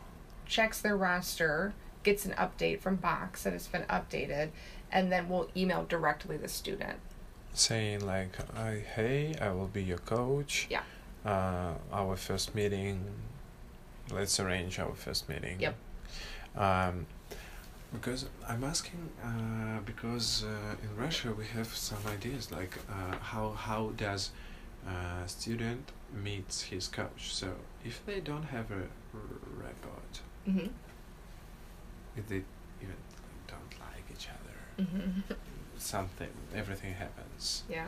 checks 0.45 0.81
their 0.81 0.97
roster, 0.97 1.73
gets 2.03 2.25
an 2.27 2.33
update 2.33 2.81
from 2.81 2.97
Box 2.97 3.45
that 3.45 3.53
it's 3.55 3.69
been 3.69 3.85
updated, 3.85 4.51
and 4.91 5.11
then 5.11 5.29
we'll 5.29 5.49
email 5.57 5.85
directly 5.85 6.37
the 6.37 6.49
student. 6.49 6.99
Saying 7.55 8.07
like, 8.07 8.39
uh, 8.57 8.73
"Hey, 8.97 9.35
I 9.41 9.51
will 9.53 9.69
be 9.69 9.83
your 9.83 9.99
coach. 9.99 10.67
Yeah. 10.71 10.83
Uh, 11.25 11.75
our 11.93 12.17
first 12.17 12.55
meeting. 12.55 13.05
Let's 14.11 14.39
arrange 14.41 14.79
our 14.79 14.95
first 14.95 15.29
meeting. 15.29 15.61
Yep. 15.61 15.75
Um, 16.57 17.07
because 17.93 18.27
I'm 18.49 18.65
asking, 18.65 19.11
uh, 19.23 19.81
because 19.85 20.45
uh, 20.45 20.75
in 20.83 20.97
Russia 20.97 21.33
we 21.33 21.45
have 21.47 21.69
some 21.75 21.99
ideas 22.09 22.51
like 22.51 22.77
uh, 22.91 23.17
how 23.21 23.51
how 23.53 23.91
does 23.97 24.31
a 24.87 25.29
student 25.29 25.93
meets 26.13 26.63
his 26.63 26.89
coach. 26.89 27.33
So 27.35 27.49
if 27.85 28.05
they 28.07 28.21
don't 28.21 28.45
have 28.45 28.71
a 28.71 28.83
rapport, 29.63 30.03
Mm-hmm. 30.49 30.67
if 32.17 32.27
they 32.29 32.43
even 32.83 32.97
don't 33.47 33.75
like 33.81 34.05
each 34.13 34.27
other, 34.29 34.57
Mm-hmm. 34.85 35.33
something, 35.83 36.31
everything 36.55 36.95
happens. 36.95 37.65
Yeah. 37.69 37.87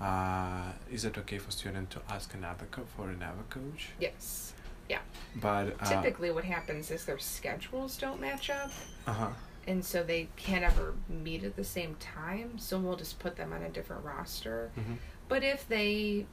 Uh, 0.00 0.72
is 0.90 1.04
it 1.04 1.16
okay 1.18 1.38
for 1.38 1.50
student 1.50 1.90
to 1.90 2.00
ask 2.10 2.34
another 2.34 2.66
co- 2.70 2.86
for 2.96 3.08
another 3.08 3.42
coach? 3.50 3.90
Yes. 4.00 4.52
Yeah. 4.88 4.98
But 5.36 5.76
uh, 5.80 6.02
Typically, 6.02 6.30
what 6.32 6.44
happens 6.44 6.90
is 6.90 7.04
their 7.04 7.18
schedules 7.18 7.96
don't 7.96 8.20
match 8.20 8.50
up, 8.50 8.70
uh 9.06 9.12
huh. 9.12 9.28
and 9.66 9.84
so 9.84 10.02
they 10.02 10.28
can't 10.36 10.64
ever 10.64 10.94
meet 11.08 11.44
at 11.44 11.54
the 11.56 11.64
same 11.64 11.94
time. 12.00 12.58
So 12.58 12.78
we'll 12.80 12.96
just 12.96 13.18
put 13.20 13.36
them 13.36 13.52
on 13.52 13.62
a 13.62 13.68
different 13.68 14.04
roster. 14.04 14.70
hmm 14.74 14.94
But 15.28 15.44
if 15.44 15.66
they, 15.68 16.26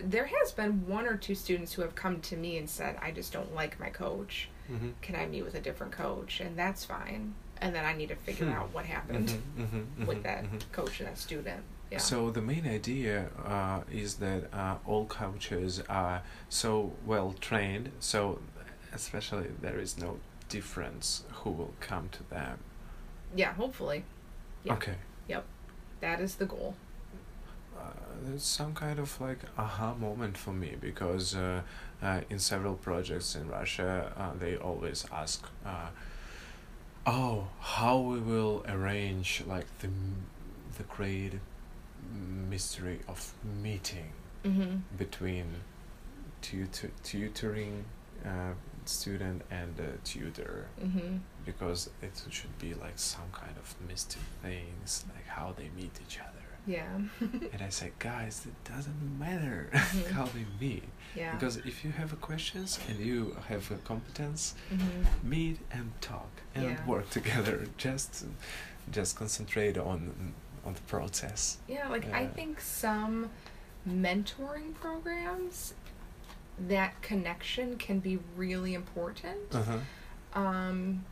there 0.00 0.26
has 0.26 0.52
been 0.52 0.86
one 0.86 1.06
or 1.06 1.16
two 1.16 1.34
students 1.34 1.72
who 1.72 1.82
have 1.82 1.94
come 1.96 2.20
to 2.20 2.36
me 2.36 2.56
and 2.56 2.70
said, 2.70 2.96
"I 3.02 3.10
just 3.10 3.32
don't 3.32 3.52
like 3.54 3.80
my 3.80 3.90
coach. 3.90 4.48
hmm 4.68 4.90
Can 5.02 5.16
I 5.16 5.26
meet 5.26 5.42
with 5.44 5.54
a 5.56 5.60
different 5.60 5.92
coach?" 5.92 6.38
And 6.40 6.56
that's 6.56 6.84
fine. 6.84 7.34
And 7.62 7.74
then 7.74 7.84
I 7.84 7.92
need 7.94 8.08
to 8.08 8.16
figure 8.16 8.46
Hmm. 8.46 8.52
out 8.58 8.68
what 8.74 8.84
happened 8.86 9.28
Mm-hmm, 9.58 10.06
with 10.06 10.22
that 10.24 10.44
coach 10.72 11.00
and 11.00 11.08
that 11.08 11.18
student. 11.18 11.62
Yeah. 11.90 11.98
So 11.98 12.30
the 12.30 12.40
main 12.42 12.66
idea 12.66 13.28
uh, 13.46 13.80
is 13.90 14.14
that 14.16 14.42
uh, 14.52 14.76
all 14.86 15.04
coaches 15.06 15.82
are 15.88 16.22
so 16.48 16.92
well 17.06 17.34
trained. 17.40 17.90
So 18.00 18.40
especially 18.94 19.48
there 19.60 19.78
is 19.78 19.96
no 19.98 20.18
difference 20.48 21.24
who 21.40 21.50
will 21.50 21.74
come 21.80 22.08
to 22.18 22.22
them. 22.30 22.58
yeah. 23.34 23.52
Hopefully, 23.54 24.04
Yeah. 24.64 24.74
Okay. 24.74 24.96
Yep, 25.28 25.44
that 26.00 26.20
is 26.20 26.34
the 26.36 26.46
goal. 26.46 26.74
Uh, 27.78 27.82
there's 28.24 28.44
some 28.44 28.74
kind 28.74 28.98
of 28.98 29.20
like 29.20 29.40
aha 29.56 29.94
moment 29.94 30.36
for 30.36 30.52
me 30.52 30.76
because 30.80 31.34
uh, 31.34 31.62
uh, 32.02 32.20
in 32.30 32.38
several 32.38 32.74
projects 32.74 33.34
in 33.34 33.48
Russia 33.48 34.12
uh, 34.16 34.32
they 34.38 34.56
always 34.56 35.06
ask, 35.12 35.46
uh, 35.64 35.88
"Oh, 37.06 37.48
how 37.60 37.98
we 37.98 38.18
will 38.20 38.64
arrange 38.68 39.42
like 39.46 39.66
the 39.80 39.88
the 40.78 40.84
great 40.84 41.34
mystery 42.50 43.00
of 43.08 43.32
meeting 43.62 44.12
Mm-hmm. 44.44 44.78
between 44.98 45.46
tutor 46.40 46.90
tutoring 47.04 47.84
uh, 48.24 48.54
student 48.84 49.42
and 49.52 49.76
the 49.76 49.98
tutor 50.04 50.66
Mm-hmm. 50.82 51.18
because 51.44 51.90
it 52.02 52.20
should 52.30 52.58
be 52.58 52.74
like 52.74 52.98
some 52.98 53.30
kind 53.32 53.56
of 53.56 53.76
mystic 53.88 54.22
things 54.42 55.04
like 55.14 55.26
how 55.26 55.52
they 55.56 55.68
meet 55.76 55.92
each 56.04 56.18
other." 56.18 56.41
Yeah. 56.66 56.86
And 57.20 57.60
I 57.60 57.70
say, 57.70 57.90
guys, 57.98 58.46
it 58.46 58.70
doesn't 58.72 59.18
matter 59.18 59.68
Mhm. 59.72 60.10
how 60.12 60.24
they 60.26 60.44
meet. 60.60 60.84
yeah. 61.16 61.32
Because 61.34 61.56
if 61.58 61.84
you 61.84 61.90
have 61.92 62.12
a 62.12 62.16
questions 62.16 62.78
and 62.88 62.98
you 62.98 63.36
have 63.48 63.70
a 63.70 63.76
competence, 63.76 64.54
mm-hmm. 64.72 65.28
meet 65.28 65.58
and 65.72 65.92
talk 66.00 66.30
and 66.54 66.64
Yeah. 66.64 66.86
work 66.86 67.10
together. 67.10 67.66
Just, 67.76 68.24
just 68.90 69.16
concentrate 69.16 69.76
on 69.78 70.34
on 70.64 70.74
the 70.74 70.80
process. 70.82 71.58
Yeah, 71.68 71.88
like 71.88 72.06
I 72.12 72.26
think 72.26 72.60
some 72.60 73.30
mentoring 73.88 74.74
programs 74.74 75.74
that 76.68 77.00
connection 77.02 77.76
can 77.78 77.98
be 78.00 78.18
really 78.36 78.74
important. 78.74 79.52
Uh 79.52 79.62
huh. 79.62 80.40
Um 80.40 81.04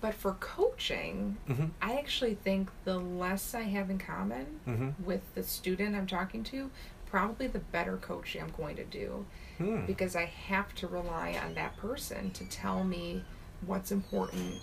but 0.00 0.14
for 0.14 0.32
coaching, 0.34 1.36
Mhm. 1.48 1.70
I 1.80 1.96
actually 1.98 2.34
think 2.34 2.70
the 2.84 2.98
less 2.98 3.54
I 3.54 3.62
have 3.62 3.90
in 3.90 3.98
common 3.98 4.60
Mhm. 4.66 4.94
with 5.04 5.22
the 5.34 5.42
student 5.42 5.96
I'm 5.96 6.06
talking 6.06 6.44
to, 6.44 6.70
probably 7.06 7.46
the 7.46 7.58
better 7.60 7.96
coaching 7.96 8.42
I'm 8.42 8.50
going 8.50 8.76
to 8.76 8.84
do 8.84 9.26
Hmm. 9.58 9.86
because 9.86 10.14
I 10.16 10.24
have 10.26 10.74
to 10.76 10.86
rely 10.86 11.38
on 11.42 11.54
that 11.54 11.76
person 11.76 12.30
to 12.32 12.44
tell 12.44 12.84
me 12.84 13.24
what's 13.64 13.90
important, 13.90 14.60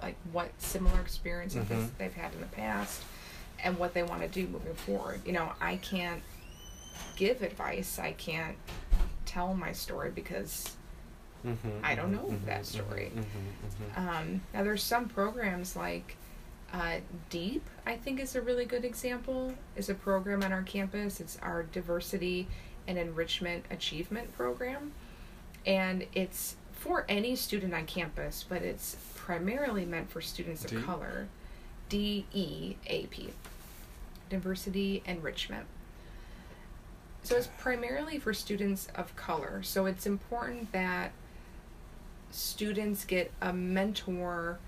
like 0.00 0.16
what 0.32 0.50
similar 0.60 1.00
experiences 1.00 1.66
Mhm. 1.68 1.90
they've 1.98 2.14
had 2.14 2.32
in 2.34 2.40
the 2.40 2.46
past, 2.46 3.02
and 3.62 3.78
what 3.78 3.94
they 3.94 4.02
want 4.02 4.22
to 4.22 4.28
do 4.28 4.46
moving 4.46 4.74
forward. 4.74 5.20
You 5.26 5.32
know, 5.32 5.52
I 5.60 5.76
can't 5.76 6.22
give 7.16 7.42
advice. 7.42 7.98
I 7.98 8.12
can't 8.12 8.56
tell 9.26 9.54
my 9.54 9.72
story 9.72 10.10
because 10.10 10.76
Mhm, 11.44 11.56
I 11.82 11.94
don't 11.94 12.10
mhm, 12.10 12.12
know 12.16 12.28
mhm, 12.30 12.44
that 12.46 12.64
story. 12.66 13.12
mhm, 13.14 13.24
mhm. 13.24 13.98
um, 13.98 14.40
now 14.52 14.62
there's 14.62 14.82
some 14.82 15.08
programs 15.08 15.76
like 15.76 16.16
uh, 16.72 16.96
DEAP. 17.30 17.62
I 17.86 17.96
think 17.96 18.18
is 18.20 18.34
a 18.34 18.40
really 18.40 18.64
good 18.64 18.84
example. 18.84 19.54
Is 19.76 19.88
a 19.88 19.94
program 19.94 20.42
on 20.42 20.52
our 20.52 20.62
campus. 20.62 21.20
It's 21.20 21.38
our 21.42 21.62
diversity 21.62 22.48
and 22.88 22.98
enrichment 22.98 23.64
achievement 23.70 24.34
program, 24.36 24.92
and 25.66 26.06
it's 26.14 26.56
for 26.72 27.04
any 27.08 27.36
student 27.36 27.72
on 27.74 27.86
campus, 27.86 28.44
but 28.48 28.62
it's 28.62 28.96
primarily 29.14 29.84
meant 29.84 30.10
for 30.10 30.20
students 30.20 30.64
of 30.64 30.70
D? 30.70 30.82
color. 30.82 31.28
D 31.88 32.26
E 32.32 32.76
A 32.86 33.06
P. 33.06 33.30
Diversity 34.30 35.02
enrichment. 35.06 35.66
So 37.22 37.36
it's 37.36 37.48
primarily 37.58 38.18
for 38.18 38.34
students 38.34 38.88
of 38.94 39.14
color. 39.16 39.62
So 39.62 39.86
it's 39.86 40.06
important 40.06 40.72
that 40.72 41.12
students 42.34 43.04
get 43.04 43.30
a 43.40 43.52
mentor 43.52 44.58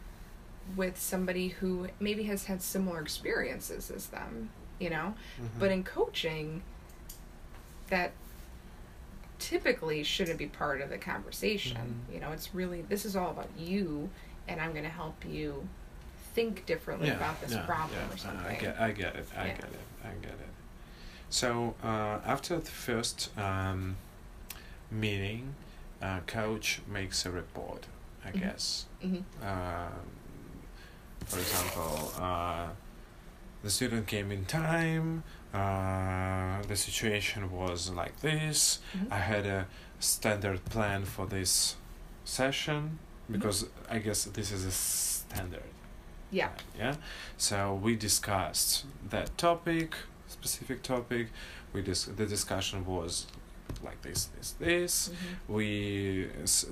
with 0.76 0.98
somebody 1.01 1.48
who 1.48 1.88
maybe 2.01 2.22
has 2.24 2.44
had 2.44 2.62
similar 2.62 3.01
experiences 3.01 3.90
as 3.90 4.06
them, 4.06 4.51
you 4.78 4.88
know? 4.90 5.14
Mhm. 5.40 5.48
But 5.59 5.70
in 5.72 5.82
coaching, 5.84 6.62
that 7.88 8.12
typically 9.38 10.02
shouldn't 10.02 10.38
be 10.38 10.47
part 10.47 10.80
of 10.80 10.90
the 10.90 10.98
conversation. 10.98 12.05
Mhm. 12.10 12.14
You 12.14 12.20
know, 12.20 12.32
it's 12.32 12.55
really, 12.55 12.82
this 12.82 13.05
is 13.05 13.16
all 13.16 13.30
about 13.30 13.51
you, 13.59 14.10
and 14.48 14.60
I'm 14.60 14.72
going 14.72 14.84
to 14.84 14.88
help 14.90 15.24
you 15.24 15.68
think 16.34 16.66
differently 16.66 17.09
about 17.10 17.40
this 17.40 17.56
problem 17.66 17.98
yeah, 18.01 18.10
or 18.10 18.12
I- 18.12 18.16
something. 18.16 18.47
I 18.47 18.60
get, 18.60 18.80
I 18.80 18.90
get 18.93 19.16
it. 19.16 19.28
I 19.36 19.47
Yeah. 19.47 19.55
get 19.55 19.64
it. 19.64 19.80
I 20.05 20.09
get 20.22 20.30
it. 20.32 20.48
So 21.30 21.74
uh, 21.82 22.20
after 22.24 22.59
the 22.59 22.70
first 22.70 23.36
um, 23.38 23.97
meeting, 24.90 25.55
uh, 26.02 26.20
coach 26.27 26.81
makes 26.86 27.24
a 27.27 27.31
report. 27.31 27.86
I 28.24 28.31
Mhm. 28.32 28.40
guess. 28.40 28.86
hmm 29.01 29.16
Um, 29.43 29.93
for 31.24 31.39
example, 31.39 32.12
uh, 32.18 32.68
the 33.62 33.70
student 33.70 34.06
came 34.06 34.31
in 34.32 34.44
time. 34.44 35.23
Uh, 35.55 36.62
the 36.68 36.77
situation 36.77 37.51
was 37.51 37.90
like 37.90 38.20
this. 38.20 38.81
Mhm. 38.94 39.12
I 39.12 39.18
had 39.18 39.47
a 39.47 39.66
standard 40.01 40.64
plan 40.66 41.05
for 41.05 41.27
this 41.27 41.77
session 42.24 42.98
because 43.31 43.66
I 43.89 43.98
guess 43.98 44.24
this 44.24 44.52
is 44.52 44.64
a 44.64 44.70
standard. 44.73 45.70
Yeah. 46.31 46.51
Yeah. 46.78 46.97
So 47.39 47.74
we 47.74 47.97
discussed 47.97 48.85
that 49.10 49.36
topic, 49.39 49.94
specific 50.28 50.82
topic. 50.82 51.28
We 51.73 51.82
dis- 51.82 52.05
the 52.16 52.27
discussion 52.27 52.85
was 52.85 53.27
like 53.84 54.01
this, 54.02 54.26
this, 54.36 54.52
this. 54.52 55.09
Mhm. 55.09 55.55
We 55.55 56.28
s- 56.43 56.66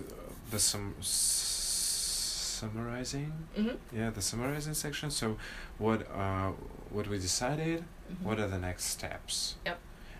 the 0.50 0.58
sum 0.58 0.94
s- 1.00 2.58
summarizing. 2.60 3.32
Mhm. 3.56 3.76
Yeah, 3.92 4.10
the 4.10 4.22
summarizing 4.22 4.74
section. 4.74 5.10
So 5.10 5.36
what 5.78 6.10
uh 6.10 6.52
what 6.90 7.08
we 7.08 7.18
decided 7.18 7.84
Mhm. 8.10 8.22
what 8.22 8.38
are 8.38 8.48
the 8.48 8.58
next 8.58 8.84
steps 8.84 9.56
Yep. 9.66 9.78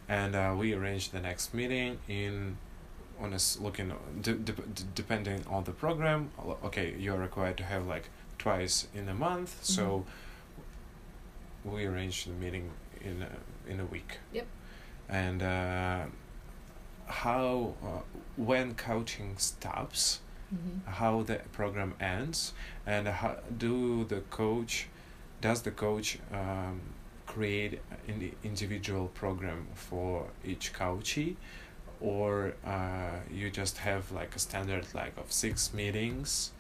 and 0.09 0.35
uh, 0.35 0.55
we 0.59 0.73
arranged 0.75 1.13
the 1.13 1.21
next 1.21 1.55
meeting 1.55 1.99
in 2.09 2.57
on 3.21 3.33
us 3.33 3.59
looking 3.61 3.93
de- 4.21 4.35
de- 4.35 4.53
depending 4.95 5.47
on 5.47 5.63
the 5.65 5.73
program 5.73 6.31
okay 6.65 6.95
you're 6.99 7.17
required 7.29 7.57
to 7.57 7.63
have 7.63 7.87
like 7.87 8.09
twice 8.39 8.89
in 8.95 9.09
a 9.09 9.15
month 9.15 9.63
so 9.63 10.05
we 11.65 11.85
arranged 11.87 12.27
the 12.27 12.33
meeting 12.33 12.71
in 13.01 13.23
a, 13.23 13.71
in 13.71 13.79
a 13.81 13.85
week 13.87 14.19
Yep. 14.33 14.47
and 15.09 15.43
uh, 15.43 16.07
how 17.07 17.75
uh, 17.83 18.01
when 18.37 18.75
coaching 18.75 19.37
stops 19.39 20.21
Mhm. 20.55 20.85
how 20.87 21.23
the 21.23 21.37
program 21.53 21.95
ends 22.01 22.53
and 22.87 23.09
how 23.09 23.37
do 23.59 24.05
the 24.05 24.21
coach 24.31 24.89
does 25.41 25.63
the 25.63 25.71
coach 25.71 26.19
um, 26.33 26.81
create 27.27 27.81
an 28.09 28.33
individual 28.45 29.09
program 29.09 29.67
for 29.75 30.29
each 30.45 30.73
coachee 30.73 31.37
or 32.01 32.55
uh, 32.65 33.19
you 33.31 33.51
just 33.51 33.79
have 33.79 34.13
like 34.13 34.37
a 34.37 34.39
standard 34.39 34.87
like 34.95 35.17
of 35.17 35.33
six 35.33 35.73
meetings 35.73 36.53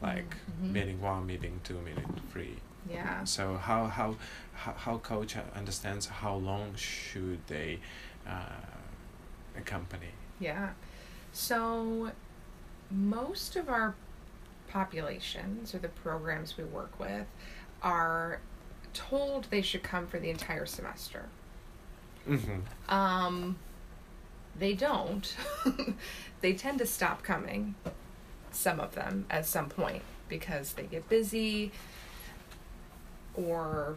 like 0.00 0.36
Mhm. 0.62 0.72
meeting 0.72 1.00
one 1.00 1.26
meeting 1.26 1.60
two 1.64 1.80
meeting 1.80 2.20
three 2.32 2.56
Yeah. 2.88 3.24
so 3.24 3.56
how 3.56 3.86
how 3.86 4.16
how, 4.54 4.72
how 4.84 4.98
coach 4.98 5.36
understands 5.54 6.06
how 6.06 6.34
long 6.36 6.74
should 6.76 7.40
they 7.48 7.80
uh, 8.26 8.62
accompany 9.56 10.08
Yeah. 10.40 10.70
So 11.32 12.12
most 12.90 13.56
of 13.56 13.68
our 13.68 13.94
populations 14.68 15.74
or 15.74 15.78
the 15.78 15.88
programs 15.88 16.56
we 16.56 16.64
work 16.64 16.98
with 16.98 17.26
are 17.82 18.40
told 18.92 19.44
they 19.50 19.62
should 19.62 19.82
come 19.82 20.06
for 20.06 20.18
the 20.18 20.30
entire 20.30 20.66
semester. 20.66 21.26
mm-hmm. 22.28 22.92
Um, 22.92 23.56
they 24.58 24.74
don't. 24.74 25.36
they 26.40 26.52
tend 26.52 26.78
to 26.78 26.86
stop 26.86 27.22
coming, 27.22 27.74
some 28.50 28.80
of 28.80 28.94
them, 28.94 29.26
at 29.30 29.46
some 29.46 29.68
point 29.68 30.02
because 30.28 30.72
they 30.72 30.84
get 30.84 31.08
busy 31.08 31.70
or, 33.34 33.96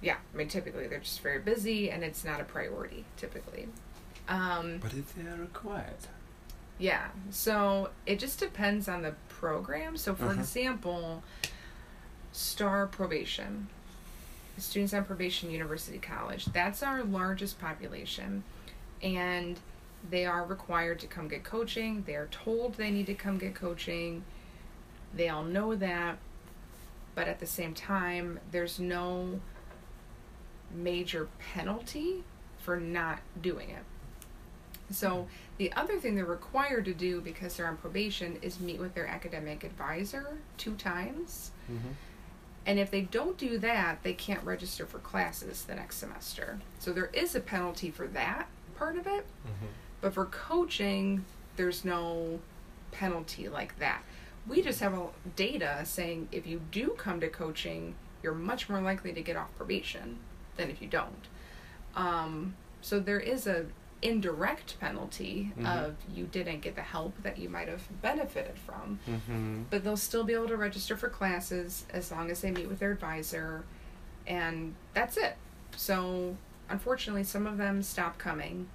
yeah, 0.00 0.16
I 0.34 0.36
mean, 0.36 0.48
typically 0.48 0.86
they're 0.86 0.98
just 1.00 1.20
very 1.20 1.38
busy 1.38 1.90
and 1.90 2.02
it's 2.02 2.24
not 2.24 2.40
a 2.40 2.44
priority, 2.44 3.04
typically. 3.16 3.68
Um, 4.30 4.78
but 4.80 4.94
if 4.94 5.14
they 5.14 5.28
are 5.28 5.36
required 5.36 5.94
yeah, 6.78 7.08
so 7.30 7.90
it 8.06 8.18
just 8.18 8.38
depends 8.40 8.88
on 8.88 9.02
the 9.02 9.12
program. 9.28 9.98
So, 9.98 10.14
for 10.14 10.24
Uh-huh. 10.24 10.40
example, 10.40 11.22
STAR 12.32 12.86
probation, 12.86 13.68
students 14.56 14.94
on 14.94 15.04
probation, 15.04 15.50
University 15.50 15.98
College, 15.98 16.46
that's 16.46 16.82
our 16.82 17.02
largest 17.04 17.60
population. 17.60 18.44
And 19.02 19.58
they 20.08 20.24
are 20.24 20.42
required 20.46 21.00
to 21.00 21.06
come 21.06 21.28
get 21.28 21.44
coaching. 21.44 22.04
They 22.06 22.14
are 22.14 22.28
told 22.28 22.74
they 22.76 22.90
need 22.90 23.06
to 23.06 23.14
come 23.14 23.36
get 23.36 23.54
coaching. 23.54 24.24
They 25.14 25.28
all 25.28 25.44
know 25.44 25.74
that. 25.74 26.16
But 27.14 27.28
at 27.28 27.40
the 27.40 27.46
same 27.46 27.74
time, 27.74 28.40
there's 28.52 28.78
no 28.80 29.40
major 30.74 31.28
penalty 31.52 32.24
for 32.58 32.78
not 32.80 33.18
doing 33.42 33.68
it. 33.68 33.82
So 34.90 35.28
the 35.58 35.72
other 35.74 35.98
thing 35.98 36.14
they're 36.16 36.24
required 36.24 36.84
to 36.86 36.94
do 36.94 37.20
because 37.20 37.56
they're 37.56 37.68
on 37.68 37.76
probation 37.76 38.38
is 38.42 38.60
meet 38.60 38.80
with 38.80 38.94
their 38.94 39.06
academic 39.06 39.64
advisor 39.64 40.38
two 40.56 40.74
times. 40.74 41.50
mm-hmm. 41.70 41.90
And 42.66 42.78
if 42.78 42.90
they 42.90 43.00
don't 43.00 43.38
do 43.38 43.58
that, 43.58 44.02
they 44.02 44.12
can't 44.12 44.44
register 44.44 44.84
for 44.84 44.98
classes 44.98 45.64
the 45.64 45.74
next 45.74 45.96
semester. 45.96 46.58
So 46.78 46.92
there 46.92 47.10
is 47.14 47.34
a 47.34 47.40
penalty 47.40 47.90
for 47.90 48.06
that 48.08 48.48
part 48.76 48.96
of 48.96 49.06
it. 49.06 49.24
Mm-hmm. 49.46 49.66
But 50.02 50.12
for 50.14 50.26
coaching, 50.26 51.24
there's 51.56 51.84
no 51.84 52.40
penalty 52.92 53.48
like 53.48 53.78
that. 53.78 54.02
We 54.46 54.62
just 54.62 54.80
have 54.80 54.94
a 54.94 55.08
data 55.36 55.80
saying 55.84 56.28
if 56.32 56.46
you 56.46 56.60
do 56.70 56.94
come 56.96 57.20
to 57.20 57.28
coaching, 57.28 57.94
you're 58.22 58.34
much 58.34 58.68
more 58.68 58.80
likely 58.80 59.12
to 59.12 59.22
get 59.22 59.36
off 59.36 59.54
probation 59.56 60.18
than 60.56 60.70
if 60.70 60.82
you 60.82 60.88
don't. 60.88 61.28
Um, 61.96 62.54
so 62.82 63.00
there 63.00 63.20
is 63.20 63.46
a 63.46 63.66
indirect 64.02 64.78
penalty 64.80 65.52
Mhm. 65.58 65.66
of 65.86 65.96
you 66.14 66.24
didn't 66.26 66.60
get 66.60 66.74
the 66.74 66.82
help 66.82 67.22
that 67.22 67.36
you 67.38 67.48
might 67.50 67.68
have 67.68 67.82
benefited 68.00 68.56
from 68.58 68.98
Mm-hmm. 69.06 69.62
but 69.70 69.84
they'll 69.84 69.96
still 69.96 70.24
be 70.24 70.32
able 70.32 70.48
to 70.48 70.56
register 70.56 70.96
for 70.96 71.08
classes 71.10 71.84
as 71.90 72.10
long 72.10 72.30
as 72.30 72.40
they 72.40 72.50
meet 72.50 72.66
with 72.68 72.78
their 72.78 72.92
advisor 72.92 73.64
and 74.26 74.74
that's 74.94 75.16
it 75.18 75.36
so 75.76 76.36
unfortunately 76.68 77.24
some 77.24 77.46
of 77.46 77.58
them 77.58 77.82
stop 77.82 78.16
coming 78.18 78.68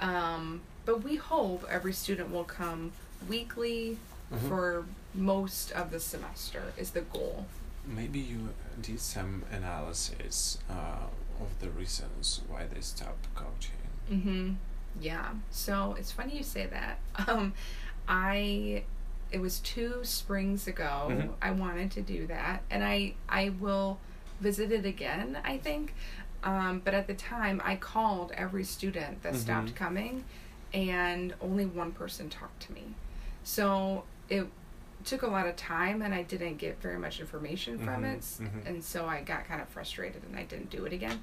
um, 0.00 0.60
but 0.84 1.02
we 1.02 1.16
hope 1.16 1.64
every 1.70 1.92
student 1.92 2.30
will 2.30 2.44
come 2.44 2.92
weekly 3.28 3.98
Mhm. 4.32 4.48
for 4.48 4.84
most 5.14 5.70
of 5.72 5.90
the 5.90 6.00
semester 6.00 6.72
is 6.76 6.90
the 6.90 7.02
goal 7.02 7.46
Maybe 7.84 8.20
you 8.20 8.50
did 8.80 9.00
some 9.00 9.42
analysis 9.50 10.58
uh, 10.70 11.06
of 11.40 11.58
the 11.60 11.68
reasons 11.70 12.40
why 12.46 12.64
they 12.72 12.80
stopped 12.80 13.26
coaching. 13.34 13.72
Mm-hmm. 14.10 14.52
Yeah. 15.00 15.28
So 15.50 15.94
it's 15.98 16.12
funny 16.12 16.36
you 16.36 16.42
say 16.42 16.66
that. 16.66 16.98
Um, 17.28 17.52
I 18.08 18.84
it 19.30 19.40
was 19.40 19.60
two 19.60 20.00
springs 20.02 20.66
ago. 20.66 21.08
Mhm. 21.10 21.30
I 21.40 21.52
wanted 21.52 21.90
to 21.92 22.02
do 22.02 22.26
that, 22.26 22.62
and 22.70 22.84
I 22.84 23.14
I 23.28 23.50
will 23.50 23.98
visit 24.40 24.72
it 24.72 24.84
again. 24.84 25.38
I 25.44 25.56
think, 25.58 25.94
um, 26.44 26.82
but 26.84 26.92
at 26.94 27.06
the 27.06 27.14
time 27.14 27.62
I 27.64 27.76
called 27.76 28.32
every 28.36 28.64
student 28.64 29.22
that 29.22 29.36
stopped 29.36 29.68
Mhm. 29.70 29.76
coming, 29.76 30.24
and 30.74 31.34
only 31.40 31.64
one 31.64 31.92
person 31.92 32.28
talked 32.28 32.60
to 32.66 32.72
me. 32.72 32.94
So 33.44 34.04
it 34.28 34.46
took 35.04 35.22
a 35.22 35.26
lot 35.26 35.46
of 35.46 35.56
time, 35.56 36.02
and 36.02 36.12
I 36.14 36.22
didn't 36.22 36.58
get 36.58 36.80
very 36.82 36.98
much 36.98 37.18
information 37.20 37.78
from 37.78 38.02
Mhm, 38.02 38.14
it, 38.14 38.20
mhm. 38.20 38.66
and 38.66 38.84
so 38.84 39.06
I 39.06 39.22
got 39.22 39.46
kind 39.46 39.60
of 39.62 39.68
frustrated, 39.68 40.22
and 40.24 40.36
I 40.36 40.44
didn't 40.44 40.70
do 40.70 40.84
it 40.84 40.92
again. 40.92 41.20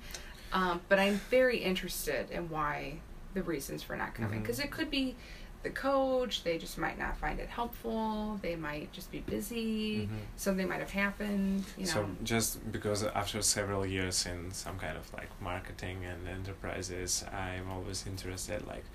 Um, 0.54 0.82
but 0.90 1.00
I'm 1.00 1.16
very 1.30 1.58
interested 1.58 2.32
in 2.32 2.50
why 2.50 3.00
the 3.34 3.44
reasons 3.44 3.84
for 3.84 3.96
not 3.96 4.14
coming 4.16 4.42
because 4.42 4.60
it 4.60 4.72
could 4.72 4.90
be 4.90 5.16
the 5.62 5.70
coach 5.70 6.44
they 6.44 6.58
just 6.58 6.78
might 6.78 6.98
not 6.98 7.16
find 7.18 7.38
it 7.40 7.50
helpful 7.50 8.40
they 8.42 8.56
might 8.56 8.92
just 8.94 9.12
be 9.12 9.20
busy 9.20 10.08
Mhm. 10.08 10.10
something 10.38 10.68
might 10.68 10.80
have 10.80 10.90
happened 10.92 11.66
you 11.78 11.86
know 11.86 11.92
So 11.92 12.10
just 12.24 12.72
because 12.72 13.04
after 13.04 13.42
several 13.42 13.86
years 13.86 14.26
in 14.26 14.52
some 14.52 14.80
kind 14.80 14.98
of 14.98 15.14
like 15.14 15.30
marketing 15.42 16.06
and 16.06 16.28
enterprises, 16.28 17.24
I'm 17.32 17.70
always 17.70 18.08
interested 18.08 18.66
like 18.68 18.86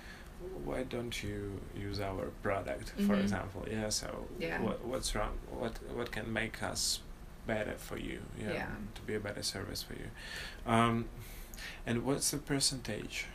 why 0.65 0.83
don't 0.83 1.23
you 1.23 1.61
use 1.77 1.99
our 2.01 2.25
product 2.43 2.89
for 3.07 3.15
Mhm. 3.15 3.21
example 3.21 3.65
yeah 3.71 3.89
so 3.89 4.27
Yeah. 4.39 4.59
what 4.61 4.83
what's 4.83 5.15
wrong 5.15 5.37
what 5.49 5.73
what 5.97 6.11
can 6.11 6.31
make 6.33 6.61
us 6.61 6.99
better 7.47 7.75
for 7.77 7.97
you 7.97 8.19
yeah, 8.37 8.51
Yeah. 8.53 8.67
to 8.95 9.01
be 9.03 9.13
a 9.15 9.19
better 9.19 9.43
service 9.43 9.81
for 9.83 9.93
you 9.93 10.09
um 10.65 11.05
and 11.85 12.03
what's 12.05 12.31
the 12.31 12.37
percentage 12.37 13.25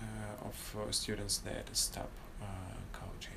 uh, 0.00 0.48
of 0.48 0.76
uh, 0.76 0.90
students 0.90 1.38
that 1.38 1.68
stop 1.76 2.10
uh, 2.42 2.46
coaching 2.92 3.32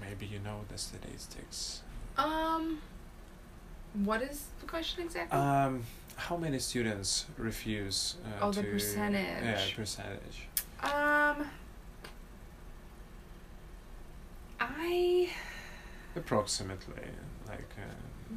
maybe 0.00 0.26
you 0.26 0.38
know 0.40 0.60
the 0.68 0.78
statistics 0.78 1.82
um 2.16 2.80
what 4.04 4.22
is 4.22 4.46
the 4.60 4.66
question 4.66 5.02
exactly 5.04 5.38
um, 5.38 5.82
how 6.16 6.36
many 6.36 6.58
students 6.58 7.24
refuse? 7.38 8.16
Uh, 8.24 8.44
Oh, 8.46 8.52
the 8.52 8.62
to, 8.62 8.70
percentage. 8.70 9.42
Yeah, 9.42 9.64
percentage. 9.74 10.46
um 10.82 11.46
i 14.60 15.30
Approximately, 16.16 17.04
like. 17.48 17.60
Uh, 17.78 17.82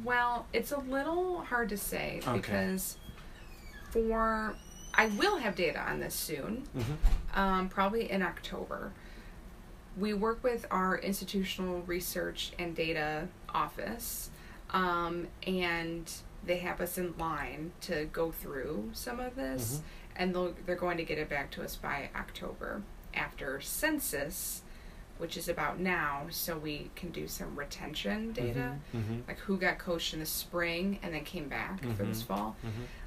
well 0.02 0.46
it's 0.52 0.72
a 0.72 0.78
little 0.78 1.40
hard 1.42 1.68
to 1.68 1.76
say 1.76 2.20
Okay. 2.26 2.40
because 2.40 2.96
for 3.90 4.56
i 4.96 5.06
will 5.06 5.38
have 5.38 5.54
data 5.54 5.80
on 5.80 6.00
this 6.00 6.14
soon 6.14 6.64
mhm. 6.76 7.38
um, 7.38 7.68
probably 7.68 8.10
in 8.10 8.22
October. 8.22 8.92
We 9.96 10.12
work 10.12 10.42
with 10.42 10.66
our 10.72 10.98
institutional 10.98 11.82
research 11.82 12.50
and 12.58 12.74
data 12.74 13.28
office, 13.48 14.28
um, 14.70 15.28
and 15.46 16.10
they 16.44 16.56
have 16.58 16.80
us 16.80 16.98
in 16.98 17.14
line 17.16 17.70
to 17.82 18.06
go 18.12 18.32
through 18.32 18.90
some 18.92 19.20
of 19.20 19.36
this, 19.36 19.76
Mhm. 19.76 19.82
and 20.16 20.34
they'll, 20.34 20.54
they're 20.66 20.74
going 20.74 20.96
to 20.96 21.04
get 21.04 21.18
it 21.18 21.28
back 21.28 21.52
to 21.52 21.62
us 21.62 21.76
by 21.76 22.10
October 22.16 22.82
after 23.14 23.60
census, 23.60 24.62
which 25.18 25.36
is 25.36 25.48
about 25.48 25.78
now, 25.78 26.26
so 26.30 26.58
we 26.58 26.90
can 26.96 27.10
do 27.12 27.28
some 27.28 27.54
retention 27.56 28.32
data, 28.32 28.78
Mm-hmm. 28.96 29.20
like 29.28 29.38
who 29.38 29.56
got 29.56 29.78
coached 29.78 30.12
in 30.12 30.18
the 30.18 30.26
spring 30.26 30.98
and 31.04 31.14
then 31.14 31.24
came 31.24 31.48
back 31.48 31.80
for 31.96 32.02
this 32.02 32.24
Mhm. 32.24 32.26
fall. 32.26 32.56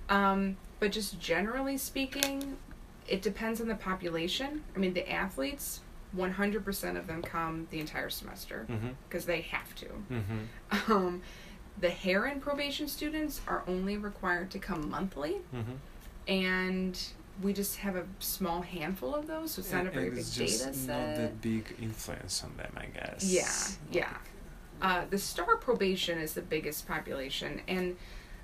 Mm-hmm. 0.10 0.16
Um, 0.16 0.58
but 0.80 0.92
just 0.92 1.20
generally 1.20 1.78
speaking, 1.78 2.58
it 3.08 3.22
depends 3.22 3.62
on 3.62 3.68
the 3.68 3.76
population. 3.76 4.64
I 4.76 4.80
mean, 4.80 4.94
the 4.94 5.10
athletes, 5.12 5.82
100% 6.16 6.98
of 6.98 7.08
them 7.08 7.22
come 7.22 7.68
the 7.72 7.80
entire 7.80 8.10
semester 8.10 8.66
Mm-hmm. 8.70 8.90
because 9.08 9.26
they 9.26 9.42
have 9.42 9.74
to. 9.76 9.86
Mm-hmm. 10.12 10.92
Um, 10.94 11.22
the 11.80 11.90
Heron 11.90 12.40
probation 12.40 12.88
students 12.88 13.42
are 13.48 13.64
only 13.68 13.98
required 13.98 14.50
to 14.52 14.60
come 14.60 14.90
monthly, 14.90 15.38
Mm-hmm. 15.54 15.74
and 16.28 17.00
we 17.42 17.54
just 17.54 17.78
have 17.78 17.96
a 17.96 18.04
small 18.20 18.62
handful 18.64 19.14
of 19.14 19.28
those, 19.28 19.52
so 19.52 19.60
it's 19.60 19.72
not 19.72 19.86
a 19.86 19.92
very 19.92 20.10
big 20.10 20.26
data 20.34 20.66
not 20.66 20.76
set. 20.76 21.16
that 21.18 21.42
big 21.42 21.66
influence 21.80 22.44
on 22.44 22.56
them, 22.58 22.72
I 22.76 22.86
guess. 22.88 23.24
Yeah, 23.24 24.02
yeah. 24.02 24.18
Uh, 24.82 25.06
the 25.10 25.20
star 25.20 25.56
probation 25.58 26.18
is 26.18 26.34
the 26.34 26.42
biggest 26.42 26.88
population, 26.88 27.62
and 27.68 27.96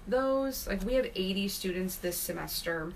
those 0.07 0.67
like 0.67 0.83
we 0.83 0.93
have 0.95 1.05
80 1.15 1.47
students 1.47 1.95
this 1.97 2.17
semester. 2.17 2.93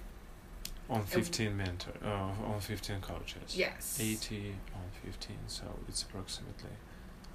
On 0.89 1.03
15 1.03 1.55
mentor, 1.57 1.91
uh, 2.05 2.07
on 2.53 2.59
15 2.61 3.01
coaches. 3.01 3.57
Yes. 3.57 3.97
80 4.01 4.55
on 4.73 4.81
15, 5.03 5.35
so 5.47 5.63
it's 5.89 6.03
approximately 6.03 6.69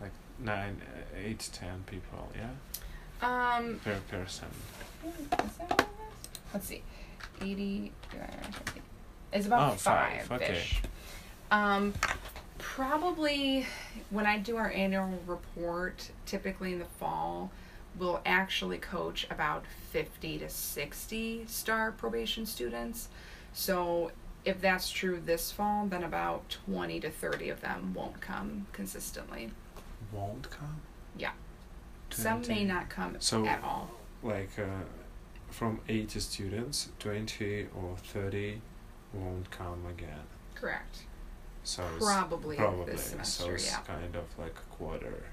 like 0.01 0.12
9, 0.39 0.81
uh, 0.81 1.19
8, 1.23 1.51
10 1.53 1.85
people, 1.86 2.32
yeah? 2.35 2.49
Um, 3.57 3.78
Per 3.85 3.99
person. 4.11 4.49
is 5.05 5.12
that 5.28 5.69
what 5.69 5.81
it 5.81 5.82
is? 5.82 5.86
Let's 6.55 6.66
see, 6.66 6.82
80. 7.43 7.93
It's 9.35 9.47
about 9.47 9.73
Oh, 9.73 9.77
five, 9.77 10.23
five. 10.23 10.40
okay. 10.43 10.65
Um, 11.51 11.93
probably 12.57 13.66
when 14.09 14.24
I 14.27 14.39
do 14.39 14.57
our 14.57 14.70
annual 14.70 15.11
report, 15.27 16.11
typically 16.24 16.73
in 16.73 16.78
the 16.78 16.85
fall, 16.86 17.51
we'll 17.98 18.20
actually 18.24 18.78
coach 18.78 19.27
about 19.31 19.64
50 19.90 20.39
to 20.39 20.48
60 20.48 21.44
star 21.47 21.93
probation 21.93 22.47
students. 22.47 23.09
So 23.52 24.12
if 24.44 24.60
that's 24.60 24.90
true 24.90 25.20
this 25.24 25.52
fall, 25.52 25.86
then 25.86 26.02
about 26.02 26.56
20 26.66 27.01
to 27.01 27.10
30 27.10 27.48
of 27.51 27.60
them 27.60 27.93
won't 27.94 28.20
come 28.20 28.66
consistently. 28.73 29.51
Won't 30.12 30.51
come? 30.51 30.81
Yeah. 31.16 31.32
Some 32.10 32.43
may 32.48 32.64
not 32.64 32.89
come 32.89 33.16
So- 33.20 33.47
at 33.47 33.62
all. 33.62 33.90
Like 34.23 34.51
uh, 34.59 34.85
from 35.51 35.81
80 35.89 36.20
students, 36.20 36.89
20 37.01 37.66
or 37.74 37.97
30 37.97 38.60
won't 39.12 39.51
come 39.51 39.85
again. 39.86 40.20
Correct. 40.55 41.02
So 41.64 41.82
Probably, 42.01 42.56
probably 42.56 42.93
this 42.93 43.14
so 43.23 43.51
it's 43.51 43.66
yeah. 43.70 43.78
kind 43.81 44.16
of 44.16 44.24
like 44.39 44.55
a 44.56 44.74
quarter. 44.74 45.24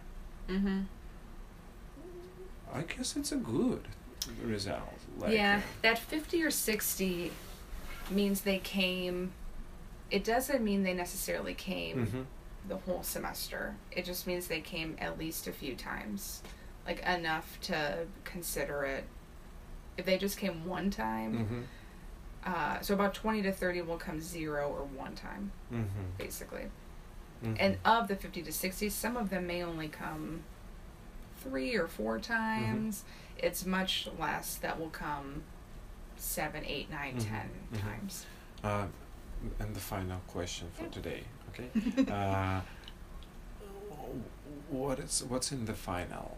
Mm-hmm. 0.47 0.81
I 2.73 2.81
guess 2.81 3.15
it's 3.15 3.31
a 3.31 3.37
good 3.37 3.87
result. 4.43 4.81
Like, 5.17 5.33
yeah, 5.33 5.57
uh, 5.57 5.67
that 5.81 5.99
50 5.99 6.43
or 6.43 6.51
60 6.51 7.31
means 8.11 8.41
they 8.41 8.59
came. 8.59 9.31
It 10.11 10.23
doesn't 10.23 10.63
mean 10.63 10.83
they 10.83 10.93
necessarily 10.93 11.53
came 11.53 12.07
mhm. 12.07 12.25
the 12.67 12.77
whole 12.77 13.03
semester. 13.03 13.75
It 13.91 14.05
just 14.05 14.27
means 14.27 14.47
they 14.47 14.61
came 14.61 14.95
at 14.99 15.17
least 15.19 15.47
a 15.47 15.51
few 15.51 15.75
times. 15.75 16.41
Like 16.85 16.99
enough 17.01 17.59
to 17.63 18.05
consider 18.23 18.83
it. 18.83 19.03
If 19.97 20.05
they 20.05 20.17
just 20.17 20.37
came 20.37 20.65
one 20.65 20.89
time, 20.89 21.67
Mhm. 22.45 22.51
uh, 22.51 22.81
so 22.81 22.93
about 22.93 23.13
20 23.13 23.41
to 23.43 23.51
30 23.51 23.81
will 23.81 23.97
come 23.97 24.19
zero 24.19 24.69
or 24.69 24.85
one 24.85 25.13
time, 25.15 25.51
Mhm. 25.71 26.17
basically. 26.17 26.67
Mhm. 27.43 27.57
And 27.59 27.77
of 27.85 28.07
the 28.07 28.15
50 28.15 28.41
to 28.43 28.51
60, 28.51 28.89
some 28.89 29.17
of 29.17 29.29
them 29.29 29.45
may 29.45 29.61
only 29.63 29.87
come 29.89 30.43
three 31.41 31.75
or 31.75 31.87
four 31.87 32.19
times. 32.19 33.03
It's 33.37 33.65
much 33.65 34.07
less 34.19 34.55
that 34.55 34.79
will 34.79 34.89
come 34.89 35.43
seven, 36.17 36.63
eight, 36.65 36.89
nine, 36.91 37.15
Mhm, 37.15 37.23
ten 37.29 37.49
mhm. 37.73 37.81
times. 37.81 38.25
Uh, 38.63 38.87
and 39.59 39.73
the 39.75 39.79
final 39.79 40.19
question 40.27 40.67
for 40.73 40.83
Yep. 40.83 40.91
today, 40.91 41.23
okay? 41.49 41.69
uh, 42.11 42.61
what 44.69 44.99
is 44.99 45.23
what's 45.27 45.51
in 45.51 45.65
the 45.65 45.73
final? 45.73 46.37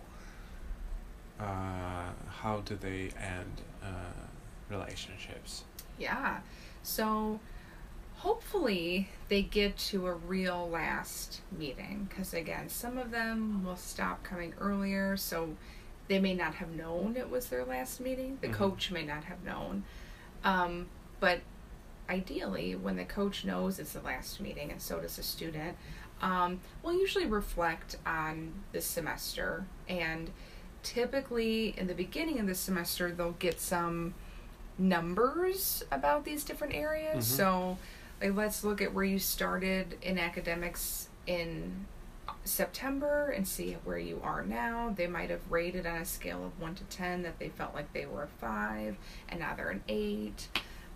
Uh, 1.39 2.11
how 2.41 2.61
do 2.63 2.75
they 2.75 3.09
end 3.19 3.61
uh, 3.83 3.87
relationships? 4.69 5.63
Yeah. 5.97 6.39
So 6.83 7.39
hopefully 8.21 9.09
they 9.29 9.41
get 9.41 9.75
to 9.75 10.05
a 10.05 10.13
real 10.13 10.69
last 10.69 11.41
meeting 11.57 12.07
because 12.07 12.35
again, 12.35 12.69
some 12.69 12.99
of 12.99 13.09
them 13.09 13.63
will 13.65 13.75
stop 13.75 14.23
coming 14.23 14.53
earlier, 14.59 15.17
so 15.17 15.49
they 16.07 16.19
may 16.19 16.35
not 16.35 16.53
have 16.55 16.69
known 16.69 17.15
it 17.17 17.27
was 17.31 17.47
their 17.47 17.65
last 17.65 17.99
meeting. 17.99 18.37
The 18.41 18.49
Mhm. 18.49 18.53
coach 18.53 18.91
may 18.91 19.03
not 19.03 19.23
have 19.23 19.43
known. 19.43 19.85
Um, 20.43 20.87
but 21.19 21.41
ideally, 22.09 22.75
when 22.75 22.95
the 22.95 23.05
coach 23.05 23.43
knows 23.43 23.79
it's 23.79 23.93
the 23.93 24.01
last 24.01 24.39
meeting, 24.39 24.69
and 24.71 24.79
so 24.79 24.99
does 24.99 25.15
the 25.15 25.23
student, 25.23 25.75
um, 26.21 26.59
we'll 26.83 26.93
usually 26.99 27.25
reflect 27.25 27.95
on 28.05 28.53
the 28.71 28.81
semester. 28.81 29.65
And 29.89 30.29
typically, 30.83 31.69
in 31.75 31.87
the 31.87 31.95
beginning 31.95 32.39
of 32.39 32.45
the 32.45 32.53
semester, 32.55 33.11
they'll 33.11 33.31
get 33.31 33.59
some 33.59 34.13
numbers 34.77 35.83
about 35.91 36.23
these 36.25 36.43
different 36.43 36.75
areas. 36.75 37.25
Mhm. 37.25 37.37
So, 37.37 37.77
let's 38.29 38.63
look 38.63 38.81
at 38.81 38.93
where 38.93 39.03
you 39.03 39.19
started 39.19 39.97
in 40.01 40.17
academics 40.19 41.09
in 41.27 41.85
September 42.43 43.29
and 43.29 43.47
see 43.47 43.73
where 43.83 43.97
you 43.97 44.19
are 44.23 44.43
now. 44.43 44.93
They 44.95 45.07
might 45.07 45.29
have 45.29 45.41
rated 45.49 45.85
on 45.85 45.97
a 45.97 46.05
scale 46.05 46.45
of 46.45 46.59
1 46.59 46.75
to 46.75 46.83
10 46.85 47.23
that 47.23 47.39
they 47.39 47.49
felt 47.49 47.73
like 47.73 47.91
they 47.93 48.05
were 48.05 48.23
a 48.23 48.27
5, 48.27 48.95
and 49.29 49.39
now 49.39 49.53
they're 49.55 49.69
an 49.69 49.83
8. 49.87 50.47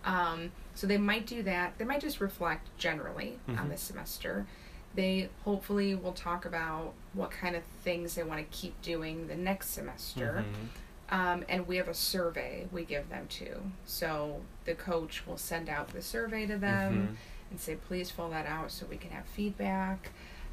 Um, 0.04 0.52
so 0.74 0.86
they 0.86 0.98
might 0.98 1.26
do 1.26 1.42
that. 1.44 1.78
They 1.78 1.84
might 1.84 2.00
just 2.00 2.20
reflect 2.20 2.68
generally 2.78 3.38
on 3.48 3.56
Mhm. 3.56 3.70
the 3.70 3.76
semester. 3.76 4.46
They 4.94 5.28
hopefully 5.44 5.94
will 5.94 6.12
talk 6.12 6.44
about 6.46 6.94
what 7.12 7.30
kind 7.30 7.54
of 7.56 7.62
things 7.82 8.14
they 8.14 8.22
want 8.22 8.40
to 8.40 8.56
keep 8.56 8.80
doing 8.82 9.26
the 9.28 9.34
next 9.36 9.70
semester. 9.70 10.44
Mhm. 10.46 10.68
Um, 11.08 11.44
and 11.48 11.66
we 11.68 11.76
have 11.76 11.88
a 11.88 11.94
survey 11.94 12.66
we 12.72 12.84
give 12.84 13.08
them 13.08 13.26
to. 13.28 13.60
So 13.84 14.40
the 14.64 14.74
coach 14.74 15.24
will 15.26 15.36
send 15.38 15.68
out 15.68 15.88
the 15.88 16.02
survey 16.02 16.46
to 16.46 16.56
them 16.58 16.92
Mhm. 16.94 17.50
and 17.50 17.60
say, 17.60 17.76
please 17.76 18.10
fill 18.10 18.28
that 18.30 18.46
out 18.46 18.72
so 18.72 18.86
we 18.86 18.96
can 18.96 19.10
have 19.12 19.24
feedback. 19.26 20.10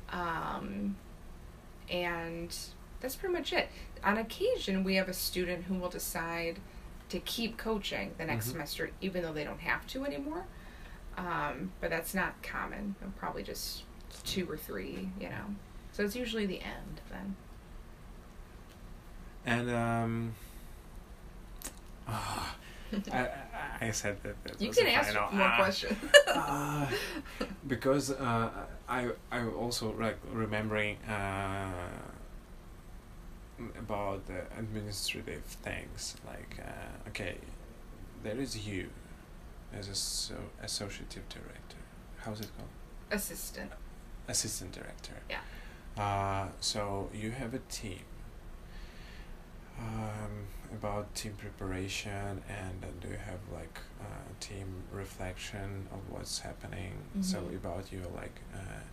Um, 0.09 0.95
and 1.89 2.55
that's 2.99 3.15
pretty 3.15 3.33
much 3.33 3.51
it. 3.51 3.69
On 4.03 4.17
occasion, 4.17 4.83
we 4.83 4.95
have 4.95 5.09
a 5.09 5.13
student 5.13 5.65
who 5.65 5.73
will 5.75 5.89
decide 5.89 6.59
to 7.09 7.19
keep 7.19 7.57
coaching 7.57 8.13
the 8.17 8.25
next 8.25 8.47
Mhm. 8.47 8.51
semester, 8.51 8.91
even 9.01 9.23
though 9.23 9.33
they 9.33 9.43
don't 9.43 9.59
have 9.61 9.85
to 9.87 10.05
anymore. 10.05 10.45
Um, 11.17 11.71
but 11.81 11.89
that's 11.89 12.13
not 12.13 12.41
common. 12.43 12.95
Probably 13.17 13.43
just 13.43 13.83
two 14.23 14.49
or 14.49 14.57
three, 14.57 15.09
you 15.19 15.29
know. 15.29 15.55
So 15.91 16.03
it's 16.03 16.15
usually 16.15 16.45
the 16.45 16.61
end 16.61 17.01
then. 17.09 17.35
And 19.45 19.69
um, 19.69 20.33
ah, 22.07 22.55
I, 23.11 23.27
I 23.81 23.91
said 23.91 24.21
that. 24.23 24.41
that 24.43 24.61
You 24.61 24.71
can 24.71 24.87
ask 24.87 25.09
final. 25.13 25.31
more 25.31 25.47
Ah. 25.47 25.55
questions. 25.57 25.97
Uh, 26.27 26.87
because 27.67 28.11
uh, 28.11 28.49
I 28.87 29.09
I 29.31 29.45
also 29.45 29.93
like 29.99 30.17
remembering 30.31 30.97
uh, 31.07 31.71
about 33.77 34.25
the 34.27 34.41
administrative 34.57 35.43
things 35.63 36.15
like 36.25 36.57
uh, 36.59 37.07
okay 37.09 37.37
there 38.23 38.37
is 38.37 38.67
you 38.67 38.89
as 39.77 39.87
a 39.87 39.95
so 39.95 40.35
associative 40.61 41.27
director 41.29 41.77
how's 42.17 42.41
it 42.41 42.49
called 42.57 42.69
Assistant. 43.11 43.71
assistant 44.27 44.71
director 44.71 45.13
Yeah. 45.29 45.39
uh, 46.03 46.47
so 46.59 47.09
you 47.13 47.31
have 47.31 47.53
a 47.53 47.59
team 47.69 47.99
um, 49.83 50.31
about 50.71 51.13
team 51.15 51.33
preparation 51.37 52.41
and 52.49 52.83
uh, 52.83 52.87
do 53.01 53.09
you 53.09 53.17
have 53.31 53.39
like 53.53 53.79
uh, 54.01 54.05
team 54.39 54.67
reflection 54.91 55.87
of 55.91 55.99
what's 56.09 56.39
happening 56.39 56.93
so 57.21 57.37
Mhm. 57.39 57.55
about 57.61 57.91
your 57.91 58.07
like 58.21 58.37
uh, 58.53 58.83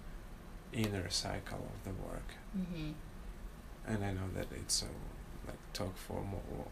inner 0.73 1.09
cycle 1.11 1.63
of 1.75 1.79
the 1.85 1.95
work 2.03 2.31
Mm-hmm. 2.59 2.91
and 3.87 4.05
I 4.05 4.13
know 4.13 4.29
that 4.35 4.49
it's 4.53 4.75
so 4.75 4.87
like 5.47 5.59
talk 5.73 5.97
for 5.97 6.23
more 6.23 6.67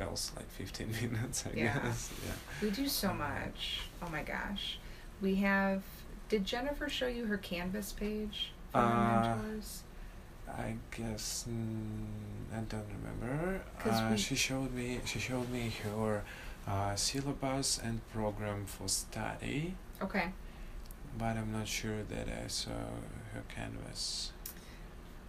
else 0.00 0.32
like 0.36 0.50
15 0.50 0.90
minutes 1.12 1.44
I 1.46 1.50
Yeah. 1.56 1.78
guess 1.78 2.10
yeah 2.26 2.32
We 2.62 2.70
do 2.70 2.88
so 2.88 3.12
much. 3.12 3.80
Oh 4.02 4.08
my 4.10 4.22
gosh. 4.22 4.78
We 5.20 5.34
have. 5.36 5.82
Did 6.28 6.44
Jennifer 6.44 6.88
show 6.88 7.06
you 7.06 7.26
her 7.26 7.36
Canvas 7.38 7.92
page 7.92 8.52
for 8.72 8.78
Uh, 8.78 8.96
mentors? 9.08 9.82
I 10.56 10.76
guess 10.96 11.46
mm, 11.48 12.04
I 12.56 12.60
don't 12.60 12.84
remember. 13.02 13.62
Uh, 13.84 14.16
she 14.16 14.34
showed 14.34 14.72
me. 14.74 15.00
She 15.04 15.18
showed 15.18 15.50
me 15.50 15.72
her 15.84 16.22
uh, 16.68 16.94
syllabus 16.94 17.78
and 17.82 18.00
program 18.12 18.66
for 18.66 18.88
study, 18.88 19.74
Okay. 20.02 20.32
but 21.18 21.36
I'm 21.36 21.52
not 21.52 21.66
sure 21.68 22.02
that 22.08 22.28
I 22.28 22.46
saw 22.48 22.70
her 23.34 23.42
canvas. 23.54 24.32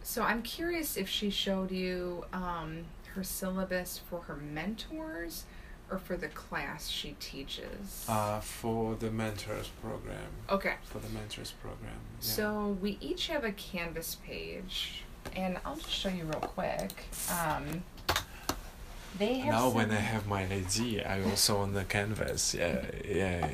So 0.04 0.22
I'm 0.24 0.42
curious 0.42 0.98
if 0.98 1.08
she 1.08 1.30
showed 1.30 1.72
you 1.72 2.26
um, 2.34 2.84
her 3.16 3.24
syllabus 3.24 4.00
for 4.10 4.22
her 4.24 4.36
mentors 4.36 5.46
or 5.90 5.98
for 5.98 6.18
the 6.18 6.28
class 6.28 6.90
she 6.90 7.16
teaches. 7.20 8.06
Uh, 8.10 8.40
for 8.40 8.96
the 8.96 9.10
mentors 9.12 9.70
program. 9.82 10.30
okay. 10.50 10.76
For 10.84 11.00
the 11.00 11.10
mentors 11.10 11.52
program. 11.52 11.94
yeah. 11.94 12.20
So 12.20 12.78
we 12.82 12.98
each 13.02 13.28
have 13.28 13.44
a 13.44 13.52
Canvas 13.52 14.16
page, 14.26 15.04
and 15.36 15.58
I'll 15.66 15.76
just 15.76 15.90
show 15.92 16.10
you 16.10 16.24
real 16.24 16.40
quick. 16.40 16.92
Um, 17.32 17.84
they 19.18 19.36
have 19.40 19.54
now 19.54 19.70
when 19.70 19.92
I 19.92 19.96
have 19.96 20.28
my 20.28 20.44
ID, 20.44 21.02
I 21.04 21.24
also 21.24 21.58
on 21.58 21.74
the 21.74 21.84
canvas. 21.84 22.54
Yeah, 22.54 22.86
yeah. 23.08 23.50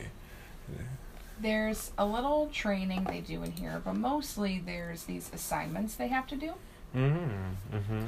there's 1.40 1.92
a 1.98 2.06
little 2.06 2.50
training 2.54 3.04
they 3.06 3.20
do 3.20 3.44
in 3.44 3.52
here, 3.52 3.82
but 3.84 3.96
mostly 3.96 4.62
there's 4.66 5.04
these 5.04 5.30
assignments 5.34 5.96
they 5.96 6.08
have 6.08 6.28
to 6.28 6.36
do. 6.36 6.54
Mm-hmm. 6.96 7.76
Mm-hmm. 7.78 8.06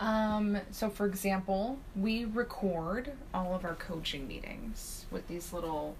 Um, 0.00 0.58
so, 0.70 0.90
for 0.90 1.06
example, 1.06 1.78
we 1.94 2.24
record 2.24 3.12
all 3.32 3.54
of 3.54 3.64
our 3.64 3.74
coaching 3.76 4.26
meetings 4.26 5.06
with 5.10 5.26
these 5.28 5.52
little 5.52 5.94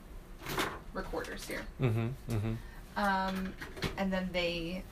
recorders 0.93 1.47
here. 1.47 1.63
Mm-hmm. 1.81 2.09
Mm-hmm. 2.31 2.53
Um, 2.97 3.55
and 3.97 4.13
then 4.13 4.29
they 4.33 4.83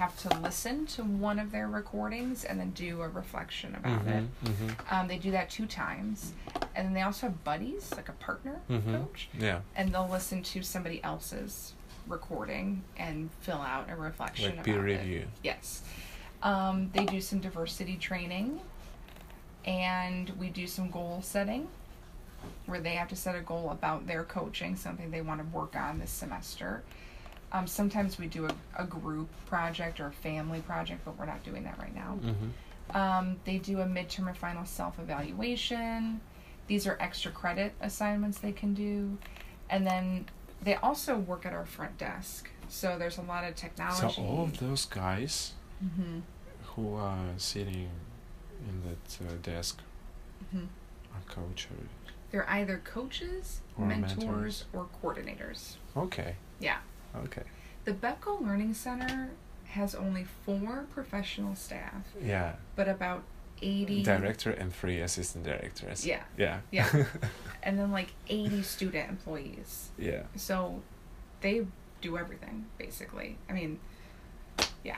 have 0.00 0.16
to 0.18 0.40
listen 0.40 0.86
to 0.86 1.04
one 1.04 1.38
of 1.38 1.52
their 1.52 1.68
recordings 1.68 2.44
and 2.44 2.58
then 2.58 2.70
do 2.70 3.02
a 3.02 3.08
reflection 3.08 3.74
about 3.74 4.06
it. 4.06 4.24
Mm-hmm. 4.44 4.68
Um, 4.94 5.08
they 5.08 5.18
do 5.18 5.30
that 5.32 5.50
two 5.50 5.66
times. 5.66 6.32
And 6.74 6.86
then 6.86 6.94
they 6.94 7.02
also 7.02 7.26
have 7.26 7.44
buddies, 7.44 7.92
like 7.94 8.08
a 8.08 8.12
partner 8.12 8.60
Mhm. 8.70 8.84
coach, 9.02 9.28
Yeah. 9.34 9.60
and 9.76 9.92
they'll 9.94 10.08
listen 10.08 10.42
to 10.42 10.62
somebody 10.62 11.04
else's 11.04 11.74
recording 12.08 12.82
and 12.96 13.28
fill 13.42 13.60
out 13.60 13.90
a 13.90 13.94
reflection 13.96 14.46
Like 14.46 14.54
about 14.54 14.64
peer 14.64 14.88
it. 14.88 15.00
review. 15.02 15.26
Yes. 15.42 15.82
Um, 16.42 16.90
they 16.94 17.04
do 17.04 17.20
some 17.20 17.40
diversity 17.40 17.96
training, 17.98 18.60
and 19.66 20.30
we 20.30 20.48
do 20.48 20.66
some 20.66 20.90
goal 20.90 21.20
setting, 21.22 21.68
where 22.64 22.80
they 22.80 22.94
have 22.94 23.08
to 23.08 23.16
set 23.16 23.36
a 23.36 23.40
goal 23.40 23.68
about 23.68 24.06
their 24.06 24.24
coaching, 24.24 24.76
something 24.76 25.10
they 25.10 25.20
want 25.20 25.42
to 25.42 25.46
work 25.54 25.76
on 25.76 25.98
this 25.98 26.10
semester. 26.10 26.82
Um, 27.52 27.66
sometimes 27.66 28.18
we 28.18 28.26
do 28.26 28.46
a, 28.46 28.54
a 28.78 28.84
group 28.84 29.28
project 29.46 29.98
or 30.00 30.06
a 30.06 30.12
family 30.12 30.60
project, 30.60 31.04
but 31.04 31.18
we're 31.18 31.26
not 31.26 31.42
doing 31.42 31.64
that 31.64 31.78
right 31.78 31.94
now. 31.94 32.18
Mm-hmm. 32.22 32.96
Um, 32.96 33.36
they 33.44 33.58
do 33.58 33.80
a 33.80 33.84
midterm 33.86 34.28
and 34.28 34.36
final 34.36 34.64
self 34.64 34.98
evaluation. 34.98 36.20
These 36.66 36.86
are 36.86 36.96
extra 37.00 37.30
credit 37.32 37.72
assignments 37.80 38.38
they 38.38 38.52
can 38.52 38.74
do. 38.74 39.18
And 39.68 39.86
then 39.86 40.26
they 40.62 40.74
also 40.76 41.16
work 41.18 41.44
at 41.46 41.52
our 41.52 41.66
front 41.66 41.98
desk. 41.98 42.48
So 42.68 42.96
there's 42.98 43.18
a 43.18 43.22
lot 43.22 43.44
of 43.44 43.56
technology. 43.56 44.14
So 44.14 44.22
all 44.22 44.44
of 44.44 44.58
those 44.60 44.86
guys 44.86 45.52
hmm 45.80 46.20
who 46.76 46.94
are 46.94 47.18
sitting 47.36 47.88
in 48.68 48.82
that 48.84 49.26
uh, 49.28 49.32
desk 49.42 49.80
hmm 50.52 50.64
are 51.12 51.22
coaches. 51.34 51.88
They're 52.30 52.48
either 52.48 52.80
coaches, 52.84 53.60
Or 53.76 53.86
mentors, 53.86 54.18
mentors. 54.18 54.64
or 54.72 54.86
coordinators. 55.02 55.74
Okay. 55.96 56.36
Yeah. 56.60 56.78
Okay. 57.16 57.42
The 57.84 57.92
Bepko 57.92 58.40
Learning 58.40 58.74
Center 58.74 59.30
has 59.68 59.94
only 59.94 60.24
four 60.44 60.86
professional 60.92 61.54
staff, 61.54 62.04
Yeah. 62.22 62.54
but 62.76 62.88
about 62.88 63.22
80. 63.62 64.02
Director 64.02 64.50
and 64.50 64.74
three 64.74 65.00
assistant 65.00 65.44
directors. 65.44 66.06
Yeah. 66.06 66.22
Yeah. 66.36 66.60
Yeah. 66.70 67.04
And 67.62 67.78
then 67.78 67.90
like 67.92 68.08
80 68.28 68.62
student 68.62 69.10
employees. 69.10 69.90
yeah. 69.98 70.22
So 70.34 70.80
they 71.42 71.66
do 72.00 72.16
everything, 72.16 72.64
basically. 72.78 73.36
I 73.50 73.52
mean, 73.52 73.78
yeah. 74.82 74.96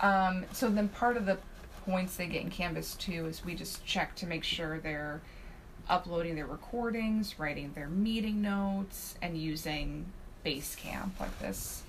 Um, 0.00 0.46
so 0.52 0.70
then 0.70 0.88
part 0.88 1.18
of 1.18 1.26
the 1.26 1.36
points 1.84 2.16
they 2.16 2.26
get 2.28 2.42
in 2.42 2.50
Canvas 2.50 2.94
too 2.94 3.26
is 3.26 3.44
we 3.44 3.54
just 3.54 3.84
check 3.84 4.14
to 4.16 4.26
make 4.26 4.42
sure 4.42 4.78
they're 4.78 5.20
uploading 5.88 6.34
their 6.34 6.46
recordings, 6.46 7.38
writing 7.38 7.72
their 7.74 7.88
meeting 7.88 8.40
notes, 8.42 9.16
and 9.20 9.36
using 9.38 10.06
Basecamp, 10.46 11.10
like 11.18 11.36
this 11.40 11.82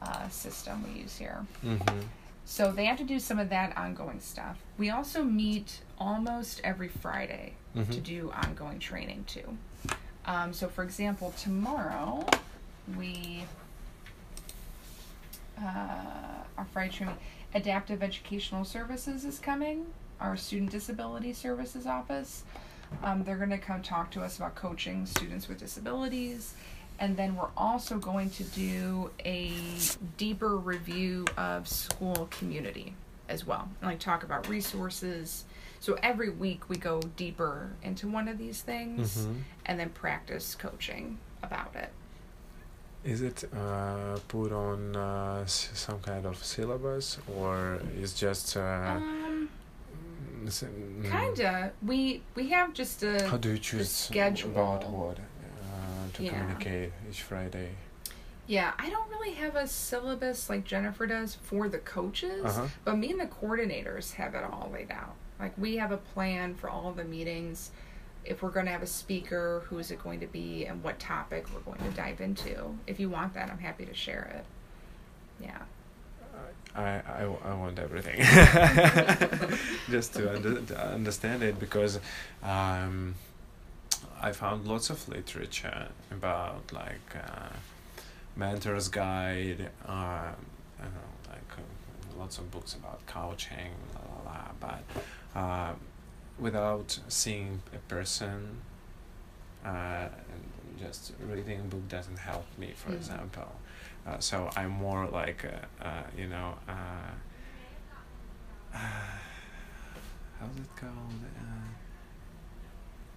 uh, 0.00 0.28
system 0.30 0.82
we 0.84 1.00
use 1.02 1.18
here. 1.18 1.44
Mm-hmm. 1.64 2.00
So 2.46 2.72
they 2.72 2.86
have 2.86 2.96
to 2.96 3.04
do 3.04 3.18
some 3.18 3.38
of 3.38 3.50
that 3.50 3.76
ongoing 3.76 4.20
stuff. 4.20 4.56
We 4.78 4.88
also 4.88 5.22
meet 5.22 5.80
almost 5.98 6.62
every 6.64 6.88
Friday 6.88 7.52
to 7.74 7.80
Mhm. 7.80 8.02
do 8.02 8.32
ongoing 8.32 8.78
training 8.78 9.24
too. 9.26 9.58
Um, 10.24 10.52
so, 10.54 10.68
for 10.68 10.82
example, 10.82 11.34
tomorrow 11.38 12.26
we 12.96 13.44
uh, 15.62 16.44
our 16.56 16.64
Friday 16.72 16.92
training, 16.92 17.16
Adaptive 17.54 18.02
Educational 18.02 18.64
Services 18.64 19.24
is 19.24 19.38
coming. 19.38 19.86
Our 20.20 20.36
Student 20.36 20.70
Disability 20.70 21.32
Services 21.32 21.84
office. 21.86 22.44
Um, 23.02 23.24
they're 23.24 23.36
going 23.36 23.50
to 23.50 23.58
come 23.58 23.82
talk 23.82 24.10
to 24.12 24.22
us 24.22 24.36
about 24.38 24.54
coaching 24.54 25.04
students 25.04 25.48
with 25.48 25.58
disabilities. 25.58 26.54
And 27.00 27.16
then 27.16 27.36
we're 27.36 27.50
also 27.56 27.96
going 27.98 28.30
to 28.30 28.44
do 28.44 29.10
a 29.24 29.52
deeper 30.16 30.56
review 30.56 31.24
of 31.36 31.68
school 31.68 32.28
community 32.30 32.94
as 33.28 33.46
well. 33.46 33.68
And 33.80 33.90
like 33.90 34.00
talk 34.00 34.24
about 34.24 34.48
resources. 34.48 35.44
So 35.80 35.96
every 36.02 36.30
week 36.30 36.68
we 36.68 36.76
go 36.76 37.00
deeper 37.16 37.70
into 37.84 38.08
one 38.08 38.26
of 38.26 38.36
these 38.38 38.62
things 38.62 39.18
Mhm. 39.26 39.42
and 39.66 39.78
then 39.78 39.90
practice 39.90 40.56
coaching 40.56 41.18
about 41.42 41.76
it. 41.76 41.92
Is 43.04 43.20
it 43.22 43.44
uh, 43.54 44.18
put 44.26 44.50
on 44.50 44.96
uh, 44.96 45.42
s- 45.44 45.70
some 45.74 46.00
kind 46.00 46.26
of 46.26 46.42
syllabus 46.44 47.18
or 47.32 47.80
is 47.96 48.12
just 48.12 48.56
uh, 48.56 48.60
Um, 48.60 49.48
s- 50.46 50.64
mm, 50.64 51.08
kinda. 51.08 51.72
We 51.86 52.22
we 52.34 52.48
have 52.50 52.74
just 52.74 53.04
a 53.04 53.28
How 53.28 53.36
do 53.36 53.50
you 53.50 53.58
choose 53.58 53.88
schedule. 53.88 54.50
about 54.50 54.90
what 54.90 55.18
to 56.14 56.22
Yeah. 56.24 56.30
communicate 56.30 56.92
each 57.08 57.22
Friday? 57.22 57.70
Yeah, 58.46 58.72
I 58.78 58.88
don't 58.88 59.10
really 59.10 59.32
have 59.34 59.56
a 59.56 59.66
syllabus 59.66 60.48
like 60.48 60.64
Jennifer 60.64 61.06
does 61.06 61.34
for 61.34 61.68
the 61.68 61.78
coaches, 61.78 62.44
Uh-huh. 62.46 62.68
but 62.84 62.96
me 62.96 63.10
and 63.10 63.20
the 63.20 63.26
coordinators 63.26 64.14
have 64.14 64.34
it 64.34 64.42
all 64.42 64.70
laid 64.72 64.90
out. 64.90 65.14
Like 65.38 65.52
we 65.58 65.76
have 65.76 65.92
a 65.92 65.98
plan 65.98 66.54
for 66.54 66.70
all 66.70 66.92
the 66.92 67.04
meetings. 67.04 67.70
If 68.24 68.42
we're 68.42 68.50
going 68.50 68.66
to 68.66 68.72
have 68.72 68.82
a 68.82 68.86
speaker, 68.86 69.62
who 69.68 69.78
is 69.78 69.90
it 69.90 70.02
going 70.02 70.20
to 70.20 70.26
be, 70.26 70.64
and 70.66 70.82
what 70.82 70.98
topic 70.98 71.46
we're 71.54 71.60
going 71.60 71.78
to 71.90 71.96
dive 71.96 72.20
into. 72.20 72.76
If 72.86 72.98
you 73.00 73.08
want 73.08 73.34
that, 73.34 73.50
I'm 73.50 73.58
happy 73.58 73.86
to 73.86 73.94
share 73.94 74.30
it. 75.40 75.44
Yeah. 75.46 75.58
I, 76.74 77.00
I, 77.06 77.24
I 77.44 77.54
want 77.54 77.78
everything 77.78 78.18
just 79.90 80.14
to, 80.14 80.34
under, 80.34 80.60
to 80.60 80.86
understand 80.92 81.42
it 81.42 81.58
because 81.58 81.98
um, 82.42 83.14
I 84.20 84.32
found 84.32 84.66
lots 84.66 84.90
of 84.90 85.08
literature 85.08 85.88
about 86.10 86.72
like 86.72 87.14
uh, 87.16 87.48
mentors 88.36 88.88
guide 88.88 89.70
uh, 89.88 89.92
I 89.92 90.34
don't 90.82 90.94
know 90.94 91.10
like 91.28 91.52
uh, 91.58 92.18
lots 92.18 92.38
of 92.38 92.50
books 92.50 92.74
about 92.74 93.04
coaching 93.06 93.72
la, 93.94 94.00
la, 94.24 94.32
la, 94.32 94.50
but 94.60 95.38
uh, 95.38 95.72
without 96.38 96.98
seeing 97.08 97.62
a 97.74 97.78
person 97.88 98.60
uh, 99.64 100.08
just 100.78 101.12
reading 101.28 101.60
a 101.60 101.62
book 101.64 101.88
doesn't 101.88 102.18
help 102.18 102.46
me 102.58 102.72
for 102.76 102.90
Mhm. 102.90 102.96
example 102.96 103.50
uh, 104.06 104.18
so 104.20 104.48
I'm 104.56 104.70
more 104.70 105.06
like, 105.06 105.44
uh, 105.44 105.84
uh, 105.84 106.02
you 106.16 106.28
know, 106.28 106.54
uh, 106.66 107.12
how's 110.38 110.56
it 110.56 110.76
called? 110.76 111.20
Uh, 111.36 111.42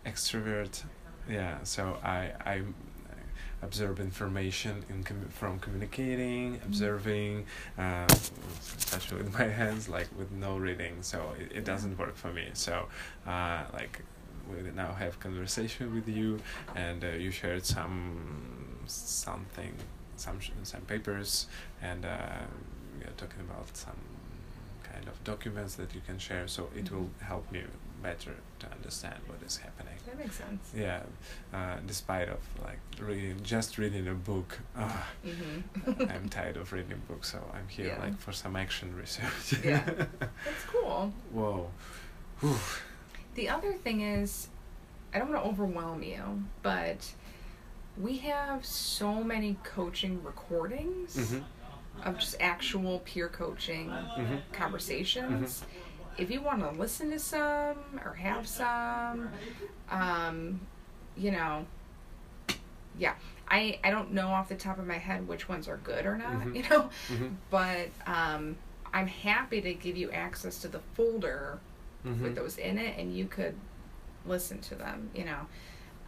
extrovert. 0.06 0.84
Yeah. 1.30 1.58
So 1.64 1.98
I 2.04 2.32
I 2.46 2.62
absorb 3.62 4.00
information 4.00 4.84
in 4.90 5.04
com- 5.04 5.30
from 5.30 5.60
communicating, 5.60 6.60
observing, 6.66 7.46
uh, 7.78 8.08
especially 8.60 9.18
with 9.18 9.34
my 9.38 9.46
hands, 9.46 9.88
like 9.88 10.08
with 10.18 10.32
no 10.32 10.58
reading. 10.58 10.98
So 11.02 11.34
it, 11.40 11.58
it 11.58 11.66
doesn't 11.66 11.98
work 11.98 12.16
for 12.16 12.34
me. 12.34 12.50
So 12.54 12.88
uh, 13.28 13.64
like 13.74 14.02
we 14.50 14.70
now 14.72 14.94
have 14.94 15.20
conversation 15.20 15.94
with 15.94 16.08
you, 16.08 16.40
and 16.76 17.04
uh, 17.04 17.08
you 17.10 17.32
shared 17.32 17.66
some 17.66 18.80
something 18.88 19.74
some 20.16 20.40
sh- 20.40 20.52
some 20.64 20.82
papers 20.82 21.48
and 21.82 22.06
uh, 22.06 22.10
we 23.00 23.06
are 23.06 23.14
talking 23.18 23.42
about 23.42 23.76
some 23.76 23.96
kind 24.84 25.08
of 25.08 25.24
documents 25.24 25.76
that 25.76 25.94
you 25.96 26.02
can 26.06 26.18
share. 26.20 26.48
So 26.48 26.70
it 26.76 26.92
will 26.92 27.10
help 27.22 27.52
me 27.52 27.64
better 28.04 28.36
to 28.60 28.72
understand 28.72 29.16
what 29.28 29.42
is 29.46 29.58
happening. 29.58 29.91
That 30.12 30.20
makes 30.20 30.36
sense. 30.36 30.72
Yeah, 30.76 31.04
uh, 31.54 31.78
despite 31.88 32.28
of 32.28 32.40
like 32.64 32.80
reading, 33.00 33.42
just 33.44 33.78
reading 33.78 34.08
a 34.08 34.14
book. 34.14 34.60
Uh, 34.76 34.92
Mm-hmm. 35.26 36.02
I'm 36.12 36.28
tired 36.30 36.58
of 36.58 36.72
reading 36.74 37.02
books, 37.08 37.32
so 37.32 37.40
I'm 37.54 37.68
here 37.70 37.88
Yeah. 37.88 38.00
like 38.00 38.20
for 38.20 38.32
some 38.34 38.56
action 38.58 38.94
research. 38.96 39.64
Yeah. 39.64 39.84
That's 40.20 40.64
cool. 40.68 41.14
Whoa. 41.32 41.70
Whew. 42.42 42.58
The 43.36 43.48
other 43.50 43.74
thing 43.74 44.02
is, 44.02 44.50
I 45.14 45.20
don't 45.20 45.32
want 45.32 45.44
to 45.44 45.50
overwhelm 45.50 46.04
you, 46.04 46.44
but 46.62 47.10
we 47.98 48.18
have 48.18 48.66
so 48.66 49.24
many 49.24 49.58
coaching 49.64 50.22
recordings 50.24 51.16
Mhm. 51.16 51.44
of 52.04 52.18
just 52.20 52.36
actual 52.42 53.00
peer 53.00 53.30
coaching 53.30 53.90
Mhm. 53.90 54.42
conversations. 54.52 55.64
If 56.22 56.30
you 56.30 56.40
want 56.42 56.60
to 56.60 56.70
listen 56.80 57.10
to 57.10 57.18
some 57.20 57.78
or 58.06 58.14
have 58.14 58.48
some, 58.48 59.30
um, 59.90 60.62
you 61.18 61.32
know, 61.32 61.66
yeah. 62.98 63.16
I, 63.50 63.80
I 63.84 63.90
don't 63.90 64.14
know 64.14 64.28
off 64.28 64.48
the 64.48 64.56
top 64.56 64.78
of 64.78 64.86
my 64.86 64.98
head 65.00 65.28
which 65.28 65.50
ones 65.50 65.68
are 65.68 65.78
good 65.78 66.06
or 66.06 66.18
not, 66.18 66.32
Mhm. 66.44 66.56
you 66.64 66.70
know, 66.70 66.90
Mhm. 67.10 67.36
but 67.50 67.90
um, 68.06 68.56
I'm 68.94 69.08
happy 69.08 69.62
to 69.62 69.74
give 69.74 69.98
you 69.98 70.12
access 70.12 70.60
to 70.62 70.68
the 70.68 70.80
folder 70.94 71.60
Mhm. 72.06 72.22
with 72.22 72.36
those 72.36 72.58
in 72.58 72.78
it, 72.78 72.98
and 73.00 73.16
you 73.18 73.26
could 73.26 73.56
listen 74.26 74.60
to 74.62 74.76
them. 74.76 75.10
You 75.16 75.26
know, 75.26 75.48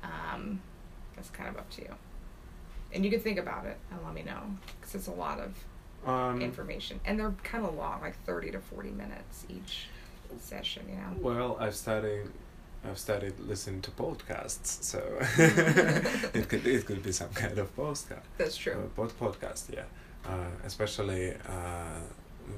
um, 0.03 0.61
that's 1.15 1.31
kind 1.31 1.49
of 1.49 1.57
up 1.57 1.69
to 1.71 1.81
you, 1.81 1.95
and 2.93 3.03
you 3.03 3.09
can 3.11 3.19
think 3.19 3.39
about 3.39 3.65
it 3.65 3.77
and 3.91 3.99
let 4.05 4.13
me 4.13 4.21
know 4.23 4.41
because 4.79 4.93
it's 4.95 5.07
a 5.07 5.11
lot 5.11 5.39
of 5.39 5.55
Um, 6.05 6.41
information, 6.41 6.99
and 7.05 7.17
they're 7.19 7.31
kind 7.43 7.65
of 7.65 7.75
long, 7.75 8.01
like 8.01 8.15
thirty 8.25 8.51
to 8.51 8.59
forty 8.59 8.89
minutes 8.91 9.45
each 9.49 9.87
session. 10.39 10.83
You 10.89 10.95
know. 10.95 11.15
Well, 11.19 11.57
I've 11.59 11.75
started. 11.75 12.29
I've 12.85 12.97
started 12.97 13.39
listening 13.39 13.81
to 13.83 13.91
podcasts, 13.91 14.83
so 14.83 14.99
it 16.33 16.49
could 16.49 16.65
it 16.67 16.85
could 16.85 17.01
be 17.03 17.11
some 17.11 17.29
kind 17.29 17.57
of 17.57 17.73
podcast. 17.75 18.23
That's 18.37 18.57
true. 18.57 18.73
Uh, 18.73 18.87
pod 18.95 19.11
podcast, 19.19 19.73
yeah. 19.73 19.85
Uh, 20.25 20.47
especially 20.65 21.33
uh, 21.47 21.99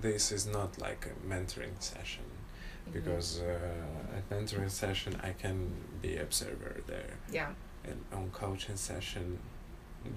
this 0.01 0.31
is 0.31 0.47
not 0.47 0.79
like 0.81 1.07
a 1.07 1.27
mentoring 1.33 1.75
session 1.79 2.23
Mhm. 2.87 2.93
because 2.93 3.41
uh, 3.41 4.17
at 4.17 4.29
mentoring 4.29 4.69
session 4.69 5.15
I 5.23 5.31
can 5.33 5.57
be 6.01 6.17
observer 6.17 6.81
there, 6.87 7.13
Yeah. 7.31 7.49
and 7.83 7.97
on 8.13 8.29
coaching 8.31 8.77
session, 8.77 9.39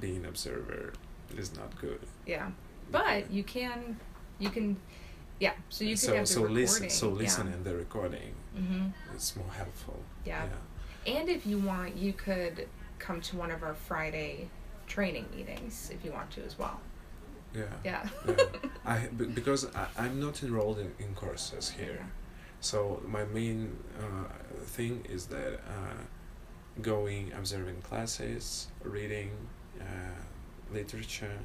being 0.00 0.24
observer 0.26 0.92
is 1.36 1.54
not 1.56 1.70
good. 1.80 2.00
Yeah. 2.26 2.50
But 2.90 3.30
you 3.30 3.44
can, 3.44 3.96
you 4.38 4.50
can, 4.50 4.76
yeah. 5.40 5.52
So 5.68 5.84
you 5.84 5.90
can 5.90 5.96
so 5.98 6.14
have 6.14 6.20
the 6.22 6.26
so 6.26 6.40
recording. 6.42 6.56
listen 6.56 6.90
so 6.90 7.08
listen 7.08 7.52
in 7.52 7.64
the 7.64 7.74
recording 7.76 8.34
hmm 8.56 8.86
it's 9.14 9.36
more 9.36 9.50
helpful. 9.50 10.00
Yeah. 10.24 10.46
And 11.06 11.28
if 11.28 11.46
you 11.46 11.58
want, 11.58 11.96
you 11.96 12.12
could 12.12 12.68
come 12.98 13.20
to 13.22 13.36
one 13.36 13.50
of 13.50 13.62
our 13.62 13.74
Friday 13.74 14.48
training 14.86 15.26
meetings 15.34 15.90
if 15.92 16.04
you 16.04 16.12
want 16.12 16.30
to 16.32 16.44
as 16.44 16.58
well. 16.58 16.80
Yeah. 17.54 17.64
Yeah. 17.84 18.08
yeah. 18.26 18.36
I 18.86 18.98
because 19.08 19.66
I, 19.74 19.86
I'm 19.96 20.20
not 20.20 20.42
enrolled 20.42 20.78
in, 20.78 20.92
in 20.98 21.14
courses 21.14 21.70
here, 21.70 22.06
so 22.60 23.02
my 23.06 23.24
main 23.24 23.76
uh, 23.98 24.28
thing 24.64 25.04
is 25.08 25.26
that 25.26 25.54
uh, 25.54 26.02
going, 26.82 27.32
observing 27.32 27.80
classes, 27.82 28.68
reading 28.82 29.30
uh, 29.80 29.84
literature. 30.72 31.38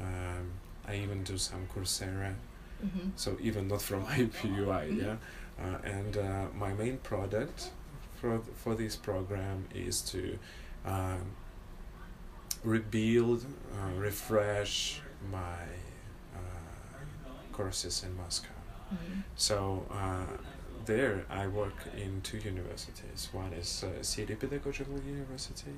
Um, 0.00 0.52
I 0.86 0.96
even 0.96 1.22
do 1.22 1.38
some 1.38 1.66
Coursera, 1.74 2.34
hmm 2.80 3.10
so 3.16 3.36
even 3.40 3.68
not 3.68 3.82
from 3.82 4.04
IUPUI, 4.16 5.00
yeah. 5.02 5.16
Uh, 5.58 5.78
and 5.84 6.16
uh, 6.16 6.46
my 6.54 6.72
main 6.74 6.98
product 6.98 7.70
for 8.20 8.38
th- 8.38 8.56
for 8.56 8.74
this 8.74 8.96
program 8.96 9.66
is 9.74 10.02
to 10.02 10.38
um, 10.84 11.36
rebuild, 12.62 13.44
uh, 13.74 13.98
refresh 13.98 15.00
my 15.30 15.62
uh, 16.34 16.38
courses 17.52 18.02
in 18.04 18.16
Moscow. 18.16 18.48
hmm 18.90 19.20
So 19.36 19.86
uh, 19.90 20.26
there, 20.86 21.24
I 21.30 21.46
work 21.46 21.78
in 21.96 22.20
two 22.22 22.38
universities. 22.38 23.28
One 23.32 23.52
is 23.52 23.84
uh, 23.84 24.02
City 24.02 24.34
Pedagogical 24.34 25.00
University, 25.06 25.74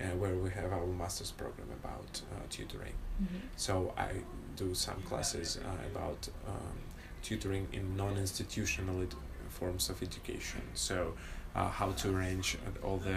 uh, 0.00 0.16
where 0.20 0.34
we 0.36 0.50
have 0.50 0.72
our 0.72 0.86
master's 0.86 1.30
program 1.32 1.68
about 1.82 2.22
uh, 2.32 2.42
tutoring. 2.50 2.94
hmm 3.18 3.38
So 3.56 3.92
I 3.96 4.08
do 4.56 4.74
some 4.74 5.00
classes 5.02 5.58
uh, 5.64 5.86
about 5.92 6.28
um, 6.46 6.78
tutoring 7.22 7.66
in 7.72 7.96
non-institutional 7.96 9.06
forms 9.48 9.88
of 9.90 10.02
education. 10.02 10.62
So 10.74 11.14
uh, 11.54 11.68
how 11.70 11.92
to 11.92 12.14
arrange 12.16 12.58
all 12.82 12.98
the 12.98 13.16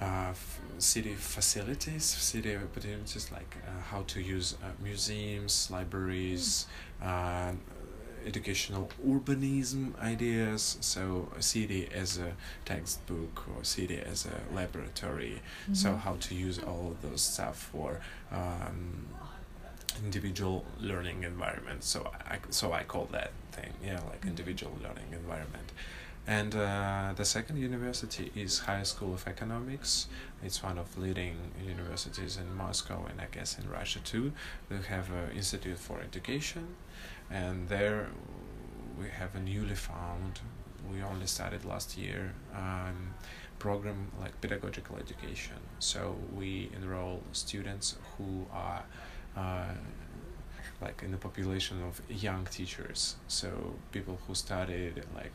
uh, 0.00 0.30
f- 0.30 0.60
city 0.78 1.14
facilities, 1.14 2.04
city 2.04 2.54
opportunities, 2.56 3.30
like 3.32 3.56
uh, 3.66 3.82
how 3.90 4.02
to 4.08 4.20
use 4.22 4.54
uh, 4.62 4.66
museums, 4.82 5.68
libraries, 5.70 6.66
uh, 7.02 7.52
educational 8.26 8.90
urbanism 9.06 9.98
ideas. 10.00 10.76
So 10.80 11.28
a 11.38 11.42
city 11.42 11.88
as 11.94 12.18
a 12.18 12.32
textbook 12.64 13.44
or 13.56 13.64
city 13.64 13.98
as 13.98 14.26
a 14.26 14.54
laboratory. 14.54 15.40
So 15.72 15.90
Mhm. 15.92 16.00
how 16.00 16.16
to 16.26 16.34
use 16.34 16.58
all 16.58 16.88
of 16.92 17.00
those 17.02 17.22
stuff 17.22 17.56
for 17.72 18.00
um, 18.30 19.06
individual 20.04 20.64
learning 20.80 21.24
environment. 21.24 21.84
So 21.84 22.10
I 22.34 22.38
so 22.50 22.72
I 22.72 22.84
call 22.84 23.06
that 23.12 23.32
thing 23.52 23.72
yeah 23.84 24.00
like 24.10 24.22
Mhm. 24.22 24.28
individual 24.28 24.74
learning 24.82 25.08
environment. 25.12 25.72
And 26.26 26.54
uh, 26.54 27.14
the 27.16 27.24
second 27.24 27.56
university 27.56 28.30
is 28.36 28.58
High 28.60 28.82
School 28.82 29.14
of 29.14 29.26
Economics. 29.26 30.08
It's 30.42 30.62
one 30.62 30.76
of 30.78 30.98
leading 30.98 31.36
universities 31.66 32.36
in 32.36 32.54
Moscow 32.54 33.06
and 33.10 33.18
I 33.20 33.28
guess 33.32 33.58
in 33.58 33.66
Russia 33.70 34.00
too. 34.00 34.32
They 34.68 34.76
have 34.96 35.10
an 35.10 35.30
institute 35.34 35.78
for 35.78 36.00
education, 36.02 36.76
and 37.30 37.68
there 37.68 38.08
we 39.00 39.08
have 39.08 39.34
a 39.34 39.40
newly 39.40 39.74
found. 39.74 40.40
We 40.92 41.02
only 41.02 41.26
started 41.26 41.64
last 41.64 41.96
year. 41.96 42.34
Um, 42.54 43.14
program 43.58 44.12
like 44.20 44.40
pedagogical 44.40 44.96
education. 44.98 45.56
So 45.80 46.16
we 46.38 46.70
enroll 46.76 47.22
students 47.32 47.96
who 48.16 48.46
are 48.52 48.84
like 50.80 51.02
in 51.02 51.10
the 51.10 51.16
population 51.16 51.82
of 51.82 52.00
young 52.08 52.46
teachers. 52.46 53.16
So 53.26 53.48
people 53.92 54.18
who 54.26 54.34
started 54.34 55.04
like 55.14 55.32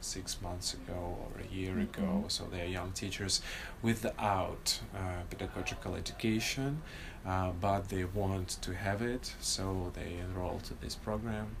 six 0.00 0.40
months 0.40 0.74
ago 0.74 1.18
or 1.24 1.40
a 1.40 1.54
year 1.54 1.76
ago. 1.80 2.22
Mhm. 2.24 2.30
So 2.30 2.44
they're 2.52 2.66
young 2.78 2.92
teachers 2.92 3.42
without 3.82 4.80
uh, 4.94 5.22
pedagogical 5.30 5.96
education, 5.96 6.82
uh, 7.26 7.50
but 7.60 7.88
they 7.88 8.04
want 8.04 8.48
to 8.62 8.72
have 8.74 9.02
it. 9.02 9.34
So 9.40 9.90
they 9.94 10.10
enroll 10.26 10.60
to 10.68 10.74
this 10.74 10.94
program, 10.94 11.56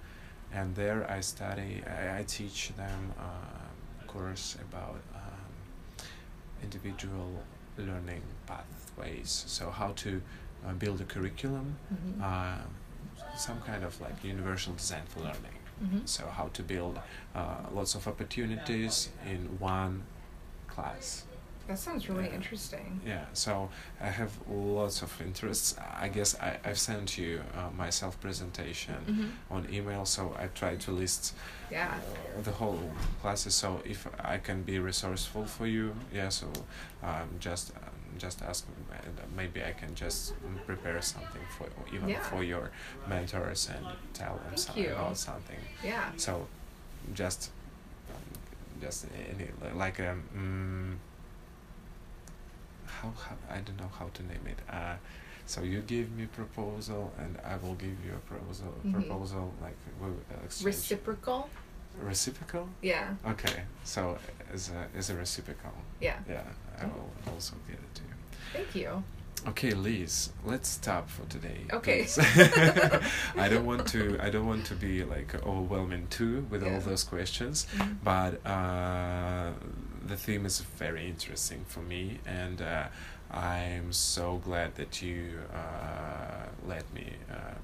and 0.52 0.76
there 0.76 1.00
I 1.10 1.20
study. 1.20 1.82
I, 1.84 2.20
I 2.20 2.22
teach 2.24 2.72
them 2.76 3.12
a 3.18 4.04
course 4.06 4.56
about 4.68 5.00
um, 5.14 5.52
individual 6.62 7.42
learning 7.76 8.22
pathways. 8.46 9.44
So 9.46 9.70
how 9.70 9.92
to 10.04 10.22
uh, 10.66 10.72
build 10.72 11.00
a 11.00 11.04
curriculum, 11.04 11.76
Mhm. 11.92 12.22
uh, 12.22 12.58
some 13.36 13.60
kind 13.62 13.84
of 13.84 14.00
like 14.00 14.22
universal 14.24 14.74
design 14.74 15.02
for 15.08 15.20
learning. 15.20 15.56
Mhm. 15.82 16.08
So 16.08 16.26
how 16.28 16.48
to 16.48 16.62
build 16.62 17.00
uh, 17.34 17.56
lots 17.72 17.94
of 17.94 18.06
opportunities 18.08 19.10
in 19.24 19.58
one 19.60 20.02
class. 20.66 21.24
That 21.68 21.78
sounds 21.78 22.08
really 22.08 22.28
Yeah. 22.28 22.34
interesting. 22.36 23.00
Yeah. 23.06 23.26
So 23.34 23.68
I 24.00 24.06
have 24.10 24.30
lots 24.48 25.02
of 25.02 25.20
interests. 25.20 25.76
I 26.04 26.08
guess 26.08 26.34
I 26.40 26.58
I've 26.64 26.78
sent 26.78 27.18
you 27.18 27.42
uh, 27.54 27.70
my 27.76 27.90
self 27.90 28.18
presentation 28.20 28.94
hmm 29.06 29.54
on 29.54 29.66
email. 29.72 30.04
So 30.06 30.34
I 30.38 30.46
try 30.60 30.76
to 30.76 30.90
list 30.92 31.34
Yeah. 31.70 31.92
uh, 31.94 32.42
the 32.42 32.52
whole 32.52 32.90
classes. 33.20 33.54
So 33.54 33.82
if 33.84 34.06
I 34.34 34.38
can 34.38 34.62
be 34.62 34.78
resourceful 34.78 35.44
for 35.46 35.66
you, 35.66 35.94
yeah. 36.12 36.30
So 36.30 36.46
um, 37.02 37.28
just 37.38 37.72
um, 37.76 37.97
just 38.18 38.42
ask 38.42 38.66
me, 38.68 38.74
and 39.06 39.18
uh, 39.18 39.22
maybe 39.36 39.62
I 39.62 39.72
can 39.72 39.94
just 39.94 40.32
mm, 40.34 40.64
prepare 40.66 41.00
something 41.02 41.42
for 41.56 41.66
even 41.94 42.08
Yeah. 42.08 42.22
for 42.30 42.42
your 42.42 42.70
mentors 43.08 43.68
and 43.74 43.84
tell 44.14 44.34
them 44.36 44.44
Thank 44.48 44.58
something 44.58 44.84
you. 44.84 44.92
about 44.92 45.16
something. 45.18 45.60
Yeah. 45.84 46.10
So 46.16 46.46
just 47.14 47.50
just 48.80 49.06
any 49.32 49.48
like 49.74 50.00
um. 50.00 50.22
Mm, 50.36 50.96
how, 53.02 53.12
how 53.24 53.36
I 53.54 53.58
don't 53.60 53.78
know 53.78 53.90
how 53.98 54.08
to 54.14 54.22
name 54.22 54.46
it. 54.46 54.58
Uh, 54.68 54.96
so 55.46 55.62
you 55.62 55.80
give 55.80 56.10
me 56.12 56.26
proposal 56.26 57.12
and 57.18 57.38
I 57.44 57.56
will 57.56 57.74
give 57.74 57.96
you 58.04 58.12
a 58.14 58.22
proposal. 58.32 58.74
Mhm. 58.84 58.92
Proposal 58.94 59.52
like 59.62 59.76
we. 60.00 60.08
Reciprocal. 60.64 61.48
Reciprocal. 62.00 62.68
Yeah. 62.82 63.14
Okay, 63.26 63.62
so 63.84 64.18
as 64.52 64.70
a 64.70 64.86
as 64.98 65.10
a 65.10 65.16
reciprocal. 65.16 65.72
Yeah. 66.00 66.18
Yeah, 66.28 66.44
I 66.80 66.84
will 66.86 67.10
also 67.32 67.54
get 67.66 67.76
it. 67.76 67.87
Thank 68.52 68.74
you. 68.74 69.02
Okay, 69.46 69.70
Liz, 69.70 70.30
let's 70.44 70.68
stop 70.68 71.08
for 71.08 71.24
today. 71.26 71.60
Okay. 71.72 72.06
I 73.36 73.48
don't 73.48 73.64
want 73.64 73.86
to. 73.88 74.18
I 74.20 74.30
don't 74.30 74.46
want 74.46 74.66
to 74.66 74.74
be 74.74 75.04
like 75.04 75.34
overwhelming 75.46 76.08
too 76.10 76.44
with 76.50 76.64
all 76.64 76.80
those 76.80 77.04
questions, 77.04 77.66
Mhm. 77.76 77.96
but 78.02 78.44
uh, 78.46 79.52
the 80.04 80.16
theme 80.16 80.44
is 80.44 80.60
very 80.60 81.06
interesting 81.08 81.64
for 81.68 81.80
me, 81.80 82.18
and 82.26 82.60
uh, 82.60 82.88
I'm 83.30 83.92
so 83.92 84.38
glad 84.44 84.74
that 84.74 85.02
you 85.02 85.38
uh, 85.54 86.46
let 86.66 86.92
me 86.92 87.12
uh, 87.30 87.54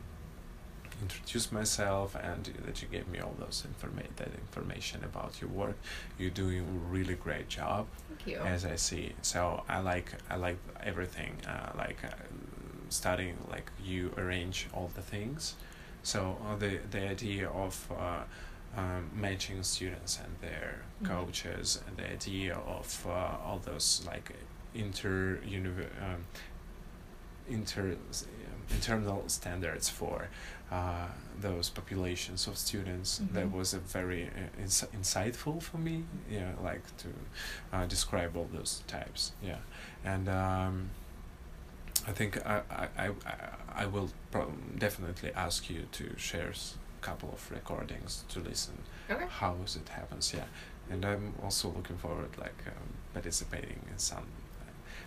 introduce 1.03 1.51
myself 1.53 2.15
and 2.15 2.45
that 2.67 2.83
you 2.83 2.89
gave 2.89 3.09
me 3.09 3.19
all 3.21 3.35
those 3.39 3.65
informa- 3.67 4.15
that 4.17 4.29
information 4.35 5.05
about 5.05 5.41
your 5.41 5.51
work. 5.51 5.77
You're 6.19 6.31
doing 6.31 6.61
a 6.61 6.93
really 6.93 7.15
great 7.15 7.49
job 7.49 7.87
Thank 8.09 8.27
you. 8.27 8.39
as 8.39 8.65
I 8.65 8.77
see. 8.77 9.13
So 9.23 9.63
I 9.69 9.81
like 9.81 10.13
I 10.31 10.37
like 10.37 10.59
everything. 10.83 11.37
Uh, 11.47 11.73
like 11.77 11.99
uh, 12.05 12.09
starting 12.89 13.37
like 13.51 13.71
you 13.83 14.13
arrange 14.17 14.69
all 14.73 14.91
the 14.95 15.03
things. 15.03 15.55
So 16.03 16.37
uh, 16.47 16.57
the 16.57 16.79
the 16.91 17.09
idea 17.09 17.49
of 17.49 17.91
uh, 17.99 18.23
um, 18.77 19.11
matching 19.15 19.63
students 19.63 20.19
and 20.23 20.33
their 20.41 20.83
Mhm. 21.03 21.07
coaches, 21.09 21.81
and 21.87 21.97
the 21.97 22.09
idea 22.11 22.55
of 22.57 23.07
uh, 23.07 23.37
all 23.45 23.59
those 23.59 24.05
like 24.07 24.33
inter 24.75 25.39
um, 26.03 26.25
inter 27.49 27.97
internal 28.71 29.23
standards 29.29 29.89
for 29.89 30.29
uh, 30.73 31.07
those 31.41 31.69
populations 31.71 32.47
of 32.47 32.57
students 32.57 33.21
that 33.33 33.47
Mhm. 33.47 33.53
was 33.53 33.75
a 33.75 33.79
very 33.79 34.25
uh, 34.29 34.63
ins- 34.63 34.85
insightful 34.97 35.61
for 35.63 35.79
me 35.79 36.05
yeah 36.31 36.53
like 36.63 36.83
to 36.97 37.09
uh, 37.73 37.87
describe 37.87 38.37
all 38.37 38.49
those 38.53 38.83
types 38.87 39.33
yeah 39.43 39.59
and 40.05 40.29
um, 40.29 40.91
I 42.07 42.13
think 42.13 42.37
I, 42.47 42.61
I, 42.71 42.89
I, 42.99 43.07
I- 43.27 43.83
I 43.83 43.87
will 43.87 44.11
pro- 44.31 44.53
definitely 44.79 45.33
ask 45.35 45.69
you 45.69 45.87
to 45.93 46.05
share 46.17 46.51
a 46.51 47.05
couple 47.05 47.29
of 47.33 47.51
recordings 47.51 48.25
to 48.29 48.39
listen 48.41 48.75
Okay. 49.11 49.27
how 49.29 49.57
it 49.65 49.89
happens 49.89 50.33
yeah 50.33 50.45
and 50.91 51.05
i'm 51.05 51.35
also 51.43 51.69
looking 51.77 51.97
forward 51.99 52.31
like 52.39 52.61
um, 52.69 52.89
participating 53.13 53.81
in 53.91 53.99
some 53.99 54.27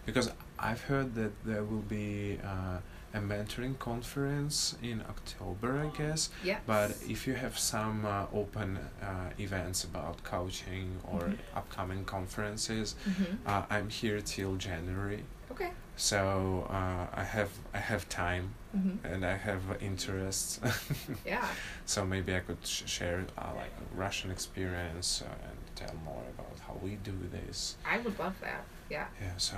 because 0.05 0.29
i've 0.59 0.81
heard 0.81 1.15
that 1.15 1.31
there 1.45 1.63
will 1.63 1.85
be 1.87 2.37
uh, 2.43 2.79
a 3.13 3.19
mentoring 3.19 3.77
conference 3.79 4.75
in 4.83 5.01
october 5.09 5.79
i 5.79 5.97
guess 5.97 6.29
Yes. 6.43 6.61
but 6.65 6.91
if 7.07 7.25
you 7.27 7.35
have 7.35 7.57
some 7.57 8.05
uh, 8.05 8.25
open 8.33 8.77
uh, 9.01 9.29
events 9.39 9.83
about 9.83 10.23
coaching 10.23 10.99
or 11.03 11.21
Mhm. 11.21 11.37
upcoming 11.55 12.05
conferences 12.05 12.95
Mhm. 13.05 13.37
uh, 13.45 13.63
i'm 13.69 13.89
here 13.89 14.19
till 14.21 14.55
january 14.57 15.23
Okay. 15.51 15.71
so 15.95 16.67
uh, 16.69 17.07
i 17.21 17.23
have 17.23 17.49
i 17.73 17.79
have 17.79 18.03
time 18.09 18.53
Mhm. 18.75 18.97
and 19.11 19.25
i 19.25 19.35
have 19.37 19.63
interests 19.81 20.59
Yeah. 21.25 21.45
so 21.85 22.05
maybe 22.05 22.35
I 22.35 22.41
could 22.41 22.61
sh- 22.65 22.83
share 22.85 23.25
uh, 23.37 23.53
like 23.55 23.71
Russian 23.95 24.29
experience 24.31 25.23
uh, 25.25 25.47
and 25.49 25.57
tell 25.75 25.95
more 26.03 26.23
about 26.35 26.57
how 26.67 26.75
we 26.83 26.91
do 27.11 27.15
this. 27.31 27.77
I 27.85 27.97
would 28.03 28.17
love 28.19 28.35
that. 28.41 28.63
Yeah. 28.89 29.07
Yeah, 29.21 29.37
so 29.37 29.55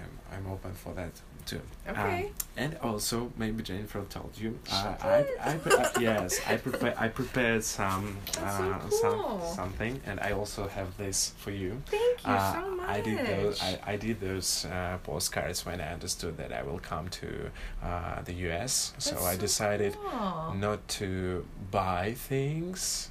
I'm 0.00 0.12
I'm 0.34 0.46
open 0.54 0.74
for 0.74 0.92
that 0.94 1.14
too. 1.46 1.60
Um, 1.86 1.94
Okay. 1.96 2.30
and 2.56 2.76
also, 2.82 3.30
maybe 3.36 3.62
Jennifer 3.62 4.02
told 4.08 4.32
you, 4.38 4.58
uh. 4.72 4.94
I, 5.02 5.24
I, 5.40 5.54
pre- 5.58 5.72
uh, 5.72 5.90
yes, 6.00 6.40
I 6.46 6.56
prepare 6.56 6.94
I 6.98 7.08
prepared 7.08 7.62
some 7.64 8.16
That's 8.32 8.56
so 8.56 8.72
uh, 8.72 8.78
cool. 8.78 9.40
some 9.44 9.54
something, 9.54 10.00
and 10.06 10.18
I 10.20 10.32
also 10.32 10.66
have 10.68 10.96
this 10.96 11.32
for 11.36 11.50
you. 11.50 11.82
Thank 11.86 12.24
you 12.26 12.32
Uh, 12.32 12.52
so 12.54 12.70
much. 12.76 12.88
I 12.88 13.00
did 13.00 13.18
those. 13.26 13.60
I, 13.62 13.78
I 13.92 13.96
did 13.96 14.20
those 14.20 14.64
uh, 14.66 14.98
postcards 15.02 15.66
when 15.66 15.80
I 15.80 15.92
understood 15.92 16.36
that 16.38 16.52
I 16.52 16.62
will 16.62 16.78
come 16.80 17.08
to 17.20 17.50
uh, 17.82 18.22
the 18.22 18.32
U.S. 18.48 18.92
so 18.98 19.10
That's 19.14 19.24
I 19.26 19.36
decided 19.36 19.92
cool. 19.94 20.54
not 20.54 20.86
to 21.00 21.44
buy 21.70 22.14
things, 22.14 23.10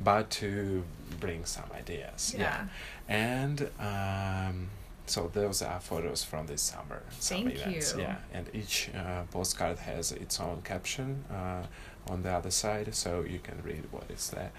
but 0.00 0.28
to 0.42 0.84
bring 1.20 1.44
some 1.44 1.68
ideas. 1.74 2.34
Yeah. 2.36 2.66
And 3.08 3.70
um, 3.78 4.68
so 5.06 5.30
those 5.32 5.62
are 5.62 5.80
photos 5.80 6.24
from 6.24 6.46
this 6.46 6.62
summer. 6.62 7.02
Some 7.18 7.44
Thank 7.44 7.54
events. 7.56 7.94
you. 7.94 8.02
Yeah. 8.02 8.16
And 8.32 8.48
each 8.54 8.90
uh, 8.94 9.22
postcard 9.30 9.78
has 9.78 10.12
its 10.12 10.40
own 10.40 10.62
caption 10.62 11.24
uh, 11.30 11.62
on 12.08 12.22
the 12.22 12.30
other 12.30 12.50
side, 12.50 12.94
so 12.94 13.24
you 13.28 13.38
can 13.38 13.60
read 13.62 13.84
what 13.90 14.04
is 14.10 14.30
there. 14.30 14.52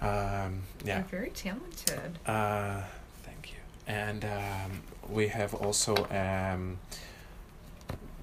Um, 0.00 0.62
yeah. 0.84 0.98
You're 0.98 1.04
very 1.20 1.30
talented. 1.30 2.18
Uh, 2.26 2.82
thank 3.22 3.52
you. 3.52 3.58
And 3.86 4.24
um, 4.24 4.82
we 5.08 5.28
have 5.28 5.54
also 5.54 5.94
um, 6.10 6.78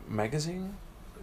magazine, 0.07 0.75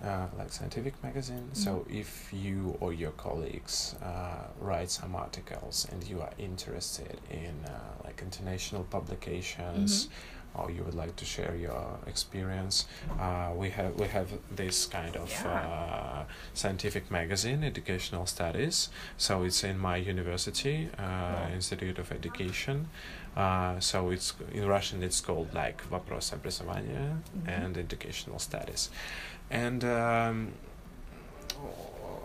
uh, 0.04 0.26
like 0.38 0.52
scientific 0.52 0.94
magazine. 1.04 1.50
So 1.54 1.72
Mhm. 1.86 2.00
if 2.02 2.34
you 2.34 2.76
or 2.80 2.92
your 2.94 3.12
colleagues 3.12 3.96
uh, 4.02 4.48
write 4.60 4.90
some 4.90 5.16
articles 5.16 5.88
and 5.92 6.04
you 6.10 6.22
are 6.22 6.34
interested 6.40 7.20
in 7.30 7.54
uh, 7.66 8.04
like 8.04 8.22
international 8.24 8.84
publications. 8.86 10.06
Mhm. 10.06 10.10
Or 10.54 10.70
you 10.70 10.84
would 10.84 10.96
like 10.96 11.16
to 11.16 11.24
share 11.24 11.56
your 11.56 11.98
experience. 12.06 12.86
Uh, 13.18 13.52
we 13.56 13.70
have 13.70 13.96
we 13.96 14.08
have 14.08 14.28
this 14.54 14.86
kind 14.86 15.16
of 15.16 15.30
Yeah. 15.32 15.48
uh, 15.48 16.24
scientific 16.54 17.10
magazine, 17.10 17.64
Educational 17.64 18.26
Studies. 18.26 18.90
So 19.18 19.44
it's 19.48 19.64
in 19.64 19.78
my 19.80 19.96
university, 19.96 20.90
uh, 21.00 21.04
Wow. 21.04 21.56
Institute 21.56 21.98
of 22.02 22.12
Education. 22.12 22.90
Uh, 23.38 23.80
so 23.80 24.12
it's 24.12 24.34
in 24.52 24.68
Russian. 24.68 25.04
It's 25.04 25.22
called 25.22 25.54
like 25.54 25.78
Вопрос 25.90 26.34
образования 26.34 27.16
Mhm. 27.24 27.48
and 27.48 27.78
Educational 27.78 28.40
Studies, 28.40 28.90
and 29.51 29.85
um, 29.85 30.53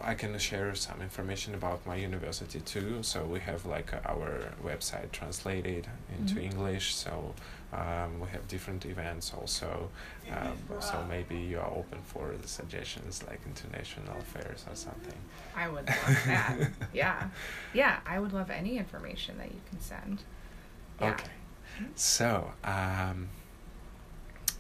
I 0.04 0.16
can 0.16 0.38
share 0.40 0.74
some 0.76 1.02
information 1.02 1.54
about 1.54 1.86
my 1.86 1.96
university 1.96 2.60
too. 2.60 3.04
So 3.04 3.24
we 3.24 3.40
have 3.42 3.66
like 3.66 3.94
our 4.06 4.52
website 4.64 5.12
translated 5.12 5.88
into 6.18 6.36
Mhm. 6.36 6.44
English. 6.52 6.96
So 6.96 7.36
um, 7.72 8.20
we 8.20 8.28
have 8.30 8.48
different 8.48 8.86
events 8.86 9.32
also. 9.34 9.90
Um, 10.32 10.58
so 10.82 11.06
maybe 11.08 11.38
you 11.38 11.60
are 11.60 11.70
open 11.70 12.00
for 12.04 12.34
the 12.42 12.48
suggestions 12.48 13.24
like 13.28 13.40
international 13.46 14.18
affairs 14.18 14.66
or 14.70 14.76
something. 14.76 15.20
I 15.56 15.70
would 15.70 15.88
love 16.06 16.24
that. 16.26 16.56
yeah. 16.94 17.30
Yeah. 17.74 18.00
I 18.06 18.20
would 18.20 18.34
love 18.34 18.50
any 18.50 18.78
information 18.78 19.38
that 19.38 19.52
you 19.52 19.62
can 19.70 19.80
send. 19.80 20.24
Yeah. 21.00 21.12
Okay. 21.12 21.30
So, 21.96 22.52
um, 22.64 23.30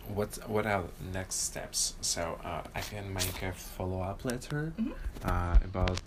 what 0.07 0.38
what 0.49 0.65
are 0.65 0.84
next 1.14 1.36
steps? 1.36 1.95
So 2.02 2.38
uh, 2.44 2.61
I 2.76 2.82
can 2.82 3.14
make 3.14 3.41
a 3.44 3.52
follow 3.53 4.02
up 4.02 4.26
letter 4.26 4.73
Mhm. 4.80 4.94
uh, 5.23 5.57
about 5.64 5.99